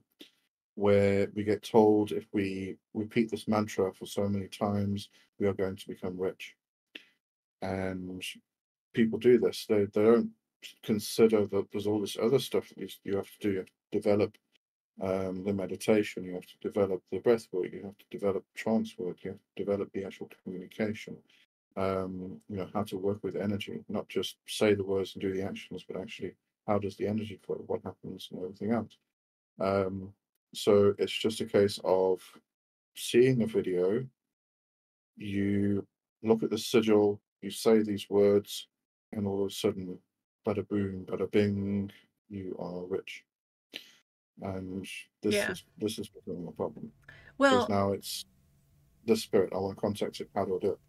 where 0.75 1.29
we 1.33 1.43
get 1.43 1.63
told 1.63 2.11
if 2.11 2.27
we 2.33 2.75
repeat 2.93 3.31
this 3.31 3.47
mantra 3.47 3.93
for 3.93 4.05
so 4.05 4.27
many 4.27 4.47
times, 4.47 5.09
we 5.39 5.47
are 5.47 5.53
going 5.53 5.77
to 5.77 5.87
become 5.87 6.17
rich. 6.17 6.55
And 7.61 8.21
people 8.93 9.17
do 9.17 9.39
this. 9.39 9.65
They 9.67 9.85
they 9.85 10.03
don't 10.03 10.31
consider 10.83 11.45
that 11.45 11.71
there's 11.71 11.87
all 11.87 12.01
this 12.01 12.17
other 12.21 12.39
stuff 12.39 12.69
that 12.69 12.93
you, 13.03 13.15
have 13.17 13.25
to 13.25 13.39
do. 13.39 13.51
You 13.51 13.57
have 13.57 13.67
to 13.67 13.71
develop 13.91 14.37
um, 15.01 15.43
the 15.43 15.53
meditation, 15.53 16.23
you 16.23 16.33
have 16.33 16.45
to 16.45 16.57
develop 16.61 17.01
the 17.11 17.19
breath 17.19 17.47
work, 17.51 17.71
you 17.71 17.83
have 17.83 17.97
to 17.97 18.05
develop 18.11 18.43
trance 18.55 18.95
work, 18.97 19.23
you 19.23 19.31
have 19.31 19.39
to 19.39 19.63
develop 19.63 19.91
the 19.93 20.05
actual 20.05 20.29
communication. 20.43 21.17
Um, 21.75 22.39
you 22.49 22.57
know, 22.57 22.69
how 22.71 22.83
to 22.83 22.97
work 22.97 23.23
with 23.23 23.35
energy, 23.35 23.83
not 23.89 24.07
just 24.07 24.35
say 24.47 24.75
the 24.75 24.83
words 24.83 25.15
and 25.15 25.21
do 25.21 25.33
the 25.33 25.41
actions, 25.41 25.83
but 25.87 25.99
actually 25.99 26.35
how 26.67 26.77
does 26.77 26.95
the 26.97 27.07
energy 27.07 27.39
flow, 27.43 27.63
what 27.65 27.81
happens, 27.83 28.29
and 28.31 28.41
everything 28.41 28.71
else. 28.71 28.97
Um, 29.59 30.13
so 30.53 30.93
it's 30.99 31.17
just 31.17 31.41
a 31.41 31.45
case 31.45 31.79
of 31.83 32.21
seeing 32.95 33.41
a 33.41 33.47
video, 33.47 34.05
you 35.17 35.85
look 36.21 36.43
at 36.43 36.49
the 36.49 36.57
sigil, 36.57 37.19
you 37.41 37.49
say 37.49 37.81
these 37.81 38.09
words, 38.09 38.67
and 39.11 39.27
all 39.27 39.43
of 39.43 39.51
a 39.51 39.53
sudden, 39.53 39.97
bada 40.45 40.67
boom, 40.67 41.05
bada 41.05 41.29
bing, 41.31 41.91
you 42.29 42.55
are 42.59 42.83
rich. 42.85 43.23
And 44.41 44.85
this 45.21 45.35
Yeah. 45.35 45.51
is 45.51 45.63
this 45.77 45.99
is 45.99 46.09
becoming 46.09 46.47
a 46.47 46.51
problem 46.51 46.91
Well, 47.37 47.51
because 47.51 47.69
now 47.69 47.91
it's 47.91 48.25
the 49.05 49.15
spirit. 49.15 49.53
I 49.53 49.57
want 49.59 49.75
to 49.75 49.81
contact 49.81 50.19
it. 50.21 50.29
How 50.35 50.45
do 50.45 50.55
I 50.55 50.59
do 50.59 50.71
it? 50.71 50.79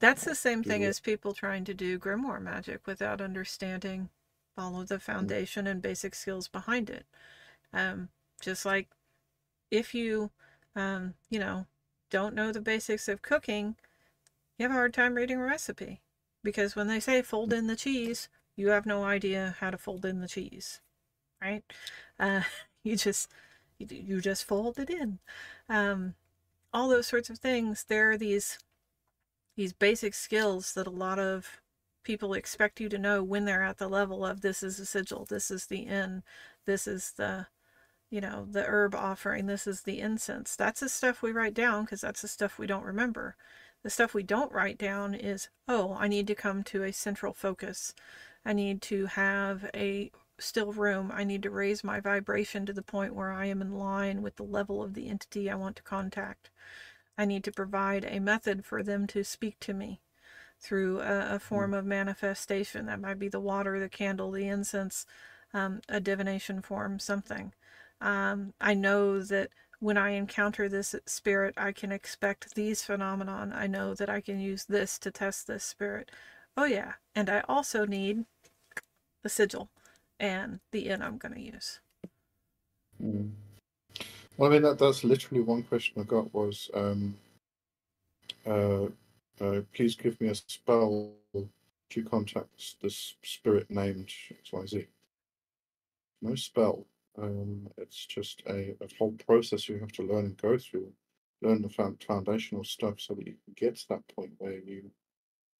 that's 0.00 0.24
the 0.24 0.34
same 0.34 0.62
Do 0.62 0.68
thing 0.70 0.82
the- 0.82 0.88
as 0.88 1.00
people 1.00 1.32
trying 1.32 1.64
to 1.64 1.74
do 1.74 1.98
grimoire 1.98 2.42
magic 2.42 2.86
without 2.86 3.20
understanding 3.20 4.10
all 4.56 4.80
of 4.80 4.88
the 4.88 4.98
foundation 5.00 5.66
and 5.66 5.80
basic 5.80 6.14
skills 6.14 6.48
behind 6.48 6.90
it. 6.90 7.06
Um, 7.72 8.10
just 8.40 8.64
like 8.66 8.88
if 9.70 9.94
you, 9.94 10.30
um, 10.76 11.14
you 11.30 11.38
know, 11.38 11.66
don't 12.10 12.34
know 12.34 12.52
the 12.52 12.60
basics 12.60 13.08
of 13.08 13.22
cooking, 13.22 13.76
you 14.58 14.64
have 14.64 14.70
a 14.72 14.74
hard 14.74 14.94
time 14.94 15.14
reading 15.14 15.38
a 15.38 15.44
recipe 15.44 16.02
because 16.42 16.76
when 16.76 16.86
they 16.88 17.00
say 17.00 17.22
fold 17.22 17.52
in 17.52 17.66
the 17.66 17.76
cheese, 17.76 18.28
you 18.56 18.68
have 18.68 18.86
no 18.86 19.04
idea 19.04 19.56
how 19.60 19.70
to 19.70 19.78
fold 19.78 20.04
in 20.04 20.20
the 20.20 20.28
cheese, 20.28 20.80
right? 21.40 21.64
Uh, 22.18 22.42
you 22.82 22.96
just 22.96 23.30
you, 23.78 24.20
just 24.20 24.44
fold 24.44 24.78
it 24.78 24.90
in. 24.90 25.18
Um, 25.68 26.14
all 26.72 26.88
those 26.88 27.06
sorts 27.06 27.30
of 27.30 27.38
things. 27.38 27.84
There 27.88 28.10
are 28.12 28.16
these 28.18 28.58
these 29.56 29.72
basic 29.72 30.14
skills 30.14 30.74
that 30.74 30.86
a 30.86 30.90
lot 30.90 31.18
of 31.18 31.60
people 32.02 32.34
expect 32.34 32.80
you 32.80 32.88
to 32.88 32.98
know 32.98 33.22
when 33.22 33.44
they're 33.44 33.62
at 33.62 33.78
the 33.78 33.88
level 33.88 34.26
of 34.26 34.40
this 34.40 34.62
is 34.62 34.78
the 34.78 34.86
sigil, 34.86 35.24
this 35.28 35.50
is 35.50 35.66
the 35.66 35.80
inn, 35.80 36.22
this 36.66 36.86
is 36.86 37.12
the 37.12 37.46
you 38.10 38.20
know 38.20 38.46
the 38.50 38.64
herb 38.64 38.94
offering, 38.94 39.46
this 39.46 39.66
is 39.66 39.82
the 39.82 40.00
incense. 40.00 40.56
That's 40.56 40.80
the 40.80 40.88
stuff 40.88 41.22
we 41.22 41.32
write 41.32 41.54
down 41.54 41.84
because 41.84 42.02
that's 42.02 42.22
the 42.22 42.28
stuff 42.28 42.58
we 42.58 42.66
don't 42.66 42.84
remember. 42.84 43.36
The 43.82 43.90
stuff 43.90 44.14
we 44.14 44.22
don't 44.22 44.52
write 44.52 44.78
down 44.78 45.14
is, 45.14 45.48
oh, 45.68 45.94
I 45.98 46.08
need 46.08 46.26
to 46.28 46.34
come 46.34 46.62
to 46.64 46.84
a 46.84 46.92
central 46.92 47.34
focus. 47.34 47.94
I 48.44 48.52
need 48.52 48.82
to 48.82 49.06
have 49.06 49.70
a 49.74 50.10
still 50.38 50.72
room. 50.72 51.10
I 51.14 51.24
need 51.24 51.42
to 51.44 51.50
raise 51.50 51.84
my 51.84 52.00
vibration 52.00 52.66
to 52.66 52.72
the 52.72 52.82
point 52.82 53.14
where 53.14 53.32
I 53.32 53.46
am 53.46 53.62
in 53.62 53.72
line 53.72 54.22
with 54.22 54.36
the 54.36 54.42
level 54.42 54.82
of 54.82 54.94
the 54.94 55.08
entity 55.08 55.50
I 55.50 55.54
want 55.54 55.76
to 55.76 55.82
contact. 55.82 56.50
I 57.16 57.24
need 57.24 57.44
to 57.44 57.52
provide 57.52 58.04
a 58.04 58.20
method 58.20 58.64
for 58.64 58.82
them 58.82 59.06
to 59.08 59.24
speak 59.24 59.60
to 59.60 59.72
me 59.74 60.00
through 60.60 61.00
a, 61.00 61.36
a 61.36 61.38
form 61.38 61.74
of 61.74 61.84
manifestation. 61.84 62.86
That 62.86 63.00
might 63.00 63.18
be 63.18 63.28
the 63.28 63.40
water, 63.40 63.78
the 63.78 63.88
candle, 63.88 64.30
the 64.30 64.48
incense, 64.48 65.06
um, 65.52 65.80
a 65.88 66.00
divination 66.00 66.62
form, 66.62 66.98
something. 66.98 67.52
Um, 68.00 68.54
I 68.60 68.74
know 68.74 69.20
that 69.22 69.50
when 69.80 69.96
I 69.96 70.10
encounter 70.10 70.68
this 70.68 70.94
spirit, 71.06 71.54
I 71.56 71.72
can 71.72 71.92
expect 71.92 72.54
these 72.54 72.82
phenomenon. 72.82 73.52
I 73.52 73.66
know 73.66 73.94
that 73.94 74.08
I 74.08 74.20
can 74.20 74.40
use 74.40 74.64
this 74.64 74.98
to 75.00 75.10
test 75.10 75.46
this 75.46 75.64
spirit. 75.64 76.10
Oh 76.56 76.64
yeah, 76.64 76.94
and 77.14 77.28
I 77.28 77.42
also 77.48 77.84
need 77.84 78.24
the 79.24 79.28
sigil 79.28 79.68
and 80.20 80.60
the 80.70 80.88
inn 80.88 81.02
I'm 81.02 81.18
going 81.18 81.34
to 81.34 81.40
use. 81.40 81.80
Mm. 83.02 83.32
Well, 84.36 84.50
I 84.50 84.54
mean 84.54 84.62
that 84.62 84.78
that's 84.78 85.02
literally 85.02 85.42
one 85.42 85.64
question 85.64 86.00
I 86.00 86.04
got 86.04 86.32
was, 86.32 86.70
um, 86.74 87.16
uh, 88.46 88.84
uh, 89.40 89.60
please 89.74 89.96
give 89.96 90.20
me 90.20 90.28
a 90.28 90.34
spell 90.34 91.12
to 91.90 92.04
contact 92.04 92.80
this 92.80 93.14
spirit 93.22 93.70
named 93.70 94.10
XYZ. 94.44 94.86
No 96.22 96.34
spell. 96.34 96.86
Um, 97.16 97.68
it's 97.76 98.06
just 98.06 98.42
a, 98.48 98.74
a 98.80 98.88
whole 98.98 99.14
process 99.26 99.68
you 99.68 99.78
have 99.78 99.92
to 99.92 100.02
learn 100.02 100.24
and 100.26 100.36
go 100.36 100.58
through. 100.58 100.92
Learn 101.42 101.62
the 101.62 101.68
foundational 101.68 102.64
stuff 102.64 103.00
so 103.00 103.14
that 103.14 103.26
you 103.26 103.34
can 103.44 103.54
get 103.56 103.76
to 103.76 103.88
that 103.90 104.08
point 104.08 104.32
where 104.38 104.58
you 104.58 104.90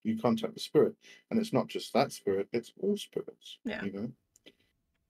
you 0.05 0.19
contact 0.19 0.55
the 0.55 0.61
spirit, 0.61 0.95
and 1.31 1.41
it's 1.41 1.53
not 1.53 1.69
just 1.69 1.93
that 1.93 2.13
spirit; 2.13 2.49
it's 2.53 2.73
all 2.81 2.97
spirits. 2.97 3.59
Yeah. 3.65 3.85
You 3.85 3.93
know. 3.93 4.13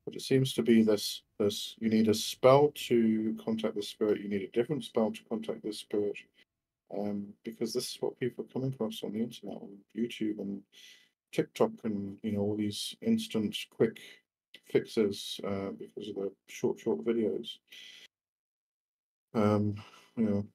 But 0.05 0.17
it 0.17 0.23
seems 0.23 0.53
to 0.55 0.63
be 0.63 0.83
this 0.83 1.23
this 1.39 1.75
you 1.79 1.89
need 1.89 2.09
a 2.09 2.15
spell 2.15 2.73
to 2.89 3.37
contact 3.43 3.75
the 3.75 3.83
spirit, 3.83 4.21
you 4.21 4.29
need 4.29 4.43
a 4.43 4.59
different 4.59 4.85
spell 4.85 5.11
to 5.11 5.25
contact 5.29 5.63
the 5.63 5.73
spirit. 5.73 6.17
Um, 6.97 7.29
because 7.45 7.73
this 7.73 7.91
is 7.91 7.97
what 8.01 8.19
people 8.21 8.45
are 8.45 8.53
coming 8.53 8.73
across 8.73 9.03
on 9.03 9.15
the 9.15 9.21
internet, 9.21 9.57
on 9.57 9.79
YouTube 9.97 10.39
and 10.39 10.63
TikTok 11.33 11.73
and 11.83 12.17
you 12.23 12.33
know 12.33 12.41
all 12.41 12.57
these 12.57 12.95
instant 13.03 13.57
quick 13.71 13.99
fixes 14.71 15.41
uh, 15.45 15.71
because 15.79 16.09
of 16.09 16.15
the 16.17 16.33
short 16.47 16.79
short 16.79 17.05
videos. 17.05 17.59
Um, 19.35 19.75
you 20.17 20.25
know, 20.25 20.47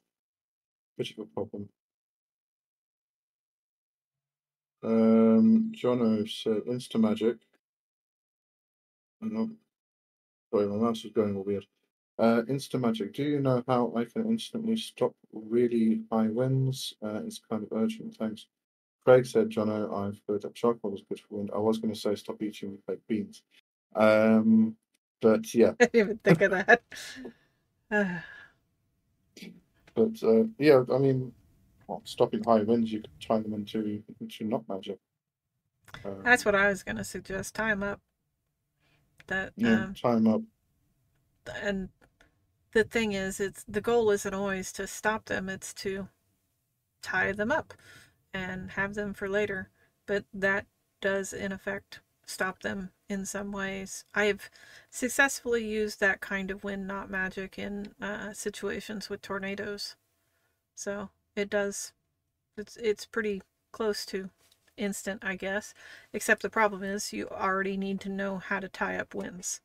bit 0.98 1.12
of 1.12 1.20
a 1.20 1.26
problem. 1.26 1.68
Um, 4.84 5.72
Jono 5.76 6.30
said 6.30 6.64
Insta 6.66 7.00
Magic. 7.00 7.38
I 9.22 9.28
No, 9.28 9.50
sorry, 10.52 10.68
my 10.68 10.76
mouse 10.78 11.04
is 11.04 11.12
going 11.12 11.36
all 11.36 11.44
weird. 11.44 11.66
Uh, 12.18 12.42
Insta 12.50 12.80
Magic. 12.80 13.14
Do 13.14 13.24
you 13.24 13.40
know 13.40 13.64
how 13.68 13.94
I 13.96 14.06
can 14.06 14.26
instantly 14.26 14.78
stop 14.78 15.14
really 15.32 16.02
high 16.12 16.28
winds? 16.28 16.94
Uh, 17.02 17.22
it's 17.26 17.40
kind 17.50 17.64
of 17.64 17.70
urgent. 17.78 18.16
Thanks. 18.16 18.48
Craig 19.04 19.26
said, 19.26 19.50
Jono, 19.50 19.94
I've 19.94 20.22
heard 20.28 20.42
that 20.42 20.56
charcoal 20.56 20.94
is 20.94 21.02
good 21.08 21.20
for 21.20 21.36
wind. 21.36 21.52
I 21.54 21.60
was 21.60 21.78
going 21.78 21.94
to 21.94 22.00
say 22.00 22.16
stop 22.16 22.42
eating 22.42 22.78
baked 22.88 23.08
beans. 23.08 23.44
Um, 23.96 24.76
but 25.22 25.54
yeah. 25.54 25.72
I 25.80 25.86
didn't 25.86 25.96
even 25.96 26.18
think 26.18 26.42
of 26.42 26.52
that. 26.52 26.82
but 29.96 30.24
uh, 30.24 30.44
yeah, 30.58 30.84
I 30.94 30.98
mean, 30.98 31.34
well, 31.90 32.02
stopping 32.06 32.44
high 32.44 32.62
winds, 32.62 32.92
you 32.92 33.02
could 33.02 33.10
tie 33.20 33.40
them 33.40 33.54
into 33.54 34.04
into 34.22 34.44
knot 34.46 34.64
magic. 34.70 35.00
Um, 36.06 36.22
That's 36.24 36.46
what 36.46 36.54
I 36.54 36.68
was 36.68 36.84
going 36.84 36.98
to 36.98 37.04
suggest. 37.04 37.56
Tie 37.56 37.72
them 37.72 37.82
up. 37.82 38.00
That 39.26 39.54
yeah, 39.56 39.86
um, 39.86 39.94
tie 39.96 40.14
them 40.14 40.28
up. 40.28 40.42
And 41.64 41.90
the 42.74 42.84
thing 42.84 43.14
is, 43.14 43.40
it's 43.40 43.64
the 43.68 43.82
goal 43.82 44.12
isn't 44.12 44.34
always 44.34 44.72
to 44.74 44.86
stop 44.86 45.26
them; 45.26 45.50
it's 45.50 45.74
to 45.76 46.10
tie 47.02 47.32
them 47.32 47.52
up 47.52 47.74
and 48.36 48.72
have 48.72 48.94
them 48.94 49.16
for 49.16 49.28
later. 49.28 49.72
But 50.06 50.26
that 50.32 50.68
does, 51.02 51.34
in 51.34 51.52
effect, 51.52 52.02
stop 52.24 52.62
them 52.62 52.92
in 53.08 53.26
some 53.26 53.52
ways. 53.52 54.06
I've 54.14 54.52
successfully 54.92 55.66
used 55.66 56.00
that 56.00 56.22
kind 56.22 56.52
of 56.52 56.64
wind 56.64 56.86
knot 56.86 57.10
magic 57.10 57.58
in 57.58 57.94
uh, 58.00 58.34
situations 58.34 59.10
with 59.10 59.24
tornadoes. 59.24 59.96
So 60.76 61.10
it 61.40 61.50
does, 61.50 61.94
it's, 62.58 62.78
it's 62.78 63.06
pretty 63.06 63.42
close 63.72 64.06
to 64.08 64.30
instant, 64.78 65.24
I 65.24 65.36
guess. 65.36 65.74
Except 66.14 66.42
the 66.42 66.50
problem 66.50 66.84
is 66.84 67.14
you 67.14 67.28
already 67.30 67.78
need 67.78 68.00
to 68.02 68.10
know 68.10 68.38
how 68.38 68.60
to 68.60 68.68
tie 68.68 68.98
up 68.98 69.14
winds. 69.14 69.62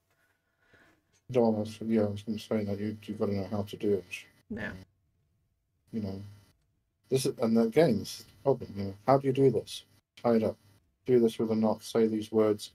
No, 1.31 1.65
yeah, 1.87 2.03
I 2.03 2.09
was 2.09 2.23
going 2.23 2.39
to 2.39 2.45
say 2.45 2.65
that 2.65 2.79
you, 2.79 2.97
you've 3.05 3.19
got 3.19 3.27
to 3.27 3.35
know 3.35 3.49
how 3.51 3.63
to 3.63 3.77
do 3.77 3.95
it. 3.95 4.05
Yeah. 4.51 4.73
You 5.93 6.03
know, 6.03 6.23
this 7.09 7.25
is, 7.27 7.39
and 7.39 7.59
again, 7.59 7.99
this 7.99 8.21
is 8.21 8.27
the 8.27 8.43
problem. 8.43 8.75
You 8.77 8.85
know, 8.85 8.95
how 9.07 9.19
do 9.19 9.27
you 9.27 9.33
do 9.33 9.51
this? 9.51 9.85
Tie 10.23 10.37
it 10.37 10.43
up. 10.43 10.57
Do 11.07 11.21
this 11.21 11.39
with 11.39 11.51
a 11.51 11.57
knot. 11.57 11.83
Say 11.83 12.07
these 12.07 12.31
words. 12.31 12.73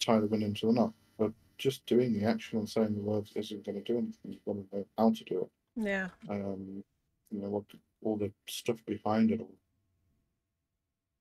Tie 0.00 0.18
the 0.18 0.26
wind 0.26 0.42
into 0.42 0.66
the 0.66 0.72
knot. 0.72 0.92
But 1.18 1.32
just 1.58 1.86
doing 1.86 2.12
the 2.12 2.24
action 2.24 2.58
and 2.58 2.68
saying 2.68 2.94
the 2.94 3.00
words 3.00 3.32
isn't 3.36 3.64
going 3.64 3.82
to 3.82 3.84
do 3.84 3.98
anything. 3.98 4.32
You've 4.32 4.44
got 4.44 4.54
to 4.54 4.76
know 4.76 4.86
how 4.98 5.10
to 5.10 5.24
do 5.24 5.40
it. 5.42 5.50
Yeah. 5.76 6.08
Um, 6.28 6.82
you 7.30 7.40
know 7.40 7.48
what 7.48 7.64
all 8.02 8.16
the 8.16 8.32
stuff 8.48 8.78
behind 8.86 9.30
it 9.30 9.40
all. 9.40 9.54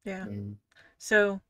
Yeah. 0.03 0.23
Um, 0.23 0.57
so, 0.97 1.41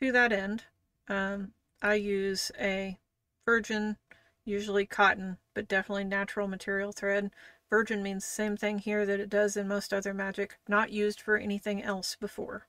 to 0.00 0.12
that 0.12 0.32
end, 0.32 0.64
um, 1.08 1.52
I 1.82 1.94
use 1.94 2.50
a 2.58 2.98
virgin, 3.44 3.96
usually 4.44 4.86
cotton, 4.86 5.38
but 5.54 5.68
definitely 5.68 6.04
natural 6.04 6.48
material 6.48 6.92
thread 6.92 7.30
Virgin 7.70 8.02
means 8.02 8.24
the 8.24 8.30
same 8.30 8.56
thing 8.56 8.80
here 8.80 9.06
that 9.06 9.20
it 9.20 9.30
does 9.30 9.56
in 9.56 9.68
most 9.68 9.94
other 9.94 10.12
magic, 10.12 10.58
not 10.66 10.90
used 10.90 11.20
for 11.20 11.36
anything 11.36 11.80
else 11.82 12.16
before. 12.16 12.66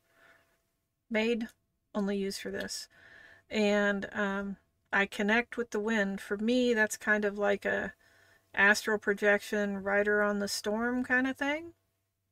Made, 1.09 1.47
only 1.95 2.17
used 2.17 2.39
for 2.39 2.51
this. 2.51 2.87
And 3.49 4.07
um, 4.13 4.57
I 4.93 5.07
connect 5.07 5.57
with 5.57 5.71
the 5.71 5.79
wind. 5.79 6.21
For 6.21 6.37
me, 6.37 6.75
that's 6.75 6.97
kind 6.97 7.25
of 7.25 7.39
like 7.39 7.65
a 7.65 7.93
astral 8.53 8.99
projection, 8.99 9.81
rider 9.81 10.21
on 10.21 10.37
the 10.37 10.47
storm 10.47 11.03
kind 11.03 11.25
of 11.25 11.35
thing. 11.35 11.73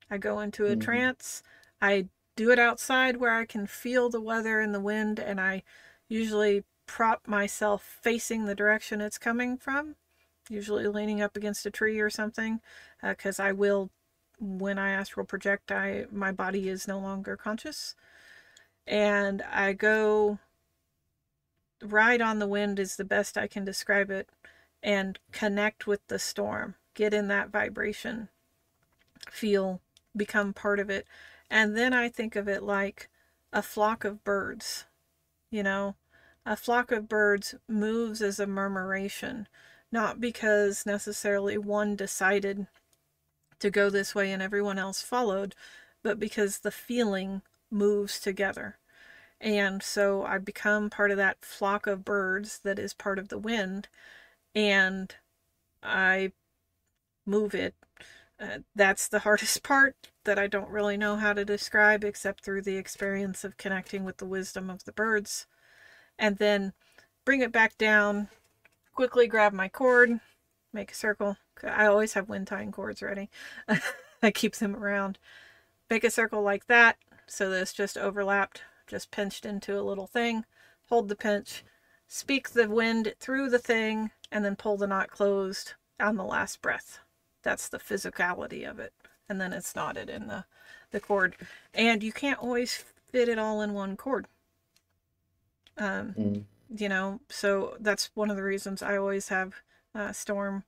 I 0.09 0.17
go 0.17 0.39
into 0.39 0.65
a 0.65 0.69
mm-hmm. 0.69 0.79
trance. 0.79 1.43
I 1.81 2.07
do 2.35 2.51
it 2.51 2.59
outside 2.59 3.17
where 3.17 3.35
I 3.35 3.45
can 3.45 3.67
feel 3.67 4.09
the 4.09 4.21
weather 4.21 4.59
and 4.59 4.73
the 4.73 4.79
wind, 4.79 5.19
and 5.19 5.39
I 5.39 5.63
usually 6.07 6.63
prop 6.85 7.27
myself 7.27 7.99
facing 8.01 8.45
the 8.45 8.55
direction 8.55 9.01
it's 9.01 9.17
coming 9.17 9.57
from 9.57 9.95
usually 10.49 10.87
leaning 10.87 11.21
up 11.21 11.37
against 11.37 11.65
a 11.65 11.71
tree 11.71 11.99
or 11.99 12.09
something, 12.09 12.59
because 13.01 13.39
uh, 13.39 13.43
I 13.43 13.51
will, 13.51 13.89
when 14.39 14.77
I 14.79 14.89
astral 14.89 15.25
project, 15.25 15.71
I 15.71 16.05
my 16.11 16.31
body 16.31 16.67
is 16.67 16.87
no 16.87 16.99
longer 16.99 17.37
conscious, 17.37 17.95
and 18.87 19.41
I 19.43 19.73
go 19.73 20.39
ride 21.81 22.21
on 22.21 22.39
the 22.39 22.47
wind 22.47 22.79
is 22.79 22.95
the 22.95 23.05
best 23.05 23.37
I 23.37 23.47
can 23.47 23.63
describe 23.63 24.09
it, 24.09 24.27
and 24.81 25.19
connect 25.31 25.87
with 25.87 26.05
the 26.07 26.19
storm, 26.19 26.75
get 26.95 27.13
in 27.13 27.27
that 27.27 27.51
vibration, 27.51 28.29
feel, 29.29 29.81
become 30.15 30.53
part 30.53 30.79
of 30.79 30.89
it, 30.89 31.07
and 31.49 31.77
then 31.77 31.93
I 31.93 32.09
think 32.09 32.35
of 32.35 32.47
it 32.47 32.63
like 32.63 33.09
a 33.53 33.61
flock 33.61 34.03
of 34.03 34.23
birds, 34.23 34.85
you 35.51 35.63
know. 35.63 35.95
A 36.45 36.55
flock 36.55 36.91
of 36.91 37.07
birds 37.07 37.55
moves 37.67 38.21
as 38.21 38.39
a 38.39 38.47
murmuration 38.47 39.47
not 39.91 40.19
because 40.21 40.85
necessarily 40.85 41.57
one 41.57 41.95
decided 41.95 42.67
to 43.59 43.69
go 43.69 43.89
this 43.89 44.15
way 44.15 44.31
and 44.31 44.41
everyone 44.41 44.77
else 44.77 45.01
followed, 45.01 45.55
but 46.03 46.19
because 46.19 46.59
the 46.59 46.71
feeling 46.71 47.41
moves 47.71 48.19
together. 48.19 48.77
And 49.41 49.81
so 49.81 50.23
I 50.23 50.37
become 50.37 50.89
part 50.89 51.11
of 51.11 51.17
that 51.17 51.43
flock 51.43 51.87
of 51.87 52.05
birds 52.05 52.59
that 52.59 52.77
is 52.79 52.93
part 52.93 53.19
of 53.19 53.29
the 53.29 53.37
wind, 53.37 53.87
and 54.53 55.13
I 55.81 56.33
move 57.25 57.55
it. 57.55 57.75
Uh, 58.39 58.59
that's 58.75 59.07
the 59.07 59.19
hardest 59.19 59.63
part 59.63 59.95
that 60.23 60.39
I 60.39 60.47
don't 60.47 60.69
really 60.69 60.97
know 60.97 61.17
how 61.17 61.33
to 61.33 61.43
describe 61.43 62.03
except 62.03 62.43
through 62.43 62.61
the 62.61 62.77
experience 62.77 63.43
of 63.43 63.57
connecting 63.57 64.05
with 64.05 64.17
the 64.17 64.25
wisdom 64.25 64.69
of 64.69 64.85
the 64.85 64.93
birds. 64.93 65.47
And 66.17 66.37
then 66.37 66.73
bring 67.25 67.41
it 67.41 67.51
back 67.51 67.77
down 67.77 68.29
quickly 68.99 69.27
grab 69.27 69.53
my 69.53 69.69
cord, 69.69 70.19
make 70.73 70.91
a 70.91 70.93
circle. 70.93 71.37
I 71.63 71.85
always 71.85 72.15
have 72.15 72.27
wind 72.27 72.47
tying 72.47 72.73
cords 72.73 73.01
ready. 73.01 73.29
I 74.21 74.29
keep 74.29 74.57
them 74.57 74.75
around. 74.75 75.17
Make 75.89 76.03
a 76.03 76.11
circle 76.11 76.41
like 76.41 76.67
that 76.67 76.97
so 77.25 77.49
that 77.49 77.61
it's 77.61 77.71
just 77.71 77.97
overlapped, 77.97 78.63
just 78.87 79.09
pinched 79.09 79.45
into 79.45 79.79
a 79.79 79.87
little 79.87 80.05
thing. 80.05 80.43
Hold 80.89 81.07
the 81.07 81.15
pinch, 81.15 81.63
speak 82.09 82.49
the 82.49 82.67
wind 82.67 83.13
through 83.21 83.49
the 83.49 83.57
thing, 83.57 84.11
and 84.33 84.43
then 84.43 84.57
pull 84.57 84.75
the 84.75 84.85
knot 84.85 85.09
closed 85.09 85.75
on 85.97 86.17
the 86.17 86.25
last 86.25 86.61
breath. 86.61 86.99
That's 87.43 87.69
the 87.69 87.79
physicality 87.79 88.69
of 88.69 88.79
it. 88.79 88.93
And 89.27 89.39
then 89.39 89.53
it's 89.53 89.75
knotted 89.75 90.09
in 90.09 90.27
the, 90.27 90.45
the 90.91 90.99
cord. 90.99 91.35
And 91.73 92.01
you 92.03 92.11
can't 92.11 92.39
always 92.39 92.83
fit 93.11 93.29
it 93.29 93.39
all 93.39 93.61
in 93.61 93.73
one 93.73 93.95
cord. 93.95 94.27
Um, 95.77 96.13
mm 96.17 96.43
you 96.75 96.87
know, 96.87 97.19
so 97.29 97.75
that's 97.79 98.11
one 98.13 98.29
of 98.29 98.37
the 98.37 98.43
reasons 98.43 98.83
I 98.83 98.97
always 98.97 99.29
have 99.29 99.55
uh, 99.95 100.11
storm 100.11 100.63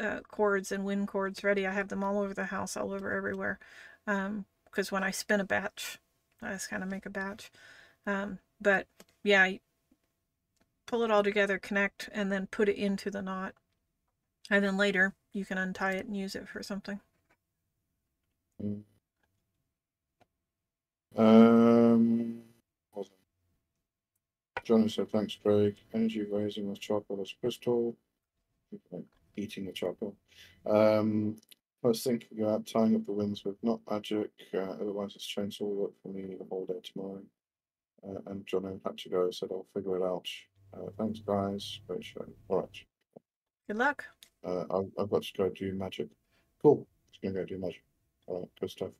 uh, 0.00 0.20
cords 0.20 0.72
and 0.72 0.84
wind 0.84 1.08
cords 1.08 1.44
ready. 1.44 1.66
I 1.66 1.72
have 1.72 1.88
them 1.88 2.02
all 2.02 2.20
over 2.20 2.32
the 2.32 2.46
house, 2.46 2.76
all 2.76 2.92
over 2.92 3.12
everywhere. 3.12 3.58
Because 4.06 4.26
um, 4.26 4.44
when 4.88 5.04
I 5.04 5.10
spin 5.10 5.40
a 5.40 5.44
batch, 5.44 5.98
I 6.40 6.52
just 6.52 6.70
kind 6.70 6.82
of 6.82 6.88
make 6.88 7.04
a 7.06 7.10
batch. 7.10 7.50
Um, 8.06 8.38
but 8.60 8.86
yeah, 9.22 9.52
pull 10.86 11.02
it 11.02 11.10
all 11.10 11.22
together, 11.22 11.58
connect, 11.58 12.08
and 12.12 12.32
then 12.32 12.46
put 12.46 12.68
it 12.68 12.76
into 12.76 13.10
the 13.10 13.22
knot. 13.22 13.54
And 14.50 14.64
then 14.64 14.76
later 14.76 15.14
you 15.32 15.44
can 15.44 15.58
untie 15.58 15.92
it 15.92 16.06
and 16.06 16.16
use 16.16 16.34
it 16.34 16.48
for 16.48 16.62
something. 16.62 17.00
Um, 21.16 22.42
Johnny 24.64 24.88
said, 24.88 25.10
thanks, 25.10 25.36
Craig. 25.42 25.76
Energy 25.92 26.24
raising 26.30 26.68
with 26.68 26.80
charcoal 26.80 27.20
as 27.20 27.34
crystal. 27.40 27.96
eating 29.36 29.66
the 29.66 29.72
charcoal. 29.72 30.14
Um, 30.66 31.36
I 31.84 31.88
was 31.88 32.02
thinking 32.04 32.40
about 32.40 32.66
tying 32.66 32.94
up 32.94 33.06
the 33.06 33.12
winds 33.12 33.44
with 33.44 33.56
knot 33.62 33.80
magic, 33.90 34.30
uh, 34.54 34.58
otherwise 34.58 35.14
this 35.14 35.26
chainsaw 35.26 35.62
will 35.62 35.74
work 35.74 35.92
for 36.02 36.08
me 36.08 36.36
the 36.38 36.46
whole 36.48 36.64
day 36.66 36.80
tomorrow. 36.84 37.20
Uh, 38.06 38.30
and 38.30 38.46
Johnny 38.46 38.78
had 38.84 38.98
to 38.98 39.08
go, 39.08 39.30
said 39.30 39.48
I'll 39.50 39.66
figure 39.74 39.96
it 39.96 40.02
out. 40.02 40.26
Uh, 40.74 40.90
thanks, 40.96 41.20
guys. 41.20 41.80
Great 41.88 42.04
show. 42.04 42.24
All 42.48 42.60
right. 42.60 42.84
Good 43.66 43.76
luck. 43.78 44.04
Uh, 44.44 44.64
I've, 44.70 44.90
I've 44.98 45.10
got 45.10 45.22
to 45.22 45.32
go 45.36 45.48
do 45.48 45.72
magic. 45.74 46.08
Cool. 46.60 46.86
Just 47.12 47.22
gonna 47.22 47.34
go 47.34 47.44
do 47.44 47.58
magic. 47.58 47.82
All 48.26 48.40
right, 48.40 48.48
good 48.60 48.70
stuff. 48.70 48.90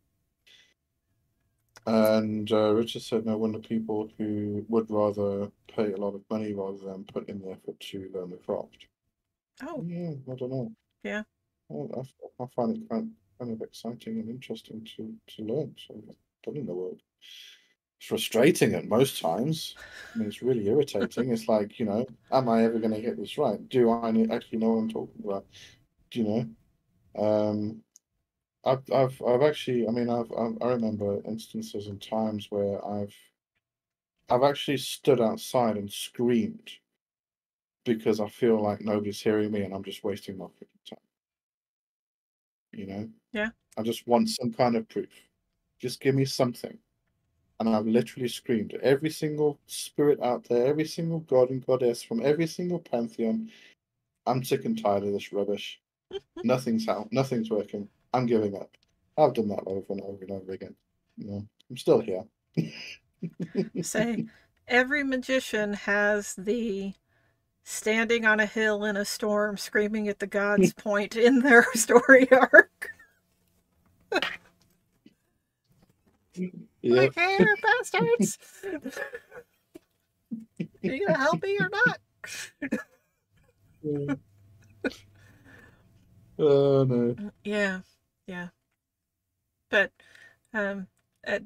And 1.87 2.51
uh, 2.53 2.73
Richard 2.75 3.03
said 3.03 3.27
no 3.27 3.37
wonder 3.37 3.59
people 3.59 4.09
who 4.17 4.65
would 4.69 4.89
rather 4.89 5.51
pay 5.67 5.93
a 5.93 5.97
lot 5.97 6.15
of 6.15 6.23
money 6.31 6.53
rather 6.53 6.79
than 6.79 7.05
put 7.05 7.29
in 7.29 7.41
the 7.41 7.51
effort 7.51 7.79
to 7.81 8.11
learn 8.15 8.31
the 8.31 8.37
craft. 8.37 8.87
Oh, 9.63 9.83
Yeah, 9.87 10.13
I 10.31 10.37
don't 10.37 10.51
know. 10.51 10.73
Yeah. 11.03 11.23
Well, 11.69 12.07
I, 12.41 12.43
I 12.43 12.47
find 12.55 12.77
it 12.77 12.89
kind 12.89 13.11
kind 13.39 13.53
of 13.53 13.63
exciting 13.63 14.21
and 14.21 14.29
interesting 14.29 14.87
to 14.97 15.15
to 15.35 15.43
learn. 15.43 15.75
So 15.77 16.01
put 16.45 16.57
in 16.57 16.67
the 16.67 16.75
work. 16.75 16.99
It's 18.03 18.09
frustrating 18.09 18.75
at 18.75 18.89
most 18.89 19.23
times. 19.23 19.77
I 19.79 20.19
mean, 20.19 20.27
it's 20.27 20.43
really 20.43 20.67
irritating. 20.67 21.31
It's 21.31 21.47
like, 21.47 21.79
you 21.79 21.87
know, 21.87 22.05
am 22.33 22.49
I 22.49 22.65
ever 22.65 22.81
going 22.81 22.95
to 22.95 23.01
get 23.01 23.17
this 23.17 23.39
right? 23.39 23.69
Do 23.69 23.91
I 23.91 24.09
actually 24.35 24.59
know 24.59 24.71
what 24.71 24.79
I'm 24.79 24.89
talking 24.89 25.23
about? 25.25 25.47
Do 26.11 26.21
you 26.21 26.27
know? 27.15 27.25
Um, 27.25 27.83
I've, 28.65 28.83
I've, 28.93 29.23
I've 29.23 29.43
actually, 29.43 29.87
I 29.87 29.93
mean, 29.93 30.11
I've, 30.11 30.33
I 30.33 30.67
remember 30.67 31.23
instances 31.25 31.87
and 31.87 32.03
times 32.03 32.49
where 32.51 32.85
I've, 32.85 33.15
I've 34.29 34.43
actually 34.43 34.79
stood 34.79 35.21
outside 35.21 35.77
and 35.77 35.89
screamed 35.89 36.73
because 37.85 38.19
I 38.19 38.29
feel 38.29 38.61
like 38.61 38.81
nobody's 38.81 39.21
hearing 39.21 39.53
me 39.53 39.63
and 39.63 39.73
I'm 39.73 39.85
just 39.85 40.03
wasting 40.03 40.39
my 40.39 40.47
freaking 40.47 40.91
time. 40.91 40.99
You 42.73 42.87
know? 42.87 43.09
Yeah. 43.31 43.51
I 43.79 43.83
just 43.83 44.09
want 44.09 44.29
some 44.29 44.53
kind 44.53 44.75
of 44.75 44.89
proof. 44.89 45.09
Just 45.79 46.01
give 46.01 46.17
me 46.17 46.25
something. 46.25 46.77
And 47.61 47.69
I've 47.69 47.87
literally 47.87 48.29
screamed 48.29 48.75
at 48.75 48.81
every 48.81 49.11
single 49.11 49.59
spirit 49.67 50.21
out 50.21 50.45
there, 50.49 50.67
every 50.67 50.87
single 50.87 51.21
god 51.21 51.51
and 51.51 51.65
goddess 51.65 52.03
from 52.03 52.25
every 52.25 52.47
single 52.47 52.81
pantheon. 52.81 53.51
I'm 54.27 54.43
sick 54.43 54.65
and 54.65 54.81
tired 54.81 55.05
of 55.05 55.13
this 55.13 55.33
rubbish. 55.33 55.81
nothing's 56.45 56.89
out, 56.89 57.13
nothing's 57.13 57.51
working. 57.51 57.89
I'm 58.13 58.27
giving 58.27 58.57
up. 58.57 58.71
I've 59.17 59.35
done 59.35 59.49
that 59.49 59.63
over 59.67 59.93
and 59.93 60.01
over 60.03 60.23
and 60.23 60.31
over 60.33 60.53
again. 60.53 60.75
You 61.17 61.31
know, 61.31 61.47
I'm 61.71 61.77
still 61.77 62.01
here. 62.01 62.25
say 63.83 64.27
every 64.67 65.05
magician 65.05 65.75
has 65.75 66.35
the 66.37 66.95
standing 67.65 68.25
on 68.25 68.41
a 68.41 68.47
hill 68.47 68.85
in 68.85 68.97
a 68.97 69.05
storm 69.05 69.57
screaming 69.57 70.09
at 70.09 70.19
the 70.19 70.27
gods 70.27 70.73
point 70.77 71.17
in 71.17 71.41
their 71.41 71.67
story 71.75 72.29
arc. 72.33 72.91
Yeah. 76.83 77.03
Like, 77.03 77.15
hey, 77.15 77.45
bastards! 77.63 78.39
Are 80.89 80.95
you 80.95 81.07
gonna 81.07 81.19
help 81.19 81.43
me 81.43 81.59
or 81.59 81.69
not? 81.71 81.99
Oh 86.39 86.85
no. 86.85 87.17
Yeah, 87.45 87.81
yeah. 88.27 88.49
But, 89.71 89.93
um, 90.55 90.89
at 91.25 91.43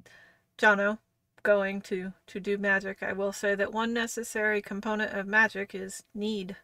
Jono, 0.59 0.99
going 1.43 1.81
to 1.83 2.13
to 2.27 2.41
do 2.41 2.59
magic, 2.59 3.03
I 3.03 3.13
will 3.13 3.33
say 3.33 3.55
that 3.55 3.73
one 3.73 3.93
necessary 3.95 4.61
component 4.63 5.13
of 5.15 5.27
magic 5.27 5.75
is 5.75 6.03
need. 6.15 6.57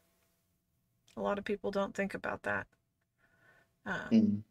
A 1.17 1.21
lot 1.23 1.39
of 1.39 1.45
people 1.45 1.71
don't 1.71 1.95
think 1.95 2.15
about 2.15 2.43
that. 2.43 2.67
Um, 3.87 4.13
Mm. 4.13 4.43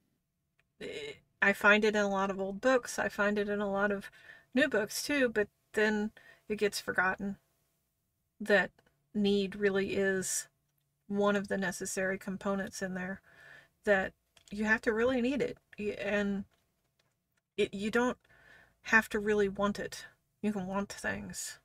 eh, 0.81 1.13
I 1.41 1.53
find 1.53 1.83
it 1.83 1.95
in 1.95 2.01
a 2.01 2.09
lot 2.09 2.29
of 2.29 2.39
old 2.39 2.61
books. 2.61 2.99
I 2.99 3.09
find 3.09 3.37
it 3.37 3.49
in 3.49 3.61
a 3.61 3.71
lot 3.71 3.91
of 3.91 4.11
new 4.53 4.67
books 4.67 5.03
too, 5.03 5.29
but 5.29 5.47
then 5.73 6.11
it 6.47 6.57
gets 6.57 6.79
forgotten 6.79 7.37
that 8.39 8.71
need 9.13 9.55
really 9.55 9.93
is 9.93 10.47
one 11.07 11.35
of 11.35 11.47
the 11.47 11.57
necessary 11.57 12.17
components 12.17 12.81
in 12.81 12.93
there 12.93 13.21
that 13.83 14.13
you 14.49 14.65
have 14.65 14.81
to 14.81 14.93
really 14.93 15.21
need 15.21 15.41
it 15.41 15.57
and 15.99 16.45
it, 17.57 17.73
you 17.73 17.91
don't 17.91 18.17
have 18.83 19.09
to 19.09 19.19
really 19.19 19.49
want 19.49 19.79
it 19.79 20.05
you 20.41 20.51
can 20.51 20.65
want 20.65 20.89
things 20.91 21.59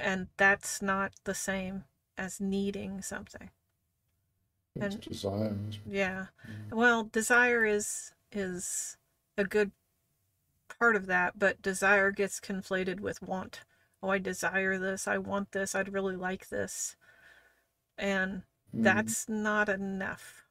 and 0.00 0.28
that's 0.36 0.82
not 0.82 1.12
the 1.24 1.34
same 1.34 1.84
as 2.16 2.40
needing 2.40 3.00
something 3.00 3.50
It's 4.80 4.94
And- 4.94 5.00
desire. 5.04 5.56
yeah 5.86 6.26
Mm. 6.46 6.74
well 6.76 7.04
desire 7.04 7.64
is 7.64 8.12
is 8.32 8.96
a 9.36 9.44
good 9.44 9.72
part 10.78 10.94
of 10.96 11.06
that 11.06 11.38
but 11.38 11.60
desire 11.62 12.10
gets 12.10 12.38
conflated 12.40 13.00
with 13.00 13.22
want 13.22 13.62
oh 14.02 14.10
i 14.10 14.18
desire 14.18 14.78
this 14.78 15.08
i 15.08 15.16
want 15.18 15.52
this 15.52 15.74
i'd 15.74 15.92
really 15.92 16.16
like 16.16 16.48
this 16.48 16.96
and 17.96 18.42
Mm. 18.74 18.82
that's 18.84 19.28
not 19.28 19.68
enough 19.68 20.44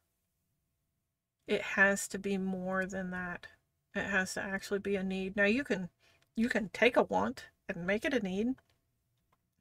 it 1.46 1.62
has 1.62 2.08
to 2.10 2.18
be 2.20 2.38
more 2.38 2.86
than 2.86 3.12
that 3.12 3.48
it 3.96 4.06
has 4.06 4.34
to 4.34 4.42
actually 4.42 4.80
be 4.80 4.96
a 4.96 5.04
need 5.04 5.36
now 5.36 5.46
you 5.46 5.64
can 5.64 5.90
you 6.36 6.50
can 6.50 6.70
take 6.70 6.98
a 6.98 7.04
want 7.04 7.46
and 7.70 7.86
make 7.86 8.04
it 8.06 8.14
a 8.14 8.20
need 8.20 8.56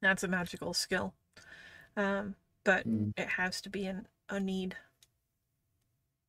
that's 0.01 0.23
a 0.25 0.29
magical 0.29 0.73
skill 0.75 1.13
um, 1.97 2.35
but 2.65 2.87
Mm. 2.89 3.13
it 3.17 3.29
has 3.31 3.61
to 3.63 3.71
be 3.71 3.87
an, 3.87 4.07
a 4.29 4.41
need 4.41 4.77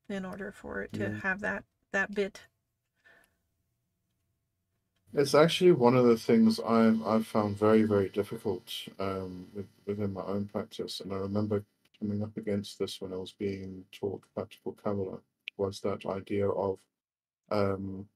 in 0.09 0.25
order 0.25 0.51
for 0.51 0.81
it 0.81 0.91
to 0.93 1.09
Yeah. 1.09 1.19
have 1.21 1.39
that 1.41 1.63
that 1.93 2.13
bit 2.13 2.41
It's 5.13 5.35
actually 5.35 5.71
one 5.73 5.95
of 5.97 6.05
the 6.05 6.17
things 6.17 6.59
I've 6.59 7.05
I've 7.05 7.27
found 7.27 7.57
very 7.57 7.83
very 7.83 8.09
difficult 8.09 8.71
um, 8.99 9.47
with, 9.53 9.67
within 9.85 10.13
my 10.13 10.23
own 10.23 10.45
practice, 10.47 11.01
and 11.01 11.13
I 11.13 11.17
remember 11.17 11.65
coming 11.99 12.23
up 12.23 12.37
against 12.37 12.79
this 12.79 13.01
when 13.01 13.13
I 13.13 13.17
was 13.17 13.33
being 13.33 13.85
taught 13.91 14.23
practical 14.35 14.73
Kabbalah. 14.73 15.19
Was 15.57 15.79
that 15.81 16.05
idea 16.05 16.47
of 16.49 16.79
um, 17.51 18.07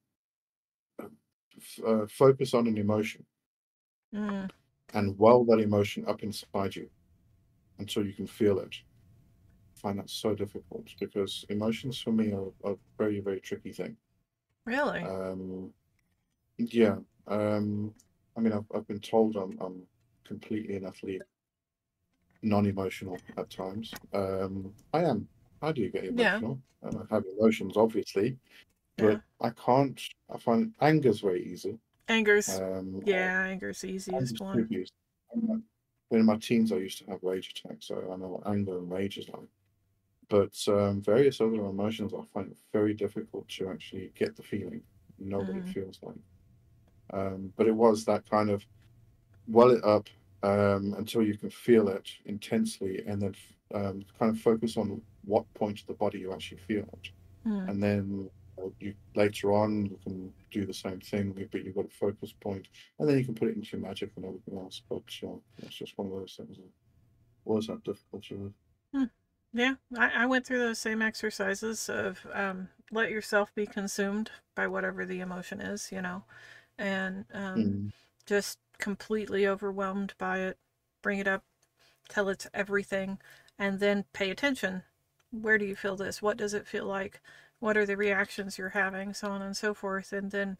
f- 1.58 1.80
uh, 1.86 2.06
focus 2.08 2.54
on 2.54 2.68
an 2.68 2.78
emotion 2.78 3.26
mm, 4.14 4.50
and 4.94 5.18
well 5.18 5.44
that 5.46 5.60
emotion 5.60 6.06
up 6.08 6.24
inside 6.24 6.76
you 6.76 6.90
until 7.80 8.06
you 8.06 8.14
can 8.14 8.28
feel 8.28 8.60
it. 8.60 8.76
Find 9.82 9.98
that 9.98 10.12
so 10.12 10.36
difficult 10.36 10.88
because 11.00 11.44
emotions 11.50 12.00
for 12.00 12.12
me 12.12 12.32
are, 12.34 12.52
are 12.64 12.74
a 12.74 12.78
very 13.00 13.20
very 13.20 13.40
tricky 13.40 13.72
thing. 13.74 13.98
really 14.66 15.02
Um, 15.02 15.74
yeah. 16.58 16.98
Um, 17.28 17.94
I 18.38 18.42
mean, 18.42 18.54
I've, 18.54 18.66
I've 18.76 18.88
been 18.88 19.00
told 19.00 19.36
I'm, 19.36 19.58
I'm 19.60 19.82
completely 20.24 20.76
and 20.76 20.86
utterly 20.86 21.20
non-emotional 22.44 23.18
at 23.38 23.50
times. 23.50 23.92
Um, 24.14 24.72
I 24.94 25.04
am. 25.04 25.28
I 25.64 25.72
do 25.72 25.82
you 25.82 25.90
get 25.90 26.04
Yeah. 26.04 26.38
emotional. 26.38 26.60
and 26.84 26.98
I 26.98 27.16
have 27.16 27.24
emotions, 27.38 27.76
obviously, 27.76 28.38
but 28.98 29.06
yeah 29.08 29.20
I 29.40 29.50
can't. 29.52 30.00
I 30.34 30.38
find 30.38 30.74
anger's 30.82 31.22
very 31.22 31.44
easy. 31.44 31.80
anger's 32.08 32.50
Um, 32.50 33.02
yeah 33.06 33.46
anger's 33.48 33.82
the 33.82 33.88
easiest 33.88 34.40
one. 34.40 34.70
Um, 35.34 35.64
In 36.12 36.26
my 36.26 36.36
teens, 36.38 36.72
I 36.72 36.76
used 36.78 37.00
to 37.00 37.06
have 37.12 37.24
rage 37.24 37.54
attacks, 37.56 37.88
so 37.88 37.96
I 38.12 38.16
know 38.18 38.28
what 38.28 38.48
anger 38.48 38.78
and 38.78 38.92
rage 38.92 39.18
is 39.18 39.28
like. 39.30 39.48
But 40.32 40.56
um, 40.70 41.02
various 41.02 41.42
other 41.42 41.66
emotions, 41.66 42.14
I 42.14 42.24
find 42.34 42.56
very 42.72 42.94
difficult 42.94 43.50
to 43.50 43.70
actually 43.70 44.12
get 44.16 44.38
the 44.38 44.44
feeling, 44.44 44.82
know 45.20 45.42
what 45.42 45.58
it 45.58 45.68
feels 45.68 46.00
like. 46.02 46.16
Um, 47.14 47.54
but 47.58 47.68
it 47.68 47.76
was 47.76 48.06
that 48.06 48.30
kind 48.30 48.50
of 48.50 48.66
well 49.48 49.72
it 49.72 49.84
up 49.84 50.08
um, 50.44 50.96
until 50.98 51.22
you 51.22 51.38
can 51.38 51.50
feel 51.50 51.90
it 51.90 52.10
intensely, 52.26 53.04
and 53.06 53.22
then 53.22 53.36
um, 53.76 54.06
kind 54.18 54.32
of 54.34 54.40
focus 54.40 54.78
on 54.78 55.02
what 55.26 55.54
point 55.54 55.82
of 55.82 55.88
the 55.88 55.94
body 55.94 56.20
you 56.20 56.34
actually 56.34 56.62
feel 56.68 56.86
it, 56.94 57.10
Mm, 57.46 57.70
and 57.70 57.84
then 57.84 58.30
you 58.80 58.94
later 59.16 59.52
on 59.52 59.86
you 59.88 59.98
can 60.04 60.34
do 60.52 60.66
the 60.66 60.74
same 60.74 61.00
thing, 61.02 61.34
but 61.52 61.66
you've 61.66 61.76
got 61.76 61.86
a 61.86 61.90
focus 61.90 62.34
point, 62.40 62.68
and 63.00 63.10
then 63.10 63.18
you 63.18 63.26
can 63.26 63.36
put 63.36 63.50
it 63.50 63.56
into 63.56 63.76
your 63.78 63.86
magic 63.86 64.12
and 64.16 64.26
everything 64.26 64.58
else. 64.58 64.84
But 64.90 65.04
uh, 65.24 65.38
it's 65.64 65.76
just 65.76 65.98
one 65.98 66.08
of 66.08 66.14
those 66.14 66.36
things. 66.38 66.58
that 66.58 66.72
Was 67.46 67.68
that 67.68 67.84
difficult 67.84 68.30
with? 68.32 68.54
Yeah 69.54 69.76
I, 69.98 70.24
I 70.24 70.26
went 70.26 70.46
through 70.46 70.60
those 70.60 70.80
same 70.80 71.02
exercises 71.02 71.90
of 71.90 72.26
um, 72.34 72.70
let 72.92 73.12
yourself 73.12 73.54
be 73.56 73.66
consumed 73.66 74.32
by 74.56 74.68
whatever 74.68 75.06
the 75.06 75.20
emotion 75.20 75.62
is 75.62 75.92
you 75.92 76.02
know 76.02 76.24
and 76.78 77.26
um, 77.34 77.82
Mm, 77.82 77.92
just 78.26 78.60
completely 78.80 79.48
overwhelmed 79.48 80.14
by 80.18 80.40
it 80.40 80.58
bring 81.02 81.20
it 81.20 81.28
up 81.28 81.44
tell 82.10 82.30
it's 82.30 82.48
everything 82.54 83.20
and 83.60 83.80
then 83.80 84.06
pay 84.14 84.32
attention. 84.32 84.84
Where 85.32 85.58
do 85.58 85.66
you 85.66 85.76
feel 85.76 85.96
this? 85.98 86.22
What 86.22 86.38
does 86.38 86.54
it 86.54 86.68
feel 86.68 86.86
like? 86.86 87.22
What 87.60 87.78
are 87.78 87.86
the 87.86 87.98
reactions 87.98 88.58
you're 88.58 88.70
having? 88.70 89.14
So 89.14 89.30
on 89.32 89.42
and 89.42 89.58
so 89.58 89.74
forth 89.74 90.14
and 90.14 90.32
then 90.32 90.58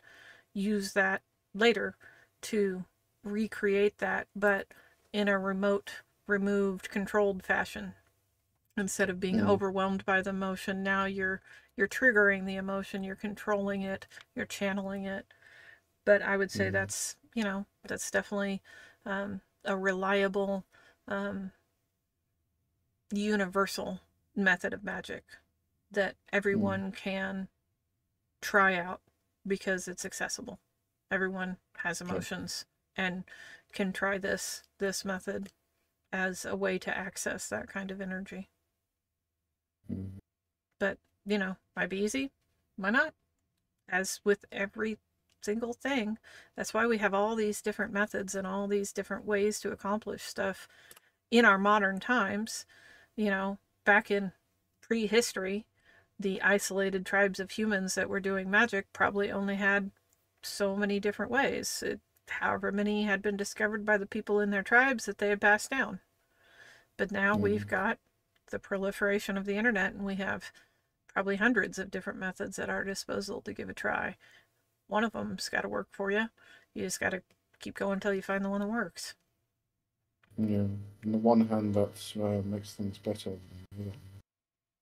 use 0.54 0.94
that 0.94 1.22
later 1.54 1.96
to 2.44 2.86
recreate 3.24 4.00
that 4.00 4.28
but 4.36 4.68
in 5.14 5.28
a 5.28 5.40
remote 5.40 6.02
removed 6.28 6.90
controlled 6.90 7.44
fashion 7.44 7.94
instead 8.82 9.10
of 9.10 9.22
being 9.22 9.38
Mm. 9.38 9.48
overwhelmed 9.48 10.06
by 10.06 10.22
the 10.22 10.32
emotion 10.32 10.84
now 10.84 11.06
you're 11.06 11.42
you're 11.78 11.88
triggering 11.88 12.46
the 12.46 12.58
emotion 12.58 13.04
you're 13.06 13.16
controlling 13.16 13.84
it 13.84 14.08
you're 14.36 14.46
channeling 14.48 15.06
it 15.06 15.34
but 16.06 16.22
i 16.22 16.38
would 16.38 16.52
say 16.52 16.70
Mm. 16.70 16.74
that's 16.74 17.18
you 17.36 17.44
know 17.46 17.66
that's 17.88 18.12
definitely 18.12 18.62
um, 19.06 19.42
a 19.66 19.78
reliable 19.78 20.66
um, 21.08 21.52
universal 23.12 24.02
method 24.36 24.74
of 24.74 24.84
magic 24.84 25.24
that 25.92 26.16
everyone 26.32 26.92
can 26.92 27.50
try 28.42 28.76
out 28.76 29.02
because 29.48 29.88
it's 29.88 30.06
accessible. 30.06 30.60
Everyone 31.12 31.58
has 31.80 32.02
emotions 32.02 32.66
and 32.96 33.26
can 33.74 33.94
try 33.94 34.18
this 34.18 34.64
this 34.80 35.06
method 35.06 35.52
as 36.14 36.46
a 36.46 36.56
way 36.56 36.80
to 36.80 36.98
access 36.98 37.50
that 37.50 37.68
kind 37.70 37.92
of 37.92 38.02
energy. 38.02 38.51
But, 40.80 40.98
you 41.26 41.38
know, 41.38 41.58
might 41.76 41.90
be 41.90 42.00
easy. 42.00 42.32
Why 42.76 42.90
not? 42.90 43.14
As 43.90 44.20
with 44.24 44.46
every 44.52 44.98
single 45.42 45.74
thing, 45.74 46.18
that's 46.56 46.74
why 46.74 46.86
we 46.88 46.98
have 47.00 47.14
all 47.14 47.36
these 47.36 47.62
different 47.62 47.94
methods 47.94 48.36
and 48.36 48.46
all 48.48 48.68
these 48.68 48.94
different 48.94 49.26
ways 49.26 49.60
to 49.62 49.72
accomplish 49.72 50.24
stuff 50.24 50.68
in 51.30 51.46
our 51.46 51.58
modern 51.58 52.00
times. 52.00 52.66
You 53.16 53.30
know, 53.30 53.58
back 53.86 54.10
in 54.12 54.32
prehistory, 54.82 55.66
the 56.20 56.42
isolated 56.42 57.06
tribes 57.06 57.40
of 57.40 57.52
humans 57.52 57.96
that 57.96 58.10
were 58.10 58.20
doing 58.20 58.50
magic 58.50 58.92
probably 58.94 59.32
only 59.32 59.56
had 59.56 59.92
so 60.44 60.76
many 60.76 61.00
different 61.00 61.32
ways. 61.32 61.84
It, 61.86 62.00
however 62.30 62.72
many 62.72 63.04
had 63.04 63.22
been 63.22 63.38
discovered 63.38 63.86
by 63.86 63.98
the 63.98 64.06
people 64.06 64.40
in 64.40 64.52
their 64.52 64.64
tribes 64.64 65.06
that 65.06 65.18
they 65.18 65.30
had 65.30 65.42
passed 65.42 65.70
down. 65.70 66.00
But 66.98 67.12
now 67.12 67.36
Mm. 67.36 67.42
we've 67.42 67.68
got 67.68 67.98
the 68.52 68.60
proliferation 68.60 69.38
of 69.38 69.46
the 69.46 69.56
internet 69.56 69.94
and 69.94 70.06
we 70.06 70.16
have 70.16 70.52
probably 71.14 71.38
hundreds 71.38 71.80
of 71.80 71.92
different 71.92 72.20
methods 72.20 72.60
at 72.60 72.70
our 72.70 72.84
disposal 72.84 73.42
to 73.42 73.54
give 73.54 73.70
a 73.70 73.74
try. 73.74 74.16
One 74.88 75.04
of 75.04 75.14
them's 75.14 75.50
got 75.50 75.62
to 75.62 75.70
work 75.70 75.88
for 75.92 76.12
you. 76.12 76.28
You 76.74 76.84
just 76.84 77.00
got 77.00 77.10
to 77.10 77.22
keep 77.60 77.76
going 77.76 77.94
until 77.94 78.14
you 78.14 78.22
find 78.22 78.46
the 78.46 78.50
one 78.50 78.62
that 78.62 78.68
works. 78.68 79.16
Yeah. 80.38 80.68
On 81.06 81.12
the 81.12 81.18
one 81.18 81.48
hand, 81.48 81.74
that 81.74 82.14
uh, 82.22 82.42
makes 82.46 82.74
things 82.74 82.98
better. 82.98 83.32
Yeah. 83.78 83.92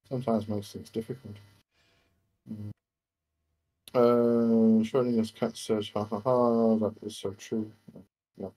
Sometimes 0.07 0.47
makes 0.47 0.71
things 0.71 0.89
difficult. 0.89 1.35
Mm. 2.51 2.71
Uh, 3.93 4.83
Schrodinger's 4.83 5.31
cat 5.31 5.57
says, 5.57 5.89
ha 5.93 6.03
ha 6.03 6.19
ha, 6.19 6.75
that 6.75 6.93
is 7.03 7.17
so 7.17 7.31
true. 7.31 7.71
Yeah. 8.37 8.49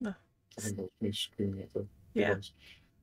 No. 0.00 0.14
I 0.58 0.60
think 0.60 0.76
that 0.76 0.82
was 0.82 0.90
me 1.00 1.12
screaming 1.12 1.62
at 1.62 1.72
the 1.72 1.86
Yeah. 2.14 2.34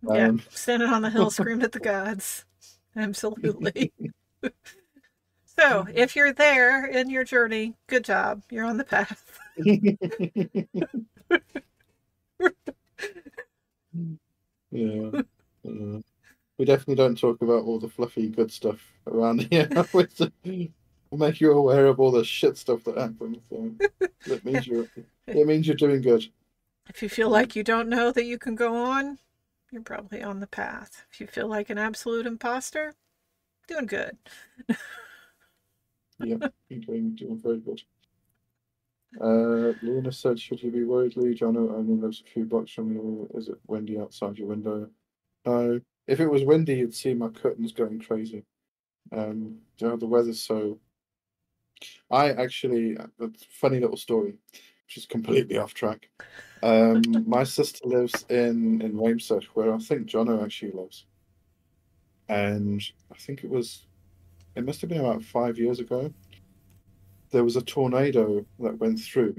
Yeah, 0.03 0.27
Um, 0.27 0.41
standing 0.49 0.89
on 0.89 1.01
the 1.01 1.09
hill 1.09 1.29
screamed 1.31 1.63
at 1.63 1.71
the 1.71 1.79
gods. 1.79 2.45
Absolutely. 2.95 3.93
so, 5.57 5.87
if 5.93 6.15
you're 6.15 6.33
there 6.33 6.85
in 6.85 7.09
your 7.09 7.23
journey, 7.23 7.75
good 7.87 8.03
job. 8.03 8.41
You're 8.49 8.65
on 8.65 8.77
the 8.77 8.83
path. 8.83 9.39
yeah. 9.57 10.01
yeah. 14.71 15.99
We 16.57 16.65
definitely 16.65 16.95
don't 16.95 17.17
talk 17.17 17.41
about 17.41 17.63
all 17.63 17.79
the 17.79 17.87
fluffy 17.87 18.27
good 18.27 18.51
stuff 18.51 18.79
around 19.07 19.47
here. 19.49 19.69
We'll 21.11 21.19
make 21.19 21.41
you 21.41 21.53
aware 21.53 21.87
of 21.87 21.99
all 21.99 22.11
the 22.11 22.23
shit 22.23 22.57
stuff 22.57 22.83
that 22.83 22.97
happens. 22.97 23.37
So 23.49 23.71
that 24.27 24.45
means 24.45 24.67
you're 24.67 24.87
it 25.25 25.47
means 25.47 25.65
you're 25.67 25.75
doing 25.75 26.01
good. 26.01 26.25
If 26.87 27.01
you 27.01 27.09
feel 27.09 27.29
like 27.29 27.55
you 27.55 27.63
don't 27.63 27.89
know 27.89 28.11
that 28.11 28.25
you 28.25 28.37
can 28.37 28.55
go 28.55 28.75
on, 28.75 29.17
you're 29.71 29.81
probably 29.81 30.23
on 30.23 30.39
the 30.39 30.47
path. 30.47 31.05
If 31.11 31.21
you 31.21 31.27
feel 31.27 31.47
like 31.47 31.69
an 31.69 31.77
absolute 31.77 32.25
imposter, 32.25 32.95
doing 33.67 33.85
good. 33.85 34.17
Yeah, 36.19 36.35
you're 36.69 36.79
doing 36.79 37.15
doing 37.15 37.39
very 37.39 37.59
good. 37.59 37.81
Uh, 39.19 39.73
Luna 39.81 40.11
said, 40.11 40.39
"Should 40.39 40.61
you 40.61 40.71
be 40.71 40.83
worried, 40.83 41.17
Lee? 41.17 41.35
Jono 41.35 41.71
only 41.73 41.95
lives 41.95 42.21
a 42.25 42.29
few 42.29 42.45
blocks 42.45 42.71
from 42.71 42.93
you. 42.93 43.29
Is 43.33 43.49
it 43.49 43.57
windy 43.67 43.99
outside 43.99 44.37
your 44.37 44.47
window?" 44.47 44.89
No. 45.45 45.79
If 46.07 46.19
it 46.19 46.27
was 46.27 46.43
windy, 46.43 46.75
you'd 46.75 46.95
see 46.95 47.13
my 47.13 47.29
curtains 47.29 47.71
going 47.71 47.99
crazy. 47.99 48.43
Um, 49.11 49.59
you 49.77 49.87
know, 49.87 49.95
the 49.95 50.07
weather's 50.07 50.41
so. 50.41 50.79
I 52.11 52.31
actually, 52.31 52.95
a 52.95 53.29
funny 53.51 53.79
little 53.79 53.95
story, 53.95 54.33
which 54.89 54.97
is 54.97 55.05
completely 55.05 55.55
off 55.55 55.75
track. 55.75 56.09
Um, 56.63 57.03
my 57.27 57.43
sister 57.43 57.87
lives 57.87 58.25
in 58.27 58.81
in 58.81 58.99
Ramsey, 58.99 59.47
where 59.53 59.71
I 59.71 59.77
think 59.77 60.07
Jono 60.07 60.43
actually 60.43 60.71
lives, 60.71 61.05
and 62.27 62.81
I 63.11 63.15
think 63.15 63.43
it 63.43 63.51
was, 63.51 63.85
it 64.55 64.65
must 64.65 64.81
have 64.81 64.89
been 64.89 65.01
about 65.01 65.21
five 65.23 65.59
years 65.59 65.79
ago. 65.79 66.11
There 67.29 67.43
was 67.43 67.55
a 67.55 67.61
tornado 67.61 68.43
that 68.57 68.79
went 68.79 68.99
through, 68.99 69.35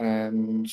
and 0.00 0.68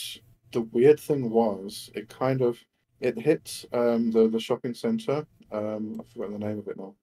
the 0.54 0.62
weird 0.62 1.00
thing 1.00 1.30
was, 1.30 1.92
it 1.94 2.10
kind 2.10 2.42
of 2.42 2.58
it 3.02 3.20
hit 3.20 3.66
um, 3.74 4.10
the 4.10 4.28
the 4.28 4.40
shopping 4.40 4.74
center. 4.74 5.28
Um, 5.52 6.02
I 6.02 6.04
forgot 6.12 6.32
the 6.32 6.40
name 6.40 6.58
of 6.58 6.68
it 6.68 6.78
now. 6.78 6.96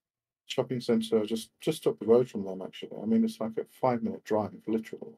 Shopping 0.46 0.80
center 0.80 1.24
just 1.24 1.50
just 1.60 1.86
up 1.86 2.00
the 2.00 2.06
road 2.06 2.28
from 2.28 2.44
them. 2.44 2.62
Actually, 2.62 3.00
I 3.00 3.06
mean 3.06 3.24
it's 3.24 3.38
like 3.38 3.56
a 3.58 3.64
five 3.80 4.02
minute 4.02 4.24
drive, 4.24 4.60
literally. 4.66 5.14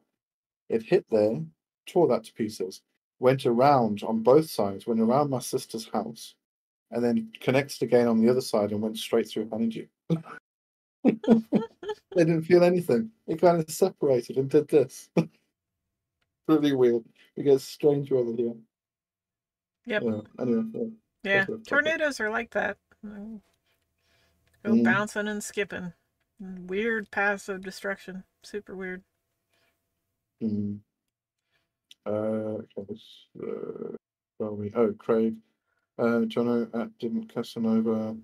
It 0.69 0.83
hit 0.83 1.05
there, 1.09 1.41
tore 1.85 2.07
that 2.07 2.23
to 2.25 2.33
pieces, 2.33 2.81
went 3.19 3.45
around 3.45 4.03
on 4.03 4.23
both 4.23 4.49
sides, 4.49 4.85
went 4.87 4.99
around 5.01 5.29
my 5.29 5.39
sister's 5.39 5.87
house, 5.89 6.35
and 6.91 7.03
then 7.03 7.31
connected 7.39 7.81
again 7.83 8.07
on 8.07 8.19
the 8.21 8.29
other 8.29 8.41
side 8.41 8.71
and 8.71 8.81
went 8.81 8.97
straight 8.97 9.27
through 9.29 9.49
you. 9.69 9.87
they 11.03 11.13
didn't 12.15 12.43
feel 12.43 12.63
anything. 12.63 13.11
It 13.27 13.41
kind 13.41 13.59
of 13.59 13.69
separated 13.69 14.37
and 14.37 14.49
did 14.49 14.67
this. 14.67 15.09
really 16.47 16.73
weird. 16.73 17.03
We 17.35 17.43
get 17.43 17.61
strange 17.61 18.11
weather 18.11 18.33
here. 18.35 18.53
Yep. 19.85 20.03
Yeah, 20.03 20.21
anyway, 20.39 20.63
yeah. 20.73 20.81
Yeah, 21.23 21.37
That's 21.39 21.49
a 21.49 21.51
topic. 21.53 21.65
tornadoes 21.65 22.19
are 22.19 22.29
like 22.29 22.51
that. 22.51 22.77
Go 23.03 24.71
Mm. 24.71 24.83
bouncing 24.83 25.27
and 25.27 25.43
skipping. 25.43 25.93
Weird 26.39 27.09
paths 27.11 27.49
of 27.49 27.61
destruction. 27.61 28.23
Super 28.43 28.75
weird. 28.75 29.03
Mm. 30.41 30.79
Uh, 32.05 32.59
okay, 32.61 32.85
this, 32.87 33.25
uh, 33.41 33.95
where 34.37 34.49
are 34.49 34.53
we? 34.53 34.71
Oh, 34.75 34.93
Craig. 34.97 35.35
Uh, 35.97 36.25
Jono 36.27 36.67
at 36.79 36.97
didn't 36.99 37.33
Casanova 37.33 38.15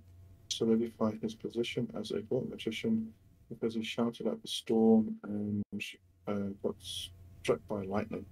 solidify 0.50 1.14
his 1.22 1.34
position 1.34 1.90
as 1.98 2.12
a 2.12 2.22
great 2.22 2.50
magician 2.50 3.14
because 3.50 3.74
he 3.74 3.84
shouted 3.84 4.28
at 4.28 4.42
the 4.42 4.48
storm 4.48 5.16
and 5.24 5.64
uh, 6.28 6.34
got 6.62 6.76
struck 6.80 7.60
by 7.70 7.84
lightning. 7.84 8.26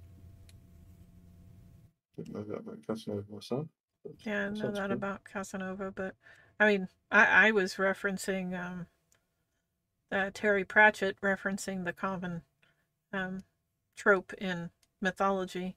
Didn't 2.18 2.36
know 2.36 2.44
that 2.44 2.60
about 2.60 2.86
Casanova 2.86 3.24
myself. 3.32 3.68
Yeah, 4.26 4.48
I 4.48 4.50
know 4.50 4.72
that 4.72 4.88
cool. 4.88 4.92
about 4.92 5.24
Casanova, 5.24 5.92
but 5.92 6.16
I 6.60 6.68
mean, 6.68 6.88
I, 7.12 7.48
I 7.48 7.52
was 7.52 7.76
referencing 7.76 8.60
um, 8.60 8.88
uh, 10.12 10.32
Terry 10.34 10.66
Pratchett 10.66 11.20
referencing 11.22 11.86
the 11.86 11.94
common 11.94 12.42
um, 13.14 13.44
trope 13.96 14.34
in 14.34 14.70
mythology 15.02 15.76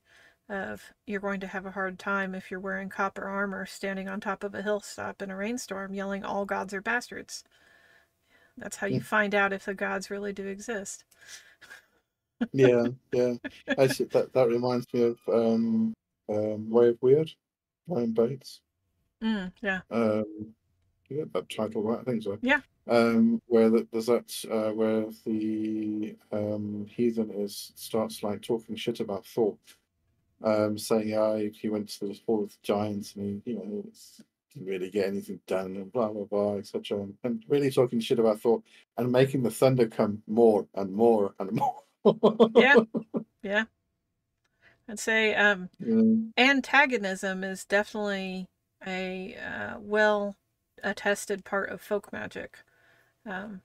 of 0.48 0.92
you're 1.06 1.20
going 1.20 1.40
to 1.40 1.46
have 1.46 1.64
a 1.66 1.70
hard 1.70 1.98
time 1.98 2.34
if 2.34 2.50
you're 2.50 2.60
wearing 2.60 2.88
copper 2.88 3.24
armor 3.24 3.64
standing 3.64 4.08
on 4.08 4.20
top 4.20 4.44
of 4.44 4.54
a 4.54 4.62
hilltop 4.62 5.22
in 5.22 5.30
a 5.30 5.36
rainstorm 5.36 5.94
yelling 5.94 6.24
all 6.24 6.44
gods 6.44 6.74
are 6.74 6.82
bastards. 6.82 7.44
That's 8.58 8.76
how 8.76 8.86
you 8.86 9.00
Mm. 9.00 9.04
find 9.04 9.34
out 9.34 9.52
if 9.52 9.64
the 9.64 9.74
gods 9.74 10.10
really 10.10 10.32
do 10.32 10.46
exist. 10.46 11.04
yeah, 12.52 12.84
yeah. 13.12 13.34
Actually, 13.78 14.06
that 14.06 14.32
that 14.34 14.48
reminds 14.48 14.92
me 14.92 15.02
of 15.02 15.18
um, 15.28 15.94
um, 16.28 16.70
Way 16.70 16.88
of 16.88 17.00
Wyrd, 17.00 17.34
Brian 17.88 18.12
Bates. 18.12 18.60
Mm, 19.22 19.52
yeah. 19.62 19.80
Um, 19.90 20.54
you 21.12 21.18
get 21.18 21.32
that 21.32 21.48
title 21.48 21.82
right? 21.82 22.00
I 22.00 22.04
think 22.04 22.22
so. 22.22 22.38
Yeah. 22.42 22.60
Um, 22.88 23.40
where 23.46 23.70
the, 23.70 23.86
there's 23.92 24.06
that 24.06 24.32
uh, 24.50 24.72
where 24.72 25.06
the 25.24 26.16
um, 26.32 26.86
heathen 26.90 27.30
is 27.30 27.72
starts 27.76 28.22
like 28.22 28.42
talking 28.42 28.74
shit 28.74 28.98
about 29.00 29.24
Thor, 29.24 29.56
um, 30.42 30.76
saying 30.76 31.08
yeah 31.08 31.36
he 31.52 31.68
went 31.68 31.88
to 31.90 32.08
the 32.08 32.20
hall 32.26 32.42
of 32.44 32.50
the 32.50 32.56
giants 32.62 33.14
and 33.14 33.42
he 33.44 33.52
you 33.52 33.56
know 33.58 33.84
didn't 34.52 34.68
really 34.68 34.90
get 34.90 35.06
anything 35.06 35.38
done 35.46 35.76
and 35.76 35.92
blah 35.92 36.08
blah 36.08 36.24
blah 36.24 36.56
etc. 36.56 37.06
And 37.22 37.44
really 37.48 37.70
talking 37.70 38.00
shit 38.00 38.18
about 38.18 38.40
Thor 38.40 38.62
and 38.98 39.12
making 39.12 39.42
the 39.44 39.50
thunder 39.50 39.86
come 39.86 40.22
more 40.26 40.66
and 40.74 40.92
more 40.92 41.34
and 41.38 41.52
more. 41.52 42.50
Yeah. 42.56 42.76
Yeah. 43.44 43.64
I'd 44.88 45.00
say 45.00 45.34
um, 45.34 45.68
Yeah. 45.80 46.02
antagonism 46.36 47.42
is 47.42 47.64
definitely 47.64 48.46
a 48.86 49.34
uh, 49.36 49.78
well 49.80 50.36
attested 50.82 51.44
part 51.44 51.70
of 51.70 51.80
folk 51.80 52.12
magic. 52.12 52.58
Um, 53.26 53.62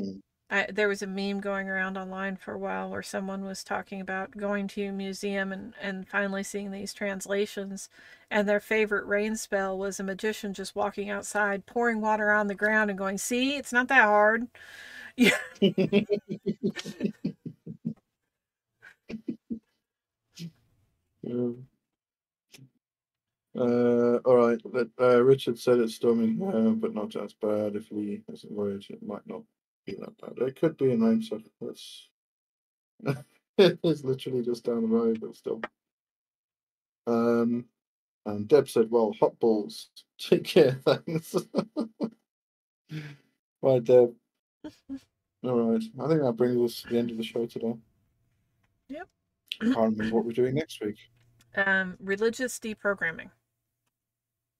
Mm. 0.00 0.20
I, 0.50 0.66
there 0.72 0.88
was 0.88 1.02
a 1.02 1.06
meme 1.06 1.40
going 1.40 1.68
around 1.68 1.98
online 1.98 2.36
for 2.36 2.54
a 2.54 2.58
while 2.58 2.88
where 2.88 3.02
someone 3.02 3.44
was 3.44 3.62
talking 3.62 4.00
about 4.00 4.36
going 4.36 4.66
to 4.68 4.84
a 4.86 4.92
museum 4.92 5.52
and, 5.52 5.74
and 5.80 6.08
finally 6.08 6.42
seeing 6.42 6.70
these 6.70 6.94
translations, 6.94 7.90
and 8.30 8.48
their 8.48 8.60
favorite 8.60 9.06
rain 9.06 9.36
spell 9.36 9.76
was 9.76 10.00
a 10.00 10.04
magician 10.04 10.54
just 10.54 10.74
walking 10.74 11.10
outside, 11.10 11.66
pouring 11.66 12.00
water 12.00 12.30
on 12.32 12.46
the 12.46 12.54
ground, 12.54 12.88
and 12.90 12.98
going, 12.98 13.18
"See, 13.18 13.56
it's 13.56 13.72
not 13.72 13.88
that 13.88 14.04
hard." 14.04 14.46
Yeah. 15.16 15.36
Uh, 23.58 24.18
all 24.18 24.36
right. 24.36 24.60
Uh, 25.00 25.22
Richard 25.22 25.58
said 25.58 25.78
it's 25.78 25.96
storming, 25.96 26.40
uh, 26.42 26.70
but 26.70 26.94
not 26.94 27.16
as 27.16 27.32
bad. 27.32 27.74
If 27.74 27.90
Lee 27.90 28.22
isn't 28.32 28.52
worried, 28.52 28.86
it 28.88 29.02
might 29.02 29.26
not 29.26 29.42
be 29.84 29.96
that 29.96 30.16
bad. 30.20 30.46
It 30.46 30.60
could 30.60 30.76
be 30.76 30.92
in 30.92 31.02
rain, 31.02 31.22
so 31.22 31.40
let's 31.60 32.08
it's 33.58 34.04
literally 34.04 34.42
just 34.42 34.64
down 34.64 34.82
the 34.82 34.88
road, 34.88 35.20
but 35.20 35.34
still. 35.34 35.60
Um, 37.06 37.64
and 38.26 38.46
Deb 38.46 38.68
said, 38.68 38.90
"Well, 38.90 39.14
hot 39.18 39.38
balls. 39.40 39.88
Take 40.18 40.44
care, 40.44 40.78
thanks." 40.84 41.34
Bye, 43.62 43.80
Deb. 43.80 44.14
All 45.44 45.72
right. 45.72 45.82
I 46.00 46.08
think 46.08 46.22
that 46.22 46.36
brings 46.36 46.60
us 46.60 46.82
to 46.82 46.88
the 46.88 46.98
end 46.98 47.10
of 47.10 47.16
the 47.16 47.24
show 47.24 47.46
today. 47.46 47.74
Yep. 48.88 49.08
I 49.60 49.64
can't 49.64 49.76
remember 49.76 50.14
what 50.14 50.24
we're 50.24 50.32
doing 50.32 50.54
next 50.54 50.80
week. 50.80 50.98
Um, 51.56 51.96
religious 52.00 52.58
deprogramming. 52.58 53.30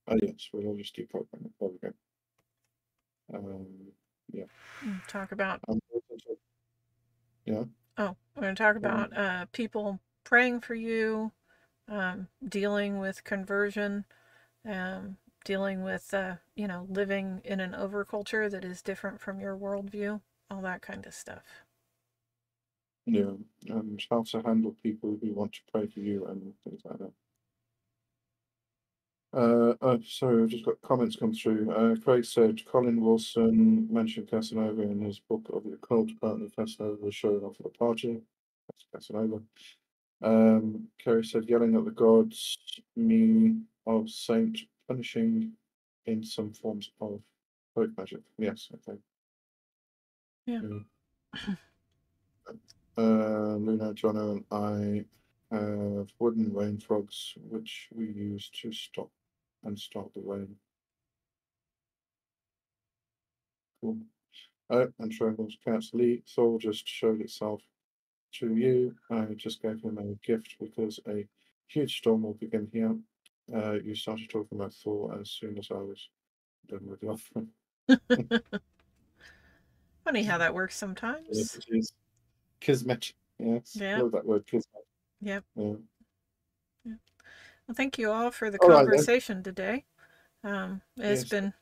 Oh 0.09 0.17
yes, 0.21 0.49
religious 0.53 0.91
deprogramming. 0.91 1.51
There 1.59 1.69
we 1.69 1.77
go. 1.77 1.91
Um, 3.33 3.67
yeah. 4.31 4.45
Mm, 4.83 5.05
Talk 5.07 5.31
about 5.31 5.61
Um, 5.67 5.79
yeah. 7.45 7.63
Oh, 7.97 8.15
we're 8.35 8.43
going 8.43 8.55
to 8.55 8.63
talk 8.63 8.75
about 8.75 9.15
uh, 9.15 9.45
people 9.51 9.99
praying 10.23 10.61
for 10.61 10.73
you, 10.73 11.31
um, 11.87 12.27
dealing 12.47 12.97
with 12.99 13.23
conversion, 13.23 14.05
um, 14.65 15.17
dealing 15.43 15.83
with, 15.83 16.13
uh, 16.13 16.35
you 16.55 16.67
know, 16.67 16.87
living 16.89 17.41
in 17.43 17.59
an 17.59 17.73
overculture 17.73 18.49
that 18.49 18.63
is 18.63 18.81
different 18.81 19.19
from 19.19 19.39
your 19.39 19.57
worldview, 19.57 20.21
all 20.49 20.61
that 20.61 20.81
kind 20.81 21.05
of 21.05 21.13
stuff. 21.13 21.43
Yeah, 23.05 23.33
and 23.67 24.01
how 24.09 24.23
to 24.23 24.41
handle 24.43 24.75
people 24.83 25.17
who 25.21 25.33
want 25.33 25.53
to 25.53 25.59
pray 25.71 25.87
for 25.87 25.99
you 25.99 26.25
and 26.27 26.53
things 26.63 26.81
like 26.85 26.99
that. 26.99 27.11
Uh, 29.31 29.75
uh, 29.81 29.97
sorry, 30.03 30.43
I've 30.43 30.49
just 30.49 30.65
got 30.65 30.81
comments 30.81 31.15
come 31.15 31.33
through. 31.33 31.71
Uh, 31.71 31.95
Craig 32.03 32.25
said 32.25 32.65
Colin 32.65 32.99
Wilson 32.99 33.87
mentioned 33.91 34.27
Casanova 34.29 34.81
in 34.81 35.01
his 35.01 35.19
book 35.19 35.47
of 35.53 35.63
the 35.63 35.73
occult. 35.73 36.09
Apparently, 36.11 36.49
Casanova 36.49 36.97
was 36.99 37.13
showing 37.13 37.43
off 37.43 37.59
at 37.59 37.67
a 37.67 37.69
party. 37.69 38.21
That's 38.67 39.07
Casanova. 39.07 39.41
Um, 40.21 40.87
Kerry 41.03 41.23
said 41.23 41.45
yelling 41.45 41.75
at 41.75 41.85
the 41.85 41.91
gods, 41.91 42.57
me 42.95 43.57
of 43.85 44.09
saint 44.09 44.59
punishing 44.87 45.51
in 46.07 46.23
some 46.23 46.51
forms 46.51 46.91
of 46.99 47.21
folk 47.75 47.91
magic. 47.97 48.21
Yes, 48.37 48.69
okay. 48.73 48.97
Yeah. 50.47 50.61
Uh, 52.97 53.55
Luna, 53.55 53.93
Jono, 53.93 54.43
and 54.51 55.05
I 55.51 55.55
have 55.55 56.11
wooden 56.19 56.53
rain 56.53 56.79
frogs, 56.79 57.35
which 57.49 57.87
we 57.95 58.07
use 58.07 58.49
to 58.61 58.73
stop 58.73 59.09
and 59.63 59.77
start 59.77 60.13
the 60.13 60.21
rain. 60.23 60.55
Cool. 63.81 63.97
Oh, 64.69 64.87
and 64.99 65.11
Schrodinger's 65.11 65.57
cat's 65.63 65.93
Lee 65.93 66.21
Thor 66.35 66.59
just 66.59 66.87
showed 66.87 67.21
itself 67.21 67.61
to 68.33 68.55
you. 68.55 68.95
I 69.09 69.25
just 69.35 69.61
gave 69.61 69.81
him 69.81 69.97
a 69.97 70.27
gift 70.27 70.57
because 70.59 70.99
a 71.07 71.27
huge 71.67 71.97
storm 71.97 72.23
will 72.23 72.33
begin 72.33 72.67
here. 72.71 72.95
Uh, 73.53 73.79
you 73.83 73.95
started 73.95 74.29
talking 74.29 74.59
about 74.59 74.73
Thor 74.73 75.17
as 75.19 75.31
soon 75.31 75.57
as 75.57 75.69
I 75.71 75.75
was 75.75 76.09
done 76.67 76.85
with 76.85 76.99
the 77.01 77.07
offering. 78.27 78.41
Funny 80.03 80.23
how 80.23 80.37
that 80.37 80.53
works 80.53 80.77
sometimes. 80.77 81.27
Yes, 81.31 81.55
it 81.55 81.65
is. 81.69 81.91
Kismet. 82.59 83.13
Yes. 83.39 83.75
Yeah. 83.79 84.01
Love 84.01 84.11
that 84.11 84.25
word, 84.25 84.45
kismet. 84.45 84.85
Yep. 85.21 85.43
Yeah. 85.55 85.73
Well, 87.69 87.75
thank 87.75 87.99
you 87.99 88.09
all 88.11 88.31
for 88.31 88.49
the 88.49 88.57
All 88.57 88.69
right, 88.69 88.77
conversation 88.77 89.43
today. 89.43 89.85
Um, 90.43 90.81
it's 90.97 91.21
Yes, 91.21 91.29
been 91.29 91.53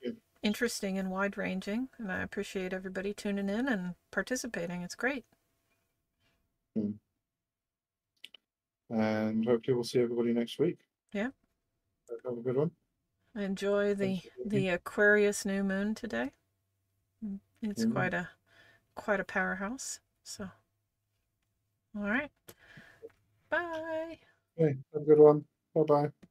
interesting 0.42 0.98
and 0.98 1.12
wide 1.12 1.38
ranging, 1.38 1.90
and 1.98 2.10
I 2.10 2.22
appreciate 2.22 2.72
everybody 2.72 3.14
tuning 3.14 3.50
in 3.50 3.68
and 3.68 3.96
participating. 4.10 4.84
It's 4.84 4.96
great. 4.96 5.26
And 8.90 9.46
hopefully 9.46 9.74
we'll 9.76 9.84
see 9.84 10.00
everybody 10.00 10.32
next 10.32 10.60
week. 10.60 10.78
Yeah. 11.12 11.32
Have 12.24 12.38
a 12.38 12.42
good 12.42 12.56
one. 12.56 12.72
Enjoy 13.36 13.94
the 13.94 14.22
the 14.46 14.70
Aquarius 14.70 15.44
new 15.44 15.62
moon 15.62 15.94
today. 15.94 16.32
Mm, 17.22 17.42
It's 17.64 17.84
Mm. 17.84 17.92
quite 17.92 18.14
a 18.14 18.30
quite 18.96 19.20
a 19.20 19.26
powerhouse. 19.26 20.00
So, 20.24 20.46
all 21.98 22.04
right. 22.04 22.32
Bye. 23.50 24.20
Okay, 24.58 24.78
have 24.94 25.02
a 25.02 25.06
good 25.06 25.20
one. 25.20 25.44
Bye 25.78 25.84
bye. 25.86 26.27